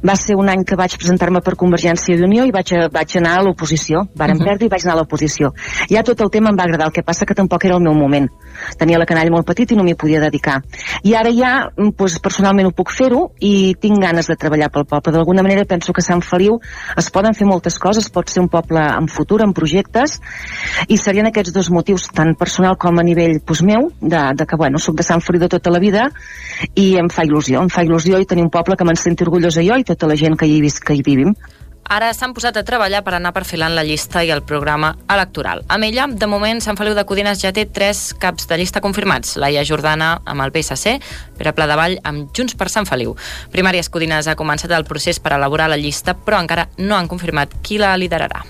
Va 0.02 0.16
ser 0.18 0.34
un 0.34 0.48
any 0.50 0.64
que 0.66 0.74
vaig 0.74 0.96
presentar-me 0.98 1.38
per 1.38 1.54
Convergència 1.54 2.16
i 2.16 2.24
Unió 2.26 2.42
i 2.42 2.50
vaig, 2.50 2.72
vaig 2.90 3.12
anar 3.20 3.36
a 3.38 3.44
l'oposició. 3.46 4.02
Varen 4.18 4.34
uh 4.34 4.42
-huh. 4.42 4.48
perdre 4.48 4.66
i 4.66 4.72
vaig 4.72 4.82
anar 4.82 4.94
a 4.96 4.98
l'oposició. 4.98 5.52
Ja 5.88 6.02
tot 6.02 6.20
el 6.20 6.30
tema 6.30 6.50
em 6.50 6.56
va 6.58 6.64
agradar, 6.64 6.88
el 6.88 6.92
que 6.92 7.04
passa 7.04 7.24
que 7.24 7.34
tampoc 7.34 7.64
era 7.64 7.76
el 7.76 7.80
meu 7.80 7.94
moment. 7.94 8.28
Tenia 8.76 8.98
la 8.98 9.06
canalla 9.06 9.30
molt 9.30 9.46
petit 9.46 9.70
i 9.70 9.76
no 9.76 9.84
m'hi 9.84 9.94
podia 9.94 10.18
dedicar. 10.18 10.64
I 11.04 11.14
ara 11.14 11.30
ja, 11.30 11.70
doncs, 11.76 12.18
personalment 12.18 12.66
ho 12.66 12.72
puc 12.72 12.90
fer-ho 12.90 13.30
i 13.38 13.76
tinc 13.80 14.02
ganes 14.02 14.26
de 14.26 14.36
treballar 14.36 14.70
pel 14.70 14.86
poble. 14.86 15.12
D'alguna 15.12 15.42
manera 15.42 15.64
penso 15.64 15.92
que 15.92 16.02
Sant 16.02 16.22
Feliu 16.22 16.58
es 16.96 17.08
poden 17.10 17.34
fer 17.34 17.46
moltes 17.46 17.78
coses, 17.78 18.10
pot 18.10 18.28
ser 18.28 18.42
un 18.42 18.48
poble 18.48 18.80
en 18.80 19.06
futur, 19.06 19.42
en 19.42 19.52
projectes, 19.52 20.20
i 20.88 20.96
serien 20.96 21.26
aquests 21.26 21.52
dos 21.52 21.70
motius, 21.70 22.08
tant 22.08 22.34
personal 22.34 22.76
com 22.76 22.98
a 22.98 23.02
nivell 23.02 23.38
doncs, 23.46 23.62
meu, 23.62 23.92
de, 24.00 24.34
de 24.34 24.44
que, 24.44 24.56
bueno, 24.56 24.78
soc 24.78 24.96
de 24.96 25.02
Sant 25.02 25.20
Feliu 25.20 25.40
de 25.40 25.48
tota 25.48 25.70
la 25.70 25.78
vida 25.78 25.83
i 25.92 26.86
em 27.00 27.10
fa 27.10 27.24
il·lusió, 27.26 27.60
em 27.60 27.68
fa 27.68 27.84
il·lusió 27.84 28.20
i 28.20 28.28
tenir 28.30 28.44
un 28.46 28.50
poble 28.54 28.76
que 28.76 28.86
me'n 28.86 28.96
senti 28.96 29.26
orgullosa 29.26 29.64
jo 29.66 29.76
i 29.76 29.84
tota 29.84 30.06
la 30.06 30.16
gent 30.16 30.38
que 30.38 30.46
hi, 30.46 30.60
que 30.80 30.94
hi 30.94 31.02
vivim. 31.04 31.34
Ara 31.88 32.12
s'han 32.14 32.34
posat 32.34 32.56
a 32.56 32.64
treballar 32.66 33.02
per 33.04 33.14
anar 33.16 33.32
perfilant 33.36 33.74
la 33.76 33.84
llista 33.84 34.22
i 34.24 34.30
el 34.34 34.42
programa 34.42 34.94
electoral. 35.10 35.64
Amb 35.68 35.84
ella, 35.84 36.06
de 36.08 36.28
moment, 36.30 36.60
Sant 36.64 36.78
Feliu 36.78 36.94
de 36.96 37.04
Codines 37.04 37.40
ja 37.42 37.52
té 37.52 37.66
tres 37.66 38.12
caps 38.20 38.48
de 38.50 38.58
llista 38.58 38.82
confirmats. 38.84 39.36
Laia 39.40 39.64
Jordana 39.64 40.20
amb 40.24 40.44
el 40.44 40.52
PSC, 40.54 40.96
Pere 41.38 41.52
Pladevall 41.56 41.98
amb 42.04 42.32
Junts 42.36 42.56
per 42.56 42.70
Sant 42.72 42.88
Feliu. 42.88 43.14
Primàries 43.52 43.90
Codines 43.92 44.28
ha 44.28 44.36
començat 44.38 44.72
el 44.72 44.86
procés 44.88 45.20
per 45.20 45.36
elaborar 45.36 45.68
la 45.70 45.80
llista, 45.80 46.14
però 46.14 46.40
encara 46.40 46.68
no 46.78 46.96
han 46.96 47.10
confirmat 47.10 47.54
qui 47.62 47.78
la 47.78 47.94
liderarà. 48.00 48.44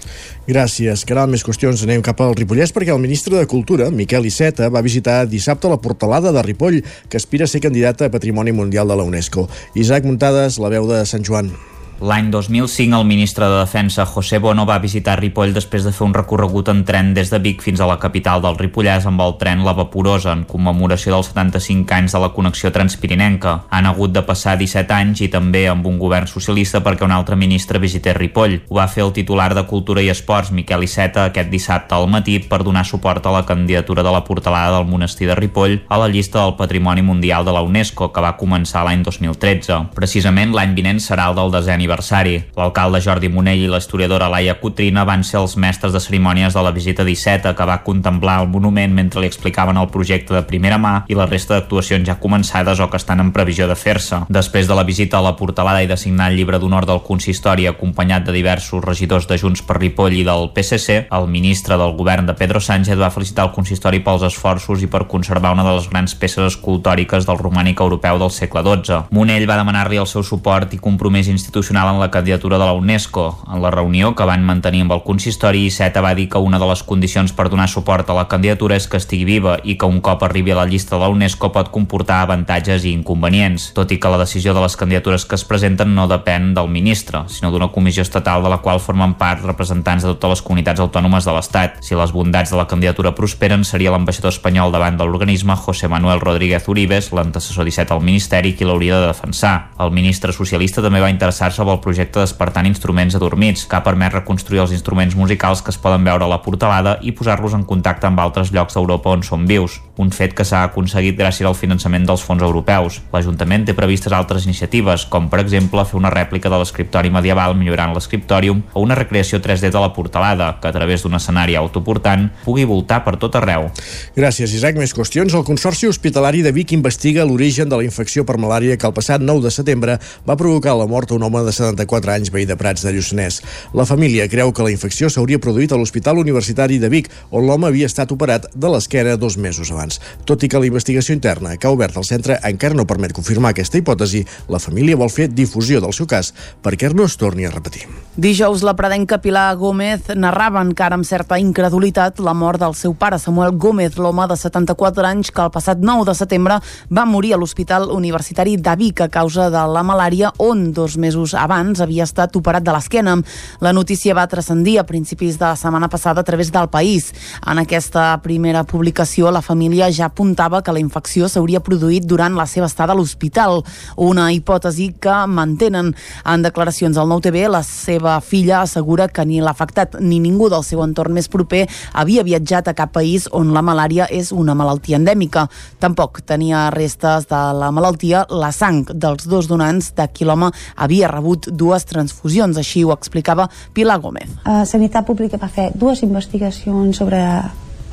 Gràcies. 0.46 1.06
Caral, 1.08 1.30
més 1.32 1.44
qüestions. 1.44 1.82
Anem 1.86 2.02
cap 2.04 2.20
al 2.20 2.34
Ripollès 2.36 2.72
perquè 2.74 2.92
el 2.92 3.02
ministre 3.02 3.38
de 3.38 3.48
Cultura, 3.48 3.90
Miquel 3.90 4.28
Iceta, 4.28 4.68
va 4.68 4.84
visitar 4.84 5.22
dissabte 5.26 5.70
la 5.72 5.80
portalada 5.80 6.32
de 6.32 6.42
Ripoll, 6.44 6.82
que 7.08 7.16
aspira 7.16 7.48
a 7.48 7.50
ser 7.50 7.64
candidata 7.64 8.06
a 8.06 8.12
Patrimoni 8.12 8.52
Mundial 8.52 8.88
de 8.88 8.96
la 8.96 9.08
UNESCO. 9.08 9.48
Isaac 9.74 10.04
Muntades, 10.04 10.60
la 10.60 10.68
veu 10.68 10.88
de 10.90 11.04
Sant 11.08 11.24
Joan. 11.24 11.54
L'any 12.00 12.30
2005, 12.30 12.98
el 12.98 13.04
ministre 13.06 13.46
de 13.46 13.60
Defensa, 13.60 14.04
José 14.04 14.38
Bono, 14.38 14.64
va 14.66 14.80
visitar 14.82 15.14
Ripoll 15.20 15.52
després 15.54 15.84
de 15.86 15.92
fer 15.94 16.02
un 16.08 16.14
recorregut 16.14 16.66
en 16.72 16.80
tren 16.84 17.12
des 17.14 17.30
de 17.30 17.38
Vic 17.38 17.62
fins 17.62 17.78
a 17.78 17.86
la 17.86 18.00
capital 18.02 18.42
del 18.42 18.56
Ripollès 18.58 19.06
amb 19.06 19.22
el 19.22 19.36
tren 19.38 19.62
La 19.62 19.76
Vaporosa, 19.78 20.32
en 20.34 20.42
commemoració 20.44 21.14
dels 21.14 21.30
75 21.30 21.94
anys 21.94 22.16
de 22.16 22.22
la 22.24 22.32
connexió 22.34 22.72
transpirinenca. 22.74 23.52
Han 23.70 23.86
hagut 23.86 24.10
de 24.12 24.24
passar 24.26 24.56
17 24.58 24.90
anys 24.96 25.22
i 25.22 25.28
també 25.30 25.68
amb 25.70 25.86
un 25.86 26.00
govern 26.02 26.26
socialista 26.26 26.80
perquè 26.82 27.06
un 27.06 27.14
altre 27.14 27.38
ministre 27.38 27.78
visités 27.78 28.18
Ripoll. 28.18 28.58
Ho 28.68 28.80
va 28.80 28.88
fer 28.90 29.04
el 29.06 29.14
titular 29.14 29.52
de 29.54 29.64
Cultura 29.70 30.02
i 30.02 30.10
Esports, 30.10 30.50
Miquel 30.50 30.88
Iceta, 30.88 31.28
aquest 31.30 31.52
dissabte 31.54 31.94
al 31.94 32.10
matí 32.10 32.40
per 32.42 32.64
donar 32.66 32.84
suport 32.90 33.24
a 33.26 33.36
la 33.38 33.44
candidatura 33.46 34.02
de 34.02 34.10
la 34.10 34.24
portalada 34.24 34.80
del 34.80 34.90
monestir 34.90 35.30
de 35.30 35.38
Ripoll 35.38 35.78
a 35.88 36.02
la 36.02 36.10
llista 36.10 36.42
del 36.42 36.56
Patrimoni 36.58 37.06
Mundial 37.06 37.46
de 37.46 37.54
la 37.54 37.62
UNESCO, 37.62 38.10
que 38.10 38.26
va 38.26 38.34
començar 38.36 38.82
l'any 38.82 39.06
2013. 39.06 39.94
Precisament 39.94 40.58
l'any 40.58 40.74
vinent 40.74 40.98
serà 40.98 41.30
el 41.30 41.38
del 41.38 41.54
desè 41.54 41.78
aniversari. 41.84 42.42
L'alcalde 42.56 43.00
Jordi 43.04 43.28
Monell 43.28 43.60
i 43.60 43.68
l'historiadora 43.68 44.28
Laia 44.32 44.56
Cotrina 44.60 45.04
van 45.04 45.22
ser 45.24 45.38
els 45.40 45.56
mestres 45.60 45.92
de 45.92 46.00
cerimònies 46.00 46.54
de 46.56 46.62
la 46.64 46.72
visita 46.72 47.04
d'Iceta, 47.04 47.54
que 47.54 47.66
va 47.68 47.82
contemplar 47.84 48.40
el 48.42 48.48
monument 48.48 48.94
mentre 48.94 49.20
li 49.20 49.28
explicaven 49.28 49.76
el 49.76 49.90
projecte 49.92 50.34
de 50.34 50.42
primera 50.48 50.78
mà 50.80 50.94
i 51.08 51.18
la 51.18 51.28
resta 51.28 51.58
d'actuacions 51.58 52.08
ja 52.08 52.18
començades 52.20 52.80
o 52.80 52.88
que 52.90 52.96
estan 53.00 53.20
en 53.20 53.32
previsió 53.32 53.68
de 53.68 53.76
fer-se. 53.76 54.24
Després 54.28 54.68
de 54.68 54.74
la 54.74 54.84
visita 54.84 55.18
a 55.18 55.24
la 55.24 55.34
portalada 55.36 55.82
i 55.82 55.90
de 55.90 55.98
signar 56.00 56.30
el 56.30 56.38
llibre 56.38 56.58
d'honor 56.58 56.86
del 56.88 57.02
consistori 57.04 57.68
acompanyat 57.68 58.24
de 58.24 58.32
diversos 58.32 58.84
regidors 58.84 59.28
de 59.28 59.38
Junts 59.38 59.62
per 59.62 59.78
Ripoll 59.78 60.16
i 60.16 60.24
del 60.24 60.50
PSC, 60.54 61.04
el 61.10 61.28
ministre 61.28 61.76
del 61.76 61.96
govern 61.98 62.26
de 62.26 62.34
Pedro 62.38 62.60
Sánchez 62.60 62.98
va 62.98 63.12
felicitar 63.12 63.48
el 63.48 63.54
consistori 63.54 64.00
pels 64.04 64.24
esforços 64.24 64.82
i 64.82 64.88
per 64.90 65.04
conservar 65.10 65.52
una 65.52 65.66
de 65.66 65.76
les 65.76 65.88
grans 65.90 66.14
peces 66.14 66.54
escultòriques 66.54 67.26
del 67.28 67.40
romànic 67.40 67.80
europeu 67.80 68.18
del 68.18 68.32
segle 68.32 68.64
XII. 68.64 69.04
Monell 69.14 69.48
va 69.48 69.58
demanar-li 69.60 70.00
el 70.00 70.08
seu 70.08 70.24
suport 70.24 70.72
i 70.74 70.80
compromís 70.80 71.28
institucional 71.28 71.73
en 71.82 71.98
la 71.98 72.10
candidatura 72.10 72.58
de 72.58 72.64
la 72.64 72.72
UNESCO. 72.72 73.42
En 73.52 73.60
la 73.60 73.70
reunió 73.70 74.14
que 74.14 74.24
van 74.24 74.44
mantenir 74.46 74.82
amb 74.84 74.92
el 74.94 75.02
consistori, 75.02 75.64
Iceta 75.66 76.00
va 76.00 76.14
dir 76.14 76.28
que 76.28 76.38
una 76.38 76.58
de 76.58 76.66
les 76.68 76.82
condicions 76.86 77.32
per 77.34 77.48
donar 77.50 77.66
suport 77.68 78.08
a 78.10 78.14
la 78.14 78.28
candidatura 78.28 78.76
és 78.76 78.86
que 78.86 79.00
estigui 79.00 79.24
viva 79.26 79.56
i 79.64 79.74
que 79.76 79.86
un 79.86 80.00
cop 80.00 80.22
arribi 80.22 80.52
a 80.54 80.60
la 80.60 80.66
llista 80.70 80.94
de 80.94 81.02
la 81.02 81.08
UNESCO 81.10 81.50
pot 81.52 81.72
comportar 81.74 82.20
avantatges 82.22 82.84
i 82.84 82.92
inconvenients, 82.94 83.72
tot 83.74 83.90
i 83.90 83.98
que 83.98 84.12
la 84.12 84.20
decisió 84.20 84.54
de 84.54 84.62
les 84.62 84.76
candidatures 84.76 85.26
que 85.26 85.34
es 85.34 85.44
presenten 85.44 85.94
no 85.96 86.06
depèn 86.06 86.52
del 86.54 86.70
ministre, 86.70 87.24
sinó 87.26 87.50
d'una 87.50 87.72
comissió 87.74 88.06
estatal 88.06 88.46
de 88.46 88.54
la 88.54 88.60
qual 88.62 88.78
formen 88.78 89.16
part 89.18 89.42
representants 89.42 90.06
de 90.06 90.14
totes 90.14 90.36
les 90.36 90.44
comunitats 90.46 90.80
autònomes 90.80 91.26
de 91.26 91.34
l'Estat. 91.34 91.82
Si 91.82 91.98
les 91.98 92.14
bondats 92.14 92.54
de 92.54 92.60
la 92.60 92.68
candidatura 92.70 93.14
prosperen, 93.18 93.64
seria 93.66 93.90
l'ambaixador 93.90 94.30
espanyol 94.30 94.70
davant 94.70 94.96
de 94.96 95.04
l'organisme 95.04 95.56
José 95.58 95.88
Manuel 95.90 96.22
Rodríguez 96.22 96.68
Uribes, 96.68 97.10
l'antecessor 97.10 97.66
17 97.66 97.92
al 97.92 98.04
Ministeri, 98.04 98.54
qui 98.54 98.64
l'hauria 98.64 99.00
de 99.00 99.10
defensar. 99.10 99.72
El 99.80 99.90
ministre 99.90 100.32
socialista 100.32 100.84
també 100.84 101.02
va 101.02 101.10
interessar-se 101.10 101.63
sobre 101.64 101.76
el 101.76 101.80
projecte 101.80 102.20
Despertant 102.20 102.66
Instruments 102.66 103.14
Adormits, 103.14 103.64
que 103.64 103.76
ha 103.78 103.82
permès 103.82 104.12
reconstruir 104.12 104.60
els 104.60 104.72
instruments 104.76 105.14
musicals 105.16 105.62
que 105.64 105.72
es 105.72 105.78
poden 105.80 106.04
veure 106.04 106.26
a 106.26 106.28
la 106.28 106.42
portalada 106.44 106.98
i 107.00 107.14
posar-los 107.16 107.54
en 107.56 107.64
contacte 107.64 108.04
amb 108.04 108.20
altres 108.20 108.50
llocs 108.52 108.76
d'Europa 108.76 109.14
on 109.16 109.22
són 109.24 109.46
vius, 109.48 109.78
un 109.96 110.10
fet 110.12 110.34
que 110.36 110.44
s'ha 110.44 110.60
aconseguit 110.68 111.16
gràcies 111.16 111.48
al 111.48 111.56
finançament 111.56 112.04
dels 112.04 112.20
fons 112.26 112.42
europeus. 112.44 112.98
L'Ajuntament 113.14 113.64
té 113.64 113.72
previstes 113.72 114.12
altres 114.12 114.44
iniciatives, 114.44 115.06
com 115.08 115.30
per 115.32 115.40
exemple 115.40 115.86
fer 115.88 115.96
una 115.96 116.10
rèplica 116.12 116.52
de 116.52 116.58
l'escriptori 116.60 117.12
medieval 117.14 117.56
millorant 117.56 117.94
l'escriptòrium 117.96 118.60
o 118.74 118.84
una 118.84 118.98
recreació 118.98 119.40
3D 119.40 119.72
de 119.72 119.80
la 119.80 119.94
portalada, 119.96 120.58
que 120.60 120.68
a 120.68 120.74
través 120.76 121.06
d'un 121.06 121.16
escenari 121.16 121.56
autoportant 121.56 122.28
pugui 122.44 122.68
voltar 122.68 123.00
per 123.06 123.16
tot 123.16 123.40
arreu. 123.40 123.70
Gràcies, 124.18 124.52
Isaac. 124.52 124.76
Més 124.76 124.92
qüestions. 124.92 125.32
El 125.32 125.46
Consorci 125.48 125.88
Hospitalari 125.88 126.42
de 126.44 126.52
Vic 126.52 126.76
investiga 126.76 127.24
l'origen 127.24 127.72
de 127.72 127.80
la 127.80 127.88
infecció 127.88 128.26
per 128.28 128.36
malària 128.36 128.76
que 128.76 128.90
el 128.90 128.92
passat 128.92 129.24
9 129.24 129.46
de 129.46 129.54
setembre 129.54 129.96
va 130.28 130.36
provocar 130.36 130.76
la 130.76 130.90
mort 130.90 131.14
a 131.14 131.16
un 131.16 131.22
home 131.22 131.44
de 131.46 131.53
74 131.54 132.12
anys 132.14 132.32
veí 132.34 132.46
de 132.48 132.56
Prats 132.60 132.84
de 132.84 132.92
Lluçanès. 132.94 133.40
La 133.74 133.86
família 133.88 134.28
creu 134.28 134.52
que 134.52 134.66
la 134.66 134.72
infecció 134.74 135.08
s'hauria 135.08 135.40
produït 135.40 135.72
a 135.72 135.78
l'Hospital 135.80 136.18
Universitari 136.20 136.80
de 136.82 136.90
Vic, 136.92 137.10
on 137.30 137.46
l'home 137.46 137.70
havia 137.70 137.88
estat 137.90 138.12
operat 138.12 138.50
de 138.54 138.70
l'esquena 138.70 139.16
dos 139.16 139.38
mesos 139.38 139.70
abans. 139.70 140.00
Tot 140.28 140.42
i 140.42 140.50
que 140.50 140.60
la 140.60 140.68
investigació 140.68 141.14
interna 141.14 141.56
que 141.56 141.68
ha 141.68 141.74
obert 141.74 141.96
el 141.96 142.06
centre 142.08 142.38
encara 142.44 142.76
no 142.76 142.88
permet 142.90 143.14
confirmar 143.16 143.54
aquesta 143.54 143.78
hipòtesi, 143.78 144.24
la 144.50 144.62
família 144.62 144.98
vol 145.00 145.12
fer 145.12 145.30
difusió 145.30 145.80
del 145.80 145.94
seu 145.96 146.08
cas 146.10 146.32
perquè 146.62 146.90
no 146.94 147.06
es 147.08 147.16
torni 147.20 147.46
a 147.46 147.52
repetir. 147.54 147.86
Dijous, 148.16 148.62
la 148.62 148.76
predenca 148.78 149.18
Pilar 149.18 149.56
Gómez 149.58 150.12
narrava 150.14 150.62
encara 150.62 150.94
amb 150.94 151.06
certa 151.06 151.38
incredulitat 151.42 152.20
la 152.22 152.34
mort 152.34 152.62
del 152.62 152.76
seu 152.78 152.94
pare, 152.94 153.18
Samuel 153.18 153.56
Gómez, 153.58 153.98
l'home 153.98 154.26
de 154.30 154.36
74 154.38 155.08
anys 155.08 155.32
que 155.34 155.42
el 155.42 155.50
passat 155.50 155.82
9 155.82 156.06
de 156.06 156.14
setembre 156.14 156.60
va 156.94 157.06
morir 157.10 157.34
a 157.34 157.40
l'Hospital 157.40 157.88
Universitari 157.90 158.56
de 158.56 158.76
Vic 158.78 159.02
a 159.02 159.08
causa 159.10 159.48
de 159.50 159.64
la 159.66 159.82
malària, 159.82 160.30
on 160.38 160.70
dos 160.72 160.96
mesos 160.96 161.34
havia 161.50 162.04
estat 162.04 162.36
operat 162.36 162.62
de 162.62 162.72
l'esquena. 162.72 163.16
La 163.60 163.72
notícia 163.72 164.14
va 164.14 164.26
transcendir 164.26 164.78
a 164.78 164.84
principis 164.84 165.38
de 165.38 165.44
la 165.44 165.56
setmana 165.56 165.88
passada 165.88 166.20
a 166.20 166.24
través 166.24 166.50
del 166.52 166.68
País. 166.68 167.12
En 167.46 167.58
aquesta 167.58 168.20
primera 168.22 168.64
publicació, 168.64 169.30
la 169.30 169.42
família 169.42 169.90
ja 169.90 170.06
apuntava 170.06 170.62
que 170.62 170.72
la 170.72 170.80
infecció 170.80 171.28
s'hauria 171.28 171.60
produït 171.60 172.06
durant 172.06 172.34
la 172.34 172.46
seva 172.46 172.66
estada 172.66 172.92
a 172.92 172.96
l'hospital, 172.96 173.62
una 173.96 174.30
hipòtesi 174.32 174.94
que 175.00 175.26
mantenen. 175.26 175.94
En 176.24 176.42
declaracions 176.42 176.96
al 176.96 177.08
Nou 177.08 177.20
TV, 177.20 177.48
la 177.48 177.62
seva 177.62 178.20
filla 178.20 178.62
assegura 178.62 179.08
que 179.08 179.24
ni 179.24 179.40
l'afectat 179.40 179.98
ni 180.00 180.20
ningú 180.20 180.48
del 180.48 180.64
seu 180.64 180.82
entorn 180.84 181.14
més 181.14 181.28
proper 181.28 181.66
havia 181.92 182.24
viatjat 182.24 182.68
a 182.68 182.74
cap 182.74 182.92
país 182.94 183.26
on 183.32 183.52
la 183.54 183.62
malària 183.62 184.06
és 184.10 184.30
una 184.32 184.54
malaltia 184.54 184.96
endèmica. 185.00 185.48
Tampoc 185.82 186.22
tenia 186.26 186.68
restes 186.70 187.26
de 187.30 187.42
la 187.58 187.70
malaltia 187.74 188.24
la 188.30 188.52
sang 188.54 188.84
dels 188.88 189.26
dos 189.26 189.48
donants 189.50 189.90
de 189.98 190.06
qui 190.12 190.24
l'home 190.24 190.50
havia 190.76 191.10
rebut 191.10 191.33
dues 191.36 191.84
transfusions, 191.88 192.58
així 192.58 192.84
ho 192.84 192.92
explicava 192.94 193.48
Pilar 193.74 193.98
Gómez. 194.00 194.30
Uh, 194.44 194.64
Sanitat 194.68 195.06
Pública 195.06 195.40
va 195.40 195.48
fer 195.48 195.70
dues 195.74 196.02
investigacions 196.06 196.96
sobre 196.96 197.20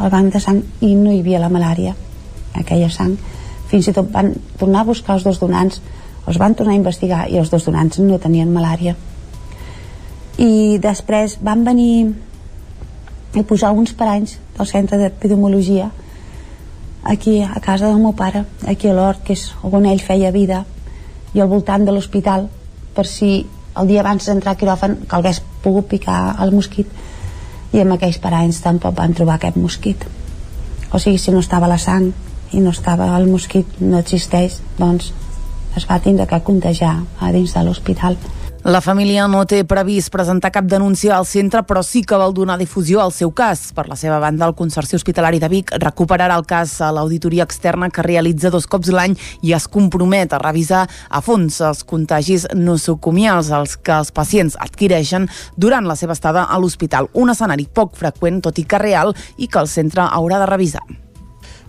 el 0.02 0.10
banc 0.10 0.34
de 0.34 0.42
sang 0.42 0.62
i 0.82 0.94
no 0.96 1.12
hi 1.12 1.22
havia 1.22 1.42
la 1.42 1.52
malària, 1.54 1.96
aquella 2.58 2.90
sang. 2.90 3.16
Fins 3.72 3.88
i 3.88 3.96
tot 3.96 4.10
van 4.12 4.34
tornar 4.60 4.82
a 4.84 4.90
buscar 4.90 5.16
els 5.18 5.28
dos 5.28 5.40
donants, 5.40 5.82
els 6.28 6.38
van 6.38 6.56
tornar 6.56 6.76
a 6.76 6.80
investigar 6.80 7.24
i 7.30 7.40
els 7.40 7.52
dos 7.52 7.66
donants 7.66 8.00
no 8.00 8.20
tenien 8.20 8.52
malària. 8.54 8.96
I 10.42 10.78
després 10.82 11.38
van 11.44 11.64
venir 11.64 12.14
a 13.38 13.44
posar 13.48 13.72
uns 13.72 13.94
paranys 13.96 14.38
del 14.58 14.68
centre 14.68 14.98
d'epidemiologia 15.00 15.92
aquí 17.04 17.42
a 17.42 17.60
casa 17.60 17.88
del 17.88 18.00
meu 18.00 18.14
pare, 18.14 18.46
aquí 18.68 18.88
a 18.88 18.94
l'Hort, 18.94 19.24
que 19.26 19.34
és 19.34 19.52
on 19.64 19.86
ell 19.86 20.02
feia 20.04 20.32
vida, 20.32 20.66
i 21.34 21.42
al 21.42 21.50
voltant 21.50 21.86
de 21.86 21.94
l'hospital, 21.94 22.50
per 22.96 23.08
si 23.08 23.46
el 23.80 23.88
dia 23.88 24.02
abans 24.02 24.28
d'entrar 24.28 24.56
a 24.56 24.60
quiròfan 24.60 24.98
que 25.08 25.16
hagués 25.16 25.42
pogut 25.64 25.88
picar 25.88 26.36
el 26.44 26.52
mosquit. 26.56 26.88
I 27.72 27.84
amb 27.84 27.96
aquells 27.96 28.20
paranys 28.20 28.60
tampoc 28.64 28.98
van 28.98 29.16
trobar 29.16 29.38
aquest 29.40 29.58
mosquit. 29.58 30.04
O 30.92 31.00
sigui, 31.00 31.18
si 31.18 31.32
no 31.32 31.40
estava 31.40 31.72
la 31.72 31.80
sang 31.80 32.12
i 32.52 32.60
no 32.60 32.74
estava 32.76 33.08
el 33.18 33.30
mosquit, 33.32 33.80
no 33.80 34.02
existeix 34.02 34.60
doncs 34.78 35.14
es 35.80 35.88
va 35.88 36.02
tindre 36.04 36.28
que 36.28 36.42
contagiar 36.44 36.98
a 37.20 37.32
dins 37.32 37.54
de 37.56 37.64
l'hospital 37.64 38.18
la 38.64 38.78
família 38.78 39.24
no 39.26 39.40
té 39.50 39.64
previst 39.66 40.12
presentar 40.14 40.52
cap 40.54 40.68
denúncia 40.70 41.16
al 41.16 41.26
centre, 41.26 41.64
però 41.66 41.82
sí 41.82 42.04
que 42.06 42.18
vol 42.20 42.36
donar 42.38 42.60
difusió 42.62 43.02
al 43.02 43.10
seu 43.12 43.32
cas. 43.34 43.72
Per 43.74 43.88
la 43.90 43.98
seva 43.98 44.20
banda, 44.22 44.46
el 44.46 44.54
Consorci 44.54 45.00
Hospitalari 45.00 45.42
de 45.42 45.50
Vic 45.50 45.74
recuperarà 45.82 46.38
el 46.38 46.46
cas 46.46 46.76
a 46.78 46.92
l'auditoria 46.94 47.48
externa 47.50 47.90
que 47.90 48.06
realitza 48.06 48.54
dos 48.54 48.70
cops 48.70 48.94
l'any 48.94 49.18
i 49.42 49.56
es 49.58 49.66
compromet 49.66 50.38
a 50.38 50.44
revisar 50.46 50.86
a 51.10 51.26
fons 51.26 51.58
els 51.66 51.82
contagis 51.82 52.46
nosocomials 52.54 53.50
als 53.50 53.78
que 53.82 53.98
els 53.98 54.14
pacients 54.14 54.60
adquireixen 54.62 55.26
durant 55.58 55.90
la 55.90 55.98
seva 55.98 56.14
estada 56.14 56.46
a 56.46 56.62
l'hospital. 56.62 57.10
Un 57.14 57.34
escenari 57.34 57.66
poc 57.66 57.98
freqüent, 57.98 58.44
tot 58.46 58.62
i 58.62 58.70
que 58.70 58.78
real, 58.78 59.16
i 59.38 59.50
que 59.50 59.58
el 59.58 59.74
centre 59.74 60.06
haurà 60.06 60.38
de 60.38 60.54
revisar. 60.54 60.86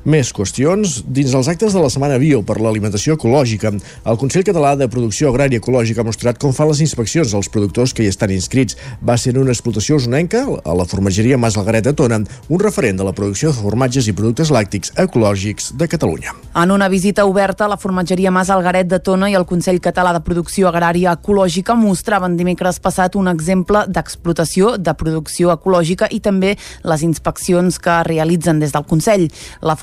Més 0.03 0.33
qüestions. 0.35 0.97
Dins 1.07 1.31
dels 1.31 1.47
actes 1.47 1.75
de 1.77 1.79
la 1.79 1.89
Setmana 1.93 2.17
Bio 2.19 2.41
per 2.43 2.57
l'alimentació 2.59 3.15
ecològica, 3.15 3.71
el 3.71 4.17
Consell 4.19 4.43
Català 4.43 4.73
de 4.75 4.89
Producció 4.91 5.29
Agrària 5.31 5.61
Ecològica 5.63 6.03
ha 6.03 6.07
mostrat 6.09 6.41
com 6.43 6.51
fan 6.51 6.67
les 6.73 6.81
inspeccions 6.83 7.31
als 7.39 7.47
productors 7.53 7.95
que 7.95 8.03
hi 8.03 8.11
estan 8.11 8.33
inscrits. 8.35 8.75
Va 8.99 9.15
ser 9.15 9.37
en 9.37 9.45
una 9.45 9.55
explotació 9.55 10.01
usonenca, 10.01 10.43
a 10.43 10.75
la 10.75 10.87
formatgeria 10.91 11.39
Mas 11.39 11.55
Algaret 11.57 11.87
de 11.87 11.93
Tona, 11.95 12.19
un 12.49 12.61
referent 12.61 12.99
de 12.99 13.07
la 13.07 13.13
producció 13.15 13.53
de 13.53 13.63
formatges 13.63 14.09
i 14.11 14.17
productes 14.19 14.51
làctics 14.51 14.91
ecològics 14.99 15.71
de 15.79 15.87
Catalunya. 15.87 16.35
En 16.59 16.75
una 16.75 16.89
visita 16.91 17.25
oberta, 17.25 17.69
la 17.71 17.79
formatgeria 17.79 18.35
Mas 18.35 18.51
Algaret 18.51 18.91
de 18.91 18.99
Tona 18.99 19.31
i 19.31 19.39
el 19.39 19.47
Consell 19.47 19.79
Català 19.81 20.17
de 20.17 20.25
Producció 20.27 20.67
Agrària 20.73 21.15
Ecològica 21.15 21.79
mostraven 21.79 22.35
dimecres 22.37 22.83
passat 22.83 23.15
un 23.15 23.31
exemple 23.31 23.87
d'explotació 23.87 24.75
de 24.83 24.97
producció 24.99 25.55
ecològica 25.55 26.11
i 26.11 26.19
també 26.19 26.57
les 26.83 27.07
inspeccions 27.07 27.79
que 27.79 28.03
realitzen 28.11 28.59
des 28.59 28.75
del 28.75 28.89
Consell. 28.91 29.31
La 29.63 29.79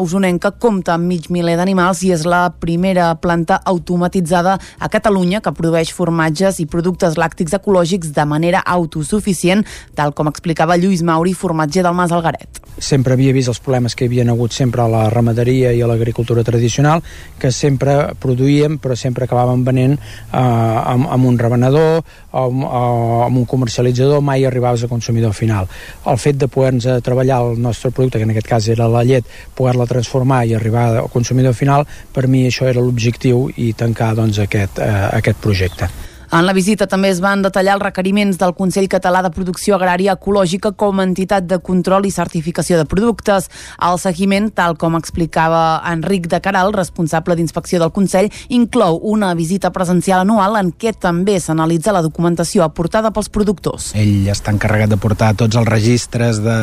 usonenca 0.00 0.50
compta 0.50 0.94
amb 0.94 1.06
mig 1.06 1.28
miler 1.30 1.56
d'animals 1.56 2.02
i 2.02 2.12
és 2.12 2.24
la 2.24 2.50
primera 2.50 3.14
planta 3.20 3.60
automatitzada 3.64 4.58
a 4.78 4.88
Catalunya 4.88 5.40
que 5.40 5.52
produeix 5.52 5.92
formatges 5.92 6.60
i 6.60 6.66
productes 6.66 7.16
làctics 7.18 7.54
ecològics 7.54 8.12
de 8.14 8.24
manera 8.24 8.62
autosuficient, 8.64 9.64
tal 9.94 10.12
com 10.12 10.28
explicava 10.28 10.76
Lluís 10.76 11.02
Mauri, 11.02 11.34
formatger 11.34 11.82
del 11.82 11.94
Mas 11.94 12.12
Algaret. 12.12 12.62
Sempre 12.78 13.14
havia 13.14 13.32
vist 13.34 13.48
els 13.48 13.58
problemes 13.60 13.94
que 13.94 14.04
hi 14.04 14.08
havia 14.08 14.24
hagut 14.30 14.52
sempre 14.52 14.82
a 14.82 14.88
la 14.88 15.08
ramaderia 15.10 15.72
i 15.72 15.82
a 15.82 15.86
l'agricultura 15.86 16.44
tradicional, 16.44 17.02
que 17.38 17.50
sempre 17.50 18.14
produïem 18.20 18.78
però 18.78 18.96
sempre 18.96 19.26
acabàvem 19.26 19.64
venent 19.66 19.96
eh, 19.98 20.38
amb, 20.38 21.08
amb 21.10 21.26
un 21.26 21.38
revenedor 21.38 22.02
o 22.30 22.44
amb, 22.44 22.64
o 22.64 23.22
amb 23.26 23.42
un 23.42 23.46
comercialitzador, 23.46 24.22
mai 24.22 24.44
arribaves 24.44 24.84
a 24.84 24.88
consumidor 24.88 25.34
final. 25.34 25.68
El 26.06 26.18
fet 26.18 26.38
de 26.38 26.48
poder-nos 26.48 27.02
treballar 27.02 27.40
el 27.42 27.60
nostre 27.62 27.90
producte, 27.90 28.18
que 28.18 28.24
en 28.24 28.30
aquest 28.30 28.48
cas 28.48 28.68
era 28.68 28.88
la 28.88 29.04
llet, 29.04 29.17
poder-la 29.54 29.86
transformar 29.86 30.44
i 30.46 30.54
arribar 30.54 30.88
al 30.98 31.10
consumidor 31.12 31.54
final, 31.54 31.86
per 32.12 32.26
mi 32.28 32.46
això 32.46 32.68
era 32.68 32.84
l'objectiu 32.84 33.48
i 33.56 33.72
tancar 33.72 34.14
doncs, 34.18 34.38
aquest, 34.44 34.78
eh, 34.78 34.92
aquest 35.18 35.42
projecte. 35.42 35.90
En 36.28 36.44
la 36.44 36.52
visita 36.52 36.84
també 36.84 37.08
es 37.08 37.22
van 37.24 37.40
detallar 37.40 37.78
els 37.78 37.82
requeriments 37.86 38.36
del 38.36 38.52
Consell 38.52 38.84
Català 38.92 39.22
de 39.24 39.30
Producció 39.32 39.78
Agrària 39.78 40.12
Ecològica 40.18 40.74
com 40.76 41.00
a 41.00 41.06
entitat 41.08 41.46
de 41.48 41.56
control 41.64 42.04
i 42.04 42.12
certificació 42.12 42.76
de 42.76 42.84
productes. 42.84 43.48
El 43.80 43.96
seguiment, 44.02 44.50
tal 44.52 44.76
com 44.76 44.98
explicava 44.98 45.80
Enric 45.88 46.28
de 46.28 46.42
Caral, 46.44 46.74
responsable 46.76 47.38
d'inspecció 47.38 47.80
del 47.80 47.94
Consell, 47.96 48.28
inclou 48.52 49.00
una 49.08 49.32
visita 49.38 49.72
presencial 49.72 50.26
anual 50.26 50.60
en 50.60 50.74
què 50.76 50.92
també 50.92 51.38
s'analitza 51.40 51.96
la 51.96 52.04
documentació 52.04 52.66
aportada 52.66 53.08
pels 53.08 53.32
productors. 53.32 53.94
Ell 53.96 54.28
està 54.28 54.52
encarregat 54.52 54.92
de 54.92 55.00
portar 55.00 55.32
tots 55.32 55.56
els 55.56 55.72
registres 55.72 56.44
de, 56.44 56.60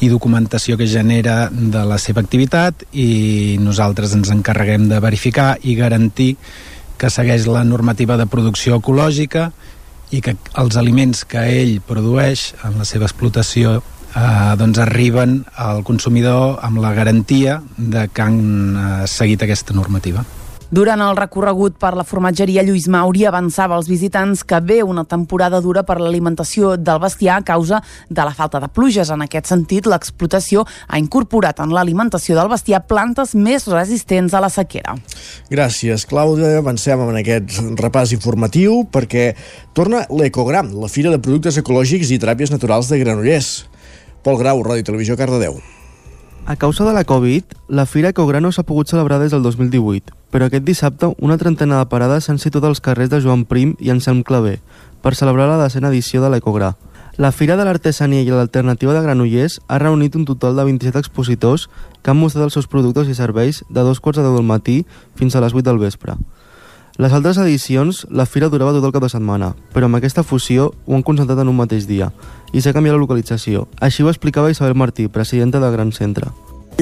i 0.00 0.08
documentació 0.08 0.80
que 0.80 0.88
genera 0.88 1.50
de 1.52 1.84
la 1.84 2.00
seva 2.00 2.24
activitat 2.24 2.88
i 2.96 3.58
nosaltres 3.60 4.16
ens 4.16 4.32
encarreguem 4.32 4.88
de 4.88 5.04
verificar 5.04 5.58
i 5.60 5.76
garantir 5.76 6.38
que 7.02 7.10
segueix 7.10 7.48
la 7.50 7.64
normativa 7.66 8.14
de 8.14 8.28
producció 8.30 8.76
ecològica 8.78 9.48
i 10.14 10.20
que 10.22 10.36
els 10.60 10.76
aliments 10.78 11.24
que 11.26 11.42
ell 11.58 11.80
produeix 11.82 12.52
en 12.62 12.78
la 12.78 12.86
seva 12.86 13.08
explotació 13.08 13.80
eh, 13.80 14.52
doncs 14.60 14.78
arriben 14.84 15.40
al 15.58 15.82
consumidor 15.88 16.60
amb 16.62 16.78
la 16.84 16.92
garantia 16.94 17.58
de 17.76 18.06
que 18.06 18.22
han 18.22 18.38
eh, 18.76 18.86
seguit 19.10 19.42
aquesta 19.42 19.74
normativa. 19.74 20.22
Durant 20.72 21.02
el 21.04 21.18
recorregut 21.18 21.74
per 21.76 21.90
la 21.92 22.04
formatgeria, 22.08 22.62
Lluís 22.64 22.86
Mauri 22.88 23.26
avançava 23.28 23.76
als 23.76 23.90
visitants 23.92 24.40
que 24.48 24.56
ve 24.64 24.78
una 24.80 25.02
temporada 25.04 25.58
dura 25.60 25.82
per 25.84 25.98
l'alimentació 26.00 26.78
del 26.80 27.02
bestiar 27.02 27.34
a 27.36 27.44
causa 27.44 27.82
de 28.08 28.24
la 28.24 28.32
falta 28.32 28.56
de 28.62 28.70
pluges. 28.72 29.10
En 29.12 29.20
aquest 29.20 29.50
sentit, 29.50 29.84
l'explotació 29.84 30.64
ha 30.88 31.00
incorporat 31.02 31.60
en 31.60 31.74
l'alimentació 31.76 32.38
del 32.38 32.48
bestiar 32.48 32.86
plantes 32.88 33.34
més 33.36 33.68
resistents 33.68 34.32
a 34.32 34.40
la 34.40 34.48
sequera. 34.48 34.96
Gràcies, 35.52 36.08
Clàudia. 36.08 36.54
Avancem 36.62 37.04
en 37.04 37.20
aquest 37.20 37.60
repàs 37.76 38.16
informatiu 38.16 38.86
perquè 38.88 39.34
torna 39.76 40.06
l'Ecogram, 40.08 40.72
la 40.72 40.88
Fira 40.88 41.12
de 41.12 41.20
Productes 41.20 41.60
Ecològics 41.60 42.16
i 42.16 42.20
Teràpies 42.22 42.56
Naturals 42.56 42.88
de 42.88 43.02
Granollers. 43.04 43.52
Pol 44.24 44.40
Grau, 44.40 44.64
Ràdio 44.64 44.88
Televisió, 44.88 45.20
Cardedeu. 45.20 45.60
A 46.44 46.56
causa 46.56 46.84
de 46.84 46.92
la 46.92 47.04
Covid, 47.04 47.44
la 47.68 47.86
Fira 47.86 48.10
Ecogrà 48.10 48.40
no 48.42 48.50
s'ha 48.50 48.64
pogut 48.66 48.90
celebrar 48.90 49.20
des 49.22 49.30
del 49.30 49.44
2018, 49.46 50.10
però 50.34 50.48
aquest 50.48 50.64
dissabte 50.66 51.12
una 51.22 51.36
trentena 51.38 51.78
de 51.78 51.86
parades 51.86 52.26
s'han 52.26 52.40
situat 52.42 52.66
als 52.66 52.82
carrers 52.82 53.12
de 53.12 53.20
Joan 53.22 53.44
Prim 53.46 53.76
i 53.78 53.92
Anselm 53.94 54.24
Clavé 54.26 54.56
per 55.06 55.14
celebrar 55.14 55.46
la 55.46 55.60
decena 55.62 55.92
edició 55.94 56.18
de 56.18 56.32
l'Ecogrà. 56.34 56.72
La 57.16 57.30
Fira 57.30 57.54
de 57.56 57.62
l'Artesania 57.62 58.26
i 58.26 58.34
l'Alternativa 58.34 58.90
de 58.96 59.04
Granollers 59.06 59.60
ha 59.68 59.78
reunit 59.78 60.18
un 60.18 60.26
total 60.26 60.58
de 60.58 60.66
27 60.66 60.98
expositors 60.98 61.68
que 62.02 62.10
han 62.10 62.18
mostrat 62.18 62.50
els 62.50 62.58
seus 62.58 62.66
productes 62.66 63.06
i 63.06 63.14
serveis 63.14 63.62
de 63.70 63.86
dos 63.86 64.02
quarts 64.02 64.18
de 64.18 64.26
deu 64.26 64.34
del 64.34 64.48
matí 64.48 64.80
fins 65.14 65.36
a 65.36 65.44
les 65.46 65.54
8 65.54 65.62
del 65.70 65.78
vespre. 65.78 66.18
Les 67.00 67.12
altres 67.16 67.38
edicions, 67.40 68.02
la 68.12 68.26
fira 68.28 68.50
durava 68.52 68.74
tot 68.76 68.84
el 68.84 68.92
cap 68.92 69.06
de 69.06 69.08
setmana, 69.08 69.54
però 69.72 69.88
amb 69.88 69.96
aquesta 69.96 70.24
fusió 70.26 70.66
ho 70.84 70.96
han 70.96 71.04
concentrat 71.06 71.38
en 71.40 71.48
un 71.48 71.56
mateix 71.56 71.86
dia 71.88 72.10
i 72.52 72.60
s'ha 72.60 72.74
canviat 72.76 72.98
la 72.98 73.00
localització. 73.00 73.64
Així 73.80 74.04
ho 74.04 74.10
explicava 74.10 74.50
Isabel 74.52 74.76
Martí, 74.76 75.08
presidenta 75.08 75.60
del 75.62 75.72
Gran 75.72 75.94
Centre. 75.96 76.28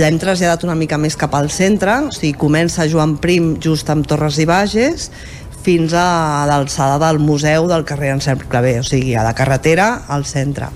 L'hem 0.00 0.18
traslladat 0.18 0.66
una 0.66 0.74
mica 0.74 0.98
més 0.98 1.14
cap 1.18 1.34
al 1.38 1.46
centre, 1.54 1.94
o 2.08 2.14
sigui, 2.14 2.34
comença 2.38 2.88
Joan 2.90 3.16
Prim 3.22 3.54
just 3.62 3.90
amb 3.90 4.06
Torres 4.10 4.40
i 4.42 4.48
Bages 4.50 5.10
fins 5.62 5.94
a 5.94 6.46
l'alçada 6.48 6.98
del 7.04 7.20
museu 7.22 7.68
del 7.70 7.86
carrer 7.86 8.14
Anselm 8.16 8.42
Clavé, 8.50 8.80
o 8.80 8.86
sigui, 8.86 9.14
a 9.14 9.22
la 9.26 9.36
carretera 9.38 9.92
al 10.08 10.26
centre. 10.26 10.72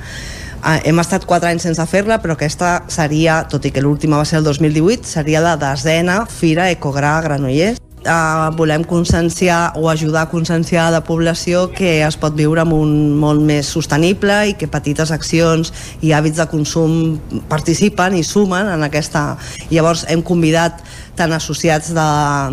Uh, 0.65 0.78
hem 0.86 1.01
estat 1.02 1.27
4 1.28 1.51
anys 1.51 1.66
sense 1.66 1.85
fer-la, 1.90 2.20
però 2.23 2.39
aquesta 2.39 2.85
seria, 2.89 3.43
tot 3.51 3.66
i 3.66 3.73
que 3.74 3.82
l'última 3.82 4.20
va 4.20 4.28
ser 4.28 4.39
el 4.39 4.47
2018, 4.47 5.05
seria 5.11 5.43
la 5.44 5.59
desena 5.61 6.23
Fira 6.31 6.70
Ecogra 6.73 7.19
Granollers 7.24 7.84
eh, 8.05 8.51
volem 8.56 8.85
conscienciar 8.85 9.72
o 9.76 9.89
ajudar 9.90 10.22
a 10.22 10.31
conscienciar 10.31 10.90
la 10.93 11.02
població 11.05 11.70
que 11.72 12.02
es 12.06 12.16
pot 12.20 12.36
viure 12.36 12.62
amb 12.62 12.76
un 12.76 13.16
món 13.18 13.43
més 13.47 13.70
sostenible 13.76 14.36
i 14.51 14.55
que 14.59 14.68
petites 14.70 15.12
accions 15.14 15.72
i 16.02 16.12
hàbits 16.12 16.40
de 16.43 16.47
consum 16.52 17.18
participen 17.48 18.18
i 18.18 18.24
sumen 18.24 18.70
en 18.76 18.86
aquesta... 18.86 19.35
Llavors 19.70 20.05
hem 20.12 20.22
convidat 20.22 20.82
tant 21.16 21.32
associats 21.32 21.93
de, 21.94 22.09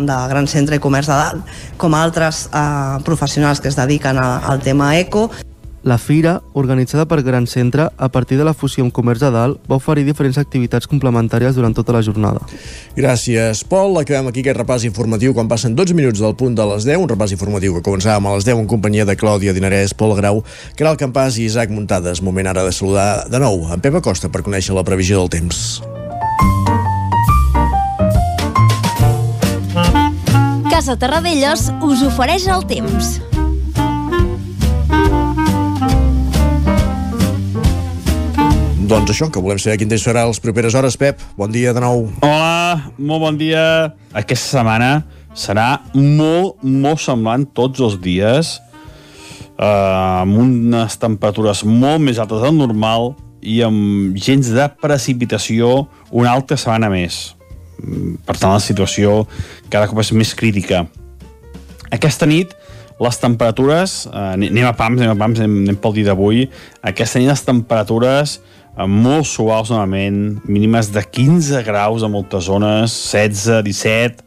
de 0.08 0.18
Gran 0.32 0.48
Centre 0.48 0.78
i 0.78 0.82
Comerç 0.82 1.10
de 1.10 1.18
Dalt 1.18 1.56
com 1.78 1.94
altres 1.98 2.46
eh, 2.48 2.98
professionals 3.06 3.60
que 3.60 3.68
es 3.72 3.78
dediquen 3.78 4.18
a, 4.18 4.38
al 4.48 4.62
tema 4.64 4.94
eco 4.98 5.28
la 5.82 5.98
fira, 5.98 6.40
organitzada 6.52 7.06
per 7.06 7.22
Gran 7.22 7.46
Centre, 7.46 7.88
a 7.96 8.08
partir 8.08 8.38
de 8.38 8.44
la 8.44 8.54
fusió 8.54 8.84
amb 8.84 8.92
Comerç 8.94 9.22
de 9.22 9.30
Dalt, 9.34 9.60
va 9.68 9.78
oferir 9.80 10.04
diferents 10.06 10.38
activitats 10.38 10.86
complementàries 10.86 11.56
durant 11.58 11.74
tota 11.74 11.94
la 11.96 12.02
jornada. 12.02 12.44
Gràcies, 12.96 13.64
Pol. 13.68 13.98
Acabem 13.98 14.30
aquí 14.30 14.44
aquest 14.44 14.60
repàs 14.60 14.86
informatiu 14.86 15.34
quan 15.34 15.50
passen 15.50 15.74
12 15.74 15.96
minuts 15.98 16.22
del 16.22 16.36
punt 16.38 16.54
de 16.58 16.66
les 16.74 16.86
10, 16.86 17.02
un 17.02 17.10
repàs 17.10 17.34
informatiu 17.34 17.74
que 17.74 17.84
començàvem 17.86 18.30
a 18.30 18.36
les 18.36 18.46
10 18.46 18.62
en 18.62 18.70
companyia 18.70 19.08
de 19.08 19.16
Clàudia 19.18 19.54
Dinarès, 19.56 19.94
Pol 19.94 20.14
Grau, 20.18 20.44
Caral 20.78 21.00
Campàs 21.00 21.38
i 21.38 21.48
Isaac 21.50 21.74
Muntades. 21.74 22.22
Moment 22.22 22.52
ara 22.52 22.64
de 22.66 22.72
saludar 22.72 23.26
de 23.28 23.42
nou 23.42 23.66
en 23.72 23.82
Pepa 23.82 24.02
Costa 24.04 24.30
per 24.30 24.44
conèixer 24.46 24.76
la 24.76 24.86
previsió 24.86 25.18
del 25.18 25.32
temps. 25.32 25.82
Casa 30.70 30.96
Terradellos 30.96 31.68
us 31.82 32.06
ofereix 32.06 32.48
el 32.50 32.66
temps. 32.66 33.18
Doncs 38.82 39.12
això, 39.12 39.28
que 39.30 39.38
volem 39.38 39.60
saber 39.62 39.76
quin 39.78 39.90
temps 39.92 40.02
farà 40.02 40.24
les 40.26 40.40
properes 40.42 40.74
hores, 40.74 40.96
Pep. 40.98 41.20
Bon 41.38 41.50
dia 41.54 41.70
de 41.70 41.78
nou. 41.84 42.08
Hola, 42.26 42.90
molt 42.98 43.22
bon 43.22 43.36
dia. 43.38 43.92
Aquesta 44.10 44.56
setmana 44.56 45.04
serà 45.38 45.84
molt, 45.94 46.64
molt 46.66 46.98
semblant 46.98 47.44
tots 47.54 47.78
els 47.78 47.94
dies, 48.02 48.56
eh, 49.54 49.62
amb 49.62 50.34
unes 50.34 50.98
temperatures 50.98 51.62
molt 51.62 52.02
més 52.02 52.18
altes 52.18 52.42
del 52.42 52.56
normal 52.58 53.12
i 53.38 53.60
amb 53.62 54.18
gens 54.18 54.50
de 54.50 54.66
precipitació 54.82 55.84
una 56.10 56.32
altra 56.34 56.58
setmana 56.58 56.90
més. 56.90 57.36
Per 58.26 58.34
tant, 58.34 58.50
la 58.50 58.62
situació 58.62 59.28
cada 59.70 59.86
cop 59.86 60.02
és 60.02 60.10
més 60.10 60.34
crítica. 60.34 60.88
Aquesta 61.94 62.26
nit, 62.26 62.50
les 63.02 63.18
temperatures, 63.18 64.08
eh, 64.10 64.26
anem 64.34 64.66
a 64.66 64.74
pams, 64.74 65.00
anem 65.00 65.14
a 65.14 65.20
pams, 65.22 65.38
anem, 65.38 65.62
anem 65.68 65.78
pel 65.78 65.94
dia 66.00 66.10
d'avui, 66.10 66.48
aquesta 66.82 67.22
nit 67.22 67.30
les 67.30 67.46
temperatures 67.46 68.40
molt 68.76 69.28
suaus 69.28 69.70
normalment, 69.70 70.40
mínimes 70.48 70.88
de 70.92 71.02
15 71.04 71.62
graus 71.66 72.02
a 72.02 72.08
moltes 72.08 72.48
zones, 72.48 72.94
16, 73.12 73.60
17, 73.66 74.24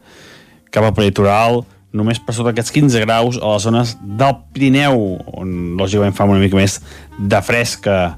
cap 0.70 0.86
al 0.86 1.02
litoral, 1.02 1.64
només 1.96 2.20
per 2.22 2.34
sota 2.36 2.52
aquests 2.52 2.74
15 2.74 3.02
graus 3.02 3.40
a 3.40 3.54
les 3.54 3.66
zones 3.66 3.96
del 4.18 4.36
Pirineu, 4.54 5.16
on 5.34 5.74
lògicament 5.80 6.14
fa 6.14 6.28
una 6.28 6.42
mica 6.42 6.58
més 6.58 6.78
de 7.18 7.40
fresca. 7.42 8.16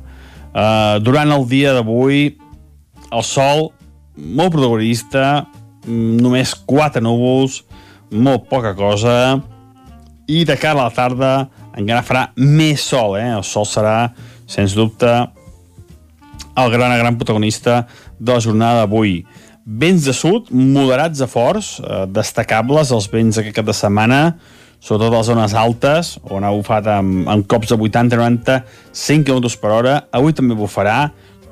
Uh, 0.53 0.99
durant 1.05 1.33
el 1.33 1.47
dia 1.49 1.73
d'avui, 1.77 2.35
el 3.09 3.25
sol 3.25 3.71
molt 4.19 4.53
protagonista, 4.53 5.47
només 5.87 6.53
4 6.69 7.01
núvols, 7.05 7.63
molt 8.11 8.49
poca 8.51 8.75
cosa, 8.77 9.39
i 10.29 10.45
de 10.45 10.57
cara 10.61 10.83
a 10.83 10.89
la 10.89 10.95
tarda 10.95 11.33
encara 11.79 12.05
farà 12.05 12.23
més 12.37 12.83
sol, 12.85 13.17
eh? 13.17 13.31
el 13.37 13.45
sol 13.47 13.65
serà, 13.69 14.11
sens 14.51 14.75
dubte, 14.77 15.13
el 16.64 16.72
gran, 16.72 16.97
gran 16.98 17.18
protagonista 17.18 17.86
de 18.18 18.32
la 18.32 18.40
jornada 18.40 18.85
d'avui. 18.85 19.24
vents 19.68 20.05
de 20.05 20.14
sud, 20.16 20.47
moderats 20.48 21.20
a 21.20 21.26
forts, 21.28 21.74
eh, 21.85 22.06
destacables 22.09 22.89
els 22.90 23.09
vents 23.12 23.36
aquest 23.36 23.55
cap 23.55 23.66
de 23.66 23.74
setmana, 23.76 24.39
sobretot 24.80 25.12
a 25.12 25.18
les 25.18 25.26
zones 25.26 25.55
altes, 25.55 26.18
on 26.30 26.43
ha 26.43 26.52
bufat 26.55 26.86
amb, 26.86 27.28
amb 27.28 27.47
cops 27.47 27.68
de 27.68 27.76
80, 27.76 28.16
90, 28.16 28.64
100 28.93 29.24
km 29.24 29.60
per 29.60 29.70
hora. 29.70 29.94
Avui 30.10 30.32
també 30.32 30.56
bufarà, 30.56 31.10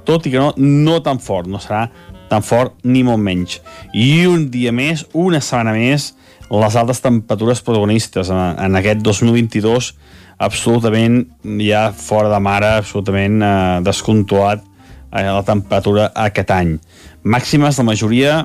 tot 0.09 0.25
i 0.25 0.33
que 0.33 0.39
no, 0.41 0.55
no 0.57 1.03
tan 1.03 1.19
fort, 1.19 1.47
no 1.47 1.61
serà 1.61 1.91
tan 2.31 2.41
fort 2.43 2.73
ni 2.85 3.03
molt 3.05 3.21
menys. 3.21 3.61
I 3.93 4.27
un 4.31 4.49
dia 4.51 4.73
més, 4.73 5.05
una 5.13 5.43
setmana 5.45 5.77
més, 5.77 6.15
les 6.51 6.77
altes 6.79 7.03
temperatures 7.03 7.61
protagonistes 7.61 8.31
en, 8.31 8.57
en 8.63 8.79
aquest 8.79 9.03
2022 9.05 9.93
absolutament 10.39 11.25
ja 11.63 11.91
fora 11.97 12.31
de 12.31 12.41
mare, 12.41 12.77
absolutament 12.81 13.43
eh, 13.43 13.53
descontrolat 13.87 14.65
eh, 15.13 15.27
la 15.27 15.43
temperatura 15.47 16.11
aquest 16.15 16.51
any. 16.55 16.77
Màximes 17.25 17.79
de 17.79 17.85
majoria 17.87 18.39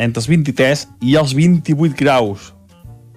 entre 0.00 0.22
els 0.22 0.28
23 0.30 0.86
i 1.04 1.16
els 1.20 1.34
28 1.36 1.96
graus. 1.98 2.50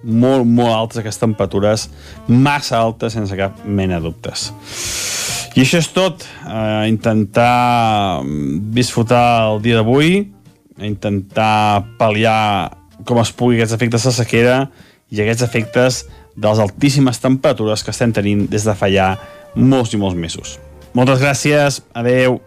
Molt, 0.04 0.44
molt 0.44 0.74
altes 0.74 1.00
aquestes 1.00 1.22
temperatures, 1.22 1.88
massa 2.28 2.76
altes 2.82 3.16
sense 3.16 3.36
cap 3.38 3.62
mena 3.64 3.96
de 3.98 4.10
dubtes. 4.10 4.50
I 5.54 5.62
això 5.62 5.78
és 5.80 5.88
tot. 5.94 6.26
Eh, 6.44 6.88
intentar 6.90 8.20
disfrutar 8.74 9.54
el 9.54 9.62
dia 9.64 9.78
d'avui, 9.78 10.26
intentar 10.82 11.84
pal·liar 11.98 12.74
com 13.06 13.20
es 13.22 13.30
pugui 13.32 13.60
aquests 13.60 13.76
efectes 13.76 14.04
de 14.08 14.12
sequera 14.14 14.56
i 15.10 15.22
aquests 15.22 15.46
efectes 15.46 16.04
de 16.34 16.48
les 16.48 16.58
altíssimes 16.58 17.20
temperatures 17.22 17.84
que 17.84 17.94
estem 17.94 18.12
tenint 18.12 18.48
des 18.50 18.66
de 18.66 18.74
fa 18.74 18.90
ja 18.90 19.14
molts 19.54 19.94
i 19.94 20.00
molts 20.00 20.18
mesos. 20.18 20.58
Moltes 20.94 21.22
gràcies, 21.22 21.80
adeu. 21.94 22.40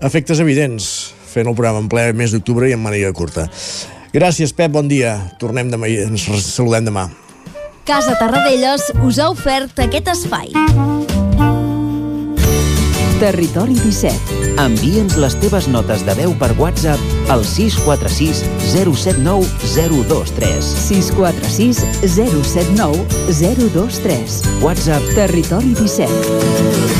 Efectes 0.00 0.40
evidents, 0.40 1.12
fent 1.28 1.44
el 1.44 1.54
programa 1.54 1.82
en 1.82 1.88
ple 1.92 2.06
mes 2.16 2.32
d'octubre 2.32 2.64
i 2.70 2.72
en 2.72 2.80
màniga 2.80 3.12
curta. 3.12 3.44
Gràcies, 4.14 4.54
Pep, 4.56 4.72
bon 4.72 4.88
dia. 4.88 5.12
Tornem 5.38 5.68
demà 5.68 5.90
i 5.92 5.98
ens 6.06 6.24
saludem 6.46 6.88
demà. 6.88 7.10
Casa 7.84 8.14
Tarradellas 8.16 8.86
us 9.04 9.18
ha 9.20 9.28
ofert 9.28 9.76
aquest 9.84 10.08
espai. 10.08 10.54
Territori 13.20 13.76
17. 13.76 14.38
Envia'ns 14.62 15.18
les 15.20 15.36
teves 15.42 15.68
notes 15.68 16.06
de 16.08 16.14
veu 16.16 16.32
per 16.40 16.48
WhatsApp 16.56 17.28
al 17.28 17.44
646 17.44 18.40
079 18.72 19.44
023. 19.76 20.72
646 20.88 21.84
079 22.16 23.04
023. 23.28 24.40
WhatsApp 24.64 25.12
Territori 25.20 25.76
17. 25.76 26.99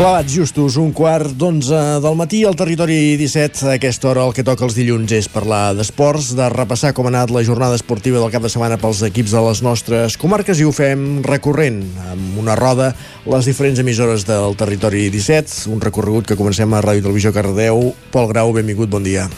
Clavats 0.00 0.32
justos, 0.32 0.78
un 0.80 0.94
quart 0.96 1.34
d'onze 1.36 1.76
del 2.00 2.14
matí 2.16 2.38
al 2.48 2.54
territori 2.56 3.18
17. 3.20 3.66
A 3.68 3.74
aquesta 3.76 4.08
hora 4.08 4.22
el 4.24 4.30
que 4.32 4.40
toca 4.40 4.64
els 4.64 4.72
dilluns 4.72 5.12
és 5.12 5.28
parlar 5.28 5.74
d'esports, 5.76 6.30
de 6.38 6.46
repassar 6.48 6.94
com 6.96 7.04
ha 7.04 7.12
anat 7.12 7.28
la 7.28 7.42
jornada 7.44 7.76
esportiva 7.76 8.16
del 8.16 8.32
cap 8.32 8.40
de 8.40 8.48
setmana 8.48 8.78
pels 8.80 9.02
equips 9.10 9.36
de 9.36 9.42
les 9.44 9.60
nostres 9.60 10.16
comarques 10.16 10.56
i 10.56 10.64
ho 10.64 10.72
fem 10.72 11.20
recorrent 11.28 11.82
amb 12.14 12.40
una 12.40 12.56
roda 12.56 12.94
les 13.28 13.50
diferents 13.52 13.84
emissores 13.84 14.24
del 14.24 14.56
territori 14.56 15.10
17. 15.12 15.68
Un 15.68 15.84
recorregut 15.84 16.32
que 16.32 16.40
comencem 16.40 16.72
a 16.72 16.80
Ràdio 16.80 17.04
Televisió 17.04 17.36
Cardeu. 17.36 17.92
Pol 18.08 18.32
Grau, 18.32 18.56
benvingut, 18.56 18.88
bon 18.88 19.04
dia. 19.04 19.28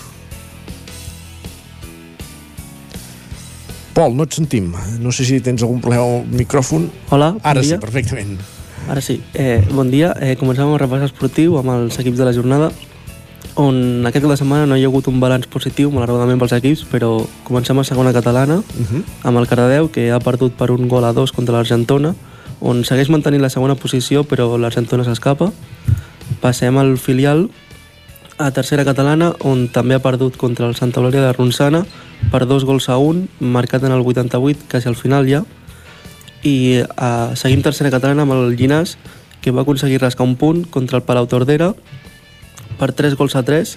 Pol, 3.99 4.15
no 4.15 4.31
et 4.31 4.39
sentim. 4.39 4.71
No 5.03 5.11
sé 5.11 5.27
si 5.27 5.43
tens 5.43 5.67
algun 5.67 5.83
problema 5.83 6.07
al 6.07 6.29
micròfon. 6.31 6.87
Hola, 7.11 7.35
bon 7.35 7.47
Ara 7.51 7.67
dia. 7.67 7.75
sí, 7.75 7.83
perfectament. 7.83 8.39
Ara 8.89 9.01
sí, 9.01 9.23
eh, 9.35 9.65
bon 9.71 9.91
dia. 9.91 10.15
Eh, 10.21 10.37
comencem 10.37 10.67
amb 10.67 10.75
el 10.75 10.81
repàs 10.83 11.07
esportiu 11.07 11.57
amb 11.59 11.71
els 11.71 11.99
equips 11.99 12.19
de 12.19 12.27
la 12.27 12.35
jornada, 12.35 12.73
on 13.55 14.07
aquest 14.09 14.25
cap 14.25 14.33
de 14.33 14.39
setmana 14.41 14.67
no 14.67 14.77
hi 14.77 14.85
ha 14.85 14.89
hagut 14.89 15.09
un 15.09 15.21
balanç 15.21 15.47
positiu, 15.53 15.91
malauradament 15.93 16.41
pels 16.41 16.55
equips, 16.57 16.85
però 16.91 17.11
comencem 17.45 17.79
a 17.79 17.85
segona 17.85 18.13
catalana, 18.13 18.57
Uh 18.59 18.87
-huh. 18.87 19.03
amb 19.23 19.39
el 19.39 19.47
Cardedeu, 19.47 19.91
que 19.91 20.11
ha 20.11 20.19
perdut 20.21 20.53
per 20.53 20.71
un 20.71 20.89
gol 20.89 21.05
a 21.05 21.13
dos 21.13 21.33
contra 21.33 21.55
l'Argentona, 21.55 22.15
on 22.61 22.85
segueix 22.85 23.09
mantenint 23.09 23.43
la 23.43 23.51
segona 23.51 23.75
posició, 23.75 24.25
però 24.25 24.59
l'Argentona 24.59 25.05
s'escapa. 25.05 25.53
Passem 26.41 26.77
al 26.79 26.99
filial, 26.99 27.51
a 28.39 28.51
tercera 28.51 28.85
catalana, 28.85 29.35
on 29.41 29.69
també 29.69 29.95
ha 29.95 29.99
perdut 30.03 30.37
contra 30.37 30.67
el 30.67 30.75
Santa 30.75 31.01
Eulàlia 31.01 31.21
de 31.21 31.33
Ronçana 31.33 31.85
per 32.31 32.47
dos 32.47 32.65
gols 32.65 32.89
a 32.89 32.97
un, 32.97 33.29
marcat 33.41 33.85
en 33.85 33.93
el 33.93 34.01
88, 34.01 34.65
quasi 34.69 34.89
al 34.89 34.97
final 34.97 35.29
ja, 35.29 35.45
i 36.43 36.83
eh, 36.83 37.29
seguim 37.39 37.63
tercera 37.63 37.91
catalana 37.91 38.27
amb 38.27 38.35
el 38.37 38.57
Llinàs 38.59 38.97
que 39.43 39.51
va 39.55 39.63
aconseguir 39.63 40.01
rascar 40.03 40.27
un 40.27 40.37
punt 40.39 40.65
contra 40.71 40.99
el 40.99 41.05
Palau 41.07 41.27
Tordera 41.27 41.73
per 42.79 42.93
3 42.93 43.17
gols 43.19 43.35
a 43.37 43.43
3 43.47 43.77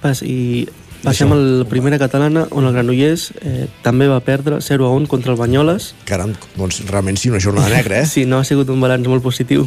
Pas, 0.00 0.20
i 0.22 0.66
passem 1.04 1.30
a 1.32 1.36
la 1.38 1.64
primera 1.68 1.98
catalana 2.00 2.46
on 2.50 2.66
el 2.66 2.74
Granollers 2.74 3.30
eh, 3.40 3.66
també 3.84 4.08
va 4.10 4.18
perdre 4.24 4.60
0 4.60 4.88
a 4.88 4.90
1 4.92 5.06
contra 5.08 5.32
el 5.32 5.38
Banyoles. 5.38 5.92
Caram, 6.08 6.34
doncs 6.56 6.82
realment 6.90 7.16
sí, 7.20 7.30
una 7.30 7.40
jornada 7.40 7.70
negra, 7.72 8.00
eh? 8.02 8.06
sí, 8.14 8.26
no 8.26 8.40
ha 8.40 8.44
sigut 8.44 8.68
un 8.72 8.80
balanç 8.82 9.08
molt 9.08 9.24
positiu. 9.24 9.66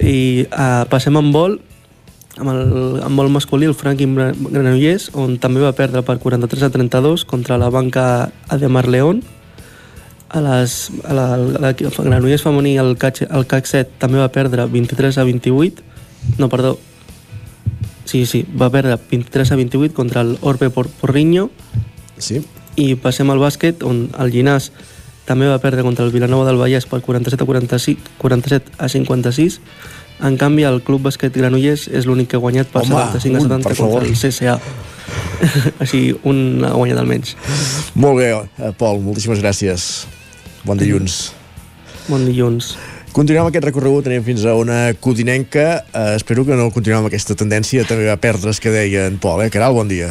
I 0.00 0.44
eh, 0.48 0.84
passem 0.90 1.16
amb 1.16 1.34
vol 1.34 1.58
amb 2.38 2.52
el 2.52 3.00
amb 3.02 3.18
vol 3.18 3.32
masculí 3.34 3.66
el 3.66 3.74
Franklin 3.74 4.12
Gra- 4.14 4.34
Granollers 4.34 5.08
on 5.18 5.38
també 5.42 5.62
va 5.64 5.72
perdre 5.74 6.04
per 6.06 6.18
43 6.22 6.68
a 6.68 6.70
32 6.70 7.24
contra 7.26 7.58
la 7.58 7.70
banca 7.70 8.30
Ademar 8.48 8.86
León 8.86 9.24
a 10.28 10.40
les, 10.44 10.90
a 11.04 11.14
la, 11.14 11.34
a 11.34 11.38
la, 11.38 11.70
a 11.70 11.72
Granollers 11.72 12.44
femení 12.44 12.76
el 12.78 12.96
CAC, 13.00 13.22
el 13.30 13.46
CAC 13.48 13.66
7 13.66 13.98
també 14.02 14.20
va 14.20 14.28
perdre 14.32 14.66
23 14.68 15.16
a 15.18 15.24
28 15.24 16.38
no, 16.38 16.48
perdó 16.48 16.78
sí, 18.04 18.26
sí, 18.26 18.44
va 18.48 18.70
perdre 18.70 18.98
23 19.10 19.52
a 19.52 19.56
28 19.56 19.94
contra 19.94 20.22
el 20.22 20.38
Orbe 20.40 20.70
Por 20.70 20.88
Porriño. 20.88 21.50
Sí. 22.18 22.42
i 22.78 22.94
passem 22.98 23.30
al 23.30 23.40
bàsquet 23.42 23.82
on 23.86 24.06
el 24.22 24.30
Llinàs 24.30 24.70
també 25.26 25.48
va 25.50 25.58
perdre 25.62 25.82
contra 25.82 26.06
el 26.06 26.12
Vilanova 26.14 26.46
del 26.46 26.60
Vallès 26.60 26.86
per 26.88 27.00
47 27.02 27.42
a 27.42 27.46
46, 27.46 28.12
47 28.22 28.76
a 28.78 28.88
56 28.88 29.58
en 30.28 30.36
canvi 30.38 30.64
el 30.66 30.80
Club 30.86 31.04
Bàsquet 31.06 31.34
Granollers 31.34 31.88
és 31.90 32.06
l'únic 32.06 32.30
que 32.30 32.38
ha 32.38 32.42
guanyat 32.42 32.70
per 32.70 32.84
Home, 32.86 33.02
75 33.18 33.34
a 33.34 33.42
un, 33.42 33.48
70 33.50 33.68
per 33.68 33.76
contra 33.78 34.06
el 34.06 34.14
CSA 34.14 34.56
així 35.82 36.12
un 36.28 36.64
ha 36.66 36.74
guanyat 36.76 36.98
almenys 37.00 37.34
Molt 37.94 38.18
bé, 38.20 38.30
eh, 38.34 38.72
Pol, 38.78 39.00
moltíssimes 39.04 39.40
gràcies. 39.42 39.88
Bon 40.66 40.78
dilluns. 40.78 41.32
Bon 42.08 42.24
dilluns. 42.26 42.74
Continuem 43.14 43.48
aquest 43.48 43.64
recorregut, 43.64 44.06
anem 44.06 44.22
fins 44.26 44.44
a 44.46 44.52
una 44.58 44.92
codinenca. 45.00 45.84
Eh, 45.92 46.16
espero 46.18 46.44
que 46.46 46.56
no 46.58 46.68
continuem 46.74 47.02
amb 47.02 47.10
aquesta 47.10 47.34
tendència 47.38 47.86
també 47.88 48.10
a 48.12 48.18
perdre's 48.20 48.60
que 48.62 48.70
deia 48.74 49.06
en 49.08 49.16
Pol, 49.22 49.42
eh? 49.46 49.50
Caral, 49.50 49.74
bon 49.74 49.88
dia. 49.90 50.10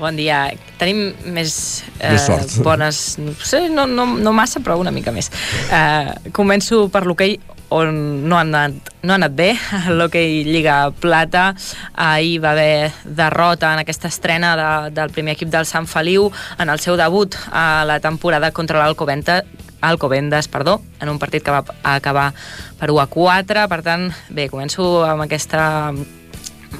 Bon 0.00 0.16
dia. 0.16 0.46
Tenim 0.80 1.10
més, 1.34 1.82
eh, 1.98 2.12
Més 2.14 2.26
sort. 2.28 2.54
bones... 2.64 3.00
No, 3.20 3.34
sé, 3.44 3.66
no, 3.68 3.86
no, 3.88 4.06
no 4.20 4.32
massa, 4.36 4.60
però 4.64 4.78
una 4.80 4.92
mica 4.94 5.12
més. 5.12 5.28
Eh, 5.72 6.30
començo 6.36 6.86
per 6.92 7.02
l'hoquei 7.08 7.38
on 7.70 8.28
no 8.28 8.36
ha 8.36 8.42
anat, 8.44 8.90
no 9.02 9.14
ha 9.14 9.18
anat 9.18 9.34
bé. 9.34 9.54
L'hoquei 9.96 10.44
Lliga 10.44 10.90
Plata. 10.90 11.54
Ahir 11.94 12.42
va 12.44 12.52
haver 12.52 12.92
derrota 13.04 13.72
en 13.72 13.82
aquesta 13.84 14.10
estrena 14.10 14.52
de, 14.58 14.68
del 14.94 15.14
primer 15.14 15.38
equip 15.38 15.50
del 15.50 15.66
Sant 15.66 15.88
Feliu 15.90 16.28
en 16.58 16.68
el 16.68 16.82
seu 16.82 16.98
debut 17.00 17.38
a 17.50 17.84
la 17.88 18.00
temporada 18.00 18.52
contra 18.52 18.82
l'Alcoventa 18.82 19.42
Alcobendas, 19.80 20.46
perdó, 20.48 20.82
en 21.00 21.08
un 21.08 21.18
partit 21.18 21.42
que 21.42 21.54
va 21.54 21.64
acabar 21.82 22.34
per 22.78 22.90
1 22.90 23.00
a 23.00 23.06
4. 23.08 23.68
Per 23.72 23.82
tant, 23.86 24.10
bé, 24.28 24.50
començo 24.52 25.00
amb 25.08 25.24
aquesta 25.24 25.94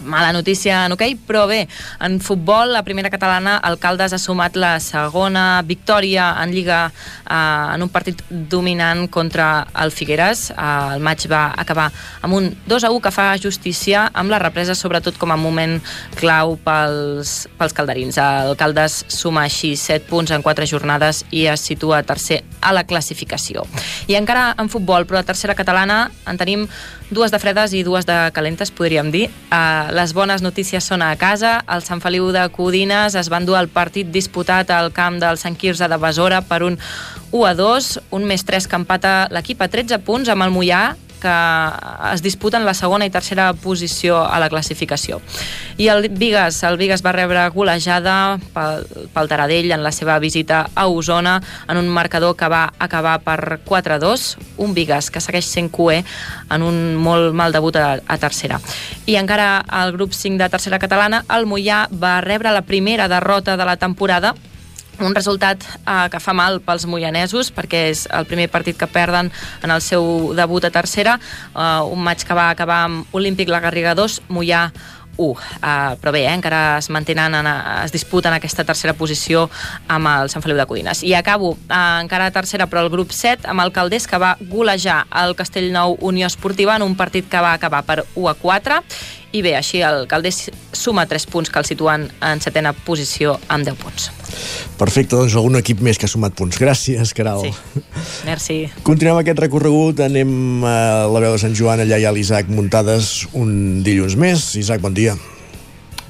mala 0.05 0.33
notícia 0.33 0.85
en 0.87 0.95
hoquei, 0.95 1.15
però 1.15 1.47
bé, 1.51 1.67
en 2.01 2.19
futbol, 2.21 2.73
la 2.73 2.83
primera 2.83 3.11
catalana, 3.11 3.59
el 3.69 3.79
Caldes 3.79 4.13
ha 4.13 4.19
sumat 4.19 4.57
la 4.57 4.73
segona 4.81 5.63
victòria 5.67 6.31
en 6.43 6.55
Lliga 6.55 6.81
eh, 6.91 7.75
en 7.75 7.83
un 7.83 7.91
partit 7.93 8.23
dominant 8.29 9.07
contra 9.11 9.67
el 9.83 9.93
Figueres. 9.93 10.51
Eh, 10.51 10.69
el 10.97 11.05
maig 11.05 11.27
va 11.31 11.51
acabar 11.57 11.91
amb 12.23 12.39
un 12.39 12.51
2 12.67 12.87
a 12.87 12.91
1 12.91 13.03
que 13.05 13.15
fa 13.15 13.29
justícia 13.43 14.07
amb 14.15 14.31
la 14.33 14.41
represa, 14.43 14.75
sobretot 14.75 15.19
com 15.19 15.33
a 15.33 15.39
moment 15.41 15.79
clau 16.21 16.57
pels, 16.65 17.49
pels 17.59 17.77
calderins. 17.77 18.19
El 18.21 18.57
Caldes 18.61 19.05
suma 19.09 19.45
així 19.49 19.75
7 19.77 20.09
punts 20.11 20.33
en 20.35 20.43
4 20.47 20.67
jornades 20.71 21.25
i 21.31 21.47
es 21.51 21.67
situa 21.67 22.03
tercer 22.03 22.43
a 22.61 22.73
la 22.77 22.85
classificació. 22.85 23.67
I 24.09 24.17
encara 24.19 24.55
en 24.59 24.69
futbol, 24.73 25.07
però 25.07 25.21
a 25.21 25.27
tercera 25.27 25.57
catalana 25.59 26.11
en 26.29 26.39
tenim 26.41 26.67
dues 27.11 27.33
de 27.35 27.41
fredes 27.43 27.75
i 27.75 27.83
dues 27.83 28.07
de 28.07 28.17
calentes, 28.35 28.71
podríem 28.71 29.11
dir. 29.11 29.27
Eh, 29.51 29.80
les 29.95 30.13
bones 30.17 30.43
notícies 30.45 30.87
són 30.87 31.03
a 31.03 31.11
casa. 31.21 31.61
El 31.71 31.85
Sant 31.87 32.03
Feliu 32.03 32.31
de 32.35 32.47
Codines 32.55 33.17
es 33.19 33.31
van 33.33 33.47
dur 33.49 33.59
el 33.59 33.71
partit 33.73 34.11
disputat 34.13 34.71
al 34.75 34.93
camp 34.93 35.19
del 35.23 35.39
Sant 35.41 35.57
Quirze 35.57 35.89
de 35.89 35.99
Besora 36.01 36.43
per 36.47 36.63
un 36.67 36.79
1 37.31 37.47
a 37.47 37.55
2, 37.55 37.93
un 38.17 38.27
més 38.27 38.45
3 38.47 38.67
que 38.67 38.79
empata 38.81 39.15
l'equip 39.31 39.63
a 39.63 39.71
13 39.71 40.01
punts 40.07 40.31
amb 40.33 40.47
el 40.47 40.53
Mollà 40.55 40.83
que 41.21 41.37
es 42.13 42.23
disputen 42.25 42.65
la 42.67 42.75
segona 42.75 43.07
i 43.07 43.13
tercera 43.13 43.53
posició 43.55 44.19
a 44.25 44.41
la 44.43 44.49
classificació. 44.51 45.21
I 45.81 45.89
el 45.93 46.09
Vigas, 46.09 46.63
el 46.67 46.77
Vigas 46.81 47.05
va 47.07 47.15
rebre 47.15 47.47
golejada 47.55 48.39
pel, 48.55 48.85
pel 49.15 49.31
Taradell 49.31 49.71
en 49.73 49.85
la 49.85 49.93
seva 49.93 50.19
visita 50.19 50.65
a 50.75 50.87
Osona 50.89 51.39
en 51.69 51.79
un 51.81 51.89
marcador 51.89 52.37
que 52.37 52.49
va 52.49 52.67
acabar 52.79 53.21
per 53.25 53.61
4-2, 53.67 54.37
un 54.59 54.75
Vigas 54.75 55.11
que 55.11 55.23
segueix 55.23 55.47
sent 55.47 55.71
cué 55.71 56.03
en 56.51 56.67
un 56.67 56.97
molt 56.97 57.35
mal 57.37 57.53
debut 57.53 57.77
a, 57.77 57.99
a 58.01 58.19
tercera. 58.19 58.61
I 59.07 59.17
encara 59.21 59.59
al 59.61 59.93
grup 59.97 60.13
5 60.17 60.43
de 60.43 60.51
tercera 60.51 60.81
catalana, 60.83 61.25
el 61.31 61.47
Mollà 61.47 61.87
va 61.93 62.21
rebre 62.25 62.53
la 62.53 62.67
primera 62.67 63.09
derrota 63.09 63.57
de 63.57 63.65
la 63.69 63.77
temporada 63.77 64.35
un 65.07 65.15
resultat 65.15 65.65
eh, 65.65 66.09
que 66.13 66.21
fa 66.21 66.35
mal 66.37 66.61
pels 66.65 66.87
moianesos 66.91 67.53
perquè 67.55 67.87
és 67.91 68.07
el 68.13 68.29
primer 68.29 68.49
partit 68.53 68.79
que 68.79 68.89
perden 68.91 69.31
en 69.63 69.75
el 69.75 69.83
seu 69.85 70.33
debut 70.37 70.65
a 70.65 70.73
tercera 70.75 71.19
eh, 71.19 71.83
un 71.85 72.03
maig 72.05 72.25
que 72.25 72.37
va 72.37 72.51
acabar 72.51 72.85
amb 72.87 73.17
Olímpic 73.17 73.49
La 73.49 73.61
Garriga 73.61 73.95
2, 73.95 74.23
Mollà 74.29 74.69
1. 75.21 75.31
Uh, 75.31 75.37
però 76.01 76.13
bé, 76.15 76.25
eh, 76.25 76.33
encara 76.33 76.79
es 76.79 76.89
mantenen, 76.91 77.35
en, 77.35 77.49
es 77.85 77.93
disputen 77.93 78.33
aquesta 78.33 78.65
tercera 78.65 78.95
posició 78.97 79.49
amb 79.89 80.09
el 80.09 80.33
Sant 80.33 80.43
Feliu 80.45 80.57
de 80.57 80.67
Codines. 80.67 81.05
I 81.05 81.15
acabo 81.19 81.53
uh, 81.53 81.81
encara 82.01 82.31
a 82.31 82.35
tercera, 82.35 82.67
però 82.71 82.85
el 82.87 82.93
grup 82.93 83.13
7, 83.13 83.45
amb 83.51 83.65
el 83.65 83.73
Caldés, 83.77 84.09
que 84.09 84.21
va 84.21 84.37
golejar 84.41 85.05
el 85.23 85.37
Castellnou 85.37 85.99
Unió 86.01 86.31
Esportiva 86.31 86.77
en 86.77 86.87
un 86.87 86.97
partit 86.97 87.29
que 87.29 87.43
va 87.45 87.53
acabar 87.53 87.85
per 87.85 88.05
1 88.15 88.29
a 88.33 88.35
4 88.35 88.83
i 89.33 89.43
bé, 89.43 89.55
així 89.59 89.81
el 89.87 90.07
Caldés 90.11 90.49
suma 90.73 91.07
3 91.07 91.27
punts 91.31 91.51
que 91.53 91.61
el 91.61 91.67
situen 91.69 92.09
en 92.27 92.41
setena 92.43 92.73
posició 92.73 93.37
amb 93.49 93.67
10 93.69 93.79
punts. 93.79 94.09
Perfecte, 94.81 95.15
doncs 95.15 95.37
algun 95.39 95.61
equip 95.61 95.83
més 95.85 96.01
que 96.01 96.09
ha 96.09 96.11
sumat 96.11 96.35
punts. 96.39 96.59
Gràcies, 96.59 97.15
Caral. 97.15 97.45
Sí, 97.45 97.83
merci. 98.27 98.59
Continuem 98.87 99.21
aquest 99.21 99.39
recorregut, 99.43 100.03
anem 100.07 100.65
a 100.67 101.07
la 101.11 101.23
veu 101.23 101.37
de 101.37 101.43
Sant 101.43 101.55
Joan, 101.55 101.85
allà 101.85 102.01
hi 102.01 102.09
ha 102.09 102.15
l'Isaac 102.15 102.51
Muntades 102.51 103.29
un 103.39 103.85
dilluns 103.87 104.19
més. 104.19 104.51
Isaac, 104.59 104.83
bon 104.83 104.97
dia. 104.97 105.17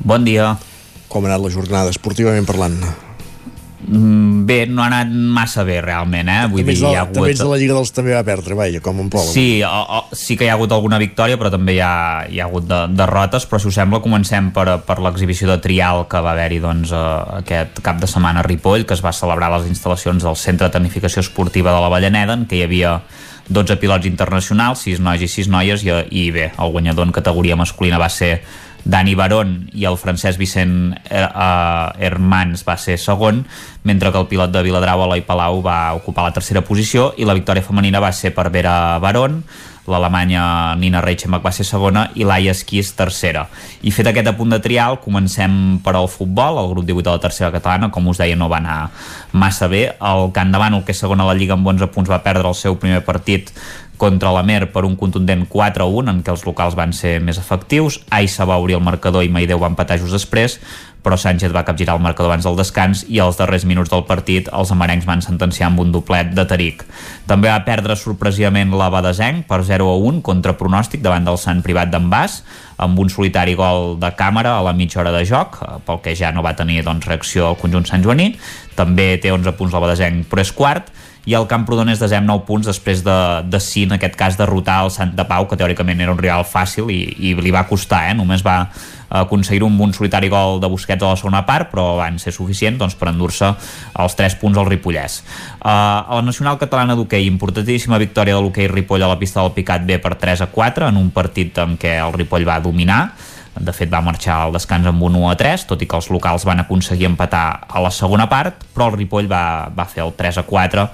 Bon 0.01 0.24
dia. 0.24 0.55
Com 1.10 1.26
ha 1.26 1.32
anat 1.32 1.44
la 1.44 1.52
jornada, 1.52 1.92
esportivament 1.92 2.48
parlant? 2.48 2.78
Mm, 3.89 4.44
bé, 4.44 4.66
no 4.69 4.82
ha 4.82 4.90
anat 4.90 5.09
massa 5.09 5.65
bé 5.65 5.78
realment, 5.81 6.28
eh? 6.28 6.40
Vull 6.52 6.61
també, 6.61 6.74
dir, 6.74 6.82
de, 6.82 6.90
hi 6.90 6.98
ha 6.98 7.05
hagut... 7.07 7.16
també 7.16 7.31
ets 7.32 7.40
de 7.40 7.48
la 7.48 7.59
Lliga 7.62 7.77
dels 7.78 7.93
també 7.97 8.12
va 8.12 8.20
perdre, 8.27 8.57
vaja, 8.59 8.82
com 8.85 9.01
un 9.01 9.09
plou. 9.12 9.24
Sí, 9.24 9.62
o, 9.65 9.70
o, 9.70 10.02
sí 10.16 10.36
que 10.36 10.44
hi 10.44 10.51
ha 10.52 10.59
hagut 10.59 10.74
alguna 10.77 10.98
victòria, 11.01 11.39
però 11.40 11.52
també 11.55 11.78
hi 11.78 11.81
ha, 11.85 11.94
hi 12.28 12.43
ha 12.43 12.48
hagut 12.51 12.69
de, 12.69 12.82
derrotes, 12.98 13.48
però 13.48 13.62
si 13.62 13.70
us 13.70 13.78
sembla 13.81 14.02
comencem 14.05 14.52
per, 14.57 14.66
per 14.85 14.98
l'exhibició 15.01 15.48
de 15.48 15.57
trial 15.65 16.05
que 16.12 16.20
va 16.20 16.35
haver-hi 16.36 16.61
doncs, 16.61 16.93
eh, 16.93 17.40
aquest 17.40 17.81
cap 17.86 18.02
de 18.02 18.11
setmana 18.11 18.44
a 18.44 18.47
Ripoll, 18.47 18.85
que 18.85 18.98
es 18.98 19.05
va 19.05 19.16
celebrar 19.16 19.48
a 19.48 19.59
les 19.59 19.73
instal·lacions 19.73 20.28
del 20.28 20.36
Centre 20.36 20.69
de 20.69 20.77
Tecnificació 20.77 21.24
Esportiva 21.24 21.73
de 21.73 21.81
la 21.81 21.93
Vallaneda, 21.93 22.36
en 22.36 22.44
què 22.51 22.61
hi 22.61 22.66
havia 22.69 22.98
12 23.51 23.81
pilots 23.82 24.07
internacionals, 24.07 24.85
6 24.86 25.01
nois 25.02 25.24
i 25.24 25.28
6 25.28 25.48
noies, 25.51 25.86
i, 25.89 25.94
i 26.20 26.28
bé, 26.35 26.51
el 26.52 26.74
guanyador 26.77 27.09
en 27.09 27.16
categoria 27.16 27.57
masculina 27.59 27.98
va 27.98 28.12
ser 28.12 28.36
Dani 28.85 29.15
Barón 29.15 29.70
i 29.77 29.85
el 29.89 29.98
francès 30.01 30.39
Vicent 30.40 30.94
eh, 31.11 31.24
Hermans 32.01 32.65
va 32.66 32.77
ser 32.81 32.98
segon, 32.98 33.44
mentre 33.85 34.12
que 34.12 34.20
el 34.20 34.28
pilot 34.31 34.52
de 34.52 34.62
Viladrau, 34.65 35.05
Eloi 35.05 35.24
Palau, 35.27 35.61
va 35.65 35.94
ocupar 35.98 36.28
la 36.28 36.36
tercera 36.36 36.65
posició 36.65 37.12
i 37.16 37.28
la 37.28 37.36
victòria 37.36 37.65
femenina 37.65 38.01
va 38.01 38.12
ser 38.12 38.35
per 38.36 38.48
Vera 38.52 38.98
Barón, 39.02 39.43
l'alemanya 39.90 40.77
Nina 40.78 41.01
Reichenbach 41.02 41.43
va 41.44 41.52
ser 41.52 41.65
segona 41.66 42.07
i 42.15 42.24
Laia 42.28 42.55
Esquís 42.55 42.93
tercera. 42.97 43.47
I 43.82 43.93
fet 43.94 44.11
aquest 44.11 44.31
apunt 44.31 44.52
de 44.55 44.61
trial, 44.62 45.01
comencem 45.02 45.81
per 45.85 45.97
al 45.97 46.09
futbol, 46.12 46.61
el 46.62 46.70
grup 46.73 46.86
18 46.86 47.09
de 47.09 47.16
la 47.16 47.23
tercera 47.23 47.52
catalana, 47.55 47.90
com 47.90 48.09
us 48.09 48.20
deia, 48.20 48.39
no 48.39 48.51
va 48.52 48.61
anar 48.61 48.78
massa 49.32 49.69
bé. 49.69 49.86
El 49.98 50.31
Can 50.36 50.52
Davant, 50.52 50.77
el 50.77 50.85
que 50.85 50.94
és 50.94 51.02
segon 51.02 51.20
a 51.20 51.28
la 51.28 51.36
Lliga 51.39 51.57
amb 51.57 51.66
11 51.66 51.90
punts, 51.94 52.11
va 52.12 52.23
perdre 52.24 52.48
el 52.48 52.59
seu 52.59 52.78
primer 52.81 53.02
partit 53.07 53.52
contra 54.01 54.32
la 54.32 54.43
Mer 54.43 54.70
per 54.72 54.86
un 54.89 54.97
contundent 54.97 55.44
4-1 55.52 56.09
en 56.09 56.22
què 56.24 56.32
els 56.32 56.47
locals 56.48 56.77
van 56.78 56.94
ser 56.97 57.18
més 57.20 57.36
efectius. 57.39 58.01
Aissa 58.09 58.47
va 58.48 58.56
obrir 58.56 58.78
el 58.78 58.86
marcador 58.86 59.27
i 59.27 59.28
Maideu 59.28 59.60
va 59.60 59.68
empatar 59.68 59.98
just 60.01 60.16
després, 60.16 60.56
però 61.05 61.18
Sánchez 61.20 61.52
va 61.52 61.64
capgirar 61.68 61.97
el 61.97 62.02
marcador 62.05 62.31
abans 62.31 62.47
del 62.48 62.56
descans 62.56 63.05
i 63.09 63.20
als 63.20 63.36
darrers 63.40 63.66
minuts 63.68 63.93
del 63.93 64.06
partit 64.09 64.48
els 64.56 64.72
amarencs 64.72 65.05
van 65.09 65.20
sentenciar 65.24 65.68
amb 65.68 65.82
un 65.85 65.93
doblet 65.93 66.32
de 66.36 66.44
Taric. 66.48 66.85
També 67.28 67.52
va 67.52 67.60
perdre 67.66 67.97
sorpresivament 67.97 68.72
la 68.77 68.89
Badesenc 68.93 69.44
per 69.48 69.60
0-1 69.68 70.22
contra 70.24 70.56
pronòstic 70.56 71.05
davant 71.05 71.28
del 71.28 71.40
Sant 71.40 71.60
Privat 71.64 71.93
d'en 71.93 72.09
Bas 72.12 72.40
amb 72.81 72.98
un 73.01 73.12
solitari 73.12 73.56
gol 73.56 73.98
de 74.01 74.12
càmera 74.16 74.56
a 74.56 74.64
la 74.64 74.72
mitja 74.77 75.02
hora 75.02 75.12
de 75.12 75.24
joc, 75.28 75.60
pel 75.85 76.01
que 76.01 76.16
ja 76.16 76.32
no 76.32 76.44
va 76.44 76.56
tenir 76.56 76.81
doncs, 76.86 77.05
reacció 77.09 77.51
al 77.51 77.60
conjunt 77.60 77.85
Sant 77.89 78.05
Joaní. 78.05 78.32
També 78.77 79.12
té 79.20 79.32
11 79.32 79.56
punts 79.60 79.77
la 79.77 79.85
Badesenc, 79.85 80.24
però 80.31 80.44
és 80.44 80.56
quart 80.56 80.89
i 81.28 81.34
el 81.36 81.48
Camprodon 81.51 81.90
és 81.92 82.01
desem 82.01 82.24
9 82.24 82.47
punts 82.48 82.68
després 82.70 83.02
de, 83.05 83.18
de 83.44 83.60
sí, 83.60 83.84
en 83.88 83.97
aquest 83.97 84.16
cas, 84.16 84.38
derrotar 84.40 84.80
el 84.86 84.94
Sant 84.94 85.12
de 85.16 85.26
Pau, 85.28 85.48
que 85.48 85.59
teòricament 85.60 86.01
era 86.01 86.14
un 86.14 86.20
rival 86.20 86.47
fàcil 86.48 86.88
i, 86.92 87.02
i 87.30 87.34
li 87.36 87.52
va 87.52 87.66
costar, 87.68 88.06
eh? 88.10 88.16
només 88.16 88.44
va 88.47 88.62
aconseguir 89.10 89.64
un 89.66 89.76
bon 89.76 89.92
solitari 89.92 90.28
gol 90.30 90.60
de 90.62 90.68
Busquets 90.70 91.02
a 91.02 91.10
la 91.10 91.18
segona 91.18 91.42
part, 91.47 91.68
però 91.72 91.97
van 91.98 92.20
ser 92.22 92.32
suficient 92.32 92.78
doncs, 92.78 92.94
per 92.97 93.10
endur-se 93.10 93.48
els 93.98 94.16
3 94.16 94.36
punts 94.40 94.60
al 94.60 94.68
Ripollès. 94.70 95.20
Uh, 95.59 95.66
a 95.66 96.20
la 96.20 96.22
Nacional 96.22 96.60
Catalana 96.60 96.94
d'Hockey, 96.94 97.26
importantíssima 97.26 97.98
victòria 97.98 98.38
de 98.38 98.44
l'hoquei 98.44 98.70
Ripoll 98.70 99.02
a 99.02 99.10
la 99.10 99.18
pista 99.18 99.42
del 99.42 99.52
Picat 99.56 99.84
B 99.86 99.98
per 99.98 100.14
3 100.14 100.47
a 100.47 100.51
4, 100.55 100.88
en 100.88 101.01
un 101.01 101.10
partit 101.10 101.59
en 101.59 101.74
què 101.80 101.98
el 101.98 102.14
Ripoll 102.14 102.47
va 102.47 102.60
dominar, 102.62 103.02
de 103.59 103.72
fet 103.74 103.90
va 103.90 104.02
marxar 104.05 104.36
al 104.44 104.52
descans 104.55 104.86
amb 104.86 105.02
un 105.02 105.16
1 105.18 105.31
a 105.32 105.36
3 105.39 105.66
tot 105.72 105.81
i 105.82 105.89
que 105.90 105.98
els 105.98 106.10
locals 106.14 106.47
van 106.47 106.62
aconseguir 106.62 107.09
empatar 107.10 107.47
a 107.68 107.82
la 107.82 107.90
segona 107.90 108.28
part 108.31 108.62
però 108.74 108.90
el 108.90 108.98
Ripoll 109.01 109.31
va, 109.31 109.70
va 109.74 109.89
fer 109.90 110.05
el 110.05 110.14
3 110.16 110.39
a 110.43 110.47
4 110.47 110.86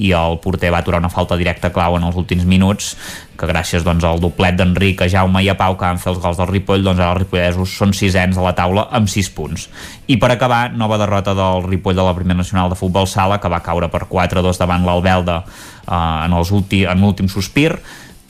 i 0.00 0.12
el 0.16 0.38
porter 0.40 0.70
va 0.72 0.80
aturar 0.80 1.02
una 1.02 1.10
falta 1.12 1.36
directa 1.36 1.72
clau 1.72 1.98
en 1.98 2.04
els 2.06 2.16
últims 2.16 2.46
minuts 2.48 2.94
que 3.36 3.48
gràcies 3.48 3.84
doncs, 3.84 4.04
al 4.06 4.20
doblet 4.22 4.56
d'Enric, 4.56 5.02
a 5.02 5.08
Jaume 5.10 5.42
i 5.44 5.50
a 5.50 5.56
Pau 5.58 5.76
que 5.76 5.84
van 5.84 6.00
fer 6.00 6.12
els 6.12 6.20
gols 6.22 6.38
del 6.38 6.48
Ripoll, 6.48 6.84
doncs 6.84 7.00
ara 7.00 7.12
els 7.12 7.24
ripollesos 7.24 7.74
són 7.76 7.92
sisens 7.96 8.38
a 8.38 8.44
la 8.44 8.54
taula 8.56 8.86
amb 8.94 9.10
6 9.10 9.32
punts. 9.36 9.66
I 10.06 10.16
per 10.22 10.30
acabar, 10.32 10.70
nova 10.72 10.96
derrota 11.00 11.34
del 11.36 11.66
Ripoll 11.66 11.98
de 11.98 12.06
la 12.06 12.14
Primera 12.16 12.40
Nacional 12.40 12.72
de 12.72 12.78
Futbol 12.78 13.08
Sala 13.10 13.40
que 13.42 13.50
va 13.52 13.60
caure 13.64 13.90
per 13.92 14.06
4-2 14.08 14.62
davant 14.62 14.86
l'Albelda 14.86 15.42
eh, 15.42 16.24
en 16.24 17.02
l'últim 17.02 17.28
sospir 17.28 17.74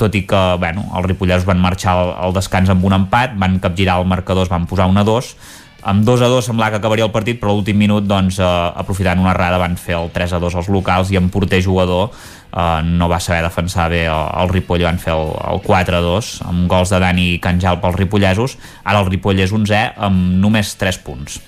tot 0.01 0.15
i 0.19 0.25
que 0.27 0.43
bueno, 0.59 0.85
els 0.97 1.07
ripollesos 1.07 1.47
van 1.49 1.61
marxar 1.63 1.97
al, 1.97 2.15
al 2.27 2.37
descans 2.37 2.71
amb 2.73 2.85
un 2.85 2.97
empat, 2.97 3.37
van 3.39 3.59
capgirar 3.63 4.01
el 4.01 4.09
marcador, 4.09 4.49
es 4.49 4.53
van 4.53 4.67
posar 4.71 4.89
un 4.91 4.99
a 4.99 5.05
2, 5.07 5.35
amb 5.83 6.05
2 6.07 6.23
a 6.23 6.29
2 6.31 6.47
semblava 6.47 6.71
que 6.71 6.79
acabaria 6.79 7.05
el 7.09 7.15
partit, 7.15 7.41
però 7.41 7.51
a 7.51 7.57
l'últim 7.57 7.79
minut, 7.79 8.07
doncs, 8.07 8.39
eh, 8.39 8.47
aprofitant 8.79 9.19
una 9.19 9.33
errada, 9.35 9.59
van 9.59 9.75
fer 9.77 9.97
el 9.99 10.13
3 10.15 10.37
a 10.39 10.39
2 10.43 10.55
als 10.61 10.71
locals 10.71 11.11
i 11.11 11.19
en 11.19 11.29
porter 11.29 11.59
jugador 11.65 12.13
eh, 12.53 12.83
no 12.85 13.09
va 13.11 13.19
saber 13.21 13.43
defensar 13.43 13.89
bé 13.91 14.05
el, 14.07 14.29
el 14.43 14.53
Ripoll, 14.53 14.85
van 14.87 15.01
fer 15.03 15.17
el, 15.17 15.33
el 15.51 15.63
4 15.67 15.99
a 15.99 16.03
2 16.05 16.33
amb 16.47 16.69
gols 16.71 16.95
de 16.95 17.03
Dani 17.03 17.27
Canjal 17.43 17.81
pels 17.83 17.99
ripollesos. 17.99 18.59
Ara 18.85 19.03
el 19.03 19.11
Ripoll 19.11 19.43
és 19.43 19.53
11 19.53 19.83
amb 19.99 20.39
només 20.45 20.77
3 20.79 21.03
punts. 21.03 21.41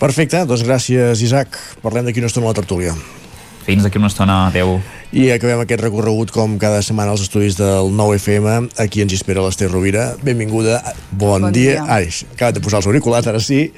Perfecte, 0.00 0.44
doncs 0.48 0.64
gràcies 0.64 1.24
Isaac. 1.24 1.56
Parlem 1.82 2.06
d'aquí 2.08 2.20
una 2.20 2.30
estona 2.30 2.50
a 2.50 2.52
la 2.52 2.60
tertúlia. 2.60 2.94
Fins 3.64 3.84
d'aquí 3.84 4.00
una 4.00 4.12
estona, 4.12 4.46
adeu. 4.48 4.78
I 5.10 5.24
acabem 5.34 5.58
aquest 5.58 5.80
recorregut 5.82 6.30
com 6.30 6.52
cada 6.62 6.78
setmana 6.86 7.10
als 7.10 7.24
estudis 7.24 7.56
del 7.58 7.88
9FM. 7.98 8.68
Aquí 8.78 9.00
ens 9.02 9.16
espera 9.16 9.42
l'Ester 9.42 9.66
Rovira. 9.66 10.12
Benvinguda. 10.22 10.76
Bon, 11.10 11.42
Bon 11.42 11.50
dia. 11.50 11.80
dia. 11.82 11.86
Ai, 11.90 12.06
acabat 12.36 12.54
de 12.54 12.60
posar 12.62 12.78
els 12.78 12.86
auriculars, 12.86 13.26
ara 13.26 13.40
sí. 13.42 13.72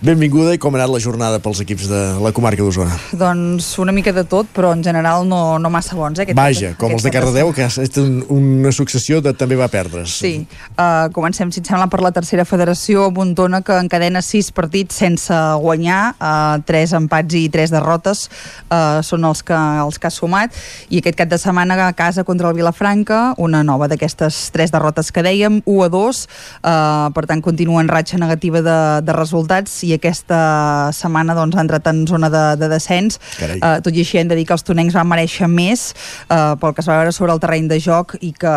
Benvinguda 0.00 0.54
i 0.56 0.58
com 0.58 0.72
ha 0.72 0.80
anat 0.80 0.94
la 0.94 1.00
jornada 1.04 1.42
pels 1.44 1.60
equips 1.60 1.90
de 1.90 2.00
la 2.24 2.32
comarca 2.32 2.64
d'Osona? 2.64 2.96
Doncs 3.12 3.68
una 3.84 3.92
mica 3.92 4.14
de 4.16 4.24
tot, 4.24 4.48
però 4.56 4.70
en 4.72 4.80
general 4.82 5.28
no, 5.28 5.58
no 5.60 5.68
massa 5.68 5.92
bons. 5.94 6.16
Eh, 6.16 6.24
aquest 6.24 6.40
Vaja, 6.40 6.72
com 6.80 6.88
aquest 6.88 6.96
els 6.96 7.04
de 7.04 7.12
Cardedeu, 7.18 7.52
que 7.52 7.66
ha 7.66 7.68
estat 7.68 8.00
un, 8.00 8.16
una 8.32 8.72
successió 8.72 9.20
de 9.20 9.34
també 9.36 9.60
va 9.60 9.68
perdre's. 9.68 10.16
Sí, 10.24 10.32
uh, 10.78 11.12
comencem, 11.12 11.52
si 11.52 11.60
et 11.60 11.68
sembla, 11.68 11.90
per 11.92 12.00
la 12.00 12.14
tercera 12.16 12.48
federació, 12.48 13.10
Montona, 13.12 13.60
que 13.60 13.76
encadena 13.76 14.24
sis 14.24 14.48
partits 14.48 15.04
sense 15.04 15.36
guanyar, 15.60 16.16
uh, 16.16 16.64
tres 16.64 16.96
empats 16.96 17.36
i 17.36 17.44
tres 17.52 17.68
derrotes 17.76 18.24
uh, 18.72 19.04
són 19.04 19.28
els 19.28 19.44
que, 19.44 19.60
els 19.84 20.00
que 20.00 20.08
ha 20.08 20.14
sumat, 20.16 20.61
i 20.90 21.00
aquest 21.00 21.18
cap 21.18 21.30
de 21.30 21.38
setmana 21.40 21.78
a 21.86 21.92
casa 21.96 22.24
contra 22.24 22.48
el 22.50 22.56
Vilafranca, 22.56 23.34
una 23.38 23.62
nova 23.64 23.88
d'aquestes 23.88 24.50
tres 24.52 24.72
derrotes 24.72 25.10
que 25.12 25.24
dèiem, 25.24 25.60
1 25.64 25.84
a 25.84 25.88
2, 25.92 26.22
uh, 26.62 27.08
per 27.14 27.24
tant 27.30 27.42
continua 27.42 27.80
en 27.80 27.88
ratxa 27.88 28.18
negativa 28.20 28.62
de, 28.62 28.78
de 29.02 29.16
resultats, 29.16 29.80
i 29.86 29.94
aquesta 29.96 30.90
setmana 30.94 31.36
doncs, 31.38 31.56
ha 31.56 31.64
entrat 31.64 31.88
en 31.90 32.04
zona 32.06 32.30
de, 32.32 32.44
de 32.60 32.68
descens, 32.72 33.18
Carai. 33.38 33.60
uh, 33.60 33.78
tot 33.84 33.94
i 33.94 34.04
així 34.04 34.20
hem 34.20 34.30
de 34.30 34.38
dir 34.38 34.46
que 34.48 34.56
els 34.56 34.66
tonencs 34.66 34.96
van 34.98 35.08
mereixer 35.08 35.48
més 35.50 35.90
uh, 36.28 36.54
pel 36.60 36.76
que 36.76 36.84
es 36.84 36.90
va 36.90 37.00
veure 37.00 37.14
sobre 37.14 37.34
el 37.34 37.40
terreny 37.42 37.68
de 37.70 37.80
joc 37.82 38.16
i 38.20 38.32
que 38.36 38.52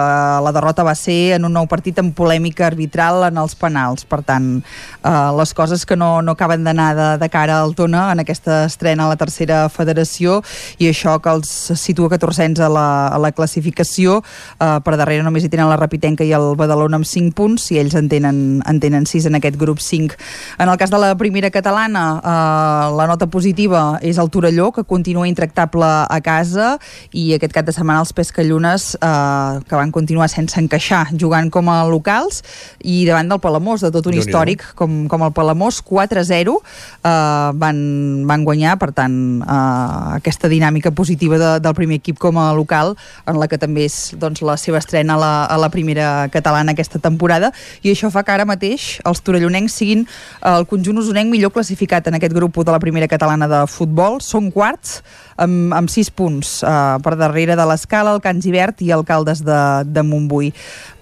la 0.45 0.53
derrota 0.55 0.85
va 0.85 0.95
ser 0.97 1.35
en 1.39 1.47
un 1.47 1.55
nou 1.55 1.69
partit 1.71 1.99
amb 2.01 2.15
polèmica 2.17 2.67
arbitral 2.67 3.23
en 3.29 3.39
els 3.41 3.55
penals. 3.59 4.05
Per 4.05 4.21
tant, 4.27 4.49
uh, 5.03 5.31
les 5.37 5.53
coses 5.55 5.85
que 5.85 5.97
no, 5.99 6.19
no 6.25 6.35
acaben 6.35 6.65
d'anar 6.65 6.89
de, 6.97 7.09
de 7.21 7.29
cara 7.31 7.59
al 7.61 7.75
Tona 7.75 8.09
en 8.13 8.23
aquesta 8.23 8.63
estrena 8.65 9.05
a 9.05 9.13
la 9.13 9.19
tercera 9.19 9.65
federació 9.69 10.41
i 10.79 10.89
això 10.91 11.17
que 11.21 11.31
els 11.31 11.51
situa 11.95 12.11
14 12.11 12.59
a 12.59 12.67
la, 12.69 13.07
a 13.07 13.17
la 13.17 13.31
classificació, 13.31 14.19
eh, 14.59 14.79
per 14.83 14.97
darrere 14.99 15.23
només 15.23 15.45
hi 15.45 15.49
tenen 15.49 15.69
la 15.71 15.79
Rapitenca 15.79 16.27
i 16.27 16.33
el 16.35 16.53
Badalona 16.59 16.99
amb 16.99 17.07
5 17.07 17.31
punts, 17.37 17.69
i 17.71 17.79
ells 17.79 17.95
en 17.95 18.09
tenen, 18.11 18.59
en 18.67 18.79
tenen 18.83 19.07
6 19.07 19.29
en 19.31 19.39
aquest 19.39 19.55
grup 19.57 19.79
5. 19.79 20.19
En 20.59 20.69
el 20.69 20.77
cas 20.77 20.91
de 20.91 20.99
la 20.99 21.13
primera 21.15 21.49
catalana, 21.51 22.19
eh, 22.19 22.91
la 22.99 23.07
nota 23.07 23.29
positiva 23.31 23.97
és 24.01 24.19
el 24.19 24.29
Torelló, 24.29 24.71
que 24.75 24.83
continua 24.83 25.27
intractable 25.29 25.85
a 25.85 26.19
casa, 26.21 26.75
i 27.15 27.31
aquest 27.37 27.55
cap 27.55 27.65
de 27.65 27.75
setmana 27.75 28.03
els 28.03 28.11
Pescallunes, 28.13 28.97
eh, 28.99 29.63
que 29.63 29.79
van 29.79 29.91
continuar 29.95 30.27
sense 30.29 30.59
encaixar, 30.59 31.07
jugant 31.15 31.49
com 31.49 31.69
a 31.69 31.83
locals, 31.87 32.43
i 32.83 33.05
davant 33.07 33.29
del 33.31 33.39
Palamós, 33.39 33.85
de 33.85 33.91
tot 33.95 34.11
un 34.11 34.19
històric 34.19 34.63
com, 34.75 35.05
com 35.07 35.23
el 35.23 35.31
Palamós, 35.31 35.79
4-0 35.85 36.57
eh, 36.59 37.51
van, 37.55 37.79
van 38.27 38.43
guanyar, 38.43 38.75
per 38.81 38.91
tant, 38.91 39.15
eh, 39.45 40.19
aquesta 40.19 40.51
dinàmica 40.51 40.91
positiva 40.91 41.37
de, 41.39 41.51
del 41.61 41.75
primer 41.77 41.84
equip 41.93 42.17
com 42.17 42.39
a 42.41 42.51
local, 42.57 42.95
en 43.27 43.39
la 43.39 43.47
que 43.47 43.59
també 43.61 43.85
és 43.85 44.15
doncs, 44.17 44.41
la 44.41 44.57
seva 44.57 44.79
estrena 44.81 45.15
a 45.15 45.21
la, 45.21 45.33
a 45.45 45.57
la 45.61 45.69
primera 45.69 46.27
catalana 46.33 46.73
aquesta 46.73 46.99
temporada, 46.99 47.51
i 47.83 47.91
això 47.93 48.09
fa 48.13 48.23
que 48.25 48.33
ara 48.33 48.47
mateix 48.49 48.99
els 49.05 49.21
torellonencs 49.21 49.77
siguin 49.77 50.05
el 50.41 50.65
conjunt 50.65 51.03
usonenc 51.03 51.31
millor 51.31 51.53
classificat 51.53 52.07
en 52.07 52.17
aquest 52.17 52.33
grup 52.33 52.57
de 52.63 52.71
la 52.71 52.79
primera 52.79 53.09
catalana 53.11 53.47
de 53.51 53.61
futbol, 53.69 54.21
són 54.21 54.51
quarts, 54.51 55.01
amb, 55.41 55.73
amb 55.75 55.91
6 55.91 56.11
punts 56.15 56.57
uh, 56.63 56.97
per 57.03 57.15
darrere 57.19 57.57
de 57.57 57.67
l'Escala, 57.67 58.15
el 58.15 58.23
Can 58.23 58.41
Givert 58.43 58.81
i 58.85 58.91
el 58.95 59.05
Caldes 59.07 59.43
de, 59.45 59.61
de 59.87 60.03
Montbui. 60.05 60.51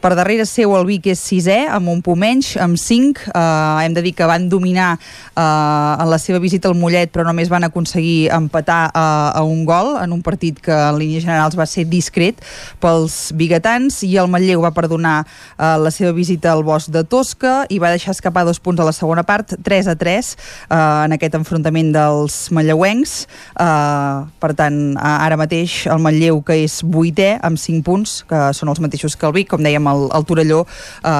Per 0.04 0.12
darrere 0.20 0.44
seu 0.44 0.74
el 0.76 0.84
Vic 0.84 1.06
és 1.14 1.22
sisè, 1.24 1.62
amb 1.72 1.88
un 1.88 2.02
punt 2.04 2.20
menys, 2.20 2.58
amb 2.60 2.76
5. 2.80 3.30
Uh, 3.32 3.80
hem 3.86 3.94
de 3.96 4.02
dir 4.04 4.12
que 4.18 4.28
van 4.28 4.50
dominar 4.52 4.98
uh, 4.98 5.40
en 5.40 6.10
la 6.12 6.20
seva 6.20 6.42
visita 6.44 6.68
al 6.68 6.76
Mollet, 6.76 7.14
però 7.14 7.24
només 7.24 7.48
van 7.52 7.64
aconseguir 7.64 8.28
empatar 8.36 8.82
uh, 8.90 9.32
a 9.32 9.46
un 9.48 9.64
gol 9.70 9.94
en 10.02 10.12
un 10.12 10.20
partit 10.26 10.60
que 10.60 10.76
en 10.76 11.00
línies 11.00 11.24
generals 11.24 11.56
va 11.56 11.68
ser 11.70 11.86
discret 11.88 12.44
pels 12.84 13.32
biguetans 13.40 14.02
i 14.04 14.12
el 14.20 14.28
Matlleu 14.28 14.66
va 14.66 14.74
perdonar 14.76 15.22
uh, 15.24 15.78
la 15.80 15.94
seva 15.94 16.12
visita 16.12 16.52
al 16.52 16.66
bosc 16.68 16.92
de 16.92 17.06
Tosca 17.08 17.62
i 17.72 17.80
va 17.80 17.94
deixar 17.96 18.12
escapar 18.12 18.44
dos 18.44 18.60
punts 18.60 18.84
a 18.84 18.90
la 18.90 18.96
segona 18.96 19.24
part, 19.24 19.56
3 19.64 19.88
a 19.94 19.96
3 19.96 20.34
uh, 20.36 20.76
en 21.08 21.16
aquest 21.16 21.40
enfrontament 21.40 21.96
dels 21.96 22.50
malleuencs. 22.52 23.22
Uh, 23.56 24.23
per 24.40 24.54
tant, 24.58 24.78
ara 25.00 25.38
mateix 25.40 25.84
el 25.92 26.02
Matlleu, 26.04 26.42
que 26.46 26.58
és 26.64 26.80
vuitè, 26.84 27.34
amb 27.44 27.60
5 27.60 27.84
punts, 27.86 28.16
que 28.30 28.46
són 28.58 28.72
els 28.74 28.82
mateixos 28.84 29.18
que 29.20 29.30
el 29.30 29.36
Vic, 29.36 29.52
com 29.54 29.64
dèiem, 29.64 29.92
el, 29.92 30.08
el 30.16 30.26
Torelló, 30.30 30.64
eh, 31.04 31.14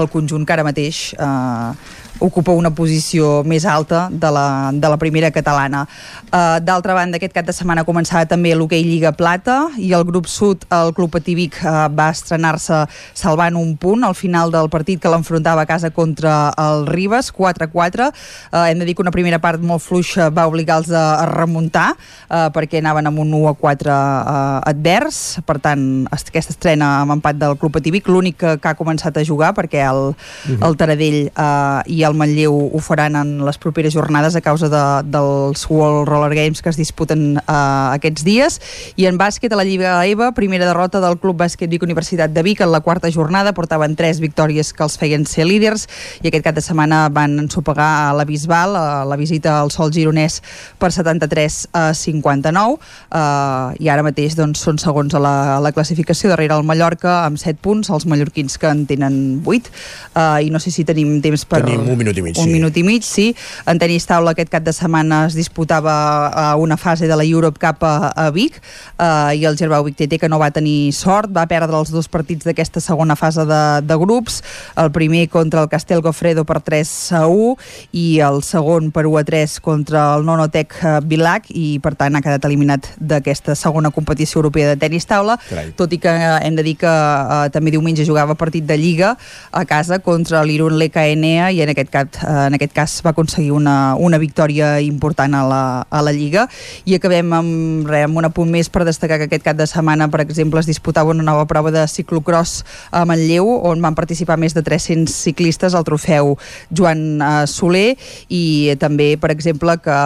el 0.00 0.10
conjunt 0.12 0.46
que 0.46 0.56
ara 0.56 0.66
mateix 0.66 1.08
eh, 1.18 1.72
ocupa 2.20 2.52
una 2.52 2.70
posició 2.74 3.42
més 3.46 3.64
alta 3.66 4.08
de 4.10 4.30
la, 4.34 4.70
de 4.74 4.90
la 4.90 4.98
primera 4.98 5.30
catalana. 5.30 5.84
Uh, 6.28 6.58
D'altra 6.64 6.94
banda, 6.96 7.18
aquest 7.18 7.34
cap 7.34 7.46
de 7.46 7.54
setmana 7.54 7.86
començava 7.86 8.26
també 8.28 8.54
l'hoquei 8.56 8.82
Lliga 8.86 9.12
Plata 9.16 9.58
i 9.78 9.92
el 9.96 10.04
grup 10.08 10.28
sud, 10.30 10.66
el 10.74 10.92
Club 10.96 11.12
Pativic, 11.14 11.60
uh, 11.62 11.86
va 11.92 12.10
estrenar-se 12.14 12.84
salvant 13.16 13.56
un 13.58 13.76
punt 13.78 14.04
al 14.06 14.16
final 14.18 14.52
del 14.54 14.70
partit 14.72 15.00
que 15.02 15.12
l'enfrontava 15.12 15.64
a 15.64 15.70
casa 15.70 15.92
contra 15.94 16.50
el 16.58 16.86
Ribes, 16.90 17.30
4-4. 17.34 18.10
Uh, 18.50 18.64
hem 18.66 18.82
de 18.82 18.88
dir 18.88 18.96
que 18.98 19.04
una 19.04 19.14
primera 19.14 19.40
part 19.42 19.62
molt 19.62 19.84
fluixa 19.84 20.28
va 20.34 20.48
obligar-los 20.50 20.90
a, 20.90 21.06
remuntar 21.28 21.92
uh, 21.94 22.47
perquè 22.54 22.80
anaven 22.82 23.08
amb 23.10 23.20
un 23.22 23.32
1-4 23.40 23.92
uh, 23.92 24.60
advers, 24.68 25.38
per 25.46 25.58
tant, 25.62 25.82
aquesta 26.12 26.54
estrena 26.54 26.90
amb 27.02 27.16
empat 27.18 27.38
del 27.40 27.56
Club 27.60 27.76
Pativic, 27.76 28.08
l'únic 28.08 28.38
que, 28.40 28.56
que 28.62 28.70
ha 28.70 28.76
començat 28.78 29.16
a 29.16 29.24
jugar 29.24 29.52
perquè 29.56 29.82
el, 29.86 30.12
uh 30.12 30.14
-huh. 30.14 30.66
el 30.66 30.76
Taradell 30.76 31.30
uh, 31.34 31.82
i 31.86 32.02
el 32.02 32.14
Manlleu 32.14 32.70
ho 32.72 32.78
faran 32.78 33.16
en 33.16 33.44
les 33.44 33.58
properes 33.58 33.94
jornades 33.94 34.36
a 34.36 34.40
causa 34.40 34.68
de, 34.68 34.84
dels 35.08 35.66
World 35.70 36.08
Roller 36.08 36.34
Games 36.34 36.62
que 36.62 36.70
es 36.70 36.76
disputen 36.76 37.38
uh, 37.48 37.92
aquests 37.94 38.24
dies. 38.24 38.60
I 38.96 39.06
en 39.06 39.18
bàsquet 39.18 39.52
a 39.52 39.56
la 39.56 39.64
Lliga 39.64 40.06
EVA 40.06 40.32
primera 40.32 40.66
derrota 40.66 41.00
del 41.00 41.18
Club 41.18 41.36
Bàsquet 41.36 41.70
Vic 41.70 41.82
Universitat 41.82 42.30
de 42.30 42.42
Vic 42.42 42.60
en 42.60 42.72
la 42.72 42.80
quarta 42.80 43.10
jornada. 43.10 43.52
Portaven 43.52 43.96
tres 43.96 44.20
victòries 44.20 44.72
que 44.72 44.82
els 44.82 44.98
feien 44.98 45.26
ser 45.26 45.46
líders 45.46 45.88
i 46.22 46.28
aquest 46.28 46.44
cap 46.44 46.54
de 46.54 46.64
setmana 46.64 47.08
van 47.08 47.38
ensopegar 47.38 48.08
a 48.08 48.12
la 48.12 48.24
Bisbal 48.24 48.76
a 48.76 49.04
la 49.04 49.16
visita 49.16 49.60
al 49.60 49.70
Sol 49.70 49.92
Gironès 49.92 50.40
per 50.78 50.92
73 50.92 51.68
a 51.72 51.94
59 52.42 52.78
uh, 52.78 53.74
i 53.82 53.90
ara 53.90 54.04
mateix 54.06 54.36
doncs, 54.38 54.62
són 54.64 54.78
segons 54.80 55.14
a 55.14 55.20
la, 55.22 55.34
a 55.56 55.58
la 55.62 55.72
classificació 55.74 56.30
darrere 56.32 56.56
el 56.56 56.66
Mallorca 56.66 57.24
amb 57.26 57.40
7 57.40 57.58
punts, 57.64 57.90
els 57.94 58.06
mallorquins 58.08 58.58
que 58.60 58.70
en 58.70 58.84
tenen 58.88 59.18
8 59.44 59.70
uh, 59.70 60.38
i 60.44 60.50
no 60.54 60.60
sé 60.62 60.72
si 60.74 60.84
tenim 60.88 61.18
temps 61.24 61.44
per... 61.48 61.62
Tenim 61.64 61.88
un 61.88 61.98
minut 61.98 62.18
i 62.18 62.24
mig, 62.24 62.38
un 62.38 62.48
sí. 62.48 62.54
minut 62.54 62.76
i 62.76 62.84
mig, 62.86 63.06
sí. 63.06 63.28
En 63.68 63.80
tenis 63.80 64.06
taula 64.08 64.34
aquest 64.36 64.52
cap 64.52 64.66
de 64.66 64.74
setmana 64.76 65.24
es 65.28 65.36
disputava 65.38 65.94
uh, 66.28 66.62
una 66.62 66.78
fase 66.80 67.08
de 67.10 67.18
la 67.18 67.26
Europe 67.26 67.60
Cup 67.62 67.84
a, 67.86 68.12
a 68.14 68.28
Vic 68.34 68.60
uh, 68.60 69.34
i 69.34 69.44
el 69.48 69.58
Gerbau 69.58 69.86
Vic 69.86 69.98
TT 69.98 70.20
que 70.22 70.30
no 70.30 70.40
va 70.40 70.50
tenir 70.54 70.92
sort, 70.96 71.32
va 71.34 71.48
perdre 71.50 71.78
els 71.78 71.92
dos 71.94 72.08
partits 72.10 72.46
d'aquesta 72.48 72.82
segona 72.84 73.16
fase 73.18 73.44
de, 73.48 73.62
de 73.86 73.98
grups, 73.98 74.42
el 74.78 74.92
primer 74.94 75.26
contra 75.32 75.62
el 75.64 75.70
Castel 75.72 76.02
Gofredo 76.04 76.44
per 76.48 76.60
3 76.64 76.94
a 77.18 77.24
1 77.28 77.54
i 77.98 78.06
el 78.24 78.42
segon 78.46 78.92
per 78.94 79.06
1 79.08 79.20
a 79.20 79.24
3 79.28 79.58
contra 79.64 80.04
el 80.16 80.26
Nonotec 80.28 80.78
Vilac 81.08 81.48
i 81.54 81.78
per 81.82 81.94
tant 81.98 82.16
ha 82.16 82.22
quedat 82.28 82.44
eliminat 82.48 82.92
d'aquesta 83.00 83.56
segona 83.58 83.90
competició 83.94 84.42
europea 84.42 84.68
de 84.70 84.78
tenis 84.80 85.08
taula, 85.08 85.38
Carai. 85.48 85.72
tot 85.76 85.92
i 85.92 86.00
que 86.02 86.12
uh, 86.12 86.38
hem 86.44 86.56
de 86.58 86.64
dir 86.66 86.76
que 86.80 86.88
uh, 86.92 87.48
també 87.52 87.72
diumenge 87.74 88.06
jugava 88.06 88.36
partit 88.38 88.66
de 88.68 88.76
Lliga 88.78 89.14
a 89.52 89.64
casa 89.68 89.98
contra 90.04 90.44
l'Irun 90.44 90.76
l'EKNA 90.78 91.50
i 91.54 91.62
en 91.64 91.72
aquest 91.72 91.90
cap 91.92 92.18
eh, 92.20 92.46
en 92.48 92.56
aquest 92.56 92.74
cas 92.76 92.98
va 93.04 93.12
aconseguir 93.14 93.52
una, 93.54 93.94
una 93.96 94.18
victòria 94.20 94.78
important 94.84 95.34
a 95.34 95.42
la, 95.48 95.62
a 95.88 96.02
la 96.04 96.12
Lliga 96.14 96.46
i 96.84 96.96
acabem 96.96 97.32
amb, 97.34 97.88
re, 97.88 98.02
amb 98.06 98.20
un 98.20 98.28
apunt 98.28 98.50
més 98.52 98.70
per 98.72 98.84
destacar 98.88 99.18
que 99.20 99.28
aquest 99.28 99.44
cap 99.46 99.58
de 99.58 99.66
setmana 99.68 100.08
per 100.12 100.22
exemple 100.24 100.60
es 100.60 100.68
disputava 100.68 101.12
una 101.14 101.26
nova 101.26 101.46
prova 101.50 101.72
de 101.74 101.84
ciclocross 101.88 102.64
a 102.90 103.04
Manlleu 103.08 103.48
on 103.70 103.82
van 103.84 103.96
participar 103.98 104.38
més 104.40 104.56
de 104.56 104.62
300 104.66 105.12
ciclistes 105.12 105.74
al 105.74 105.86
trofeu 105.88 106.36
Joan 106.70 107.22
eh, 107.22 107.46
Soler 107.50 107.96
i 108.28 108.76
també 108.80 109.14
per 109.20 109.32
exemple 109.34 109.78
que 109.82 109.98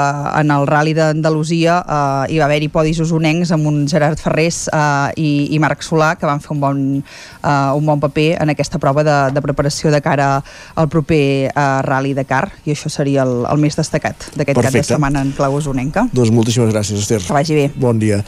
en 0.43 0.53
el 0.55 0.66
Rally 0.70 0.94
d'Andalusia 0.99 1.81
eh, 1.82 2.01
hi 2.29 2.41
va 2.41 2.47
haver-hi 2.49 2.71
podis 2.73 3.01
usonencs 3.05 3.53
amb 3.55 3.69
un 3.71 3.83
Gerard 3.91 4.21
Ferrés 4.21 4.65
eh, 4.73 5.13
i, 5.21 5.31
i 5.55 5.61
Marc 5.63 5.85
Solà 5.87 6.15
que 6.21 6.29
van 6.29 6.43
fer 6.43 6.53
un 6.55 6.63
bon, 6.63 6.83
eh, 7.01 7.71
un 7.79 7.89
bon 7.89 8.03
paper 8.03 8.29
en 8.43 8.53
aquesta 8.55 8.81
prova 8.83 9.05
de, 9.07 9.19
de 9.35 9.45
preparació 9.45 9.93
de 9.95 10.03
cara 10.05 10.29
al 10.75 10.89
proper 10.93 11.25
eh, 11.51 11.67
Rally 11.87 12.15
Dakar 12.19 12.45
i 12.65 12.75
això 12.77 12.93
seria 12.93 13.27
el, 13.27 13.43
el 13.49 13.63
més 13.63 13.79
destacat 13.79 14.31
d'aquest 14.37 14.61
cap 14.61 14.79
de 14.79 14.85
setmana 14.87 15.23
en 15.25 15.33
clau 15.37 15.59
usonenca. 15.59 16.07
Doncs 16.13 16.33
moltíssimes 16.35 16.73
gràcies, 16.73 17.01
Esther. 17.03 17.21
Que 17.25 17.37
vagi 17.37 17.57
bé. 17.57 17.67
Bon 17.77 17.99
dia. 17.99 18.23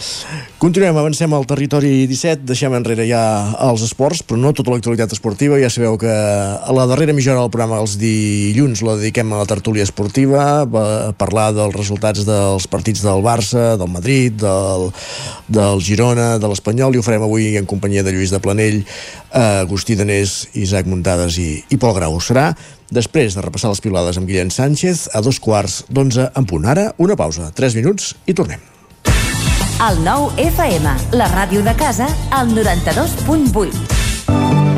Continuem, 0.62 0.96
avancem 0.96 1.32
al 1.36 1.44
territori 1.44 2.06
17, 2.08 2.44
deixem 2.48 2.72
enrere 2.76 3.04
ja 3.08 3.20
els 3.66 3.82
esports, 3.84 4.22
però 4.24 4.38
no 4.40 4.54
tota 4.56 4.72
l'actualitat 4.72 5.12
esportiva. 5.12 5.58
Ja 5.60 5.68
sabeu 5.72 5.98
que 6.00 6.10
a 6.10 6.72
la 6.76 6.86
darrera 6.88 7.12
mitja 7.16 7.34
hora 7.34 7.44
del 7.44 7.52
programa 7.52 7.82
els 7.82 7.98
dilluns 8.00 8.80
la 8.86 8.96
dediquem 9.00 9.32
a 9.32 9.42
la 9.42 9.48
tertúlia 9.50 9.84
esportiva, 9.84 10.64
a 10.64 11.12
parlar 11.18 11.50
dels 11.56 11.76
resultats 11.76 12.24
dels 12.24 12.68
partits 12.70 13.04
del 13.04 13.20
Barça, 13.24 13.73
del 13.80 13.90
Madrid, 13.92 14.36
del, 14.40 14.90
del 15.48 15.82
Girona, 15.84 16.34
de 16.38 16.50
l'Espanyol, 16.50 16.94
i 16.94 17.00
ho 17.00 17.06
farem 17.06 17.26
avui 17.26 17.54
en 17.60 17.68
companyia 17.70 18.04
de 18.04 18.14
Lluís 18.14 18.32
de 18.34 18.42
Planell, 18.42 18.82
eh, 18.84 19.64
Agustí 19.64 19.96
Danés, 19.98 20.48
Isaac 20.54 20.90
Muntades 20.90 21.38
i, 21.42 21.50
i 21.68 21.80
Pol 21.80 21.96
Grau. 21.96 22.18
Serà 22.22 22.52
després 22.94 23.34
de 23.34 23.42
repassar 23.44 23.72
les 23.72 23.82
pilades 23.84 24.20
amb 24.20 24.30
Guillem 24.30 24.52
Sánchez 24.54 25.08
a 25.12 25.24
dos 25.24 25.40
quarts 25.42 25.82
d'onze 25.90 26.30
en 26.34 26.46
punt. 26.46 26.66
Ara, 26.70 26.92
una 26.98 27.18
pausa, 27.18 27.50
tres 27.54 27.76
minuts 27.78 28.14
i 28.26 28.36
tornem. 28.36 28.62
El 29.84 29.98
nou 30.06 30.30
FM, 30.38 30.94
la 31.18 31.26
ràdio 31.34 31.64
de 31.66 31.74
casa, 31.76 32.06
al 32.30 32.54
92.8. 32.54 34.13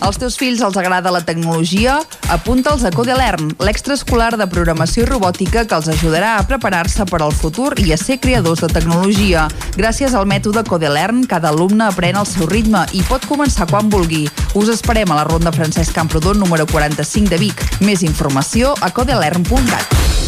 Als 0.00 0.18
teus 0.20 0.36
fills 0.38 0.60
els 0.62 0.76
agrada 0.78 1.10
la 1.10 1.24
tecnologia? 1.26 1.98
Apunta'ls 2.30 2.84
a 2.86 2.92
Codelearn, 2.94 3.50
l'extraescolar 3.64 4.36
de 4.38 4.46
programació 4.50 5.02
i 5.02 5.08
robòtica 5.08 5.64
que 5.66 5.76
els 5.78 5.88
ajudarà 5.90 6.36
a 6.36 6.44
preparar-se 6.46 7.06
per 7.08 7.20
al 7.24 7.34
futur 7.34 7.72
i 7.82 7.92
a 7.92 7.98
ser 7.98 8.18
creadors 8.22 8.62
de 8.62 8.70
tecnologia. 8.70 9.48
Gràcies 9.76 10.14
al 10.14 10.28
mètode 10.30 10.62
Codelearn, 10.68 11.24
cada 11.26 11.50
alumne 11.50 11.88
aprèn 11.88 12.18
al 12.20 12.28
seu 12.30 12.46
ritme 12.46 12.86
i 12.94 13.02
pot 13.10 13.26
començar 13.26 13.68
quan 13.70 13.90
vulgui. 13.90 14.26
Us 14.54 14.70
esperem 14.72 15.10
a 15.10 15.20
la 15.20 15.28
Ronda 15.28 15.52
Francesc 15.54 15.96
Camprodon 15.96 16.38
número 16.38 16.66
45 16.70 17.34
de 17.34 17.42
Vic. 17.42 17.68
Més 17.82 18.06
informació 18.06 18.76
a 18.80 18.92
codelearn.cat. 18.94 20.27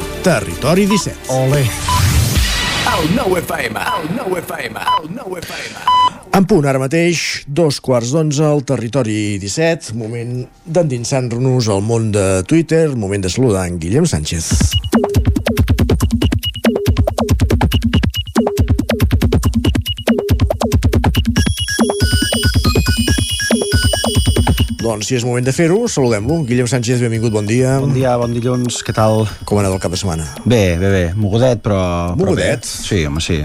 Territori 0.21 0.85
17. 0.85 1.17
Ole. 1.33 1.61
El 1.61 3.15
9 3.15 3.39
FM, 3.39 3.79
el 3.79 4.15
9 4.15 4.39
FM, 4.39 4.79
el 5.01 5.15
9 5.15 5.39
FM. 5.39 5.79
En 6.37 6.45
punt, 6.45 6.67
ara 6.69 6.77
mateix, 6.77 7.41
dos 7.47 7.79
quarts 7.81 8.13
d'onze 8.13 8.45
al 8.45 8.61
Territori 8.61 9.39
17, 9.41 9.95
moment 9.97 10.43
d'endinsar-nos 10.63 11.71
al 11.73 11.81
món 11.81 12.11
de 12.13 12.27
Twitter, 12.45 12.85
moment 12.93 13.25
de 13.25 13.33
saludar 13.33 13.65
en 13.67 13.81
Guillem 13.81 14.05
Sánchez. 14.05 14.51
Doncs 24.81 25.05
si 25.11 25.13
és 25.13 25.21
moment 25.27 25.45
de 25.45 25.51
fer-ho, 25.53 25.75
saludem-lo. 25.91 26.39
Guillem 26.47 26.65
Sánchez, 26.65 26.97
benvingut, 27.03 27.29
bon 27.29 27.45
dia. 27.45 27.75
Bon 27.83 27.91
dia, 27.93 28.15
bon 28.17 28.31
dilluns, 28.33 28.79
què 28.81 28.93
tal? 28.97 29.27
Com 29.45 29.59
ha 29.59 29.61
anat 29.61 29.75
el 29.75 29.81
cap 29.83 29.93
de 29.93 29.99
setmana? 29.99 30.23
Bé, 30.41 30.73
bé, 30.81 30.89
bé. 30.89 31.01
Mogudet, 31.13 31.61
però... 31.61 31.77
Mogudet? 32.17 32.23
Però 32.23 32.33
bé. 32.33 32.87
Sí, 32.87 33.03
home, 33.05 33.21
sí. 33.21 33.37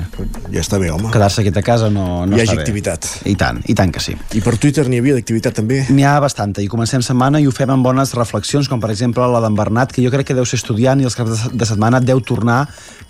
Ja 0.55 0.63
està 0.63 0.79
bé, 0.81 0.89
home. 0.95 1.11
Quedar-se 1.13 1.43
aquí 1.43 1.53
a 1.53 1.65
casa 1.67 1.91
no, 1.93 2.25
no 2.25 2.39
Hi 2.39 2.41
hagi 2.41 2.47
està 2.49 2.57
bé. 2.57 2.65
activitat. 2.65 3.09
I 3.29 3.35
tant, 3.37 3.61
i 3.69 3.77
tant 3.77 3.93
que 3.93 4.01
sí. 4.01 4.17
I 4.33 4.41
per 4.47 4.55
Twitter 4.63 4.87
n'hi 4.89 5.03
havia 5.03 5.19
d'activitat 5.19 5.59
també? 5.61 5.83
N'hi 5.93 6.07
ha 6.09 6.15
bastanta, 6.25 6.65
i 6.65 6.71
comencem 6.73 7.05
setmana 7.05 7.43
i 7.45 7.51
ho 7.51 7.53
fem 7.53 7.75
amb 7.75 7.85
bones 7.85 8.15
reflexions, 8.17 8.73
com 8.73 8.81
per 8.81 8.95
exemple 8.95 9.29
la 9.29 9.45
d'en 9.45 9.61
Bernat, 9.61 9.93
que 9.93 10.07
jo 10.07 10.15
crec 10.15 10.31
que 10.31 10.39
deu 10.41 10.49
ser 10.49 10.57
estudiant 10.63 11.05
i 11.05 11.11
els 11.11 11.19
caps 11.21 11.51
de 11.53 11.69
setmana 11.69 12.01
deu 12.01 12.25
tornar 12.25 12.63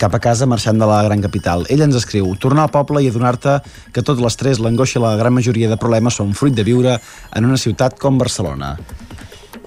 cap 0.03 0.19
a 0.19 0.21
casa 0.21 0.51
marxant 0.51 0.83
de 0.83 0.91
la 0.91 0.99
gran 1.07 1.23
capital. 1.23 1.63
Ell 1.71 1.87
ens 1.87 1.95
escriu, 2.03 2.35
tornar 2.43 2.67
al 2.67 2.75
poble 2.75 3.07
i 3.07 3.13
adonar-te 3.15 3.61
que 3.95 4.03
tot 4.03 4.19
l'estrès, 4.21 4.59
l'angoixa 4.59 4.99
i 4.99 5.07
la 5.07 5.15
gran 5.17 5.39
majoria 5.39 5.71
de 5.71 5.79
problemes 5.81 6.19
són 6.19 6.35
fruit 6.35 6.59
de 6.59 6.67
viure 6.67 6.99
en 6.99 7.47
una 7.49 7.57
ciutat 7.57 7.95
com 8.03 8.16
Barcelona. 8.19 8.77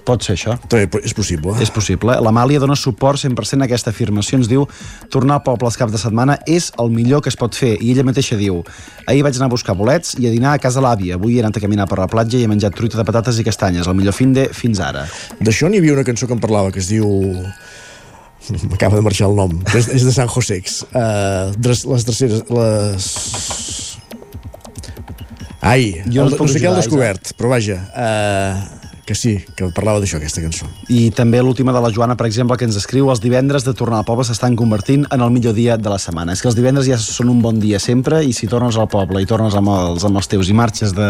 Pot 0.06 0.24
ser 0.24 0.34
això? 0.34 0.56
També 0.70 1.00
és 1.04 1.12
possible. 1.14 1.54
És 1.62 1.70
possible. 1.70 2.16
L'Amàlia 2.24 2.60
dona 2.62 2.76
suport 2.78 3.20
100% 3.20 3.62
a 3.62 3.68
aquesta 3.68 3.92
afirmació. 3.92 4.38
Ens 4.40 4.48
diu, 4.50 4.64
tornar 5.12 5.38
al 5.38 5.44
poble 5.46 5.68
els 5.68 5.76
caps 5.78 5.92
de 5.92 6.00
setmana 6.00 6.38
és 6.48 6.70
el 6.80 6.90
millor 6.94 7.22
que 7.24 7.30
es 7.32 7.38
pot 7.38 7.54
fer. 7.54 7.74
I 7.78 7.92
ella 7.92 8.06
mateixa 8.08 8.38
diu, 8.40 8.62
ahir 9.06 9.22
vaig 9.26 9.36
anar 9.38 9.50
a 9.50 9.54
buscar 9.54 9.76
bolets 9.78 10.16
i 10.18 10.26
a 10.26 10.32
dinar 10.32 10.54
a 10.56 10.62
casa 10.62 10.82
l'àvia. 10.82 11.18
Avui 11.20 11.36
he 11.36 11.44
anat 11.44 11.60
a 11.60 11.64
caminar 11.64 11.88
per 11.90 12.00
la 12.00 12.08
platja 12.10 12.40
i 12.40 12.46
he 12.46 12.50
menjat 12.50 12.74
truita 12.76 12.98
de 13.00 13.06
patates 13.06 13.38
i 13.38 13.46
castanyes. 13.46 13.90
El 13.90 13.98
millor 13.98 14.16
fin 14.16 14.32
de 14.36 14.48
fins 14.56 14.80
ara. 14.80 15.04
D'això 15.40 15.68
n'hi 15.68 15.82
havia 15.82 15.98
una 15.98 16.06
cançó 16.06 16.26
que 16.26 16.36
em 16.38 16.42
parlava 16.42 16.72
que 16.72 16.80
es 16.82 16.90
diu 16.90 17.06
m'acaba 18.70 18.96
de 18.96 19.04
marxar 19.04 19.28
el 19.28 19.36
nom 19.36 19.52
és, 19.76 19.90
és 19.92 20.04
de 20.06 20.12
San 20.14 20.30
Josex 20.32 20.80
uh, 20.90 21.52
les 21.60 22.06
terceres 22.08 22.44
les... 22.48 23.08
ai, 25.60 26.02
Jo 26.08 26.26
el, 26.26 26.36
no 26.36 26.48
sé 26.50 26.62
què 26.62 26.70
el 26.70 26.78
descobert 26.78 27.34
però 27.38 27.52
vaja 27.52 27.80
uh, 27.92 28.80
que 29.10 29.16
sí, 29.18 29.32
que 29.58 29.66
parlava 29.74 29.98
d'això 29.98 30.20
aquesta 30.20 30.38
cançó 30.38 30.68
I 30.86 31.08
també 31.16 31.40
l'última 31.42 31.72
de 31.74 31.80
la 31.82 31.90
Joana, 31.90 32.14
per 32.14 32.28
exemple, 32.28 32.54
que 32.54 32.68
ens 32.68 32.76
escriu 32.78 33.08
els 33.10 33.18
divendres 33.18 33.64
de 33.66 33.74
tornar 33.74 33.98
al 33.98 34.06
poble 34.06 34.22
s'estan 34.28 34.54
convertint 34.54 35.02
en 35.10 35.24
el 35.24 35.32
millor 35.34 35.56
dia 35.56 35.74
de 35.80 35.90
la 35.90 35.98
setmana. 35.98 36.36
És 36.36 36.44
que 36.44 36.46
els 36.46 36.54
divendres 36.54 36.86
ja 36.86 36.98
són 37.00 37.32
un 37.32 37.40
bon 37.42 37.58
dia 37.58 37.80
sempre 37.82 38.20
i 38.22 38.30
si 38.36 38.46
tornes 38.46 38.78
al 38.78 38.86
poble 38.92 39.22
i 39.22 39.26
tornes 39.26 39.56
amb 39.58 39.72
els, 39.74 40.06
amb 40.06 40.20
els 40.20 40.30
teus 40.30 40.52
i 40.52 40.54
marxes 40.54 40.94
de, 40.94 41.08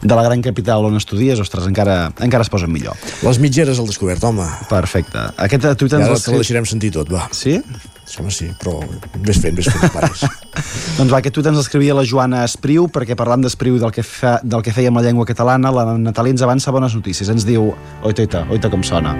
de 0.00 0.14
la 0.14 0.24
gran 0.24 0.40
capital 0.40 0.88
on 0.88 0.96
estudies, 0.96 1.42
ostres, 1.44 1.68
encara, 1.68 1.98
encara 2.24 2.48
es 2.48 2.52
posen 2.52 2.72
millor. 2.72 2.96
les 3.26 3.42
mitgeres 3.42 3.82
al 3.82 3.92
descobert, 3.92 4.24
home 4.24 4.48
Perfecte. 4.70 5.28
Aquest 5.44 5.68
tuit 5.76 5.92
I 5.92 6.00
ens 6.00 6.06
ara 6.08 6.16
el 6.16 6.24
te 6.24 6.32
la 6.32 6.40
deixarem 6.46 6.70
sentir 6.72 6.94
tot, 6.96 7.12
va 7.12 7.28
Sí? 7.36 7.58
Home, 8.04 8.30
sí, 8.30 8.50
però 8.60 8.76
vés 9.24 9.40
fent, 9.40 9.56
vés 9.56 9.68
fent, 9.72 9.88
pares. 9.94 10.24
Doncs 10.98 11.10
va, 11.10 11.18
aquest 11.18 11.34
tuit 11.34 11.48
ens 11.48 11.58
escrivia 11.62 11.96
la 11.96 12.04
Joana 12.06 12.44
Espriu, 12.46 12.86
perquè 12.92 13.16
parlant 13.18 13.42
d'Espriu 13.42 13.78
i 13.78 13.82
del 13.82 13.94
que, 13.96 14.04
fa, 14.04 14.36
del 14.44 14.62
que 14.62 14.74
feia 14.76 14.92
amb 14.92 15.00
la 15.00 15.06
llengua 15.06 15.26
catalana, 15.26 15.72
la 15.74 15.96
Natàlia 15.96 16.36
ens 16.36 16.44
avança 16.44 16.74
bones 16.74 16.94
notícies. 16.94 17.32
Ens 17.32 17.48
diu, 17.48 17.72
oita, 18.04 18.28
oita, 18.28 18.46
oita 18.52 18.70
com 18.72 18.84
sona. 18.84 19.16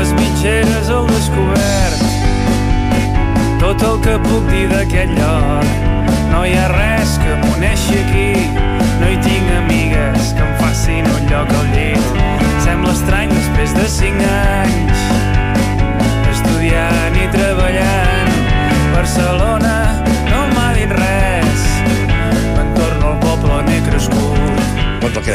les 0.00 0.12
mitgeres 0.16 0.88
al 0.88 1.04
descobert 1.10 2.00
tot 3.60 3.82
el 3.84 3.98
que 4.00 4.14
puc 4.24 4.49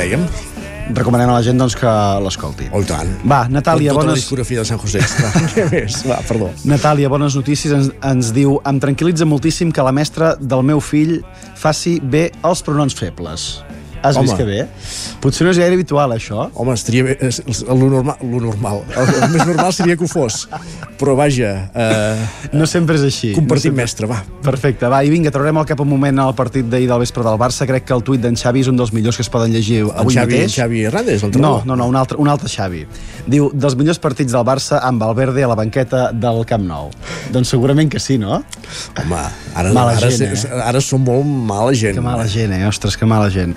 dèiem 0.06 0.30
Recomanem 0.86 1.32
a 1.32 1.40
la 1.40 1.42
gent 1.42 1.58
doncs, 1.58 1.74
que 1.74 1.92
l'escolti. 2.22 2.68
Oh, 2.70 2.84
tant. 2.86 3.10
Va, 3.26 3.48
Natàlia, 3.50 3.90
Tota 3.90 4.04
la 4.04 4.12
bones... 4.12 4.20
discografia 4.22 4.62
de 4.62 4.68
San 4.70 4.78
José. 4.78 5.02
Què 5.56 5.66
més? 5.72 6.04
Va, 6.06 6.20
perdó. 6.30 6.52
Natàlia, 6.70 7.10
bones 7.10 7.34
notícies, 7.34 7.74
ens, 7.74 7.90
ens 8.06 8.30
diu 8.36 8.60
em 8.70 8.78
tranquil·litza 8.84 9.26
moltíssim 9.26 9.74
que 9.74 9.82
la 9.82 9.90
mestra 9.96 10.36
del 10.38 10.62
meu 10.62 10.78
fill 10.78 11.24
faci 11.58 11.98
bé 11.98 12.28
els 12.46 12.62
pronoms 12.62 12.94
febles. 12.94 13.65
Has 14.06 14.18
Home. 14.20 14.28
vist 14.28 14.38
que 14.38 14.46
bé? 14.48 14.66
Potser 15.24 15.46
no 15.48 15.52
és 15.54 15.58
gaire 15.60 15.74
habitual, 15.76 16.12
això. 16.16 16.48
Home, 16.54 16.74
estaria 16.78 17.04
bé, 17.08 17.18
és, 17.26 17.42
és, 17.50 17.64
lo, 17.68 17.90
normal, 17.90 18.20
lo 18.22 18.42
normal. 18.44 18.84
El, 18.96 19.12
el 19.24 19.32
més 19.34 19.46
normal 19.50 19.74
seria 19.74 19.98
que 19.98 20.06
ho 20.06 20.10
fos. 20.12 20.46
Però 21.00 21.16
vaja... 21.18 21.54
Eh, 21.74 22.50
no 22.56 22.68
sempre 22.70 22.96
és 23.00 23.04
així. 23.08 23.32
Compartim 23.36 23.74
no 23.74 23.82
sempre... 23.82 23.84
mestre, 23.84 24.10
va. 24.12 24.20
Perfecte, 24.46 24.88
va, 24.92 25.02
i 25.04 25.10
vinga, 25.10 25.32
traurem 25.34 25.58
al 25.62 25.66
cap 25.68 25.82
un 25.84 25.90
moment 25.90 26.22
al 26.24 26.36
partit 26.38 26.68
d'ahir 26.70 26.88
del 26.92 27.02
vespre 27.04 27.26
del 27.26 27.40
Barça. 27.42 27.66
Crec 27.68 27.88
que 27.90 27.96
el 27.98 28.04
tuit 28.06 28.22
d'en 28.24 28.38
Xavi 28.40 28.62
és 28.64 28.70
un 28.72 28.78
dels 28.80 28.94
millors 28.96 29.18
que 29.18 29.26
es 29.26 29.32
poden 29.34 29.52
llegir 29.56 29.82
avui 29.90 30.14
Xavi, 30.16 30.36
mateix. 30.38 30.46
en 30.46 30.56
Xavi 30.60 30.84
Hernández, 30.86 31.22
No, 31.24 31.28
l'entrenador? 31.28 31.66
no, 31.66 31.76
no, 31.82 31.88
un 31.92 31.96
altre, 32.00 32.18
un 32.22 32.30
altre 32.32 32.50
Xavi. 32.52 32.86
Diu, 33.26 33.50
dels 33.54 33.76
millors 33.80 34.00
partits 34.00 34.32
del 34.36 34.46
Barça 34.46 34.80
amb 34.86 35.02
Valverde 35.02 35.44
a 35.44 35.50
la 35.52 35.58
banqueta 35.58 36.12
del 36.14 36.44
Camp 36.46 36.64
Nou. 36.70 36.92
Doncs 37.34 37.50
segurament 37.56 37.90
que 37.92 38.00
sí, 38.00 38.18
no? 38.22 38.44
Home, 39.02 39.24
ara, 39.56 39.74
Mala 39.74 39.96
ara, 39.98 40.10
gent, 40.14 40.36
eh? 40.36 40.62
ara 40.64 40.82
som 40.84 41.02
molt 41.06 41.26
mala 41.26 41.74
gent. 41.74 41.98
Que 41.98 42.04
mala 42.06 42.28
gent, 42.30 42.54
eh? 42.54 42.64
Ostres, 42.70 42.96
que 42.98 43.06
mala 43.10 43.30
gent. 43.34 43.56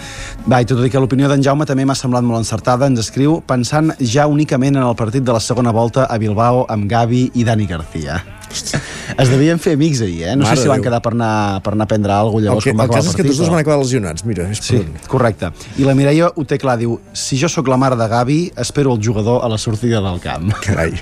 Va, 0.48 0.62
i 0.64 0.64
tot 0.64 0.78
i 0.80 0.88
que 0.88 0.96
l'opinió 0.96 1.28
d'en 1.28 1.42
Jaume 1.44 1.66
també 1.68 1.84
m'ha 1.84 1.92
semblat 1.98 2.24
molt 2.24 2.40
encertada, 2.40 2.86
ens 2.88 3.02
escriu 3.02 3.34
pensant 3.44 3.90
ja 4.00 4.24
únicament 4.32 4.78
en 4.78 4.84
el 4.86 4.94
partit 4.96 5.20
de 5.20 5.34
la 5.34 5.42
segona 5.44 5.74
volta 5.76 6.06
a 6.08 6.16
Bilbao 6.16 6.62
amb 6.72 6.86
Gavi 6.88 7.26
i 7.36 7.44
Dani 7.44 7.66
García. 7.68 8.16
Es 8.48 9.28
devien 9.28 9.60
fer 9.60 9.74
amics 9.76 10.00
ahir, 10.06 10.22
eh? 10.30 10.36
No 10.40 10.46
Mare 10.46 10.56
sé 10.56 10.64
si 10.64 10.70
van 10.72 10.80
quedar 10.80 11.02
per 11.04 11.12
anar, 11.12 11.60
per 11.60 11.74
anar 11.74 11.84
a 11.84 11.90
prendre 11.92 12.16
alguna 12.16 12.32
cosa 12.32 12.46
llavors 12.46 12.64
que, 12.64 12.72
quan 12.72 12.80
va 12.80 12.86
el 12.86 12.88
acabar 12.88 13.02
cas 13.02 13.04
el 13.04 13.12
és 13.12 13.20
que 13.20 13.28
tots 13.28 13.42
dos 13.42 13.52
van 13.52 13.60
acabar 13.60 13.78
lesionats, 13.82 14.24
mira, 14.24 14.48
és 14.48 14.64
Sí, 14.64 14.80
correcte. 15.12 15.52
I 15.76 15.84
la 15.84 15.92
Mireia 15.98 16.32
ho 16.32 16.48
té 16.48 16.56
clar, 16.56 16.78
diu 16.80 16.96
si 17.12 17.36
jo 17.36 17.52
sóc 17.52 17.68
la 17.68 17.76
mare 17.76 18.00
de 18.00 18.08
Gavi, 18.08 18.40
espero 18.56 18.96
el 18.96 19.04
jugador 19.04 19.44
a 19.44 19.52
la 19.52 19.60
sortida 19.60 20.00
del 20.00 20.20
camp. 20.24 20.54
Carai. 20.64 20.96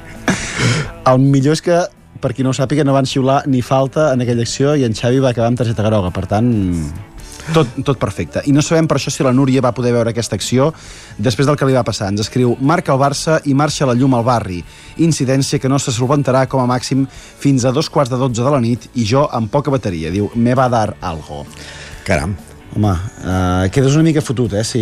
El 1.07 1.23
millor 1.23 1.55
és 1.55 1.63
que, 1.63 1.85
per 2.19 2.35
qui 2.35 2.43
no 2.43 2.51
ho 2.51 2.59
sàpiga, 2.59 2.83
no 2.83 2.99
van 2.99 3.07
xiular 3.07 3.45
ni 3.47 3.63
falta 3.63 4.11
en 4.11 4.27
aquella 4.27 4.43
acció 4.43 4.75
i 4.75 4.83
en 4.89 4.99
Xavi 4.99 5.23
va 5.23 5.31
acabar 5.31 5.55
amb 5.55 5.63
targeta 5.63 5.87
groga. 5.87 6.11
Per 6.11 6.27
tant, 6.27 6.51
tot, 7.55 7.71
tot 7.85 8.01
perfecte. 8.01 8.43
I 8.47 8.55
no 8.55 8.65
sabem 8.65 8.89
per 8.89 8.99
això 8.99 9.13
si 9.13 9.27
la 9.27 9.35
Núria 9.37 9.63
va 9.65 9.75
poder 9.77 9.93
veure 9.95 10.13
aquesta 10.15 10.39
acció 10.39 10.73
després 11.19 11.49
del 11.49 11.59
que 11.59 11.69
li 11.69 11.77
va 11.77 11.85
passar. 11.87 12.11
Ens 12.13 12.25
escriu, 12.27 12.57
marca 12.61 12.95
el 12.95 13.03
Barça 13.03 13.39
i 13.45 13.55
marxa 13.55 13.89
la 13.89 13.97
llum 13.99 14.17
al 14.17 14.27
barri. 14.27 14.63
Incidència 15.05 15.61
que 15.63 15.71
no 15.71 15.79
se 15.83 15.95
solventarà 15.95 16.47
com 16.51 16.63
a 16.63 16.69
màxim 16.71 17.07
fins 17.11 17.65
a 17.65 17.75
dos 17.75 17.91
quarts 17.93 18.13
de 18.13 18.21
dotze 18.21 18.43
de 18.43 18.53
la 18.53 18.63
nit 18.63 18.91
i 18.95 19.07
jo 19.07 19.27
amb 19.31 19.53
poca 19.53 19.75
bateria. 19.75 20.13
Diu, 20.15 20.31
me 20.35 20.55
va 20.59 20.71
dar 20.73 20.89
algo. 21.01 21.45
Caram. 22.07 22.37
Home, 22.77 22.91
uh, 22.93 23.71
quedes 23.73 23.95
una 23.97 24.05
mica 24.05 24.21
fotut, 24.21 24.53
eh? 24.53 24.61
Si, 24.61 24.81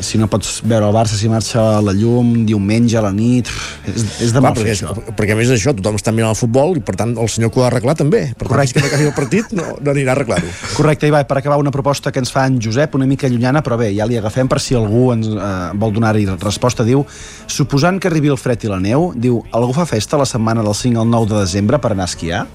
si 0.00 0.16
no 0.16 0.24
pots 0.32 0.62
veure 0.64 0.86
el 0.88 0.94
Barça, 0.96 1.18
si 1.18 1.28
marxa 1.28 1.82
la 1.84 1.92
llum, 1.92 2.30
diumenge 2.48 2.96
a 2.96 3.02
la 3.04 3.10
nit... 3.12 3.50
És, 3.84 4.06
és 4.24 4.32
de 4.32 4.40
Clar, 4.40 4.42
mal 4.46 4.56
fer, 4.56 4.62
perquè, 4.64 4.72
això. 4.72 5.12
perquè 5.18 5.34
a 5.34 5.36
més 5.36 5.50
d'això, 5.52 5.74
tothom 5.76 5.98
està 6.00 6.14
mirant 6.16 6.32
el 6.32 6.38
futbol 6.38 6.72
i 6.80 6.82
per 6.86 6.94
tant 6.96 7.12
el 7.12 7.28
senyor 7.28 7.52
que 7.52 7.60
ho 7.60 7.66
ha 7.66 7.68
arreglat 7.68 8.00
també. 8.00 8.22
Per 8.40 8.48
tant, 8.48 8.62
fins 8.72 8.88
que 8.88 9.02
no 9.02 9.10
el 9.10 9.14
partit 9.18 9.52
no, 9.52 9.66
no 9.76 9.92
anirà 9.92 10.14
a 10.14 10.16
arreglar-ho. 10.16 10.54
Correcte, 10.78 11.10
i 11.10 11.12
va, 11.12 11.20
per 11.28 11.36
acabar 11.42 11.60
una 11.60 11.74
proposta 11.74 12.14
que 12.14 12.24
ens 12.24 12.32
fa 12.32 12.46
en 12.48 12.56
Josep, 12.64 12.96
una 12.96 13.10
mica 13.10 13.28
llunyana, 13.28 13.60
però 13.66 13.76
bé, 13.82 13.90
ja 13.98 14.08
li 14.08 14.16
agafem 14.16 14.48
per 14.48 14.62
si 14.64 14.78
algú 14.78 15.10
ens 15.12 15.28
eh, 15.28 15.52
vol 15.76 15.92
donar-hi 15.92 16.24
resposta. 16.40 16.88
Diu, 16.88 17.04
suposant 17.52 18.00
que 18.00 18.08
arribi 18.08 18.32
el 18.32 18.40
fred 18.40 18.64
i 18.64 18.72
la 18.72 18.80
neu, 18.80 19.10
diu, 19.12 19.42
algú 19.52 19.76
fa 19.76 19.84
festa 19.92 20.16
la 20.16 20.24
setmana 20.24 20.64
del 20.64 20.74
5 20.80 21.04
al 21.04 21.12
9 21.12 21.34
de 21.34 21.44
desembre 21.44 21.84
per 21.84 21.92
anar 21.92 22.08
a 22.08 22.14
esquiar? 22.14 22.46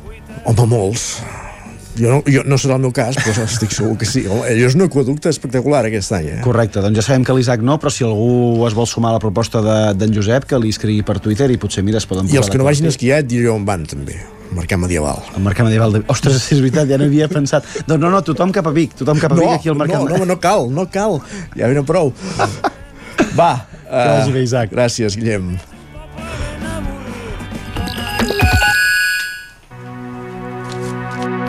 Home, 0.41 0.65
molts. 0.73 1.11
Jo 2.01 2.09
no, 2.09 2.19
jo, 2.25 2.41
no 2.49 2.57
serà 2.57 2.75
el 2.79 2.81
meu 2.81 2.91
cas, 2.95 3.15
però 3.21 3.43
estic 3.45 3.71
segur 3.75 3.93
que 4.01 4.07
sí. 4.09 4.23
Home, 4.25 4.47
allò 4.49 4.67
és 4.71 4.75
un 4.77 4.81
aquaducte 4.87 5.29
espectacular 5.29 5.83
aquest 5.85 6.11
any, 6.17 6.27
eh? 6.33 6.41
Correcte, 6.41 6.81
doncs 6.81 6.97
ja 6.97 7.03
sabem 7.05 7.23
que 7.27 7.35
l'Isaac 7.37 7.61
no, 7.67 7.75
però 7.81 7.91
si 7.93 8.03
algú 8.07 8.65
es 8.67 8.73
vol 8.77 8.87
sumar 8.89 9.11
a 9.11 9.19
la 9.19 9.21
proposta 9.23 9.61
de- 9.61 9.93
d'en 9.99 10.13
Josep, 10.15 10.45
que 10.49 10.57
li 10.59 10.71
escrigui 10.73 11.03
per 11.05 11.19
Twitter 11.21 11.51
i 11.53 11.57
potser, 11.61 11.83
mira, 11.85 11.99
es 12.01 12.07
poden 12.09 12.25
I 12.31 12.37
els 12.41 12.49
que 12.49 12.57
no 12.57 12.65
vagin 12.65 12.87
a 12.89 12.93
esquiar 12.95 13.19
et 13.21 13.27
diré 13.29 13.49
on 13.53 13.65
van, 13.67 13.85
també. 13.85 14.17
Mercat 14.51 14.79
Medieval. 14.81 15.21
El 15.37 15.43
mercat 15.45 15.63
medieval 15.65 15.93
de... 15.93 16.01
Ostres, 16.11 16.41
és 16.51 16.59
veritat, 16.59 16.89
ja 16.89 16.97
no 16.99 17.05
havia 17.07 17.29
pensat. 17.31 17.63
Doncs 17.87 18.01
no, 18.01 18.09
no, 18.11 18.19
tothom 18.25 18.51
cap 18.51 18.67
a 18.67 18.73
Vic, 18.75 18.97
tothom 18.99 19.19
cap 19.21 19.31
a 19.31 19.35
Vic 19.37 19.45
No, 19.47 19.53
aquí 19.55 19.69
al 19.71 19.77
mercat 19.79 20.01
no, 20.03 20.17
no, 20.17 20.25
no 20.25 20.39
cal, 20.43 20.67
no 20.75 20.83
cal. 20.91 21.21
Ja 21.55 21.69
vine 21.71 21.85
prou. 21.87 22.11
Va. 23.37 23.51
Que 23.87 24.07
vagi 24.09 24.31
bé, 24.35 24.43
Isaac. 24.43 24.73
Gràcies, 24.75 25.15
Guillem. 25.15 25.53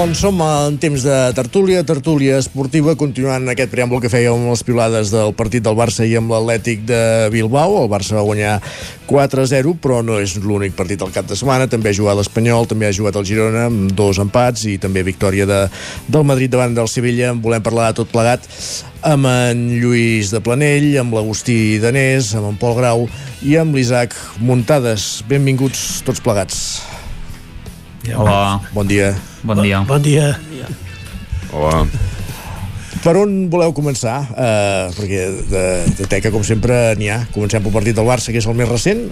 Doncs 0.00 0.22
som 0.24 0.38
en 0.40 0.78
temps 0.80 1.02
de 1.04 1.16
tertúlia, 1.36 1.82
tertúlia 1.84 2.38
esportiva, 2.40 2.94
continuant 2.96 3.50
aquest 3.52 3.68
preàmbul 3.68 4.00
que 4.00 4.08
fèiem 4.08 4.32
amb 4.32 4.48
les 4.48 4.62
pilades 4.64 5.10
del 5.12 5.34
partit 5.36 5.60
del 5.66 5.76
Barça 5.76 6.06
i 6.08 6.14
amb 6.16 6.30
l'Atlètic 6.32 6.86
de 6.88 7.00
Bilbao. 7.34 7.82
El 7.82 7.90
Barça 7.92 8.16
va 8.16 8.22
guanyar 8.24 8.54
4-0, 9.10 9.74
però 9.76 9.98
no 10.00 10.16
és 10.16 10.38
l'únic 10.40 10.72
partit 10.78 11.02
del 11.02 11.12
cap 11.12 11.28
de 11.28 11.36
setmana. 11.36 11.68
També 11.68 11.92
ha 11.92 11.98
jugat 11.98 12.16
l'Espanyol, 12.16 12.64
també 12.70 12.88
ha 12.88 12.94
jugat 12.96 13.18
el 13.20 13.26
Girona, 13.28 13.66
amb 13.68 13.92
dos 13.92 14.16
empats, 14.24 14.64
i 14.72 14.78
també 14.80 15.02
victòria 15.04 15.44
de, 15.44 15.58
del 16.08 16.24
Madrid 16.24 16.54
davant 16.54 16.72
del 16.78 16.88
Sevilla. 16.88 17.34
En 17.34 17.42
volem 17.44 17.60
parlar 17.60 17.90
de 17.90 17.98
tot 18.00 18.08
plegat 18.14 18.48
amb 19.04 19.28
en 19.28 19.66
Lluís 19.82 20.32
de 20.32 20.40
Planell, 20.40 20.94
amb 21.02 21.12
l'Agustí 21.18 21.76
Danés, 21.84 22.32
amb 22.40 22.54
en 22.54 22.56
Pol 22.56 22.72
Grau 22.80 23.04
i 23.44 23.60
amb 23.60 23.76
l'Isaac 23.76 24.16
Muntades. 24.40 25.10
Benvinguts 25.28 26.00
tots 26.08 26.24
plegats. 26.24 26.80
Hola. 28.08 28.60
Bon 28.72 28.86
dia. 28.88 29.12
Bon 29.44 29.60
dia. 29.60 29.84
Bon 29.84 30.00
dia. 30.00 30.32
Hola. 31.52 31.84
Per 33.00 33.14
on 33.16 33.30
voleu 33.52 33.72
començar? 33.72 34.18
Uh, 34.32 34.92
perquè 34.92 35.20
de, 35.48 35.62
de 35.96 36.08
teca, 36.08 36.32
com 36.32 36.44
sempre, 36.44 36.76
n'hi 37.00 37.08
ha. 37.12 37.22
Comencem 37.32 37.62
pel 37.64 37.72
partit 37.72 37.96
del 37.96 38.08
Barça, 38.08 38.32
que 38.32 38.40
és 38.40 38.48
el 38.48 38.56
més 38.56 38.68
recent. 38.68 39.06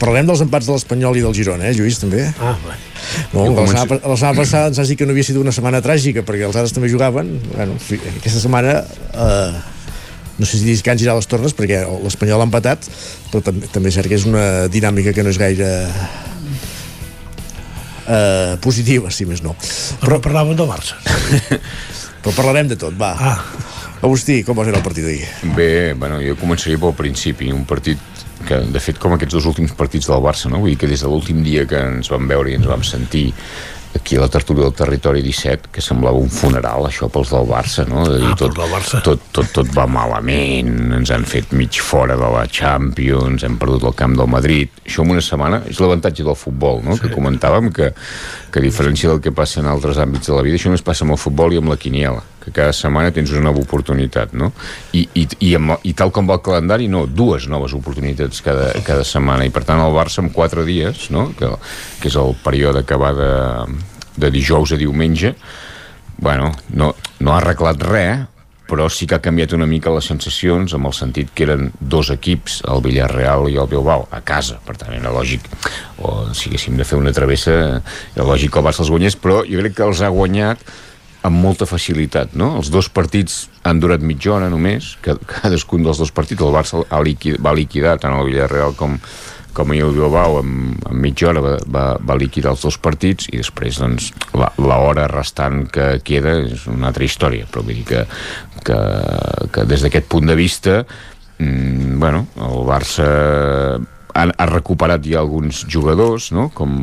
Parlarem 0.00 0.28
dels 0.30 0.44
empats 0.44 0.68
de 0.68 0.72
l'Espanyol 0.76 1.18
i 1.20 1.24
del 1.24 1.36
Girona, 1.36 1.68
eh, 1.68 1.74
Lluís, 1.76 2.00
també? 2.00 2.24
Ah, 2.40 2.54
bé. 2.64 2.78
No, 3.34 3.44
la, 3.44 3.52
començo. 3.60 4.00
la 4.00 4.16
setmana 4.16 4.38
passada 4.38 4.72
ens 4.72 4.80
has 4.80 4.90
dit 4.92 5.00
que 5.00 5.08
no 5.08 5.12
havia 5.12 5.26
sigut 5.28 5.44
una 5.44 5.52
setmana 5.52 5.82
tràgica, 5.84 6.24
perquè 6.24 6.48
els 6.48 6.56
altres 6.56 6.72
també 6.76 6.92
jugaven. 6.92 7.36
Bueno, 7.52 7.78
aquesta 8.16 8.40
setmana... 8.40 8.82
Uh, 9.12 9.72
no 10.34 10.48
sé 10.48 10.58
si 10.58 10.66
descans 10.66 10.98
girar 10.98 11.14
les 11.14 11.28
tornes 11.30 11.52
perquè 11.54 11.84
l'Espanyol 12.02 12.42
ha 12.42 12.46
empatat 12.48 12.88
però 13.30 13.38
també, 13.46 13.68
també 13.70 13.92
és 13.92 13.94
cert 13.94 14.10
que 14.10 14.16
és 14.18 14.24
una 14.26 14.66
dinàmica 14.66 15.12
que 15.14 15.22
no 15.22 15.30
és 15.30 15.38
gaire 15.38 15.68
uh, 18.04 18.54
positiva, 18.64 19.10
si 19.10 19.26
més 19.28 19.42
no 19.44 19.56
Però 20.02 20.20
parlàvem 20.22 20.56
del 20.58 20.70
Barça. 20.70 20.98
però 22.24 22.34
parlarem 22.36 22.70
de 22.70 22.78
tot, 22.80 22.96
va 22.96 23.14
ah. 23.18 23.38
Agustí, 24.04 24.42
com 24.44 24.56
va 24.58 24.66
ser 24.66 24.74
el 24.76 24.84
partit 24.84 25.06
d'ahir? 25.06 25.54
Bé, 25.56 25.94
bueno, 25.96 26.18
jo 26.20 26.34
començaria 26.36 26.80
pel 26.80 26.92
principi, 26.96 27.48
un 27.52 27.64
partit 27.68 28.00
que, 28.44 28.58
de 28.68 28.82
fet, 28.82 28.98
com 29.00 29.14
aquests 29.16 29.38
dos 29.38 29.46
últims 29.48 29.72
partits 29.76 30.10
del 30.10 30.20
Barça, 30.24 30.50
no? 30.52 30.60
Vull 30.60 30.74
dir 30.74 30.80
que 30.82 30.90
des 30.90 31.00
de 31.00 31.08
l'últim 31.08 31.40
dia 31.44 31.64
que 31.68 31.80
ens 31.80 32.10
vam 32.12 32.28
veure 32.28 32.52
i 32.52 32.58
ens 32.58 32.68
vam 32.68 32.84
sentir 32.84 33.30
aquí 33.96 34.16
a 34.16 34.20
la 34.20 34.28
tertúlia 34.28 34.64
del 34.64 34.74
territori 34.74 35.22
17, 35.22 35.68
que 35.72 35.80
semblava 35.84 36.18
un 36.18 36.28
funeral, 36.30 36.86
això 36.88 37.08
pels 37.12 37.30
del 37.32 37.46
Barça, 37.48 37.86
no? 37.88 38.04
De 38.08 38.18
dir, 38.18 38.30
Ah, 38.32 38.36
tot, 38.36 38.54
Barça. 38.58 39.02
tot, 39.02 39.20
tot, 39.32 39.50
tot 39.54 39.70
va 39.76 39.86
malament, 39.86 40.92
ens 40.98 41.10
han 41.14 41.24
fet 41.24 41.52
mig 41.52 41.78
fora 41.80 42.16
de 42.16 42.30
la 42.34 42.46
Champions, 42.46 43.44
hem 43.44 43.56
perdut 43.58 43.84
el 43.84 43.94
camp 43.94 44.16
del 44.16 44.26
Madrid. 44.28 44.68
Això 44.84 45.02
en 45.04 45.10
una 45.14 45.20
setmana 45.24 45.62
és 45.70 45.78
l'avantatge 45.80 46.24
del 46.24 46.36
futbol, 46.36 46.82
no? 46.84 46.96
Sí. 46.96 47.02
Que 47.06 47.14
comentàvem 47.14 47.72
que, 47.72 47.92
que 48.50 48.58
a 48.58 48.62
diferència 48.62 49.08
del 49.10 49.20
que 49.20 49.32
passa 49.32 49.60
en 49.60 49.66
altres 49.66 49.96
àmbits 49.98 50.26
de 50.26 50.34
la 50.34 50.42
vida, 50.42 50.56
això 50.56 50.68
no 50.68 50.74
es 50.80 50.82
passa 50.82 51.04
amb 51.04 51.12
el 51.12 51.18
futbol 51.18 51.52
i 51.52 51.58
amb 51.62 51.68
la 51.68 51.76
quiniela 51.76 52.22
que 52.44 52.52
cada 52.52 52.74
setmana 52.76 53.12
tens 53.14 53.32
una 53.32 53.46
nova 53.48 53.62
oportunitat, 53.62 54.34
no? 54.36 54.50
I, 54.92 55.06
i, 55.16 55.26
i, 55.48 55.54
amb, 55.58 55.78
i 55.82 55.94
tal 55.96 56.12
com 56.14 56.28
va 56.28 56.38
el 56.38 56.44
calendari, 56.44 56.88
no, 56.92 57.04
dues 57.06 57.48
noves 57.50 57.74
oportunitats 57.76 58.44
cada, 58.44 58.70
cada 58.86 59.06
setmana, 59.08 59.46
i 59.48 59.54
per 59.54 59.64
tant 59.68 59.82
el 59.82 59.96
Barça 59.96 60.22
en 60.24 60.30
quatre 60.34 60.66
dies, 60.68 61.08
no? 61.14 61.30
que, 61.38 61.50
que 62.02 62.12
és 62.12 62.18
el 62.20 62.36
període 62.44 62.84
que 62.86 63.00
va 63.00 63.14
de, 63.16 63.32
de 64.20 64.30
dijous 64.34 64.74
a 64.74 64.80
diumenge, 64.80 65.34
bueno, 66.18 66.52
no, 66.70 66.92
no 67.20 67.34
ha 67.34 67.40
arreglat 67.40 67.82
res, 67.82 68.28
però 68.64 68.86
sí 68.88 69.06
que 69.06 69.18
ha 69.18 69.22
canviat 69.22 69.52
una 69.52 69.66
mica 69.68 69.92
les 69.92 70.06
sensacions 70.08 70.72
amb 70.76 70.88
el 70.88 70.94
sentit 70.96 71.32
que 71.36 71.44
eren 71.44 71.68
dos 71.80 72.08
equips, 72.14 72.62
el 72.72 72.80
Villarreal 72.84 73.50
i 73.52 73.58
el 73.60 73.68
Bilbao, 73.68 74.06
a 74.10 74.22
casa, 74.24 74.56
per 74.64 74.78
tant 74.80 74.94
era 74.96 75.12
lògic 75.12 75.44
o 76.00 76.32
si 76.32 76.48
haguéssim 76.48 76.78
de 76.80 76.86
fer 76.88 76.98
una 76.98 77.12
travessa 77.14 77.54
era 77.82 78.24
lògic 78.24 78.54
que 78.54 78.62
el 78.62 78.66
Barça 78.66 78.84
els 78.84 78.92
guanyés, 78.94 79.18
però 79.20 79.42
jo 79.44 79.60
crec 79.60 79.76
que 79.76 79.86
els 79.86 80.00
ha 80.00 80.12
guanyat 80.14 80.64
amb 81.24 81.40
molta 81.40 81.66
facilitat, 81.68 82.34
no? 82.36 82.54
Els 82.60 82.70
dos 82.72 82.90
partits 82.92 83.46
han 83.64 83.80
durat 83.80 84.02
mitja 84.04 84.34
hora 84.36 84.50
només, 84.52 84.94
que 85.04 85.16
cadascun 85.30 85.86
dels 85.86 86.00
dos 86.02 86.12
partits, 86.12 86.44
el 86.44 86.52
Barça 86.52 86.82
ha 86.84 87.00
liquid, 87.04 87.40
va 87.42 87.54
liquidar 87.56 87.96
tant 88.02 88.16
el 88.18 88.28
Villarreal 88.28 88.76
com, 88.76 88.98
com 89.54 89.72
el 89.72 89.94
Bilbao 89.94 90.42
en, 90.42 90.74
en 90.90 91.00
mitja 91.00 91.30
hora 91.30 91.40
va, 91.44 91.54
va, 91.64 91.84
va 92.02 92.18
liquidar 92.20 92.52
els 92.52 92.66
dos 92.66 92.76
partits 92.82 93.30
i 93.32 93.38
després 93.40 93.78
doncs 93.80 94.10
la, 94.36 94.50
la 94.58 94.80
hora 94.84 95.06
restant 95.10 95.64
que 95.72 95.94
queda 96.04 96.36
és 96.42 96.66
una 96.70 96.90
altra 96.90 97.06
història 97.06 97.48
però 97.48 97.64
vull 97.64 97.78
dir 97.78 97.86
que, 97.88 98.04
que, 98.66 98.78
que 99.54 99.66
des 99.70 99.86
d'aquest 99.86 100.10
punt 100.10 100.28
de 100.28 100.36
vista 100.38 100.80
mm, 101.38 102.00
bueno, 102.02 102.26
el 102.36 102.64
Barça 102.68 103.08
ha, 104.14 104.24
ha 104.30 104.46
recuperat 104.50 105.04
ja 105.06 105.20
alguns 105.20 105.64
jugadors, 105.70 106.30
no? 106.32 106.48
com 106.54 106.74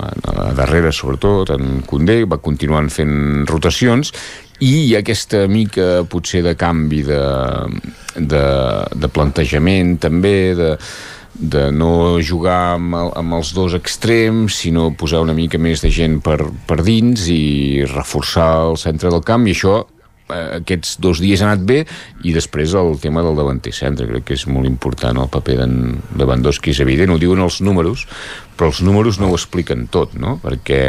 a, 0.00 0.10
a 0.10 0.48
darrere 0.58 0.92
sobretot, 0.92 1.54
en 1.54 1.80
Condé, 1.86 2.22
va 2.28 2.40
continuant 2.42 2.90
fent 2.92 3.46
rotacions, 3.50 4.12
i 4.64 4.94
aquesta 4.98 5.44
mica 5.50 6.04
potser 6.10 6.44
de 6.44 6.54
canvi 6.58 7.02
de, 7.06 7.22
de, 8.14 8.44
de 8.94 9.10
plantejament 9.10 9.96
també, 10.02 10.36
de, 10.58 10.70
de 11.34 11.64
no 11.74 12.20
jugar 12.22 12.76
amb, 12.76 12.94
el, 12.98 13.10
amb 13.18 13.38
els 13.40 13.50
dos 13.56 13.74
extrems, 13.74 14.60
sinó 14.62 14.90
posar 14.98 15.24
una 15.24 15.34
mica 15.34 15.58
més 15.58 15.82
de 15.82 15.90
gent 15.94 16.20
per, 16.22 16.38
per 16.68 16.80
dins 16.86 17.26
i 17.32 17.84
reforçar 17.90 18.70
el 18.70 18.78
centre 18.80 19.10
del 19.10 19.24
camp, 19.26 19.48
i 19.48 19.56
això 19.56 19.80
eh, 19.82 19.93
aquests 20.32 20.96
dos 21.04 21.20
dies 21.20 21.42
ha 21.42 21.50
anat 21.50 21.64
bé 21.68 21.82
i 22.24 22.32
després 22.32 22.72
el 22.78 22.96
tema 23.02 23.22
del 23.24 23.36
davanter 23.36 23.74
centre 23.76 24.06
crec 24.08 24.24
que 24.30 24.38
és 24.38 24.46
molt 24.48 24.68
important 24.68 25.18
el 25.20 25.28
paper 25.32 25.58
d'en 25.60 25.74
Lewandowski 26.16 26.72
és 26.72 26.80
evident, 26.80 27.12
ho 27.12 27.20
diuen 27.20 27.42
els 27.44 27.60
números 27.60 28.06
però 28.56 28.70
els 28.70 28.80
números 28.86 29.18
no 29.20 29.28
ho 29.28 29.36
expliquen 29.36 29.86
tot 29.92 30.14
no? 30.16 30.38
perquè 30.42 30.80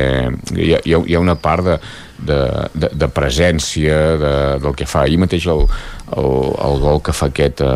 hi 0.55 0.71
ha, 0.77 0.79
hi 0.85 1.17
ha 1.17 1.19
una 1.19 1.35
part 1.35 1.65
de, 1.67 1.75
de, 2.19 2.39
de, 2.73 2.91
de 2.95 3.11
presència 3.11 3.99
de, 4.21 4.33
del 4.63 4.77
que 4.77 4.87
fa 4.87 5.03
ahir 5.03 5.19
mateix 5.19 5.49
el, 5.51 5.65
el, 6.15 6.31
el 6.69 6.79
gol 6.85 7.03
que 7.03 7.15
fa 7.15 7.27
aquest 7.33 7.65
eh, 7.65 7.69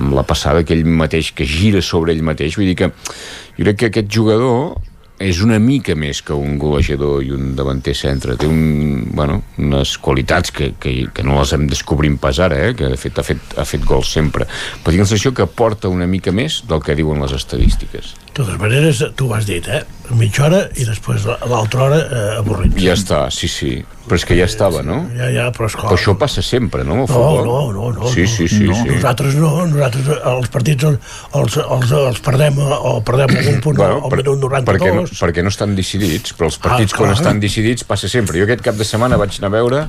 amb 0.00 0.18
la 0.18 0.26
passada 0.26 0.64
que 0.66 0.74
ell 0.74 0.86
mateix 0.88 1.30
que 1.36 1.46
gira 1.46 1.84
sobre 1.84 2.16
ell 2.16 2.26
mateix 2.26 2.58
vull 2.58 2.72
dir 2.72 2.78
que 2.82 2.90
jo 2.90 3.68
crec 3.68 3.82
que 3.84 3.92
aquest 3.92 4.10
jugador 4.18 4.80
és 5.22 5.40
una 5.40 5.56
mica 5.62 5.94
més 5.96 6.20
que 6.24 6.36
un 6.36 6.58
golejador 6.60 7.22
i 7.24 7.30
un 7.32 7.54
davanter 7.56 7.94
centre 7.96 8.36
té 8.36 8.48
un, 8.48 9.06
bueno, 9.16 9.40
unes 9.62 9.96
qualitats 10.02 10.52
que, 10.52 10.74
que, 10.80 10.92
que 11.14 11.24
no 11.24 11.38
les 11.38 11.54
hem 11.56 11.64
descobrim 11.70 12.18
pas 12.20 12.40
ara 12.44 12.58
eh? 12.68 12.74
que 12.76 12.90
de 12.92 13.00
fet 13.00 13.18
ha 13.18 13.24
fet, 13.24 13.56
ha 13.56 13.64
fet 13.64 13.86
gols 13.88 14.12
sempre 14.12 14.44
però 14.44 14.92
tinc 14.92 15.06
la 15.06 15.08
sensació 15.08 15.32
que 15.36 15.48
porta 15.48 15.92
una 15.92 16.08
mica 16.10 16.34
més 16.36 16.62
del 16.68 16.84
que 16.84 16.98
diuen 16.98 17.24
les 17.24 17.32
estadístiques 17.36 18.12
totes 18.36 18.58
maneres, 18.60 19.02
tu 19.16 19.30
ho 19.30 19.36
has 19.36 19.48
dit, 19.48 19.66
eh? 19.68 19.82
mitja 20.14 20.44
hora 20.46 20.60
i 20.78 20.84
després 20.86 21.24
l'altra 21.26 21.86
hora 21.86 21.98
eh, 21.98 22.24
avorrit. 22.38 22.74
Ja 22.78 22.94
està, 22.94 23.26
sí, 23.34 23.48
sí. 23.50 23.70
Però 24.06 24.18
és 24.20 24.24
que 24.28 24.36
ja 24.38 24.44
estava, 24.46 24.84
no? 24.86 25.00
Ja, 25.16 25.26
ja, 25.34 25.46
però 25.54 25.66
esclar... 25.66 25.88
Però 25.90 25.98
això 25.98 26.12
passa 26.18 26.44
sempre, 26.46 26.84
no, 26.86 27.00
no, 27.10 27.22
no, 27.42 27.56
no, 27.74 27.88
no. 27.96 28.10
Sí, 28.12 28.26
sí, 28.30 28.46
sí. 28.46 28.68
No. 28.68 28.76
sí. 28.78 28.92
Nosaltres 28.92 29.34
no, 29.40 29.50
nosaltres 29.66 30.10
els 30.30 30.52
partits 30.54 30.86
els, 30.86 31.16
els, 31.40 31.56
els, 31.64 31.94
els 32.02 32.20
perdem 32.22 32.60
o 32.62 32.92
perdem 33.06 33.34
algun 33.40 33.58
punt 33.64 33.80
bueno, 33.80 33.98
al 34.06 34.14
minut 34.14 34.44
92. 34.44 34.68
Perquè 34.68 34.92
no, 34.94 35.06
perquè 35.24 35.46
no 35.46 35.54
estan 35.54 35.74
decidits, 35.78 36.36
però 36.38 36.52
els 36.52 36.60
partits 36.62 36.94
ah, 36.94 37.00
quan 37.00 37.16
estan 37.16 37.42
decidits 37.42 37.88
passa 37.88 38.10
sempre. 38.12 38.38
Jo 38.38 38.46
aquest 38.46 38.62
cap 38.68 38.78
de 38.78 38.86
setmana 38.86 39.18
vaig 39.18 39.40
anar 39.40 39.50
a 39.50 39.56
veure, 39.56 39.82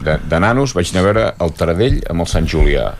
de, 0.00 0.18
de 0.32 0.42
nanos, 0.42 0.74
vaig 0.74 0.90
anar 0.90 1.04
a 1.04 1.08
veure 1.12 1.28
el 1.46 1.54
Taradell 1.60 2.02
amb 2.10 2.26
el 2.26 2.30
Sant 2.32 2.50
Julià 2.50 2.90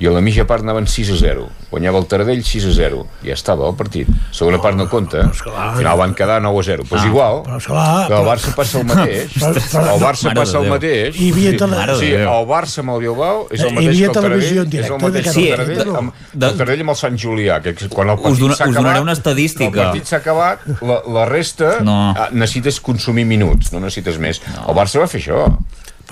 i 0.00 0.06
a 0.08 0.12
la 0.14 0.22
mitja 0.24 0.46
part 0.48 0.64
anaven 0.64 0.86
6 0.88 1.10
a 1.12 1.16
0 1.20 1.48
guanyava 1.72 2.00
el 2.00 2.06
Taradell 2.08 2.42
6 2.44 2.68
a 2.68 2.72
0 2.76 3.00
ja 3.26 3.34
estava 3.34 3.66
el 3.68 3.76
partit, 3.76 4.08
segona 4.32 4.60
part 4.62 4.76
no 4.76 4.86
compta. 4.92 5.24
Al 5.28 5.76
final 5.78 5.98
van 6.00 6.14
quedar 6.16 6.38
9 6.44 6.60
a 6.60 6.66
0 6.68 6.86
però 6.88 7.00
és 7.00 7.08
igual, 7.08 7.40
però 7.46 7.58
esclar, 7.60 7.84
que 8.08 8.18
el 8.18 8.28
Barça 8.28 8.52
passa 8.56 8.80
el 8.80 8.86
mateix. 8.92 9.36
El 9.42 10.02
Barça 10.02 10.34
passa 10.36 10.60
el 10.60 10.68
mateix. 10.72 11.16
Hi 11.16 11.30
havia 11.32 11.54
tele... 11.60 11.82
sí, 12.00 12.10
el 12.20 12.48
Barça 12.48 12.84
amb 12.84 12.94
el 12.96 13.04
Bilbao 13.06 13.46
és 13.50 13.64
el 13.64 13.76
mateix 13.76 14.00
que 14.00 14.10
el 14.10 14.16
Taradell 14.18 14.76
és 14.82 14.90
el 14.90 15.02
mateix 15.04 15.28
que 15.30 15.44
el 15.44 15.54
Taradell 15.56 15.94
amb, 16.02 16.18
el 16.32 16.58
Taradell 16.60 16.84
amb 16.86 16.94
el 16.94 17.00
Sant 17.02 17.20
Julià 17.24 17.60
que 17.64 17.76
quan 17.92 18.12
el 18.12 18.20
partit 18.20 18.56
s'ha 18.56 18.68
acabat 18.68 19.00
una 19.04 19.16
estadística. 19.16 19.70
el 19.70 19.78
partit 19.80 20.12
s'ha 20.12 20.20
acabat 20.20 20.66
la, 20.80 21.00
la 21.20 21.28
resta 21.30 21.78
no. 21.84 21.98
necessites 22.32 22.80
consumir 22.84 23.24
minuts 23.28 23.72
no 23.72 23.80
necessites 23.80 24.20
més. 24.20 24.42
No. 24.52 24.68
el 24.68 24.78
Barça 24.82 25.00
va 25.00 25.08
fer 25.10 25.22
això 25.24 25.46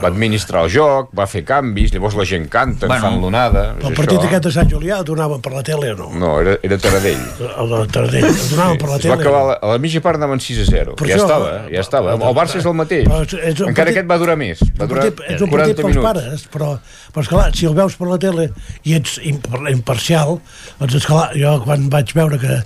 va 0.02 0.10
administrar 0.10 0.64
el 0.66 0.70
joc, 0.72 1.10
va 1.16 1.26
fer 1.30 1.42
canvis, 1.46 1.92
llavors 1.94 2.16
la 2.18 2.26
gent 2.28 2.46
canta, 2.52 2.88
bueno, 2.90 3.02
fan 3.04 3.18
l'onada... 3.22 3.64
El 3.78 3.96
partit 3.96 4.18
això. 4.18 4.28
aquest 4.28 4.48
de 4.48 4.52
Sant 4.54 4.70
Julià 4.72 5.00
el 5.00 5.06
donaven 5.08 5.42
per 5.44 5.52
la 5.54 5.62
tele 5.66 5.92
o 5.94 5.98
no? 5.98 6.08
No, 6.20 6.32
era, 6.42 6.56
era 6.66 6.78
Taradell. 6.80 7.22
El 7.50 7.72
de 7.74 7.80
Taradell, 7.94 8.28
el 8.28 8.38
donaven 8.52 8.76
sí. 8.76 8.82
per 8.82 8.90
la 8.90 8.98
tele. 8.98 9.12
Va 9.12 9.18
acabar, 9.20 9.40
a 9.40 9.48
la, 9.50 9.56
a 9.60 9.72
la 9.74 9.82
mitja 9.82 10.04
part 10.04 10.20
anaven 10.20 10.42
6 10.44 10.62
a 10.64 10.68
0. 10.70 10.96
Per 11.00 11.08
ja 11.08 11.16
això, 11.16 11.26
estava, 11.28 11.50
ja 11.72 11.84
estava. 11.84 12.16
El 12.18 12.36
Barça 12.36 12.60
és 12.60 12.68
el 12.70 12.76
mateix. 12.78 13.08
Però 13.08 13.22
és, 13.24 13.34
Encara 13.40 13.72
partit, 13.72 13.92
aquest 13.94 14.10
va 14.10 14.20
durar 14.22 14.38
més. 14.40 14.62
Va 14.78 14.88
durar 14.90 15.08
partit, 15.08 15.26
és 15.34 15.44
un 15.46 15.52
partit 15.54 15.82
pels 15.84 16.00
pares, 16.04 16.46
però, 16.52 16.70
però 17.14 17.26
esclar, 17.26 17.50
si 17.56 17.68
el 17.70 17.76
veus 17.78 17.98
per 18.00 18.08
la 18.10 18.20
tele 18.22 18.48
i 18.88 18.96
ets 18.98 19.18
imparcial, 19.26 20.38
doncs 20.80 21.00
esclar, 21.02 21.28
jo 21.38 21.58
quan 21.66 21.90
vaig 21.92 22.14
veure 22.16 22.40
que 22.40 22.62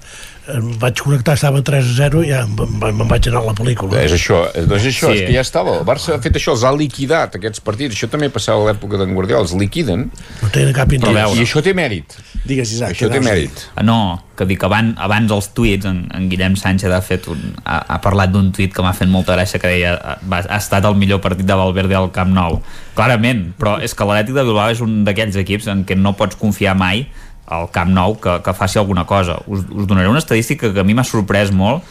em 0.52 0.66
vaig 0.80 1.00
connectar, 1.00 1.38
estava 1.38 1.62
3 1.64 1.86
a 1.88 1.94
0 1.96 2.22
i 2.26 2.28
ja 2.28 2.42
me'n 2.44 3.08
vaig 3.08 3.28
anar 3.30 3.40
a 3.40 3.48
la 3.48 3.54
pel·lícula. 3.56 3.96
És 4.04 4.12
això, 4.12 4.42
doncs 4.68 4.88
això, 4.90 5.08
sí. 5.08 5.22
és 5.22 5.28
que 5.28 5.36
ja 5.38 5.44
estava. 5.44 5.78
El 5.80 5.86
Barça 5.88 6.16
ha 6.16 6.20
fet 6.24 6.36
això, 6.36 6.52
els 6.52 6.66
ha 6.68 6.72
liquidat 6.76 7.38
aquests 7.38 7.64
partits. 7.64 7.96
Això 7.96 8.10
també 8.12 8.28
passava 8.32 8.64
a 8.64 8.72
l'època 8.72 9.00
d'en 9.00 9.14
Guardiola, 9.16 9.46
els 9.46 9.54
liquiden. 9.56 10.10
No 10.42 10.52
té 10.52 10.66
cap 10.76 10.92
interès. 10.92 11.32
I 11.38 11.46
això 11.46 11.64
té 11.64 11.72
mèrit. 11.76 12.18
Digues, 12.44 12.74
Isaac. 12.76 12.92
Això 12.92 13.08
té 13.08 13.22
mèrit. 13.24 13.64
Ah, 13.72 13.86
no, 13.86 13.98
que 14.36 14.44
dic, 14.50 14.62
abans, 14.68 14.92
abans 15.00 15.32
els 15.32 15.48
tuits, 15.56 15.88
en, 15.88 16.04
en 16.12 16.28
Guillem 16.28 16.58
Sánchez 16.60 16.92
ha, 16.92 17.00
fet 17.04 17.28
un, 17.32 17.40
ha, 17.64 17.80
ha 17.94 18.00
parlat 18.04 18.34
d'un 18.34 18.52
tuit 18.52 18.74
que 18.74 18.84
m'ha 18.84 18.92
fet 18.96 19.08
molta 19.08 19.38
gràcia, 19.38 19.60
que 19.62 19.70
deia 19.70 19.94
ha, 19.96 20.18
ha 20.20 20.58
estat 20.58 20.84
el 20.84 20.98
millor 21.00 21.22
partit 21.24 21.48
de 21.48 21.56
Valverde 21.56 21.96
al 21.96 22.10
Camp 22.12 22.34
Nou. 22.36 22.60
Clarament, 22.98 23.46
però 23.56 23.78
és 23.82 23.96
que 23.96 24.04
l'Atlètic 24.04 24.36
de 24.36 24.44
Bilbao 24.44 24.74
és 24.74 24.84
un 24.84 25.02
d'aquells 25.08 25.40
equips 25.40 25.70
en 25.72 25.86
què 25.88 25.96
no 25.96 26.12
pots 26.18 26.36
confiar 26.40 26.76
mai 26.76 27.06
al 27.46 27.68
Camp 27.70 27.92
Nou 27.92 28.16
que, 28.20 28.38
que 28.44 28.54
faci 28.56 28.78
alguna 28.78 29.04
cosa. 29.06 29.38
Us, 29.46 29.64
us 29.70 29.86
donaré 29.86 30.08
una 30.08 30.22
estadística 30.22 30.72
que 30.72 30.80
a 30.80 30.86
mi 30.86 30.96
m'ha 30.96 31.04
sorprès 31.04 31.52
molt, 31.52 31.84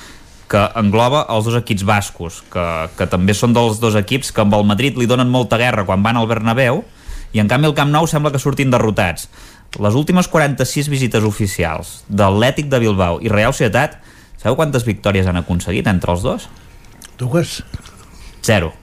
que 0.50 0.62
engloba 0.78 1.24
els 1.34 1.48
dos 1.48 1.58
equips 1.58 1.86
bascos, 1.88 2.42
que, 2.54 2.66
que 2.98 3.08
també 3.10 3.34
són 3.38 3.56
dels 3.56 3.80
dos 3.82 3.96
equips 3.98 4.34
que 4.34 4.44
amb 4.44 4.54
el 4.58 4.68
Madrid 4.70 4.98
li 5.00 5.10
donen 5.10 5.32
molta 5.32 5.58
guerra 5.62 5.86
quan 5.88 6.04
van 6.06 6.20
al 6.20 6.30
Bernabéu, 6.30 6.84
i 7.34 7.42
en 7.42 7.50
canvi 7.50 7.70
el 7.70 7.78
Camp 7.78 7.90
Nou 7.94 8.06
sembla 8.10 8.34
que 8.34 8.42
surtin 8.42 8.74
derrotats. 8.74 9.30
Les 9.82 9.96
últimes 9.98 10.30
46 10.30 10.90
visites 10.92 11.26
oficials 11.26 12.04
d'Atlètic 12.06 12.70
de 12.70 12.82
Bilbao 12.84 13.18
i 13.26 13.32
Real 13.34 13.56
Societat, 13.56 13.98
sabeu 14.38 14.60
quantes 14.60 14.86
victòries 14.86 15.26
han 15.30 15.42
aconseguit 15.42 15.90
entre 15.90 16.14
els 16.14 16.22
dos? 16.26 16.46
Dues? 17.18 17.62
Zero. 18.46 18.74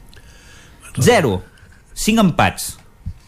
Zero. 0.98 1.38
Cinc 1.94 2.18
empats 2.22 2.80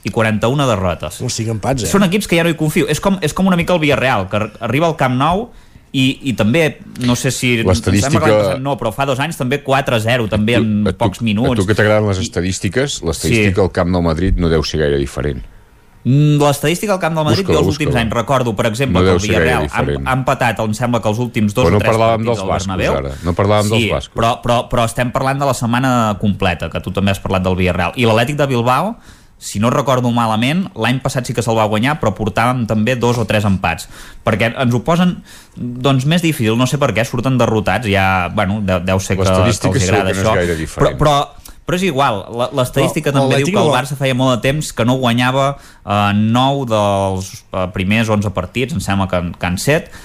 i 0.03 0.11
41 0.11 0.69
derrotes. 0.69 1.21
Els 1.23 1.41
cinc 1.41 1.53
empats, 1.55 1.85
eh? 1.85 1.91
Són 1.91 2.03
equips 2.07 2.27
que 2.31 2.39
ja 2.39 2.47
no 2.47 2.51
hi 2.51 2.59
confio. 2.59 2.89
És 2.91 3.01
com, 3.03 3.21
és 3.23 3.35
com 3.37 3.47
una 3.47 3.59
mica 3.59 3.77
el 3.77 3.83
Villarreal, 3.83 4.29
que 4.31 4.49
arriba 4.61 4.91
al 4.91 4.97
Camp 4.99 5.15
Nou 5.19 5.47
i, 5.93 6.05
i 6.31 6.33
també, 6.37 6.65
no 7.05 7.15
sé 7.21 7.31
si 7.35 7.55
l'estadística... 7.61 8.57
no, 8.61 8.77
però 8.81 8.93
fa 8.97 9.05
dos 9.09 9.21
anys 9.21 9.37
també 9.37 9.61
4-0 9.65 10.29
també 10.33 10.57
en 10.57 10.71
tu, 10.89 10.95
pocs 10.97 11.21
minuts 11.25 11.53
a 11.53 11.61
tu 11.61 11.69
que 11.69 11.77
t'agraden 11.77 12.09
les 12.09 12.23
estadístiques 12.23 13.03
l'estadística 13.05 13.61
sí. 13.61 13.65
al 13.67 13.73
Camp 13.77 13.93
Nou 13.93 14.05
Madrid 14.05 14.41
no 14.41 14.49
deu 14.49 14.65
ser 14.65 14.81
gaire 14.81 14.97
diferent 14.97 15.43
mm, 15.43 16.41
L'estadística 16.41 16.97
al 16.97 17.03
Camp 17.03 17.21
del 17.21 17.29
Madrid 17.29 17.53
dels 17.53 17.69
últims 17.75 18.01
anys, 18.01 18.17
recordo, 18.17 18.57
per 18.57 18.71
exemple, 18.73 19.03
no 19.03 19.05
que 19.05 19.19
el 19.19 19.23
Villarreal 19.27 19.69
ha, 19.69 19.85
ha 19.85 20.17
empatat, 20.17 20.65
em 20.65 20.73
sembla 20.81 21.03
que 21.05 21.13
els 21.13 21.21
últims 21.21 21.53
dos 21.53 21.69
però 21.69 21.77
no 21.77 21.83
o 21.83 21.85
tres 21.85 21.93
parlàvem 21.93 22.25
dels 22.25 22.41
bascos, 22.41 22.55
Bernabéu. 22.57 22.97
ara. 22.97 23.13
No 23.29 23.37
parlàvem 23.37 23.69
sí, 23.69 23.75
dels 23.77 23.93
bascos. 23.93 24.17
Però, 24.17 24.33
però, 24.43 24.57
però 24.73 24.89
estem 24.89 25.13
parlant 25.15 25.45
de 25.45 25.51
la 25.53 25.55
setmana 25.55 25.93
completa, 26.25 26.73
que 26.73 26.81
tu 26.83 26.91
també 26.97 27.13
has 27.13 27.21
parlat 27.23 27.45
del 27.45 27.55
Villarreal. 27.61 27.95
I 28.01 28.09
l'Atlètic 28.09 28.41
de 28.41 28.49
Bilbao, 28.51 28.97
si 29.43 29.59
no 29.59 29.73
recordo 29.75 30.13
malament, 30.15 30.69
l'any 30.79 31.01
passat 31.03 31.27
sí 31.27 31.35
que 31.35 31.43
se'l 31.43 31.59
va 31.59 31.67
guanyar, 31.71 31.97
però 32.01 32.15
portàvem 32.15 32.63
també 32.71 32.95
dos 32.95 33.19
o 33.19 33.27
tres 33.27 33.47
empats, 33.49 33.89
perquè 34.23 34.53
ens 34.53 34.75
ho 34.75 34.83
posen 34.87 35.17
doncs 35.57 36.07
més 36.07 36.23
difícil, 36.23 36.55
no 36.59 36.69
sé 36.71 36.79
per 36.79 36.93
què, 36.95 37.05
surten 37.09 37.41
derrotats, 37.41 37.91
ja, 37.91 38.31
bueno, 38.35 38.61
deu, 38.63 38.85
deu 38.87 39.03
ser 39.03 39.19
que, 39.19 39.27
que 39.27 39.33
els 39.35 39.89
agrada 39.89 40.15
això, 40.15 40.37
no 40.37 40.69
però, 40.79 40.97
però 41.01 41.17
però 41.63 41.79
és 41.79 41.85
igual, 41.87 42.25
l'estadística 42.59 43.13
també 43.15 43.39
diu 43.39 43.55
que 43.55 43.61
el 43.61 43.71
Barça 43.71 43.95
feia 43.99 44.17
molt 44.19 44.35
de 44.35 44.49
temps 44.49 44.73
que 44.75 44.85
no 44.85 44.97
guanyava 44.99 45.53
eh, 45.55 46.11
9 46.19 46.65
dels 46.73 47.29
eh, 47.39 47.67
primers 47.75 48.11
11 48.11 48.33
partits, 48.35 48.75
em 48.75 48.83
sembla 48.83 49.07
que, 49.11 49.21
que 49.39 49.51
en 49.53 49.59
7, 49.63 50.03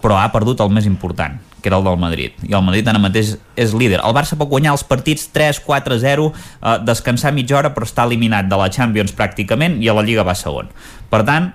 però 0.00 0.20
ha 0.20 0.28
perdut 0.32 0.62
el 0.62 0.70
més 0.72 0.86
important, 0.86 1.40
que 1.60 1.68
era 1.70 1.78
el 1.78 1.84
del 1.84 1.98
Madrid. 2.00 2.36
I 2.46 2.54
el 2.56 2.64
Madrid 2.66 2.88
ara 2.88 3.00
mateix 3.02 3.34
és 3.56 3.74
líder. 3.76 4.00
El 4.04 4.14
Barça 4.16 4.38
pot 4.38 4.50
guanyar 4.50 4.74
els 4.76 4.84
partits 4.86 5.28
3, 5.34 5.60
4, 5.66 5.98
0, 6.02 6.30
eh, 6.32 6.76
descansar 6.86 7.34
mitja 7.36 7.58
hora, 7.58 7.74
però 7.74 7.88
està 7.88 8.06
eliminat 8.08 8.48
de 8.50 8.58
la 8.60 8.70
Champions 8.72 9.14
pràcticament 9.16 9.80
i 9.84 9.90
a 9.90 9.96
la 9.96 10.06
Lliga 10.06 10.26
va 10.26 10.34
segon. 10.38 10.70
Per 11.10 11.22
tant, 11.28 11.52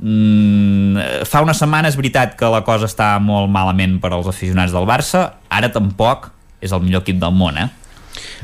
mm, 0.00 1.24
fa 1.30 1.44
una 1.44 1.54
setmana 1.54 1.88
és 1.88 1.96
veritat 1.96 2.36
que 2.36 2.50
la 2.50 2.64
cosa 2.66 2.90
està 2.90 3.14
molt 3.20 3.50
malament 3.50 4.00
per 4.00 4.12
als 4.12 4.28
aficionats 4.30 4.72
del 4.72 4.86
Barça, 4.88 5.30
ara 5.48 5.70
tampoc 5.72 6.30
és 6.60 6.72
el 6.72 6.80
millor 6.80 7.02
equip 7.02 7.20
del 7.20 7.34
món, 7.34 7.58
eh? 7.58 7.68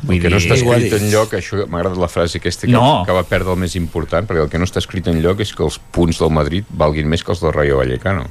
Vull 0.02 0.16
el 0.16 0.22
que 0.24 0.30
no 0.32 0.40
està 0.40 0.56
escrit 0.56 0.94
en 0.96 1.10
lloc, 1.12 1.34
això 1.36 1.64
m'agrada 1.70 2.00
la 2.00 2.08
frase 2.10 2.40
aquesta 2.40 2.66
que, 2.66 2.72
no. 2.72 3.02
que 3.06 3.14
va 3.14 3.22
perdre 3.28 3.52
el 3.54 3.60
més 3.60 3.76
important, 3.78 4.26
perquè 4.26 4.44
el 4.46 4.50
que 4.52 4.60
no 4.60 4.68
està 4.68 4.80
escrit 4.82 5.10
en 5.12 5.20
lloc 5.22 5.42
és 5.44 5.52
que 5.54 5.64
els 5.66 5.78
punts 5.94 6.20
del 6.22 6.32
Madrid 6.34 6.68
valguin 6.70 7.08
més 7.10 7.24
que 7.24 7.34
els 7.34 7.42
del 7.44 7.52
Rayo 7.54 7.80
Vallecano. 7.82 8.26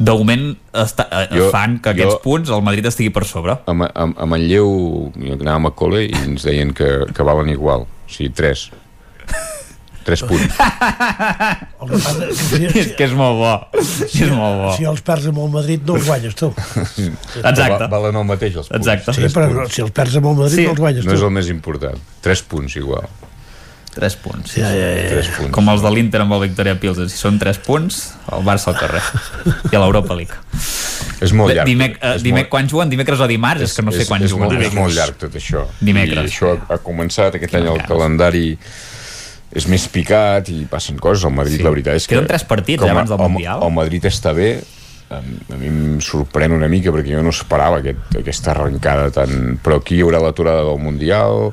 De 0.00 0.12
moment 0.16 0.46
està, 0.80 1.04
eh, 1.12 1.26
Jo- 1.36 1.50
fan 1.52 1.78
que 1.84 1.90
aquests 1.92 2.14
jo- 2.16 2.20
punts 2.24 2.48
el 2.56 2.62
Madrid 2.64 2.86
estigui 2.88 3.10
per 3.12 3.26
sobre. 3.28 3.58
A, 3.68 3.74
Ma- 3.76 3.90
a, 3.92 4.06
a 4.24 4.26
Manlleu 4.26 4.70
jo 5.12 5.34
anàvem 5.36 5.66
a 5.68 5.72
col·le 5.76 6.06
i 6.08 6.12
ens 6.24 6.46
deien 6.48 6.72
que, 6.72 6.88
que 7.12 7.22
valen 7.26 7.50
igual. 7.52 7.84
O 7.84 8.08
sigui, 8.10 8.30
tres. 8.32 8.70
Tres 10.00 10.22
punts. 10.24 10.56
és 12.80 12.92
que 12.96 13.04
és 13.04 13.12
molt 13.16 13.36
bo. 13.40 13.52
Si, 13.84 14.22
és 14.24 14.30
molt 14.32 14.56
bo. 14.62 14.70
si 14.78 14.86
els 14.88 15.02
perds 15.04 15.26
amb 15.30 15.42
el 15.44 15.50
Madrid 15.52 15.84
no 15.86 15.98
els 15.98 16.06
guanyes 16.08 16.34
tu. 16.38 16.48
Exacte. 16.56 17.84
Va, 17.84 17.88
valen 17.92 18.16
el 18.22 18.26
mateix 18.28 18.56
els 18.56 18.70
punts. 18.70 18.80
Exacte. 18.80 19.14
Sí, 19.18 19.28
però 19.34 19.50
no, 19.52 19.66
si 19.68 19.84
els 19.84 19.92
perds 19.96 20.16
amb 20.20 20.30
el 20.32 20.38
Madrid 20.40 20.56
Sí. 20.62 20.64
no 20.64 20.72
els 20.74 20.80
guanyes 20.86 21.04
No 21.06 21.12
és 21.12 21.20
tu. 21.20 21.26
el 21.28 21.34
més 21.36 21.50
important. 21.52 22.00
Tres 22.24 22.42
punts 22.42 22.76
igual. 22.80 23.04
3 23.94 24.16
punts. 24.22 24.52
Ja, 24.54 24.68
ja, 24.70 24.88
ja. 24.94 25.08
Tres 25.10 25.28
punts. 25.34 25.50
Com 25.54 25.68
els 25.72 25.82
de 25.82 25.90
l'Inter 25.90 26.20
amb 26.22 26.32
el 26.36 26.40
Victoria 26.46 26.76
Pilsen. 26.78 27.08
Si 27.10 27.16
són 27.18 27.38
3 27.42 27.58
punts, 27.64 28.14
el 28.30 28.44
Barça 28.46 28.68
al 28.70 28.76
carrer. 28.78 29.02
I 29.72 29.74
a 29.74 29.80
l'Europa 29.82 30.14
League. 30.14 30.36
És 31.20 31.32
molt 31.36 31.52
llarg. 31.52 31.66
Dimec, 31.68 31.98
eh, 32.00 32.14
És 32.14 32.22
dimec, 32.22 32.44
molt- 32.46 32.50
quan 32.54 32.68
juguen? 32.70 32.88
Dimecres 32.92 33.20
o 33.20 33.26
dimarts? 33.26 33.62
És, 33.66 33.74
que 33.74 33.82
no 33.82 33.92
sé 33.92 34.06
quan 34.06 34.22
és, 34.22 34.30
juguen. 34.30 34.48
molt, 34.48 34.62
és 34.62 34.72
molt 34.78 34.94
llarg 34.94 35.18
tot 35.20 35.34
això. 35.34 35.66
Dimecres. 35.80 36.22
I 36.22 36.30
això 36.30 36.54
ha, 36.54 36.74
ha 36.74 36.78
començat 36.78 37.34
aquest 37.40 37.54
any 37.58 37.66
el 37.66 37.82
calendari 37.88 38.56
és 39.52 39.66
més 39.66 39.88
picat 39.90 40.48
i 40.54 40.60
passen 40.70 40.96
coses 41.02 41.24
al 41.26 41.32
Madrid, 41.34 41.58
Sí. 41.58 41.64
la 41.66 41.70
veritat 41.74 41.96
és 41.98 42.06
que... 42.06 42.14
Queden 42.14 42.28
tres 42.30 42.44
partits, 42.44 42.78
com 42.78 42.86
eh, 42.86 42.92
a- 42.92 42.94
abans 42.94 43.10
del 43.10 43.20
el- 43.20 43.28
Mundial. 43.28 43.62
El 43.66 43.72
Madrid 43.74 44.04
està 44.06 44.32
bé, 44.32 44.62
a 45.10 45.56
mi 45.58 45.66
em 45.66 46.00
sorprèn 46.04 46.54
una 46.54 46.68
mica 46.70 46.92
perquè 46.94 47.16
jo 47.16 47.22
no 47.26 47.32
esperava 47.34 47.80
aquest, 47.80 48.14
aquesta 48.20 48.52
arrencada 48.52 49.10
tan... 49.14 49.56
però 49.62 49.80
aquí 49.80 49.98
hi 49.98 50.04
haurà 50.04 50.20
l'aturada 50.22 50.62
del 50.68 50.78
Mundial 50.78 51.50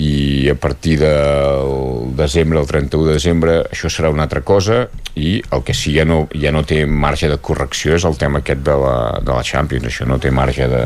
i 0.00 0.48
a 0.48 0.56
partir 0.56 0.96
del 1.00 2.14
desembre, 2.16 2.60
el 2.60 2.70
31 2.70 3.08
de 3.08 3.18
desembre 3.18 3.58
això 3.68 3.92
serà 3.92 4.12
una 4.12 4.24
altra 4.24 4.40
cosa 4.40 4.86
i 5.16 5.38
el 5.52 5.62
que 5.64 5.74
sí 5.76 5.94
ja 5.96 6.04
no, 6.08 6.26
ja 6.36 6.52
no 6.52 6.62
té 6.68 6.82
marge 6.86 7.28
de 7.32 7.38
correcció 7.40 7.96
és 7.96 8.04
el 8.04 8.18
tema 8.20 8.42
aquest 8.42 8.60
de 8.64 8.74
la, 8.76 8.96
de 9.24 9.32
la 9.32 9.44
Champions. 9.44 9.86
Això 9.88 10.04
no 10.08 10.18
té 10.20 10.30
marge 10.30 10.68
de... 10.68 10.82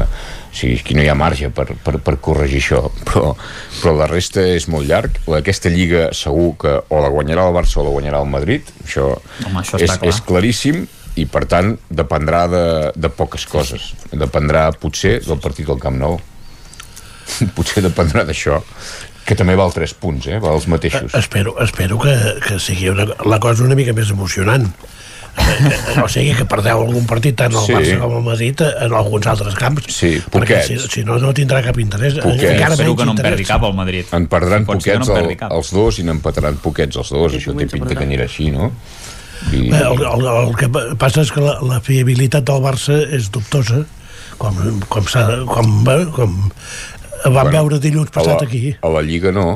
O 0.50 0.54
sigui, 0.54 0.78
aquí 0.78 0.94
no 0.94 1.02
hi 1.02 1.10
ha 1.10 1.16
marge 1.18 1.50
per, 1.54 1.66
per, 1.82 1.96
per 2.02 2.16
corregir 2.22 2.60
això 2.62 2.84
però, 3.08 3.34
però 3.80 3.96
la 3.98 4.06
resta 4.10 4.46
és 4.46 4.68
molt 4.70 4.86
llarg. 4.86 5.18
Aquesta 5.34 5.70
lliga 5.74 6.08
segur 6.14 6.52
que 6.62 6.76
o 6.78 7.02
la 7.02 7.10
guanyarà 7.10 7.48
el 7.50 7.58
Barça 7.58 7.82
o 7.82 7.86
la 7.86 7.94
guanyarà 7.94 8.22
el 8.22 8.30
Madrid. 8.30 8.70
Això, 8.86 9.12
Home, 9.46 9.64
això 9.64 9.82
és, 9.82 9.88
està 9.88 9.98
clar. 9.98 10.14
és 10.14 10.22
claríssim 10.30 10.86
i 11.18 11.24
per 11.26 11.44
tant 11.50 11.72
dependrà 11.90 12.44
de, 12.52 12.64
de 12.94 13.08
poques 13.10 13.46
coses 13.50 13.90
dependrà 14.12 14.68
potser 14.78 15.18
del 15.26 15.38
partit 15.42 15.66
del 15.66 15.80
Camp 15.82 15.98
Nou 15.98 16.20
potser 17.56 17.82
dependrà 17.84 18.24
d'això 18.28 18.60
que 19.26 19.36
també 19.38 19.54
val 19.54 19.70
3 19.70 19.92
punts, 20.00 20.26
eh? 20.26 20.38
val 20.42 20.56
els 20.58 20.66
mateixos 20.70 21.12
Espero, 21.14 21.52
espero 21.62 21.98
que, 22.02 22.14
que 22.46 22.56
sigui 22.62 22.88
una, 22.90 23.04
la 23.28 23.38
cosa 23.38 23.62
una 23.62 23.76
mica 23.78 23.92
més 23.94 24.10
emocionant. 24.10 24.64
Eh, 25.38 26.00
o 26.02 26.08
sigui 26.10 26.32
que 26.34 26.44
perdeu 26.50 26.80
algun 26.82 27.04
partit 27.06 27.36
tant 27.38 27.54
al 27.54 27.62
Sí. 27.62 27.74
Barça 27.76 27.98
com 28.02 28.16
al 28.18 28.24
Madrid 28.26 28.60
eh, 28.66 28.70
en 28.86 28.96
alguns 28.98 29.28
altres 29.30 29.54
camps 29.54 29.86
Sí, 29.94 30.16
perquè 30.32 30.58
si, 30.66 30.78
si 30.90 31.04
no 31.06 31.20
no 31.22 31.30
tindrà 31.36 31.60
cap 31.62 31.78
interès 31.78 32.16
eh, 32.18 32.24
Poquets. 32.24 32.48
encara 32.56 32.74
Espero 32.74 32.96
que 32.98 33.06
no 33.06 33.14
en 33.14 33.22
perdi 33.22 33.46
cap 33.46 33.62
al 33.68 33.76
Madrid. 33.78 34.10
en 34.16 34.26
perdran 34.32 34.66
Si 34.66 34.72
poquets 34.72 35.06
no 35.12 35.16
en 35.20 35.30
el, 35.30 35.36
els 35.60 35.70
dos 35.76 36.00
i 36.02 36.06
n'empataran 36.08 36.58
poquets 36.64 36.98
els 37.04 37.12
dos 37.14 37.38
això 37.38 37.54
té 37.60 37.68
pinta 37.70 37.94
que 37.94 38.02
anirà 38.08 38.26
així, 38.26 38.50
no? 38.50 38.72
I, 39.52 39.70
Bé, 39.70 39.78
el, 39.80 40.02
el, 40.04 40.26
el 40.28 40.54
que 40.60 40.68
passa 41.00 41.22
és 41.24 41.30
que 41.32 41.40
la, 41.40 41.56
la 41.64 41.80
fiabilitat 41.80 42.44
del 42.44 42.60
Barça 42.64 42.96
és 43.16 43.30
dubtosa 43.32 43.84
com, 44.40 44.56
com, 44.88 45.06
com, 45.48 45.72
com 46.16 46.36
vam 47.24 47.32
Bueno, 47.34 47.50
veure 47.52 47.78
dilluns 47.80 48.12
passat 48.12 48.36
a 48.36 48.44
la, 48.44 48.48
aquí 48.48 48.74
a 48.80 48.90
la 48.92 49.02
Lliga 49.04 49.32
no 49.36 49.46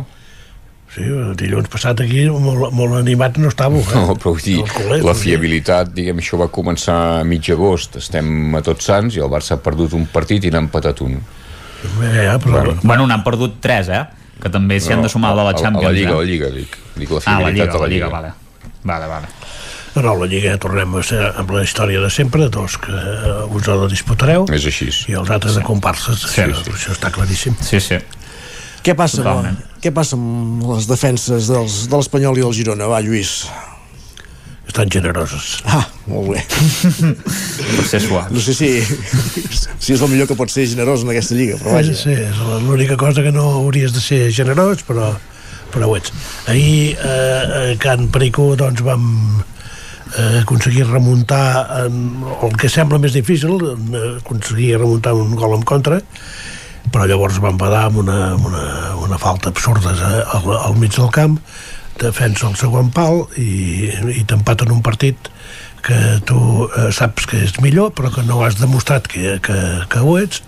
sí, 0.95 1.05
dilluns 1.41 1.69
passat 1.73 2.01
aquí 2.05 2.25
molt, 2.31 2.69
molt 2.77 2.97
animat 2.99 3.39
no 3.43 3.49
estàveu 3.53 3.81
eh? 3.85 3.95
No, 3.97 4.17
però 4.21 4.35
vull 4.37 4.45
dir, 4.45 4.59
culers, 4.73 5.01
la 5.05 5.13
vull 5.13 5.15
dir. 5.15 5.23
fiabilitat, 5.23 5.93
diguem, 5.97 6.21
això 6.25 6.41
va 6.41 6.49
començar 6.53 6.99
a 7.21 7.25
mig 7.29 7.49
agost, 7.53 7.97
estem 8.01 8.55
a 8.57 8.63
tots 8.65 8.89
sants 8.91 9.17
i 9.17 9.23
el 9.25 9.33
Barça 9.33 9.57
ha 9.59 9.63
perdut 9.65 9.97
un 9.97 10.05
partit 10.13 10.45
i 10.49 10.53
n'ha 10.55 10.61
empatat 10.65 11.01
un. 11.05 11.17
Bé, 11.99 12.13
ja, 12.29 12.37
però, 12.41 12.61
Bueno. 12.63 12.77
Bueno, 12.83 13.07
n'han 13.11 13.25
perdut 13.27 13.59
3, 13.65 13.89
eh? 13.93 14.05
Que 14.41 14.49
també 14.53 14.79
s'hi 14.81 14.93
han 14.95 15.03
de 15.05 15.09
sumar 15.13 15.33
el 15.35 15.41
de 15.43 15.49
la 15.49 15.51
a- 15.53 15.59
Champions. 15.59 15.85
A 15.85 15.91
la 15.91 15.97
Lliga, 15.99 16.11
eh? 16.11 16.15
a 16.15 16.21
la 16.23 16.29
Lliga, 16.31 16.49
dic. 16.55 16.79
Dic 16.97 17.11
la 17.11 17.19
Ah, 17.19 17.41
la 17.41 17.51
fiabilitat 17.51 17.67
Lliga, 17.67 17.73
de 17.75 17.81
la 17.83 17.89
Lliga, 17.93 18.09
vale. 18.15 18.31
Vale, 18.85 19.07
vale. 19.11 19.27
No, 19.95 20.03
no, 20.03 20.15
la 20.19 20.27
Lliga 20.27 20.51
ja 20.51 20.59
tornem 20.59 20.95
a 20.99 21.03
ser 21.07 21.21
amb 21.39 21.51
la 21.55 21.63
història 21.63 22.01
de 22.03 22.09
sempre, 22.11 22.49
dos 22.51 22.75
que 22.83 22.91
eh, 22.91 23.45
us 23.55 23.69
la 23.71 23.87
disputareu 23.91 24.47
És 24.51 24.65
així. 24.67 24.89
i 25.13 25.15
els 25.21 25.31
altres 25.31 25.55
de 25.55 25.63
comparses, 25.63 26.25
Sí, 26.33 26.41
això, 26.43 26.65
sí. 26.65 26.73
això 26.75 26.97
està 26.97 27.13
claríssim. 27.15 27.55
Sí, 27.63 27.79
sí. 27.81 28.01
Què 28.85 28.93
passa, 28.99 29.23
amb, 29.23 29.29
Totalment. 29.29 29.61
què 29.81 29.93
passa 29.95 30.17
amb 30.19 30.65
les 30.75 30.89
defenses 30.91 31.47
dels, 31.49 31.77
de 31.89 31.97
l'Espanyol 31.97 32.37
i 32.37 32.43
del 32.45 32.53
Girona? 32.59 32.89
Va, 32.91 32.99
Lluís. 33.01 33.45
Estan 34.67 34.91
generoses. 34.91 35.61
Ah, 35.69 35.85
molt 36.11 36.33
bé. 36.35 36.43
Per 37.77 37.85
ser 37.87 38.01
suaus. 38.03 38.31
No 38.35 38.41
sé 38.43 38.55
si, 38.57 38.69
si 39.79 39.95
és 39.95 40.01
el 40.03 40.09
millor 40.11 40.27
que 40.27 40.37
pot 40.37 40.51
ser 40.51 40.65
generós 40.67 41.05
en 41.05 41.13
aquesta 41.13 41.37
lliga, 41.39 41.59
però 41.63 41.77
vaja. 41.79 41.95
Sí, 41.97 42.11
és 42.17 42.41
l'única 42.67 42.97
cosa 42.99 43.23
que 43.23 43.31
no 43.33 43.45
hauries 43.61 43.95
de 43.95 44.03
ser 44.03 44.21
generós, 44.35 44.83
però, 44.89 45.13
però 45.73 45.89
ho 45.93 45.97
ets. 46.01 46.11
Ahir 46.51 46.97
eh, 46.97 47.75
a 47.75 47.77
Can 47.79 48.09
Perico 48.13 48.51
doncs, 48.59 48.83
vam 48.85 49.05
eh, 50.19 50.41
aconseguir 50.43 50.87
remuntar 50.89 51.85
en, 51.85 52.25
el 52.43 52.57
que 52.61 52.71
sembla 52.73 53.01
més 53.03 53.15
difícil, 53.17 53.57
eh, 53.61 54.05
aconseguir 54.21 54.79
remuntar 54.79 55.15
un 55.19 55.35
gol 55.39 55.57
en 55.59 55.65
contra, 55.67 56.01
però 56.93 57.07
llavors 57.09 57.41
van 57.43 57.59
badar 57.61 57.87
amb 57.89 58.03
una, 58.05 58.19
una, 58.37 58.65
una 59.03 59.19
falta 59.19 59.51
absurda 59.51 59.95
eh, 59.95 60.25
al, 60.37 60.51
al 60.57 60.77
mig 60.81 60.95
del 60.97 61.11
camp, 61.15 61.39
defensa 62.01 62.49
el 62.49 62.57
segon 62.59 62.91
pal 62.95 63.25
i, 63.39 63.87
i 64.19 64.25
t'empaten 64.27 64.73
un 64.75 64.83
partit 64.83 65.31
que 65.85 65.99
tu 66.27 66.39
eh, 66.67 66.89
saps 66.97 67.29
que 67.31 67.43
és 67.45 67.55
millor 67.63 67.93
però 67.95 68.11
que 68.15 68.25
no 68.27 68.41
has 68.45 68.57
demostrat 68.59 69.07
que, 69.11 69.37
que, 69.45 69.59
que 69.93 70.01
ho 70.01 70.17
ets 70.19 70.43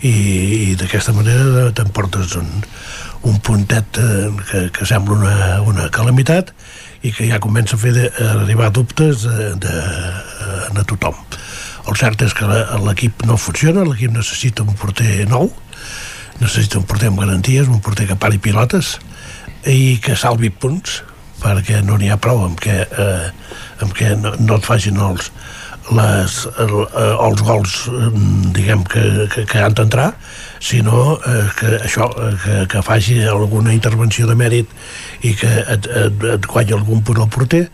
i, 0.00 0.10
i 0.10 0.74
d'aquesta 0.80 1.14
manera 1.14 1.68
t'emportes 1.76 2.34
un, 2.40 2.48
un 3.28 3.38
puntet 3.44 4.00
eh, 4.00 4.26
que, 4.50 4.64
que 4.74 4.88
sembla 4.88 5.18
una, 5.18 5.36
una 5.68 5.88
calamitat 5.94 6.54
i 7.02 7.12
que 7.14 7.28
ja 7.28 7.40
comença 7.42 7.76
a 7.76 7.80
fer 7.80 7.92
de, 7.94 8.08
a 8.10 8.32
arribar 8.40 8.72
dubtes 8.74 9.22
de, 9.26 9.52
de, 9.62 9.74
de, 9.74 10.82
a 10.82 10.86
tothom. 10.88 11.16
El 11.88 11.96
cert 11.96 12.22
és 12.26 12.34
que 12.36 12.46
l'equip 12.84 13.24
no 13.28 13.38
funciona 13.40 13.86
l'equip 13.86 14.12
necessita 14.12 14.66
un 14.66 14.76
porter 14.76 15.24
nou 15.30 15.48
necessita 16.38 16.78
un 16.78 16.86
porter 16.88 17.08
amb 17.10 17.22
garanties 17.22 17.70
un 17.70 17.80
porter 17.84 18.06
que 18.10 18.18
pari 18.20 18.40
pilotes 18.42 18.96
i 19.66 19.98
que 20.02 20.16
salvi 20.18 20.50
punts 20.50 21.02
perquè 21.42 21.80
no 21.86 21.96
n'hi 21.98 22.10
ha 22.10 22.18
prou 22.20 22.44
amb 22.44 22.58
que, 22.60 22.82
eh, 22.82 23.30
amb 23.84 23.94
que 23.94 24.14
no, 24.18 24.34
no 24.42 24.58
et 24.58 24.66
facin 24.66 24.98
els, 25.02 25.30
les, 25.94 26.38
el, 26.58 26.74
eh, 26.86 27.14
els 27.28 27.42
gols 27.46 27.76
eh, 27.92 28.10
diguem 28.56 28.84
que, 28.90 29.04
que, 29.34 29.46
que 29.48 29.62
han 29.62 29.76
d'entrar 29.78 30.10
sinó 30.60 31.18
eh, 31.18 31.46
que 31.58 31.72
això 31.86 32.08
eh, 32.10 32.34
que, 32.42 32.58
que 32.74 32.82
faci 32.82 33.20
alguna 33.22 33.74
intervenció 33.74 34.26
de 34.26 34.36
mèrit 34.38 34.70
i 35.22 35.34
que 35.38 35.50
et, 35.62 35.86
et, 35.86 36.28
et 36.34 36.46
guanyi 36.50 36.76
algun 36.76 37.02
punt 37.06 37.22
al 37.22 37.30
porter 37.32 37.66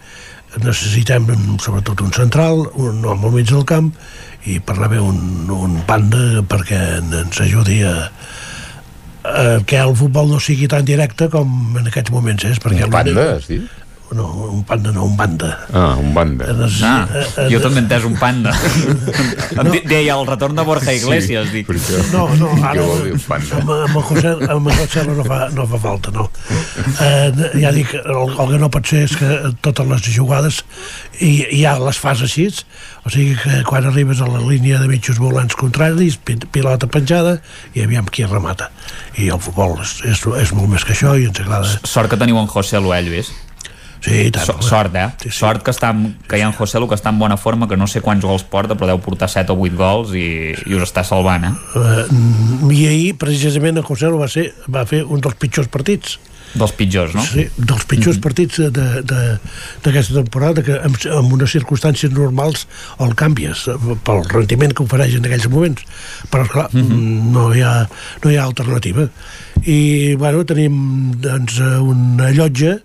necessitem 0.62 1.26
sobretot 1.58 2.04
un 2.04 2.12
central 2.14 2.66
un 2.74 3.04
home 3.04 3.26
al 3.26 3.34
mig 3.34 3.48
del 3.50 3.64
camp 3.66 3.90
i 4.46 4.60
per 4.60 4.76
anar 4.76 4.90
bé 4.92 5.00
un, 5.02 5.48
un 5.50 5.78
banda 5.88 6.44
perquè 6.48 6.80
ens 7.00 7.40
ajudi 7.40 7.80
a, 7.88 7.94
eh, 9.24 9.58
que 9.66 9.80
el 9.80 9.96
futbol 9.96 10.28
no 10.30 10.40
sigui 10.40 10.68
tan 10.68 10.84
directe 10.84 11.30
com 11.32 11.78
en 11.80 11.88
aquests 11.88 12.12
moments 12.14 12.44
és 12.50 12.60
perquè 12.62 12.84
Un 12.86 12.92
panda, 12.92 13.30
has 13.38 13.48
dit? 13.48 13.64
No, 14.14 14.26
un 14.54 14.62
panda 14.64 14.92
no, 14.94 15.04
un 15.04 15.16
banda 15.18 15.50
Ah, 15.74 15.96
un 16.00 16.12
banda. 16.14 16.46
Ah, 16.82 17.06
Eh, 17.14 17.24
eh, 17.44 17.46
jo 17.52 17.58
també 17.60 17.80
entès 17.82 18.04
un 18.06 18.14
panda. 18.20 18.52
Em 19.60 19.70
di- 19.72 19.82
Deia 19.90 20.14
el 20.16 20.26
retorn 20.26 20.54
de 20.56 20.62
Borja 20.66 20.92
Iglesias, 20.94 21.50
dic. 21.52 21.68
No, 22.12 22.28
no, 22.38 22.50
ara 22.64 22.82
amb, 22.84 23.70
amb, 23.70 23.96
el 23.96 24.02
José, 24.08 24.32
amb 24.54 24.68
el 24.70 24.76
José 24.78 25.04
no 25.08 25.24
fa, 25.26 25.40
no 25.54 25.66
fa 25.70 25.80
falta, 25.82 26.12
no. 26.14 26.28
Eh, 27.00 27.50
ja 27.60 27.72
dic, 27.74 27.94
el, 28.00 28.34
el 28.34 28.52
que 28.54 28.60
no 28.62 28.70
pot 28.74 28.86
ser 28.90 29.04
és 29.08 29.16
que 29.20 29.30
totes 29.64 29.88
les 29.90 30.08
jugades 30.16 30.62
i, 31.20 31.32
i 31.50 31.62
ja 31.64 31.76
les 31.82 31.98
fas 32.00 32.22
així, 32.26 32.46
o 33.04 33.10
sigui 33.12 33.34
que 33.40 33.62
quan 33.68 33.86
arribes 33.88 34.20
a 34.24 34.28
la 34.30 34.40
línia 34.44 34.78
de 34.82 34.88
mitjos 34.90 35.18
volants 35.22 35.56
contraris, 35.58 36.16
pi- 36.16 36.38
pilota 36.52 36.86
penjada 36.90 37.38
i 37.74 37.82
aviam 37.84 38.06
qui 38.10 38.24
remata. 38.28 38.70
I 39.18 39.28
el 39.34 39.40
futbol 39.42 39.76
és, 39.82 39.98
és, 40.08 40.22
és 40.42 40.52
molt 40.56 40.70
més 40.72 40.84
que 40.86 40.94
això 40.96 41.14
i 41.20 41.26
ens 41.28 41.40
agrada. 41.42 41.78
Sort 41.88 42.10
que 42.12 42.18
teniu 42.20 42.38
en 42.40 42.48
José 42.50 42.80
Lu, 42.82 42.92
eh, 42.94 43.02
Lluís? 43.06 43.32
Sí, 44.04 44.30
tant. 44.30 44.44
So, 44.44 44.58
sort, 44.62 44.94
eh? 45.00 45.06
Sí, 45.22 45.30
sí. 45.30 45.38
Sort 45.38 45.62
que, 45.64 45.72
està, 45.72 45.90
en- 45.94 46.16
que 46.28 46.36
hi 46.36 46.42
ha 46.44 46.50
en 46.50 46.52
José 46.58 46.78
Lu 46.82 46.88
que 46.90 46.94
està 46.98 47.08
en 47.14 47.18
bona 47.18 47.38
forma, 47.40 47.66
que 47.70 47.76
no 47.80 47.86
sé 47.88 48.02
quants 48.04 48.24
gols 48.24 48.44
porta, 48.44 48.76
però 48.76 48.90
deu 48.92 49.00
portar 49.00 49.30
7 49.32 49.52
o 49.54 49.56
8 49.64 49.76
gols 49.80 50.12
i, 50.18 50.52
i 50.66 50.74
us 50.76 50.84
està 50.90 51.04
salvant, 51.08 51.44
eh? 51.48 51.54
Uh, 51.78 52.70
I 52.74 52.86
ahir, 52.90 53.14
precisament, 53.16 53.78
el 53.80 53.86
José 53.88 54.10
va, 54.12 54.28
ser, 54.28 54.50
va 54.68 54.84
fer 54.86 55.04
un 55.04 55.20
dels 55.24 55.34
pitjors 55.40 55.68
partits. 55.72 56.18
Dels 56.54 56.70
pitjors, 56.78 57.14
no? 57.16 57.22
Sí, 57.26 57.48
dels 57.56 57.82
pitjors 57.90 58.18
partits 58.22 58.60
de- 58.60 59.00
de- 59.02 59.38
d'aquesta 59.82 60.14
temporada, 60.20 60.62
que 60.62 60.76
en, 60.76 60.94
en 61.10 61.32
unes 61.34 61.50
circumstàncies 61.56 62.12
normals 62.14 62.68
el 63.02 63.14
canvies 63.18 63.64
eh, 63.72 63.74
pel 64.06 64.22
rendiment 64.30 64.70
que 64.76 64.84
ofereix 64.84 65.16
en 65.18 65.24
aquells 65.26 65.48
moments. 65.50 65.82
Però, 66.30 66.44
esclar, 66.46 66.68
mm 66.72 66.84
-hmm. 66.84 67.32
no, 67.34 67.48
hi 67.54 67.62
ha, 67.62 67.88
no 68.22 68.30
hi 68.30 68.36
ha 68.36 68.44
alternativa. 68.44 69.08
I, 69.64 70.14
bueno, 70.14 70.44
tenim 70.44 71.10
doncs, 71.18 71.58
eh, 71.58 71.78
una 71.80 72.30
llotja 72.30 72.76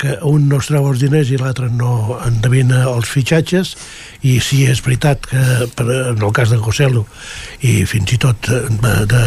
que 0.00 0.16
un 0.24 0.48
no 0.48 0.58
es 0.62 0.70
treu 0.70 0.86
els 0.88 1.02
diners 1.02 1.28
i 1.28 1.38
l'altre 1.40 1.68
no 1.68 2.16
endevina 2.24 2.86
els 2.88 3.10
fitxatges 3.12 3.74
i 4.24 4.38
si 4.44 4.62
és 4.68 4.80
veritat 4.84 5.26
que 5.28 5.42
per, 5.76 5.86
en 6.14 6.22
el 6.24 6.32
cas 6.36 6.52
de 6.52 6.58
Goselo 6.60 7.04
i 7.66 7.82
fins 7.88 8.14
i 8.16 8.18
tot 8.20 8.48
de, 8.48 8.94
de, 9.10 9.24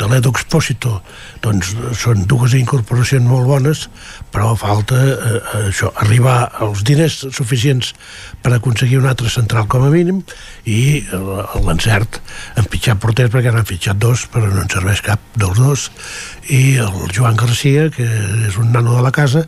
de 0.00 0.08
l'Edo 0.08 0.32
Expósito 0.32 0.98
doncs 1.44 1.74
són 2.00 2.24
dues 2.30 2.56
incorporacions 2.56 3.28
molt 3.28 3.48
bones 3.50 3.84
però 4.32 4.54
falta 4.58 4.98
eh, 4.98 5.34
això, 5.68 5.92
arribar 6.00 6.38
als 6.64 6.84
diners 6.88 7.20
suficients 7.36 7.92
per 8.42 8.54
aconseguir 8.56 9.02
un 9.02 9.08
altre 9.10 9.28
central 9.32 9.68
com 9.68 9.84
a 9.84 9.92
mínim 9.92 10.22
i 10.64 11.04
l'encert 11.66 12.20
en 12.56 12.70
pitjar 12.72 12.96
porters 13.02 13.32
perquè 13.34 13.52
n'han 13.52 13.68
fitxat 13.68 14.00
dos 14.00 14.24
però 14.32 14.48
no 14.48 14.64
en 14.64 14.72
serveix 14.72 15.04
cap 15.04 15.20
dels 15.36 15.60
dos 15.60 15.90
i 16.48 16.78
el 16.80 17.12
Joan 17.12 17.36
Garcia 17.36 17.90
que 17.92 18.08
és 18.48 18.56
un 18.56 18.72
nano 18.72 18.96
de 18.96 19.04
la 19.04 19.12
casa 19.12 19.44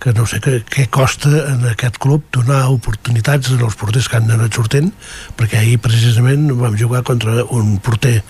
que 0.00 0.14
no 0.16 0.24
sé 0.26 0.40
què, 0.40 0.60
què 0.64 0.86
costa 0.92 1.30
en 1.52 1.66
aquest 1.70 2.00
club 2.00 2.24
donar 2.32 2.64
oportunitats 2.72 3.52
als 3.52 3.76
porters 3.76 4.08
que 4.08 4.16
han 4.18 4.32
anat 4.32 4.56
sortint, 4.56 4.90
perquè 5.36 5.60
ahir 5.60 5.78
precisament 5.84 6.48
vam 6.56 6.76
jugar 6.80 7.04
contra 7.06 7.44
un 7.44 7.78
porter 7.84 8.20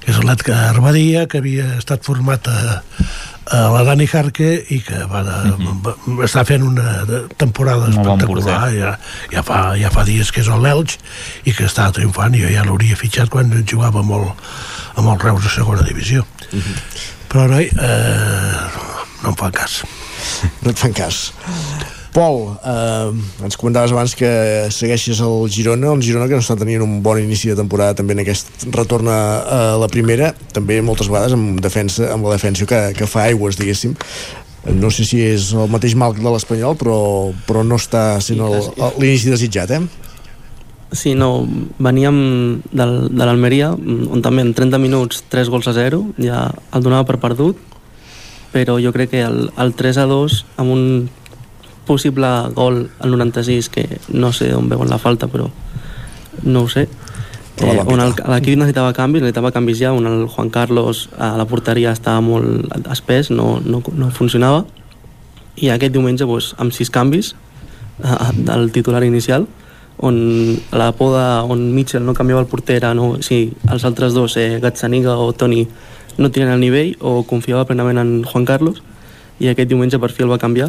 que 0.00 0.12
és 0.12 0.22
l'Atca 0.24 0.56
Arbadia, 0.70 1.26
que 1.28 1.40
havia 1.40 1.66
estat 1.76 2.04
format 2.06 2.48
a, 2.48 2.80
a 3.50 3.60
la 3.74 3.82
Dani 3.84 4.06
Jarque 4.08 4.48
i 4.72 4.80
que 4.84 5.04
va, 5.10 5.22
de, 5.26 5.36
-huh. 5.52 5.76
va 5.84 6.24
està 6.24 6.44
fent 6.44 6.62
una 6.62 7.04
temporada 7.36 7.88
Molt 7.88 7.98
espectacular 7.98 8.72
ja, 8.72 8.98
ja, 9.32 9.42
fa, 9.42 9.76
ja 9.76 9.90
fa 9.90 10.04
dies 10.04 10.32
que 10.32 10.40
és 10.40 10.48
a 10.48 10.56
l'Elx 10.56 10.98
i 11.44 11.52
que 11.52 11.64
està 11.64 11.90
triomfant 11.92 12.34
i 12.34 12.42
jo 12.44 12.48
ja 12.48 12.64
l'hauria 12.64 12.96
fitxat 12.96 13.28
quan 13.28 13.52
jugava 13.66 14.00
el, 14.00 14.28
amb 14.96 15.08
el 15.08 15.18
Reus 15.18 15.42
de 15.42 15.50
segona 15.50 15.82
divisió 15.82 16.20
uh 16.52 16.58
-huh. 16.58 16.76
però 17.28 17.48
noi 17.48 17.64
eh, 17.64 18.60
no 19.22 19.28
em 19.30 19.36
fan 19.36 19.52
cas 19.52 19.82
no 20.64 20.74
et 20.74 20.78
fan 20.80 20.94
cas 20.96 21.30
Pol, 22.10 22.58
eh, 22.66 23.44
ens 23.46 23.56
comentaves 23.56 23.92
abans 23.94 24.16
que 24.18 24.30
segueixes 24.74 25.20
el 25.22 25.46
Girona, 25.52 25.92
el 25.94 26.02
Girona 26.02 26.26
que 26.26 26.34
no 26.34 26.42
està 26.42 26.56
tenint 26.58 26.82
un 26.82 26.98
bon 27.04 27.20
inici 27.22 27.52
de 27.52 27.58
temporada 27.60 27.94
també 28.00 28.16
en 28.16 28.24
aquest 28.24 28.66
retorn 28.74 29.06
a, 29.06 29.20
la 29.78 29.88
primera, 29.92 30.32
també 30.54 30.80
moltes 30.82 31.10
vegades 31.10 31.36
amb, 31.36 31.60
defensa, 31.62 32.10
amb 32.10 32.26
la 32.26 32.34
defensa 32.34 32.66
que, 32.66 32.80
que 32.98 33.06
fa 33.06 33.28
aigües, 33.28 33.58
diguéssim. 33.60 33.94
No 34.74 34.90
sé 34.92 35.06
si 35.08 35.22
és 35.24 35.52
el 35.54 35.70
mateix 35.72 35.94
mal 35.96 36.16
de 36.18 36.26
l'Espanyol, 36.26 36.74
però, 36.76 36.98
però 37.46 37.62
no 37.64 37.78
està 37.80 38.18
sent 38.20 38.42
l'inici 38.42 39.30
desitjat, 39.30 39.78
eh? 39.78 39.80
Sí, 40.90 41.14
no, 41.14 41.46
veníem 41.78 42.16
del, 42.74 42.94
de 43.14 43.22
l'Almeria, 43.22 43.70
on 43.78 44.22
també 44.26 44.42
en 44.42 44.50
30 44.58 44.82
minuts 44.82 45.22
3 45.30 45.48
gols 45.54 45.70
a 45.70 45.76
0, 45.78 46.02
ja 46.18 46.48
el 46.74 46.82
donava 46.82 47.06
per 47.06 47.20
perdut, 47.22 47.62
però 48.52 48.78
jo 48.82 48.92
crec 48.92 49.12
que 49.14 49.22
el, 49.22 49.50
el 49.58 49.74
3 49.74 50.02
a 50.02 50.06
2, 50.10 50.38
amb 50.62 50.74
un 50.74 50.84
possible 51.86 52.28
gol 52.54 52.84
al 53.00 53.10
96, 53.10 53.68
que 53.68 53.86
no 54.14 54.32
sé 54.32 54.52
on 54.54 54.68
veuen 54.70 54.90
la 54.90 54.98
falta, 54.98 55.28
però 55.30 55.48
no 56.42 56.64
ho 56.64 56.68
sé, 56.70 56.86
eh, 57.60 57.78
on 57.86 58.02
l'equip 58.02 58.58
necessitava 58.58 58.92
canvis, 58.96 59.22
necessitava 59.22 59.52
canvis 59.54 59.80
ja, 59.82 59.94
on 59.94 60.06
el 60.06 60.26
Juan 60.28 60.50
Carlos 60.50 61.08
a 61.18 61.34
la 61.38 61.46
porteria 61.50 61.92
estava 61.92 62.22
molt 62.24 62.70
espès, 62.92 63.30
no, 63.30 63.58
no, 63.64 63.82
no 63.94 64.10
funcionava, 64.14 64.64
i 65.60 65.70
aquest 65.70 65.94
diumenge 65.94 66.26
doncs, 66.26 66.54
amb 66.58 66.74
sis 66.74 66.90
canvis 66.90 67.34
eh, 68.04 68.30
del 68.46 68.70
titular 68.74 69.04
inicial 69.04 69.46
on 70.00 70.16
la 70.72 70.92
poda 70.96 71.42
on 71.44 71.74
Mitchell 71.74 72.06
no 72.06 72.14
canviava 72.16 72.40
el 72.40 72.48
porter 72.48 72.80
no, 72.96 73.18
si 73.20 73.52
els 73.68 73.84
altres 73.84 74.14
dos, 74.16 74.36
eh, 74.40 74.58
Gazzaniga 74.62 75.18
o 75.20 75.32
Toni 75.32 75.66
no 76.20 76.30
tenen 76.30 76.52
el 76.52 76.60
nivell 76.60 76.94
o 77.00 77.22
confiava 77.24 77.64
plenament 77.68 77.98
en 78.02 78.12
Juan 78.28 78.44
Carlos 78.48 78.82
i 79.40 79.48
aquest 79.48 79.70
diumenge 79.72 79.98
per 79.98 80.12
fi 80.12 80.26
el 80.26 80.32
va 80.32 80.38
canviar 80.42 80.68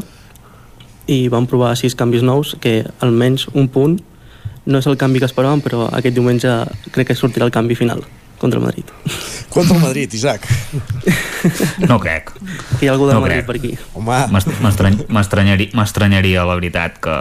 i 1.11 1.25
van 1.33 1.49
provar 1.51 1.75
sis 1.75 1.97
canvis 1.99 2.23
nous 2.23 2.55
que 2.63 2.79
almenys 3.03 3.49
un 3.51 3.67
punt 3.67 3.99
no 4.65 4.79
és 4.79 4.87
el 4.87 4.97
canvi 5.01 5.19
que 5.19 5.27
esperàvem 5.27 5.63
però 5.65 5.89
aquest 5.91 6.15
diumenge 6.15 6.55
crec 6.95 7.11
que 7.11 7.19
sortirà 7.19 7.49
el 7.49 7.53
canvi 7.53 7.75
final 7.75 8.05
contra 8.39 8.59
el 8.59 8.65
Madrid 8.65 8.89
Contra 9.51 9.75
el 9.75 9.81
Madrid, 9.81 10.13
Isaac. 10.13 10.47
No 11.89 11.99
crec. 11.99 12.31
que 12.79 12.85
hi 12.85 12.87
ha 12.87 12.93
algú 12.93 13.05
del 13.09 13.17
No 13.17 13.21
Madrid 13.21 13.43
crec. 13.43 13.47
per 13.47 13.55
aquí 13.57 13.71
Home. 13.93 14.19
M'estranyaria, 15.75 16.45
la 16.47 16.55
veritat, 16.55 17.01
que 17.03 17.15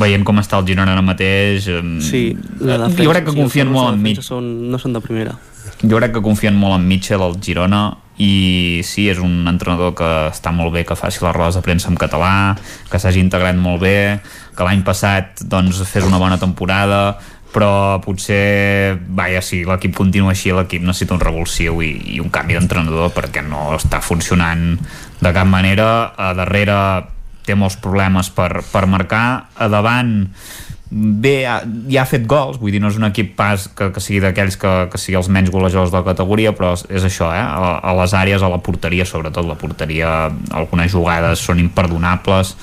veient 0.00 0.24
com 0.26 0.42
està 0.42 0.58
el 0.58 0.66
Girona 0.66 0.96
ara 0.96 1.04
mateix... 1.06 1.68
sí, 2.02 2.22
la 2.58 2.74
eh, 2.74 2.78
defensa, 2.82 3.04
jo 3.04 3.14
crec 3.14 3.28
que 3.28 3.36
sí, 3.36 3.38
confien 3.38 3.70
de 3.70 3.76
molt 3.76 3.94
en 3.94 4.02
Mitchell. 4.02 4.26
són, 4.26 4.50
no 4.72 4.82
són 4.82 4.98
de 4.98 5.04
primera 5.04 5.36
Jo 5.82 5.98
crec 6.00 6.16
que 6.16 6.24
confien 6.24 6.56
molt 6.58 6.74
en 6.80 6.86
Mitchell, 6.90 7.22
el 7.22 7.38
Girona, 7.42 7.82
i 8.18 8.82
sí, 8.82 9.06
és 9.06 9.20
un 9.22 9.46
entrenador 9.46 9.92
que 9.98 10.08
està 10.32 10.50
molt 10.50 10.74
bé, 10.74 10.82
que 10.84 10.98
faci 10.98 11.22
les 11.22 11.34
rodes 11.36 11.54
de 11.54 11.62
premsa 11.62 11.90
en 11.92 11.98
català, 11.98 12.56
que 12.90 12.98
s'hagi 12.98 13.22
integrat 13.22 13.58
molt 13.58 13.84
bé, 13.84 13.98
que 14.58 14.66
l'any 14.66 14.82
passat 14.86 15.44
doncs, 15.46 15.78
fes 15.86 16.06
una 16.06 16.18
bona 16.18 16.38
temporada, 16.42 17.18
però 17.54 18.00
potser, 18.02 18.98
vaja, 19.16 19.40
si 19.42 19.62
l'equip 19.64 19.94
continua 19.96 20.34
així, 20.34 20.50
l'equip 20.52 20.82
necessita 20.84 21.14
un 21.14 21.22
revulsiu 21.22 21.78
i, 21.86 21.92
i 22.16 22.18
un 22.20 22.28
canvi 22.34 22.58
d'entrenador 22.58 23.14
perquè 23.14 23.44
no 23.46 23.70
està 23.78 24.02
funcionant 24.04 24.74
de 25.22 25.32
cap 25.32 25.48
manera. 25.48 26.10
A 26.18 26.34
darrere 26.36 26.76
té 27.46 27.56
molts 27.56 27.78
problemes 27.80 28.28
per, 28.34 28.50
per 28.68 28.84
marcar, 28.90 29.48
a 29.56 29.70
davant 29.72 30.26
bé, 30.90 31.42
ha, 31.44 31.58
ja 31.92 32.02
ha 32.02 32.08
fet 32.08 32.24
gols 32.28 32.56
vull 32.60 32.72
dir, 32.72 32.80
no 32.80 32.88
és 32.88 32.96
un 32.96 33.08
equip 33.08 33.34
pas 33.36 33.66
que, 33.76 33.90
que 33.92 34.02
sigui 34.02 34.22
d'aquells 34.24 34.56
que, 34.60 34.72
que 34.92 35.00
sigui 35.00 35.18
els 35.20 35.28
menys 35.32 35.52
golejadors 35.52 35.92
de 35.92 35.98
la 36.00 36.06
categoria 36.06 36.54
però 36.56 36.72
és 36.76 37.04
això, 37.04 37.28
eh? 37.34 37.42
a, 37.42 37.74
a 37.84 37.96
les 38.00 38.14
àrees 38.16 38.44
a 38.44 38.48
la 38.52 38.60
porteria, 38.64 39.06
sobretot 39.08 39.46
la 39.46 39.58
porteria 39.60 40.14
algunes 40.56 40.92
jugades 40.92 41.44
són 41.44 41.60
imperdonables 41.60 42.54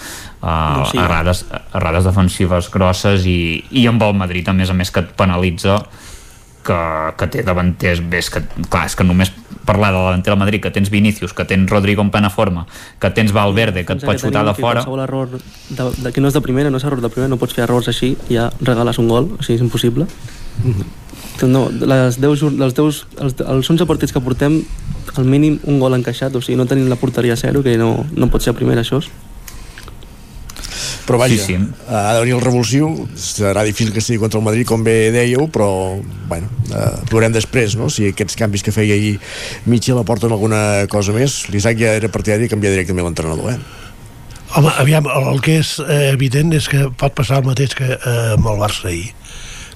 uh, 0.41 0.49
No, 0.81 0.89
sí. 0.89 0.97
errades, 1.01 1.45
errades 1.77 2.09
defensives 2.09 2.71
grosses 2.73 3.29
i, 3.29 3.61
i 3.77 3.85
amb 3.91 4.01
el 4.07 4.17
Madrid 4.17 4.49
a 4.49 4.57
més 4.57 4.73
a 4.73 4.77
més 4.77 4.93
que 4.93 5.05
et 5.05 5.13
penalitza 5.17 5.83
que, 6.65 6.81
que 7.19 7.29
té 7.29 7.45
davanters 7.45 8.01
bé, 8.01 8.23
és 8.23 8.31
que, 8.33 8.41
clar, 8.65 8.87
és 8.89 8.97
que 8.97 9.05
només 9.05 9.29
parlar 9.65 9.91
de 9.91 9.97
la 9.97 10.03
davantera 10.05 10.35
del 10.35 10.39
Madrid, 10.39 10.61
que 10.61 10.71
tens 10.71 10.89
Vinícius, 10.89 11.33
que 11.33 11.43
tens 11.45 11.69
Rodrigo 11.69 12.01
en 12.01 12.11
plena 12.11 12.29
forma, 12.29 12.65
que 12.99 13.09
tens 13.09 13.31
Valverde, 13.33 13.83
que 13.85 13.93
et 13.93 14.01
Pensa 14.01 14.07
pot 14.07 14.21
xutar 14.21 14.45
de 14.45 14.53
que 14.53 14.61
fora 14.61 14.83
Qualsevol 14.83 15.03
error 15.03 15.29
de, 15.35 15.83
de, 16.03 16.11
que 16.13 16.21
no 16.21 16.27
és 16.29 16.33
de 16.37 16.41
primera, 16.45 16.69
no 16.69 16.77
és 16.77 16.83
error 16.85 17.01
de 17.01 17.09
primera, 17.09 17.29
no 17.33 17.37
pots 17.41 17.53
fer 17.57 17.63
errors 17.65 17.87
així, 17.89 18.13
ja 18.29 18.51
regales 18.61 18.97
un 19.01 19.07
gol, 19.09 19.31
o 19.39 19.43
sigui, 19.43 19.57
és 19.57 19.65
impossible. 19.65 20.07
Que 21.39 21.47
No, 21.51 21.67
les 21.69 22.15
10, 22.21 22.39
jur- 22.39 22.53
les 22.55 22.73
10, 22.73 23.05
els, 23.19 23.35
els 23.43 23.69
11 23.69 23.85
partits 23.89 24.13
que 24.15 24.21
portem, 24.23 24.61
al 25.17 25.25
mínim 25.27 25.59
un 25.67 25.79
gol 25.81 25.93
encaixat, 25.97 26.35
o 26.35 26.41
sigui, 26.41 26.55
no 26.55 26.65
tenim 26.65 26.87
la 26.87 26.95
porteria 26.95 27.33
a 27.33 27.35
zero, 27.39 27.61
que 27.63 27.75
no, 27.77 28.05
no 28.15 28.29
pot 28.31 28.41
ser 28.41 28.53
a 28.53 28.57
primera, 28.57 28.81
això. 28.85 29.01
Però 31.05 31.19
vaja, 31.21 31.37
Sí, 31.37 31.53
sí. 31.53 31.57
ha 31.87 32.15
de 32.15 32.21
venir 32.23 32.33
el 32.33 32.41
revulsiu, 32.41 32.87
serà 33.15 33.61
difícil 33.63 33.93
que 33.93 34.01
sigui 34.01 34.17
contra 34.23 34.39
el 34.39 34.45
Madrid, 34.45 34.65
com 34.65 34.81
bé 34.83 35.11
dèieu, 35.13 35.45
però, 35.53 35.67
bueno, 36.27 36.49
eh, 36.73 36.91
veurem 37.11 37.31
després, 37.35 37.75
no?, 37.77 37.91
si 37.93 38.07
aquests 38.09 38.35
canvis 38.39 38.65
que 38.65 38.73
feia 38.73 38.97
ahir 38.97 39.19
Mitchell 39.69 39.99
aporten 40.01 40.33
alguna 40.33 40.87
cosa 40.89 41.13
més. 41.13 41.43
L'Isaac 41.53 41.77
ja 41.77 41.93
era 41.99 42.09
partidari 42.09 42.47
de 42.47 42.49
canviar 42.49 42.73
directament 42.73 43.05
l'entrenador, 43.05 43.53
eh? 43.53 43.59
Home, 44.55 44.71
aviam, 44.79 45.05
el, 45.11 45.29
el 45.35 45.41
que 45.45 45.59
és 45.59 45.75
eh, 45.83 46.09
evident 46.13 46.53
és 46.55 46.69
que 46.71 46.87
pot 46.97 47.13
passar 47.13 47.41
el 47.41 47.47
mateix 47.49 47.75
que 47.77 47.85
eh, 47.85 48.17
amb 48.33 48.49
el 48.49 48.59
Barça 48.61 48.89
ahir 48.89 49.11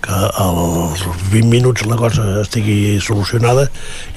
que 0.01 0.15
als 0.15 1.01
20 1.31 1.49
minuts 1.51 1.85
la 1.85 1.97
cosa 1.99 2.23
estigui 2.41 2.97
solucionada 3.03 3.65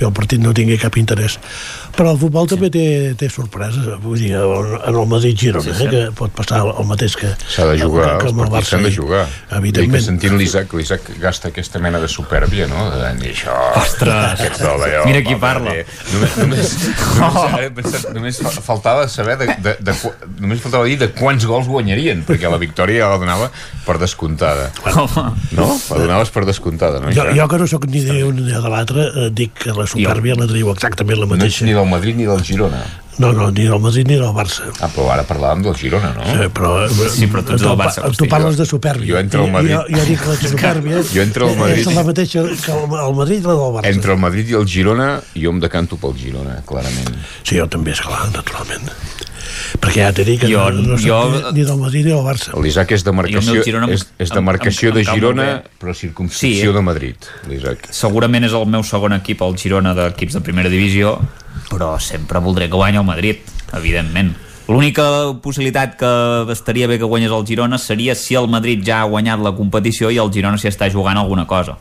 i 0.01 0.05
el 0.07 0.13
partit 0.15 0.39
no 0.43 0.53
tingui 0.55 0.79
cap 0.79 0.95
interès 1.01 1.39
però 1.93 2.13
el 2.15 2.19
futbol 2.23 2.47
també 2.49 2.71
té, 2.73 2.85
té 3.21 3.29
sorpreses 3.29 3.85
vull 4.01 4.17
dir, 4.17 4.31
en 4.39 4.95
el 4.95 5.09
Madrid 5.11 5.37
Girona 5.37 5.65
Sí, 5.67 5.75
sí, 5.75 5.79
sí. 5.83 5.83
sí. 5.83 5.89
Eh, 5.89 5.91
que 6.07 6.13
pot 6.17 6.33
passar 6.33 6.63
el 6.65 6.87
mateix 6.89 7.17
que 7.21 7.33
S'ha 7.53 7.67
de 7.69 7.75
jugar, 7.83 8.15
que 8.23 8.31
els 8.31 8.33
amb 8.33 8.45
el 8.47 8.49
partits 8.49 8.55
Barça 8.55 8.77
s'han 8.79 8.87
de 8.87 8.93
jugar. 8.95 9.25
Evidentment. 9.59 9.91
I 9.93 9.99
que 9.99 10.05
sentint 10.07 10.37
l'Isaac, 10.41 10.73
l'Isaac 10.79 11.11
gasta 11.21 11.51
aquesta 11.53 11.83
mena 11.85 12.01
de 12.01 12.09
supèrbia, 12.09 12.69
no? 12.71 12.87
De 12.95 13.11
dir 13.21 13.35
això... 13.35 13.53
Ostres! 13.83 14.41
Aquest 14.41 14.63
dol, 14.65 14.87
allò, 14.87 15.03
Mira 15.11 15.21
qui 15.27 15.35
va, 15.35 15.41
parla. 15.43 15.75
bé. 15.77 15.85
Només, 16.15 16.39
només, 16.41 16.73
només, 17.21 17.59
he 17.61 17.71
pensat, 17.77 18.09
només 18.17 18.41
fa- 18.47 18.55
faltava 18.71 19.05
saber 19.13 19.37
de, 19.43 19.51
de, 19.67 19.77
de, 19.91 19.97
qu- 20.01 20.15
només 20.41 20.63
faltava 20.65 20.89
dir 20.89 20.97
de 21.03 21.11
quants 21.19 21.45
gols 21.51 21.69
guanyarien, 21.69 22.25
perquè 22.29 22.49
la 22.49 22.61
victòria 22.63 23.05
ja 23.05 23.13
la 23.13 23.21
donava 23.21 23.51
per 23.85 23.99
descomptada. 24.01 24.71
No? 25.53 25.72
La 25.91 25.99
donaves 26.05 26.31
per 26.35 26.45
descomptada, 26.49 27.01
no? 27.01 27.13
jo, 27.15 27.25
jo 27.37 27.49
que 27.49 27.59
no 27.63 27.67
sóc 27.71 27.87
ni 27.91 28.01
d'un 28.07 28.37
ni 28.47 28.51
de 28.53 28.69
l'altre 28.73 29.07
eh, 29.11 29.29
dic 29.31 29.55
que 29.67 29.73
la 29.77 29.87
supèrbia 29.87 30.35
la 30.39 30.47
teniu 30.51 30.71
exactament 30.73 31.19
la 31.21 31.27
No 31.27 31.35
ets 31.35 31.43
mateixa 31.45 31.65
ni 31.69 31.73
del 31.79 31.89
Madrid 31.91 32.17
ni 32.17 32.27
del 32.29 32.43
Girona. 32.45 32.83
no, 33.19 33.31
no, 33.37 33.51
ni 33.53 33.67
del 33.69 33.79
Madrid 33.81 34.07
ni 34.09 34.17
del 34.17 34.33
Barça 34.37 34.65
Ah, 34.81 34.89
però 34.89 35.11
ara 35.13 35.25
parlàvem 35.29 35.63
del 35.67 35.75
Girona, 35.77 36.13
no? 36.17 36.25
Sí, 36.25 36.49
però, 36.57 36.71
Sí, 37.13 37.27
però 37.29 37.43
tu 37.45 37.53
ets 37.59 37.63
del 37.67 37.77
Barça, 37.77 38.07
Tu, 38.09 38.25
tu 38.25 38.29
parles 38.31 38.57
de 38.57 38.65
supèrbia. 38.67 39.13
Jo 39.13 39.19
entro 39.21 39.45
al 39.45 39.51
Madrid. 39.53 39.75
Jo, 39.77 39.83
jo 39.93 40.05
dic 40.09 40.25
la 40.27 40.37
supèrbia. 40.41 41.03
Jo 41.15 41.23
entro 41.23 41.49
al 41.51 41.57
Madrid. 41.61 41.83
És 41.87 41.95
la 41.95 42.05
mateixa 42.09 42.43
que 42.65 42.73
el, 42.73 42.97
el 43.07 43.15
Madrid 43.21 43.43
i 43.45 43.47
la 43.51 43.57
del 43.61 43.75
Barça. 43.77 43.93
Entre 43.93 44.13
el 44.17 44.19
Madrid 44.25 44.49
i 44.55 44.57
el 44.63 44.67
Girona, 44.67 45.11
jo 45.37 45.53
em 45.53 45.61
decanto 45.61 46.01
pel 46.01 46.17
Girona, 46.17 46.57
clarament. 46.67 47.13
Sí, 47.45 47.59
jo 47.61 47.69
també, 47.69 47.93
esclar, 47.93 48.25
naturalment. 48.33 48.89
Perquè 49.81 50.01
ja 50.05 50.13
t'he 50.13 50.25
dit 50.25 50.41
que 50.41 50.49
Jo- 50.51 50.71
no, 50.71 50.83
no 50.93 50.99
jo- 50.99 51.31
ni, 51.53 51.61
ni 51.61 51.65
del 51.65 51.79
Madrid 51.79 52.05
ni 52.07 52.13
del 52.13 52.25
Barça. 52.25 52.53
L'Isaac 52.63 52.93
és 52.93 53.05
demarcació, 53.05 53.53
amb 53.57 53.65
Girona 53.65 53.87
em- 53.87 53.93
és, 53.95 54.07
és 54.19 54.31
em- 54.31 54.35
demarcació 54.37 54.89
em- 54.89 54.95
de 54.95 55.01
em 55.01 55.07
cau 55.07 55.15
molt 55.15 55.21
Girona, 55.35 55.63
però 55.81 55.95
circumscripció 55.95 56.71
Sí. 56.71 56.77
de 56.77 56.83
Madrid, 56.83 57.17
segurament 57.91 58.45
és 58.45 58.53
el 58.53 58.67
meu 58.67 58.83
segon 58.83 59.13
equip 59.13 59.43
el 59.43 59.57
Girona 59.59 59.95
d'equips 59.95 60.35
de 60.35 60.41
primera 60.41 60.69
divisió 60.69 61.19
però 61.71 61.99
sempre 62.01 62.39
voldré 62.41 62.69
que 62.69 62.77
guanyi 62.77 62.99
el 62.99 63.05
Madrid 63.05 63.37
evidentment 63.75 64.35
L'única 64.69 65.03
possibilitat 65.43 65.97
que 65.99 66.53
estaria 66.53 66.87
bé 66.87 66.97
que 66.97 67.05
guanyés 67.05 67.33
el 67.33 67.45
Girona 67.45 67.79
seria 67.79 68.15
si 68.15 68.35
el 68.39 68.47
Madrid 68.49 68.83
ja 68.87 69.01
ha 69.03 69.05
guanyat 69.11 69.41
la 69.43 69.53
competició 69.53 70.09
i 70.11 70.19
el 70.23 70.31
Girona 70.33 70.57
s'hi 70.57 70.69
està 70.71 70.89
jugant 70.91 71.19
alguna 71.19 71.47
cosa 71.47 71.77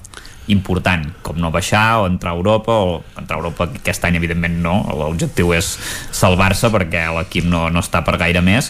important, 0.53 1.03
com 1.25 1.35
no 1.39 1.51
baixar 1.53 2.01
o 2.01 2.03
entrar 2.09 2.31
a 2.33 2.35
Europa, 2.39 2.71
o 2.71 3.03
entrar 3.17 3.37
a 3.37 3.39
Europa 3.41 3.61
aquest 3.81 4.01
any 4.07 4.15
evidentment 4.19 4.55
no, 4.63 4.75
l'objectiu 4.97 5.47
és 5.57 5.67
salvar-se 6.11 6.67
perquè 6.73 7.01
l'equip 7.17 7.45
no, 7.49 7.61
no 7.73 7.79
està 7.83 7.99
per 8.05 8.15
gaire 8.21 8.41
més 8.45 8.65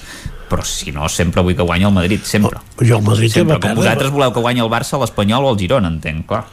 però 0.51 0.63
si 0.67 0.91
no, 0.91 1.07
sempre 1.07 1.39
vull 1.47 1.55
que 1.55 1.63
guanyi 1.63 1.85
el 1.87 1.93
Madrid, 1.95 2.19
sempre. 2.27 2.59
Oh, 2.59 2.83
jo 2.83 2.97
el 2.97 3.03
Madrid 3.05 3.31
sempre. 3.31 3.55
Com 3.55 3.61
perdre. 3.69 3.79
vosaltres 3.79 4.11
voleu 4.11 4.33
que 4.35 4.41
guanyi 4.43 4.59
el 4.59 4.67
Barça, 4.67 4.99
l'Espanyol 4.99 5.47
o 5.47 5.53
el 5.53 5.59
Girona, 5.61 5.87
entenc, 5.87 6.27
clar. 6.27 6.43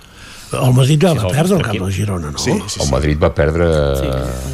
El 0.55 0.71
Madrid 0.73 1.03
ja 1.03 1.11
va 1.13 1.29
perdre 1.29 1.57
el 1.59 1.63
camp 1.67 1.77
del 1.83 1.93
Girona, 1.93 2.31
no? 2.33 2.39
Sí, 2.39 2.53
sí, 2.55 2.63
sí. 2.73 2.81
El 2.85 2.91
Madrid 2.95 3.19
va 3.21 3.35
perdre... 3.35 3.67
Sí. 3.99 4.07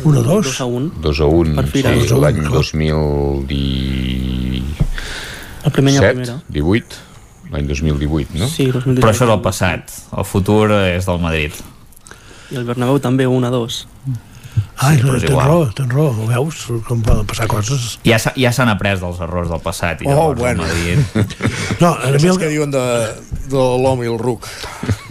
1 0.02 0.18
a 0.18 0.22
2. 0.26 0.44
2 0.48 0.60
a 0.60 0.64
1. 0.64 0.90
2 1.04 1.20
a 1.20 1.24
1, 1.42 1.54
Per 1.60 1.68
sí, 1.70 1.82
l'any 2.24 2.38
clar. 2.40 2.52
2017, 2.56 4.64
El 5.64 5.70
primer 5.76 5.92
any 5.92 5.98
a 6.00 6.02
primera. 6.08 6.34
18, 6.48 6.96
l'any 7.54 7.70
2018, 7.70 8.34
no? 8.40 8.50
Sí, 8.50 8.68
2017. 8.72 9.00
Però 9.00 9.14
això 9.14 9.28
és 9.28 9.34
el 9.38 9.42
passat. 9.44 9.96
El 10.18 10.26
futur 10.28 10.68
és 10.82 11.06
del 11.08 11.22
Madrid. 11.22 11.56
I 12.52 12.60
el 12.60 12.68
Bernabéu 12.68 13.00
també 13.02 13.26
1 13.30 13.46
a 13.48 13.52
2. 13.54 13.82
Ai, 14.84 14.98
és 14.98 15.02
tens 15.02 15.24
igual. 15.26 15.46
raó, 15.48 15.62
tens 15.74 15.90
raó, 15.92 16.10
ho 16.10 16.26
veus? 16.28 16.64
Com 16.86 17.00
poden 17.02 17.26
passar 17.30 17.46
coses. 17.50 17.96
Ja, 18.06 18.18
ja 18.38 18.50
s'han 18.54 18.70
après 18.70 18.98
dels 19.00 19.20
errors 19.22 19.48
del 19.50 19.62
passat. 19.62 20.02
I 20.02 20.10
Oh, 20.10 20.34
bueno. 20.34 20.66
No, 21.82 21.94
a 21.94 22.10
mi 22.10 22.28
el, 22.28 22.38
que 22.38 22.50
diuen 22.50 22.70
de, 22.74 22.82
de 23.50 23.64
l'home 23.82 24.06
i 24.06 24.10
el 24.10 24.18
ruc. 24.18 24.46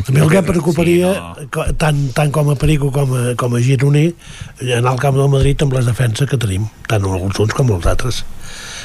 a 0.03 0.11
mi 0.11 0.19
el 0.19 0.29
que 0.31 0.43
preocuparia, 0.43 1.13
sí, 1.15 1.47
no. 1.55 1.65
tant, 1.79 1.99
tant 2.15 2.31
com 2.35 2.51
a 2.51 2.55
Perico 2.59 2.91
com 2.91 3.15
a, 3.15 3.23
com 3.39 3.55
a 3.55 3.63
gironí, 3.63 4.13
anar 4.61 4.93
al 4.93 4.99
camp 4.99 5.19
del 5.19 5.31
Madrid 5.31 5.63
amb 5.63 5.75
les 5.79 5.87
defenses 5.87 6.29
que 6.29 6.39
tenim, 6.39 6.67
tant 6.87 7.03
alguns 7.03 7.39
uns 7.39 7.55
com 7.55 7.71
els 7.75 7.87
altres 7.87 8.23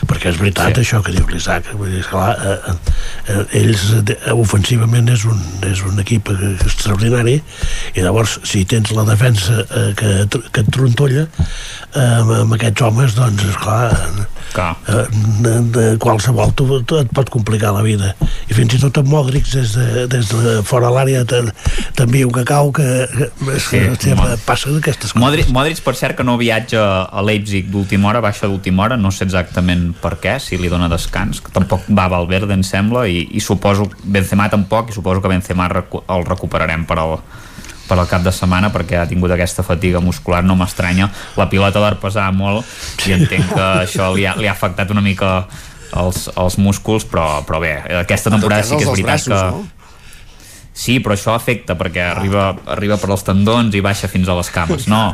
perquè 0.07 0.33
és 0.33 0.39
veritat 0.41 0.77
sí. 0.77 0.85
això 0.85 1.01
que 1.05 1.15
diu 1.15 1.27
l'Isaac 1.31 1.73
vull 1.79 1.91
dir, 1.93 2.05
clar, 2.09 2.31
eh, 2.39 2.75
eh, 3.35 3.61
ells 3.63 3.89
eh, 3.99 4.17
ofensivament 4.35 5.11
és 5.13 5.25
un, 5.29 5.41
és 5.69 5.83
un 5.89 5.99
equip 6.03 6.31
extraordinari 6.33 7.39
i 7.95 8.05
llavors 8.05 8.39
si 8.49 8.65
tens 8.69 8.93
la 8.97 9.07
defensa 9.09 9.63
eh, 9.65 9.93
que, 9.99 10.13
que 10.53 10.65
et 10.65 10.73
trontolla 10.75 11.27
eh, 11.27 12.01
amb, 12.03 12.55
aquests 12.59 12.85
homes 12.87 13.17
doncs 13.19 13.47
esclar 13.49 13.81
Clar. 14.55 14.71
eh, 14.89 15.05
de, 15.45 15.55
de 15.75 15.87
qualsevol 16.01 16.55
tu, 16.57 16.69
tu 16.89 16.99
et 17.01 17.11
pot 17.15 17.29
complicar 17.33 17.75
la 17.77 17.85
vida 17.85 18.15
i 18.49 18.57
fins 18.57 18.77
i 18.77 18.83
tot 18.83 19.03
amb 19.03 19.11
Modric 19.13 19.49
des 19.53 19.75
de, 19.77 20.07
des 20.11 20.31
de 20.33 20.59
fora 20.69 20.93
l'àrea 20.93 21.25
t'envia 21.29 22.27
un 22.29 22.35
cacau 22.35 22.73
que, 22.73 22.87
que, 23.13 23.31
Sí, 23.59 23.81
que 24.01 24.13
home. 24.15 24.37
passen 24.47 24.79
aquestes 24.79 25.13
coses 25.13 25.21
Modric, 25.21 25.51
Modric, 25.53 25.81
per 25.85 25.95
cert, 25.99 26.17
que 26.19 26.25
no 26.25 26.37
viatja 26.41 26.83
a 27.05 27.23
Leipzig 27.25 27.69
d'última 27.73 28.11
hora, 28.11 28.23
baixa 28.25 28.49
d'última 28.49 28.85
hora, 28.87 28.97
no 29.01 29.11
sé 29.15 29.27
exactament 29.27 29.88
per 29.97 30.17
què, 30.23 30.37
si 30.43 30.59
li 30.61 30.71
dona 30.71 30.89
descans, 30.91 31.43
que 31.45 31.53
tampoc 31.55 31.87
va 31.89 32.09
a 32.09 32.13
Valverde, 32.13 32.55
em 32.57 32.65
sembla, 32.67 33.07
i, 33.09 33.25
i 33.37 33.43
suposo, 33.45 33.89
Benzema 34.05 34.49
tampoc, 34.53 34.91
i 34.91 34.97
suposo 34.97 35.23
que 35.25 35.33
Benzema 35.33 35.69
recu 35.73 36.03
el 36.09 36.27
recuperarem 36.29 36.85
per 36.89 36.99
al, 37.03 37.17
per 37.89 37.99
al 37.99 38.09
cap 38.11 38.23
de 38.25 38.33
setmana 38.35 38.71
perquè 38.75 39.01
ha 39.01 39.09
tingut 39.09 39.33
aquesta 39.35 39.65
fatiga 39.67 40.03
muscular, 40.05 40.43
no 40.45 40.59
m'estranya 40.59 41.09
la 41.39 41.49
pilota 41.49 41.81
l'ha 41.83 41.95
pesar 42.01 42.29
molt 42.37 43.09
i 43.09 43.17
entenc 43.17 43.55
que 43.55 43.67
això 43.87 44.13
li 44.15 44.29
ha, 44.29 44.37
li 44.39 44.49
ha 44.49 44.55
afectat 44.55 44.93
una 44.93 45.05
mica 45.05 45.41
els, 45.97 46.29
els 46.37 46.59
músculs 46.61 47.09
però, 47.09 47.41
però 47.49 47.63
bé, 47.65 47.75
aquesta 48.03 48.33
temporada 48.35 48.67
sí 48.67 48.77
que 48.77 48.85
és 48.85 48.93
veritat 48.93 49.09
braços, 49.09 49.33
que 49.33 49.57
no? 49.57 49.79
Sí, 50.79 51.01
però 51.03 51.17
això 51.17 51.33
afecta 51.35 51.75
perquè 51.75 52.05
arriba, 52.13 52.53
arriba 52.71 53.01
per 53.03 53.11
als 53.11 53.25
tendons 53.27 53.75
i 53.75 53.81
baixa 53.83 54.07
fins 54.07 54.29
a 54.31 54.37
les 54.39 54.51
cames. 54.55 54.87
No, 54.87 55.11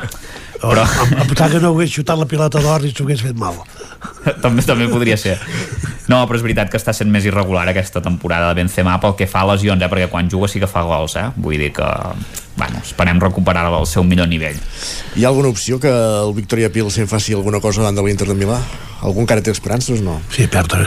però 0.70 0.86
em, 1.04 1.14
em 1.22 1.34
que 1.34 1.60
no 1.62 1.74
hagués 1.74 1.92
xutat 1.94 2.20
la 2.20 2.28
pilota 2.30 2.62
d'or 2.64 2.86
i 2.86 2.92
s'ho 2.94 3.06
hagués 3.06 3.24
fet 3.26 3.38
mal 3.38 3.60
també, 4.44 4.64
també 4.64 4.88
podria 4.88 5.16
ser. 5.20 5.36
No, 6.08 6.20
però 6.28 6.36
és 6.36 6.44
veritat 6.44 6.70
que 6.72 6.78
està 6.80 6.92
sent 6.96 7.10
més 7.12 7.24
irregular 7.24 7.64
aquesta 7.70 8.02
temporada 8.04 8.50
de 8.50 8.60
Benzema 8.60 8.98
pel 9.00 9.16
que 9.18 9.28
fa 9.30 9.44
a 9.44 9.48
lesions, 9.54 9.80
eh? 9.80 9.88
perquè 9.88 10.10
quan 10.12 10.28
juga 10.30 10.50
sí 10.52 10.60
que 10.60 10.68
fa 10.68 10.84
gols, 10.84 11.16
eh? 11.20 11.30
Vull 11.36 11.60
dir 11.60 11.70
que, 11.76 11.88
bueno, 12.56 12.78
esperem 12.84 13.20
recuperar 13.20 13.66
al 13.66 13.86
seu 13.86 14.04
millor 14.04 14.28
nivell. 14.28 14.58
Hi 15.16 15.24
ha 15.24 15.28
alguna 15.28 15.48
opció 15.48 15.80
que 15.80 15.90
el 15.90 16.34
Victoria 16.34 16.70
Pilsen 16.72 17.08
faci 17.08 17.34
alguna 17.34 17.60
cosa 17.60 17.82
davant 17.82 17.96
de 17.98 18.02
l'Inter 18.06 18.28
de 18.30 18.34
Milà? 18.38 18.60
Algun 19.04 19.26
encara 19.26 19.42
té 19.44 19.50
esperances, 19.52 20.00
no? 20.00 20.14
Sí, 20.32 20.46
perdre. 20.48 20.86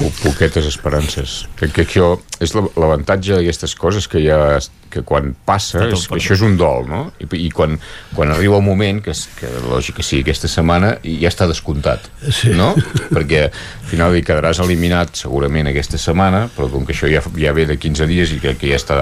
Po 0.00 0.08
poquetes 0.22 0.66
esperances. 0.66 1.44
Que, 1.60 1.68
que 1.70 1.84
això 1.86 2.16
és 2.42 2.56
la- 2.56 2.64
l'avantatge 2.74 3.36
d'aquestes 3.36 3.76
coses 3.78 4.08
que 4.10 4.18
ja 4.24 4.58
que 4.92 5.00
quan 5.06 5.30
passa, 5.46 5.78
és, 5.86 6.02
perdut. 6.08 6.16
això 6.18 6.34
és 6.34 6.42
un 6.44 6.56
dol, 6.60 6.88
no? 6.90 7.04
I, 7.22 7.28
i 7.46 7.50
quan, 7.54 7.78
quan 8.16 8.32
arriba 8.34 8.58
el 8.58 8.64
moment, 8.66 8.98
que, 9.04 9.14
és, 9.14 9.22
que 9.38 9.48
lògic 9.70 10.00
que 10.00 10.04
sí, 10.04 10.18
aquesta 10.20 10.50
setmana 10.50 10.96
ja 11.04 11.30
està 11.30 11.46
descomptat, 11.48 12.10
Sí. 12.28 12.50
no? 12.58 12.72
Perquè 13.14 13.44
al 13.46 13.86
final 13.88 14.16
hi 14.18 14.24
quedaràs 14.26 14.58
eliminat 14.64 15.14
segurament 15.22 15.70
aquesta 15.70 16.00
setmana, 16.02 16.48
però 16.56 16.68
com 16.72 16.84
que 16.84 16.92
això 16.96 17.08
ja, 17.08 17.22
ja 17.40 17.54
ve 17.56 17.64
de 17.70 17.78
15 17.78 18.10
dies 18.10 18.34
i 18.34 18.40
que, 18.42 18.56
que 18.58 18.68
ja 18.74 18.80
està 18.80 18.98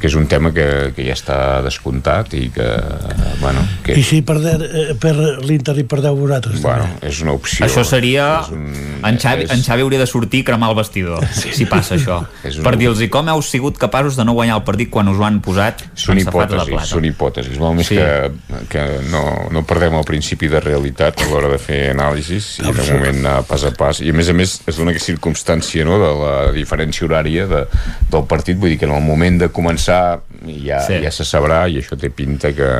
que 0.00 0.10
és 0.10 0.18
un 0.18 0.26
tema 0.28 0.50
que, 0.52 0.90
que 0.96 1.06
ja 1.06 1.14
està 1.16 1.33
descomptat 1.64 2.32
i 2.38 2.48
que, 2.54 2.66
bueno, 3.40 3.60
que, 3.84 3.96
I 3.98 4.02
si 4.06 4.20
perder, 4.26 4.56
eh, 4.62 4.94
per 5.00 5.14
l'Inter 5.44 5.76
i 5.80 5.84
perdeu 5.88 6.16
vosaltres 6.18 6.60
bueno, 6.62 6.86
és 7.02 7.20
una 7.24 7.32
opció. 7.36 7.66
Això 7.66 7.84
seria... 7.84 8.28
Un, 8.52 8.70
En 9.04 9.18
Xavi, 9.20 9.44
és- 9.44 9.50
en 9.52 9.60
Xavi 9.62 9.82
hauria 9.84 9.98
de 10.00 10.06
sortir 10.08 10.40
i 10.40 10.44
cremar 10.44 10.70
el 10.72 10.76
vestidor, 10.78 11.20
si 11.34 11.66
passa 11.68 11.94
això. 11.98 12.22
És 12.48 12.56
una- 12.56 12.70
Per 12.70 12.78
dir-los 12.80 13.02
com 13.12 13.28
heu 13.28 13.42
sigut 13.44 13.76
capaços 13.78 14.16
de 14.16 14.24
no 14.24 14.32
guanyar 14.32 14.56
el 14.56 14.64
partit 14.64 14.88
quan 14.90 15.08
us 15.12 15.18
ho 15.20 15.24
han 15.26 15.40
posat 15.44 15.82
són 15.94 16.18
hipòtesis, 16.22 16.68
plata. 16.70 16.86
són 16.88 17.04
hipòtesis 17.04 17.58
molt 17.60 17.76
més 17.76 17.86
Sí. 17.90 17.96
sí. 17.96 18.00
que, 18.00 18.60
que 18.72 18.84
no, 19.12 19.20
no 19.52 19.62
perdem 19.68 19.94
el 19.98 20.04
principi 20.08 20.48
de 20.48 20.60
realitat 20.64 21.20
a 21.20 21.26
l'hora 21.28 21.50
de 21.52 21.58
fer 21.60 21.80
anàlisis 21.92 22.54
i 22.62 22.72
de 22.72 22.86
moment 22.94 23.18
anar 23.20 23.42
pas 23.48 23.64
a 23.68 23.72
pas 23.76 24.00
i 24.00 24.08
a 24.08 24.14
més 24.16 24.30
a 24.32 24.36
més 24.36 24.54
es 24.66 24.76
dona 24.80 24.94
aquesta 24.94 25.12
circumstància 25.12 25.84
no, 25.84 25.98
de 26.00 26.10
la 26.22 26.32
diferència 26.56 27.04
horària 27.06 27.44
de, 27.50 27.64
del 28.10 28.24
partit 28.30 28.56
vull 28.56 28.72
dir 28.72 28.78
que 28.80 28.88
en 28.88 28.94
el 28.96 29.04
moment 29.04 29.38
de 29.44 29.50
començar 29.52 30.20
ja, 30.64 30.80
Sí. 30.84 30.94
sí. 30.96 31.02
ja 31.04 31.10
se 31.12 31.23
sabrà 31.28 31.64
i 31.68 31.80
això 31.80 31.98
té 32.00 32.12
pinta 32.14 32.52
que 32.56 32.70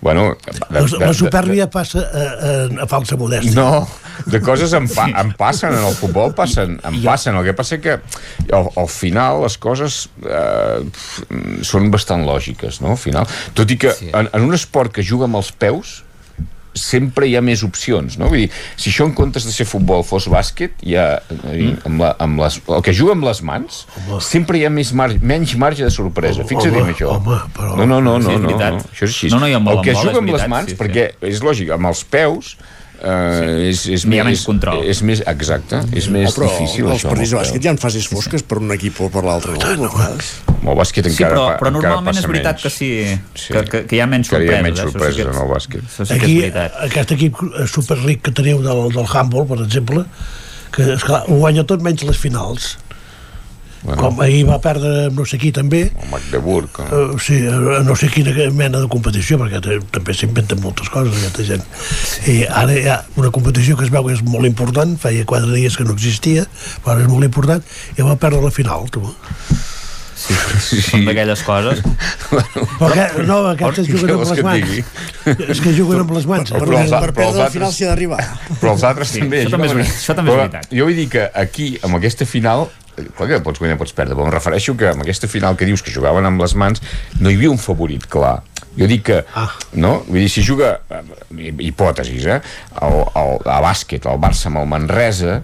bueno, 0.00 0.36
de, 0.46 0.60
la, 0.70 1.06
la 1.06 1.12
supèrbia 1.16 1.66
passa 1.72 2.02
a, 2.04 2.22
a, 2.22 2.50
a 2.84 2.86
falsa 2.86 3.16
modèstia 3.18 3.56
no, 3.56 3.86
de 4.28 4.40
coses 4.44 4.74
em, 4.76 4.86
pa, 4.92 5.06
em 5.22 5.32
passen 5.38 5.72
en 5.74 5.86
el 5.88 5.96
futbol, 5.98 6.34
passen, 6.36 6.76
em 6.86 6.98
passen. 7.04 7.36
El 7.36 7.48
que 7.48 7.54
passa 7.56 7.80
que 7.82 7.96
al, 7.96 8.68
al 8.76 8.90
final 8.92 9.42
les 9.46 9.56
coses 9.58 10.04
eh, 10.22 10.84
són 11.66 11.90
bastant 11.94 12.26
lògiques, 12.28 12.82
no? 12.84 12.94
Al 12.94 13.00
final. 13.00 13.28
Tot 13.56 13.72
i 13.72 13.78
que 13.80 13.94
sí. 13.96 14.12
en, 14.12 14.30
en 14.30 14.46
un 14.46 14.56
esport 14.56 14.94
que 14.94 15.04
juga 15.06 15.26
amb 15.30 15.40
els 15.40 15.50
peus 15.56 16.02
sempre 16.76 17.26
hi 17.28 17.34
ha 17.36 17.42
més 17.44 17.62
opcions, 17.66 18.18
no? 18.20 18.28
Vull 18.32 18.44
dir, 18.44 18.50
si 18.76 18.90
això 18.92 19.06
en 19.08 19.14
comptes 19.16 19.46
de 19.48 19.52
ser 19.54 19.66
futbol 19.68 20.04
fos 20.06 20.28
bàsquet, 20.32 20.76
hi 20.86 20.96
ha, 21.00 21.06
mm. 21.32 21.82
amb 21.88 22.04
la, 22.04 22.12
amb 22.22 22.42
les, 22.44 22.60
el 22.68 22.84
que 22.86 22.94
juga 22.96 23.16
amb 23.16 23.26
les 23.26 23.42
mans, 23.46 23.82
home. 24.04 24.20
sempre 24.24 24.60
hi 24.60 24.66
ha 24.68 24.72
més 24.72 24.92
marge, 24.96 25.20
menys 25.22 25.56
marge 25.60 25.84
de 25.86 25.92
sorpresa. 25.94 26.46
Fixa't 26.48 26.76
en 26.76 26.92
això. 26.94 27.16
home, 27.16 27.40
però- 27.56 27.74
No, 27.76 27.86
no, 27.86 28.00
no, 28.00 28.18
Sí, 28.20 28.28
no, 28.28 28.38
no, 28.38 28.48
veritat. 28.48 28.78
no, 28.78 28.92
això 28.92 29.04
és 29.04 29.12
així. 29.12 29.30
No, 29.32 29.40
no, 29.42 29.50
amb 29.56 29.68
el 29.72 29.78
el 29.78 29.84
que 29.84 29.94
juga 29.94 30.18
amb 30.18 30.32
les 30.36 30.48
mans, 30.48 30.70
sí, 30.70 30.76
sí. 30.76 30.80
perquè 30.82 31.10
és 31.20 31.42
lògic, 31.42 31.72
amb 31.74 31.86
els 31.92 32.04
peus 32.04 32.56
eh, 33.06 33.68
és, 33.70 33.84
és 33.94 34.04
Hi 34.04 34.06
ha 34.06 34.10
més, 34.10 34.24
menys 34.26 34.44
control. 34.48 34.82
És 34.90 35.00
més, 35.06 35.22
exacte, 35.26 35.80
és 35.96 36.08
més 36.12 36.30
Oh, 36.30 36.34
però 36.40 36.48
difícil 36.50 36.86
els 36.90 36.98
això. 36.98 37.08
partits 37.12 37.30
de 37.30 37.36
bàsquet 37.40 37.64
hi 37.64 37.68
ha 37.70 37.76
fases 37.82 38.08
fosques 38.10 38.42
per 38.42 38.58
un 38.58 38.72
equip 38.74 39.00
o 39.00 39.08
per 39.14 39.22
l'altre, 39.24 39.54
no? 39.56 39.90
Amb 40.56 40.68
el 40.72 40.78
bàsquet 40.80 41.06
Sí, 41.06 41.12
encara, 41.22 41.34
però, 41.36 41.44
però 41.60 41.68
encara 41.70 41.94
normalment 41.94 42.18
és 42.18 42.26
veritat 42.26 42.56
menys. 42.56 42.62
que 42.62 42.70
sí, 42.70 42.88
Sí. 43.34 43.52
que, 43.52 43.64
que, 43.70 43.84
que 43.86 43.96
hi 43.96 44.00
ha 44.00 44.06
menys 44.10 44.26
Encara 44.32 44.44
hi 44.44 44.48
sorpreses. 44.48 44.58
ha 44.58 44.66
menys 44.66 44.78
sí 44.78 44.86
sorpreses 44.90 45.16
que- 45.16 45.22
en 45.22 45.42
el 45.44 45.52
bàsquet. 45.54 45.82
Sí 45.96 46.04
que 46.08 46.14
Aquí, 46.14 46.38
és 46.44 46.56
aquest 46.90 47.12
equip 47.12 47.34
eh, 47.42 47.66
superric 47.68 48.22
que 48.22 48.32
teniu 48.32 48.62
del, 48.62 48.82
del 48.92 49.06
handball, 49.12 49.46
per 49.46 49.60
exemple, 49.64 50.04
que 50.72 50.92
esclar, 50.94 51.22
ho 51.28 51.36
guanya 51.38 51.64
tot 51.64 51.80
menys 51.82 52.02
les 52.02 52.18
finals. 52.18 52.76
Bueno, 53.86 54.02
Com 54.02 54.20
ahir 54.24 54.42
va 54.48 54.56
perdre 54.60 55.10
no 55.14 55.24
sé 55.24 55.38
qui 55.38 55.52
també, 55.54 55.84
el 55.94 56.08
Magdeburg. 56.10 56.80
eh? 56.82 56.86
uh, 57.14 57.18
sí, 57.22 57.36
a 57.46 57.82
no 57.86 57.94
sé 57.96 58.08
quina 58.10 58.32
mena 58.52 58.80
de 58.82 58.88
competició, 58.90 59.38
perquè 59.38 59.60
te- 59.62 59.78
també 59.94 60.12
s'inventen 60.16 60.60
moltes 60.60 60.90
coses 60.90 61.14
aquesta 61.20 61.44
gent. 61.46 61.62
I 62.26 62.40
ara 62.50 62.74
hi 62.74 62.88
ha 62.90 62.98
una 63.16 63.30
competició 63.30 63.76
que 63.78 63.84
es 63.86 63.92
veu 63.94 64.04
que 64.08 64.16
és 64.18 64.24
molt 64.26 64.44
important, 64.48 64.96
feia 64.98 65.24
quatre 65.24 65.52
dies 65.54 65.76
que 65.78 65.84
no 65.86 65.94
existia, 65.94 66.48
però 66.84 66.98
és 67.00 67.06
molt 67.08 67.24
important, 67.24 67.62
i 67.96 68.02
va 68.02 68.16
perdre 68.18 68.42
la 68.42 68.50
final, 68.50 68.90
tu. 68.90 69.06
Sí, 70.16 70.34
sí. 70.64 70.78
Són 70.82 71.04
d'aquelles 71.06 71.42
coses. 71.46 71.82
Però 72.80 72.88
que, 72.90 73.04
no, 73.28 73.36
aquestes 73.50 73.86
juguen 73.86 74.14
amb 74.16 74.22
les 74.24 74.30
que 74.38 74.42
mans. 74.46 74.64
digui? 74.64 75.44
És 75.52 75.60
que 75.60 75.74
juguen 75.76 76.00
amb 76.02 76.14
les 76.16 76.24
mans. 76.26 76.50
Però 76.50 76.64
Per, 76.64 76.78
els- 76.80 76.90
per 76.90 77.12
però 77.12 77.26
els 77.28 77.36
perdre 77.36 77.42
la 77.44 77.50
final 77.52 77.72
s'hi 77.76 77.84
ha 77.84 77.90
d'arribar. 77.92 78.22
Però 78.58 78.72
els 78.72 78.82
altres 78.88 79.12
Sí, 79.12 79.20
també. 79.22 79.44
això 79.44 79.52
també 79.52 79.68
és 79.68 79.74
veritat, 79.76 80.00
això 80.00 80.16
també 80.16 80.32
és 80.32 80.34
Però 80.34 80.46
veritat. 80.48 80.72
Jo 80.80 80.88
vull 80.88 80.96
dir 80.98 81.06
que 81.12 81.26
aquí, 81.44 81.68
amb 81.84 82.00
aquesta 82.00 82.26
final, 82.26 82.64
eh, 82.66 82.85
clar 83.16 83.28
que 83.28 83.40
pots 83.44 83.60
guanyar, 83.60 83.76
pots 83.80 83.92
perdre, 83.96 84.14
però 84.16 84.26
em 84.26 84.32
refereixo 84.34 84.74
que 84.76 84.88
amb 84.90 85.02
aquesta 85.04 85.28
final 85.28 85.56
que 85.56 85.68
dius 85.68 85.82
que 85.84 85.92
jugaven 85.94 86.26
amb 86.26 86.40
les 86.40 86.54
mans, 86.58 86.82
no 87.20 87.30
hi 87.30 87.36
havia 87.38 87.50
un 87.52 87.58
favorit 87.62 88.06
clar. 88.10 88.38
Jo 88.76 88.86
dic 88.90 89.02
que, 89.08 89.22
Ah. 89.34 89.48
no? 89.72 90.02
Vull 90.08 90.20
dir, 90.20 90.28
si 90.28 90.42
juga, 90.44 90.80
eh, 90.90 91.52
hipòtesis, 91.70 92.26
eh? 92.26 92.40
El, 92.82 92.98
el, 93.16 93.38
a 93.48 93.60
bàsquet, 93.64 94.04
el 94.10 94.18
Barça 94.20 94.46
amb 94.50 94.58
el 94.64 94.66
Manresa, 94.68 95.42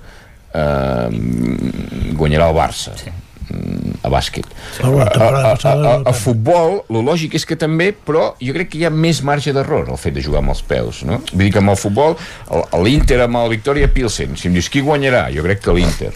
eh, 0.52 1.08
guanyarà 2.16 2.48
el 2.50 2.56
Barça. 2.56 2.96
Sí. 2.98 3.10
a 4.02 4.08
bàsquet. 4.08 4.46
La 4.80 4.88
A, 5.04 5.26
a, 5.28 5.50
a, 5.52 5.72
a, 5.72 5.90
a 6.08 6.12
futbol, 6.16 6.78
lo 6.88 7.02
lògic 7.04 7.34
és 7.36 7.44
que 7.44 7.56
també, 7.58 7.90
però 7.92 8.30
jo 8.40 8.54
crec 8.54 8.70
que 8.72 8.78
hi 8.80 8.84
ha 8.86 8.90
més 8.90 9.20
marge 9.22 9.52
d'error 9.52 9.90
el 9.92 9.98
fet 10.00 10.14
de 10.16 10.22
jugar 10.24 10.40
amb 10.40 10.54
els 10.54 10.62
peus, 10.64 11.02
no? 11.04 11.18
Vull 11.32 11.44
dir 11.44 11.50
que 11.52 11.60
amb 11.60 11.70
el 11.74 11.76
futbol, 11.76 12.16
l'Inter 12.82 13.20
amb 13.26 13.36
el 13.42 13.50
Victoria 13.52 13.90
Pilsen, 13.92 14.38
si 14.40 14.48
em 14.48 14.56
dius 14.56 14.70
qui 14.72 14.80
guanyarà, 14.80 15.26
jo 15.34 15.44
crec 15.44 15.60
que 15.66 15.74
l'Inter. 15.76 16.12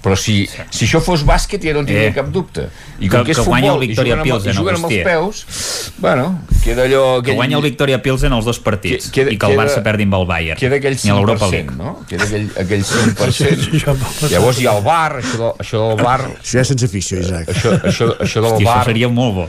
Però 0.00 0.16
si, 0.16 0.46
si 0.72 0.86
això 0.86 1.00
fos 1.04 1.20
bàsquet 1.28 1.60
ja 1.60 1.74
no 1.76 1.80
en 1.82 1.86
tindria 1.90 2.08
Eh. 2.08 2.14
cap 2.16 2.30
dubte. 2.32 2.68
I 3.00 3.08
Que- 3.08 3.16
com 3.18 3.24
que, 3.26 3.32
és 3.32 3.36
que 3.38 3.44
guanya 3.44 3.68
futbol 3.68 3.82
el 3.82 3.88
Victoria 3.88 4.14
i 4.14 4.16
juguen, 4.16 4.20
amb, 4.20 4.40
Pilsen, 4.40 4.52
i 4.52 4.56
juguen 4.56 4.74
amb 4.76 4.84
els 4.86 5.04
peus, 5.04 5.94
bueno, 5.98 6.24
queda 6.64 6.84
allò... 6.88 7.02
Que 7.22 7.34
guanya 7.36 7.56
el 7.58 7.62
Victoria 7.62 7.98
Pilsen 8.02 8.32
els 8.32 8.44
dos 8.46 8.58
partits 8.60 9.10
Queda- 9.10 9.30
i 9.30 9.36
que 9.36 9.46
el 9.46 9.52
queda- 9.52 9.64
Barça 9.66 9.82
perdi 9.84 10.04
amb 10.08 10.14
el 10.14 10.24
Bayern. 10.26 10.58
Queda 10.58 10.76
aquell 10.80 10.96
Ni 11.04 11.10
a 11.10 11.14
l'Europa 11.14 11.46
5%, 11.46 11.50
League. 11.52 11.76
no? 11.76 11.98
Queda 12.08 12.24
aquell, 12.24 12.48
aquell 12.56 12.84
5%. 12.84 14.30
Llavors 14.30 14.60
hi 14.60 14.66
ha 14.66 14.76
el 14.78 14.84
bar, 14.84 15.18
això, 15.20 15.36
del, 15.36 15.52
això 15.66 15.82
del 15.94 16.04
bar... 16.04 16.20
Això 16.40 16.58
ja 16.60 16.64
sense 16.64 16.88
ficció, 16.88 17.20
Isaac. 17.20 17.48
Això, 17.52 17.74
això, 17.82 18.08
això 18.24 18.40
del 18.40 18.52
Hosti, 18.54 18.64
bar... 18.64 18.78
això 18.80 18.84
seria 18.94 19.08
molt 19.08 19.34
bo. 19.34 19.48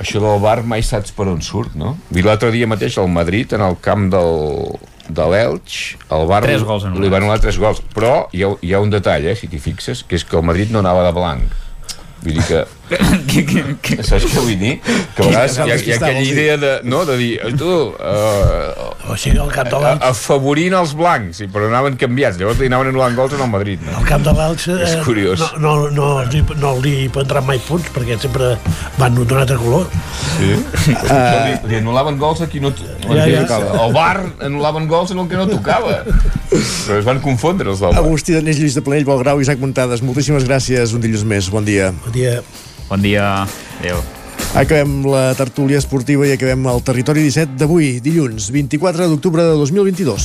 Això 0.00 0.20
del 0.22 0.40
bar 0.40 0.62
mai 0.64 0.82
saps 0.86 1.12
per 1.12 1.26
on 1.28 1.40
surt, 1.42 1.74
no? 1.74 1.98
I 2.14 2.22
l'altre 2.22 2.50
dia 2.54 2.66
mateix 2.70 2.96
al 3.02 3.08
Madrid, 3.12 3.52
en 3.52 3.60
el 3.66 3.76
camp 3.82 4.08
del, 4.12 4.78
de 5.16 5.26
l'Elx, 5.32 5.78
el 6.16 6.26
bar 6.30 6.42
Tres 6.46 6.64
gols 6.66 6.84
anul·lats. 6.86 7.04
li 7.04 7.12
van 7.12 7.24
anul·lar 7.24 7.40
tres 7.42 7.58
gols. 7.60 7.82
Però 7.94 8.28
hi 8.32 8.44
ha, 8.46 8.52
hi 8.62 8.74
ha 8.74 8.80
un 8.82 8.92
detall, 8.92 9.26
eh, 9.30 9.36
si 9.38 9.48
t'hi 9.50 9.60
fixes, 9.62 10.04
que 10.06 10.16
és 10.18 10.24
que 10.24 10.38
el 10.38 10.46
Madrid 10.46 10.70
no 10.74 10.82
anava 10.84 11.06
de 11.08 11.12
blanc. 11.16 11.56
Vull 12.22 12.36
dir 12.38 12.46
que... 12.46 12.64
Saps 12.90 14.26
què 14.26 14.40
vull 14.42 14.56
dir? 14.58 14.74
Que 15.14 15.22
a 15.24 15.28
vegades 15.28 15.56
hi 15.56 15.62
ha, 15.62 15.76
hi 15.78 15.92
ha 15.92 15.96
aquella 15.98 16.24
idea 16.26 16.56
de, 16.60 16.70
no, 16.90 17.02
de 17.08 17.16
dir, 17.20 17.30
tu, 17.60 17.68
uh, 17.94 19.10
o 19.10 19.16
sigui, 19.20 19.38
al 19.42 19.50
cap 19.54 19.70
de 19.70 19.92
afavorint 20.10 20.74
els 20.80 20.94
blancs, 20.98 21.40
i 21.44 21.48
però 21.50 21.68
anaven 21.70 21.96
canviats. 22.00 22.38
Llavors 22.40 22.58
li 22.60 22.68
anaven 22.70 22.90
anul·lant 22.92 23.16
gols 23.18 23.36
en 23.36 23.44
el 23.46 23.50
Madrid. 23.52 23.82
No? 23.86 23.96
al 24.00 24.06
camp 24.08 24.24
de 24.26 24.34
l'Elx 24.36 24.66
eh, 24.72 24.78
És 24.86 24.96
curiós. 25.06 25.42
no, 25.60 25.74
no, 25.88 25.90
no, 25.94 26.08
li, 26.30 26.42
no 26.60 26.74
li 26.82 26.94
prendran 27.12 27.46
mai 27.46 27.60
punts 27.66 27.90
perquè 27.94 28.16
sempre 28.22 28.52
van 28.98 29.14
d'un 29.18 29.36
altre 29.38 29.58
color 29.60 29.86
Sí. 30.40 30.52
Uh, 30.54 31.10
li, 31.46 31.54
li 31.70 31.78
anul·laven 31.80 32.18
gols 32.20 32.40
a 32.44 32.48
qui 32.50 32.60
no, 32.62 32.70
a 32.70 33.14
Ja, 33.16 33.26
ja. 33.28 33.42
tocava. 33.44 33.72
Al 33.84 33.92
bar 33.94 34.16
anul·laven 34.46 34.86
gols 34.90 35.12
en 35.14 35.20
el 35.22 35.28
que 35.30 35.38
no 35.38 35.46
tocava. 35.50 36.00
Però 36.50 36.98
es 36.98 37.06
van 37.06 37.20
confondre 37.24 37.70
els 37.72 37.82
del 37.82 37.92
bar. 37.94 38.02
Agustí 38.04 38.34
Danés, 38.36 38.58
Lluís 38.60 38.76
de 38.78 38.82
Planell, 38.86 39.06
Belgrau, 39.08 39.40
Isaac 39.42 39.60
Muntades, 39.62 40.02
moltíssimes 40.06 40.46
gràcies, 40.48 40.94
un 40.96 41.02
dilluns 41.04 41.26
més, 41.28 41.50
bon 41.52 41.66
dia. 41.66 41.90
Bon 42.04 42.14
dia. 42.14 42.38
Bon 42.90 43.00
dia. 43.00 43.46
Adéu. 43.78 44.02
Acabem 44.50 45.04
la 45.06 45.30
tertúlia 45.38 45.78
esportiva 45.78 46.26
i 46.26 46.32
acabem 46.34 46.64
el 46.66 46.80
Territori 46.82 47.22
17 47.22 47.54
d'avui, 47.60 48.00
dilluns, 48.02 48.48
24 48.50 49.06
d'octubre 49.12 49.44
de 49.46 49.52
2022. 49.54 50.24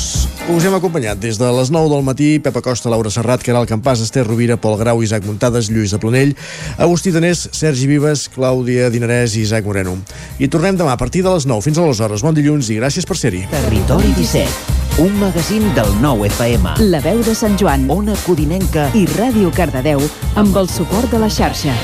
Us 0.49 0.65
hem 0.65 0.73
acompanyat 0.73 1.19
des 1.21 1.37
de 1.37 1.49
les 1.53 1.69
9 1.69 1.91
del 1.91 2.01
matí, 2.01 2.29
Pepa 2.41 2.63
Costa, 2.65 2.89
Laura 2.89 3.11
Serrat, 3.13 3.43
Caral 3.45 3.67
Campàs, 3.69 4.01
Esther 4.01 4.25
Rovira, 4.25 4.57
Pol 4.57 4.79
Grau, 4.79 5.03
Isaac 5.05 5.27
Muntades, 5.29 5.69
Lluís 5.69 5.93
de 5.93 5.99
Planell, 6.01 6.33
Agustí 6.81 7.13
Danés, 7.13 7.43
Sergi 7.53 7.85
Vives, 7.85 8.25
Clàudia 8.33 8.89
Dinarès 8.89 9.35
i 9.37 9.43
Isaac 9.45 9.69
Moreno. 9.69 9.99
I 10.41 10.49
tornem 10.49 10.73
demà 10.79 10.97
a 10.97 11.01
partir 11.01 11.21
de 11.21 11.29
les 11.29 11.45
9 11.45 11.61
fins 11.61 11.77
a 11.77 11.85
les 11.85 12.01
hores. 12.01 12.25
Bon 12.25 12.33
dilluns 12.33 12.71
i 12.73 12.79
gràcies 12.81 13.05
per 13.05 13.19
ser-hi. 13.21 13.43
Territori 13.53 14.09
17, 14.17 14.73
un 15.05 15.13
magazín 15.21 15.69
del 15.77 15.93
nou 16.01 16.25
FM. 16.25 16.79
La 16.89 17.03
veu 17.05 17.21
de 17.21 17.37
Sant 17.37 17.61
Joan, 17.61 17.85
Ona 17.93 18.17
Codinenca 18.25 18.89
i 18.97 19.05
Ràdio 19.13 19.53
Cardedeu 19.53 20.01
amb 20.33 20.57
el 20.57 20.73
suport 20.73 21.13
de 21.13 21.21
la 21.21 21.29
xarxa. 21.29 21.77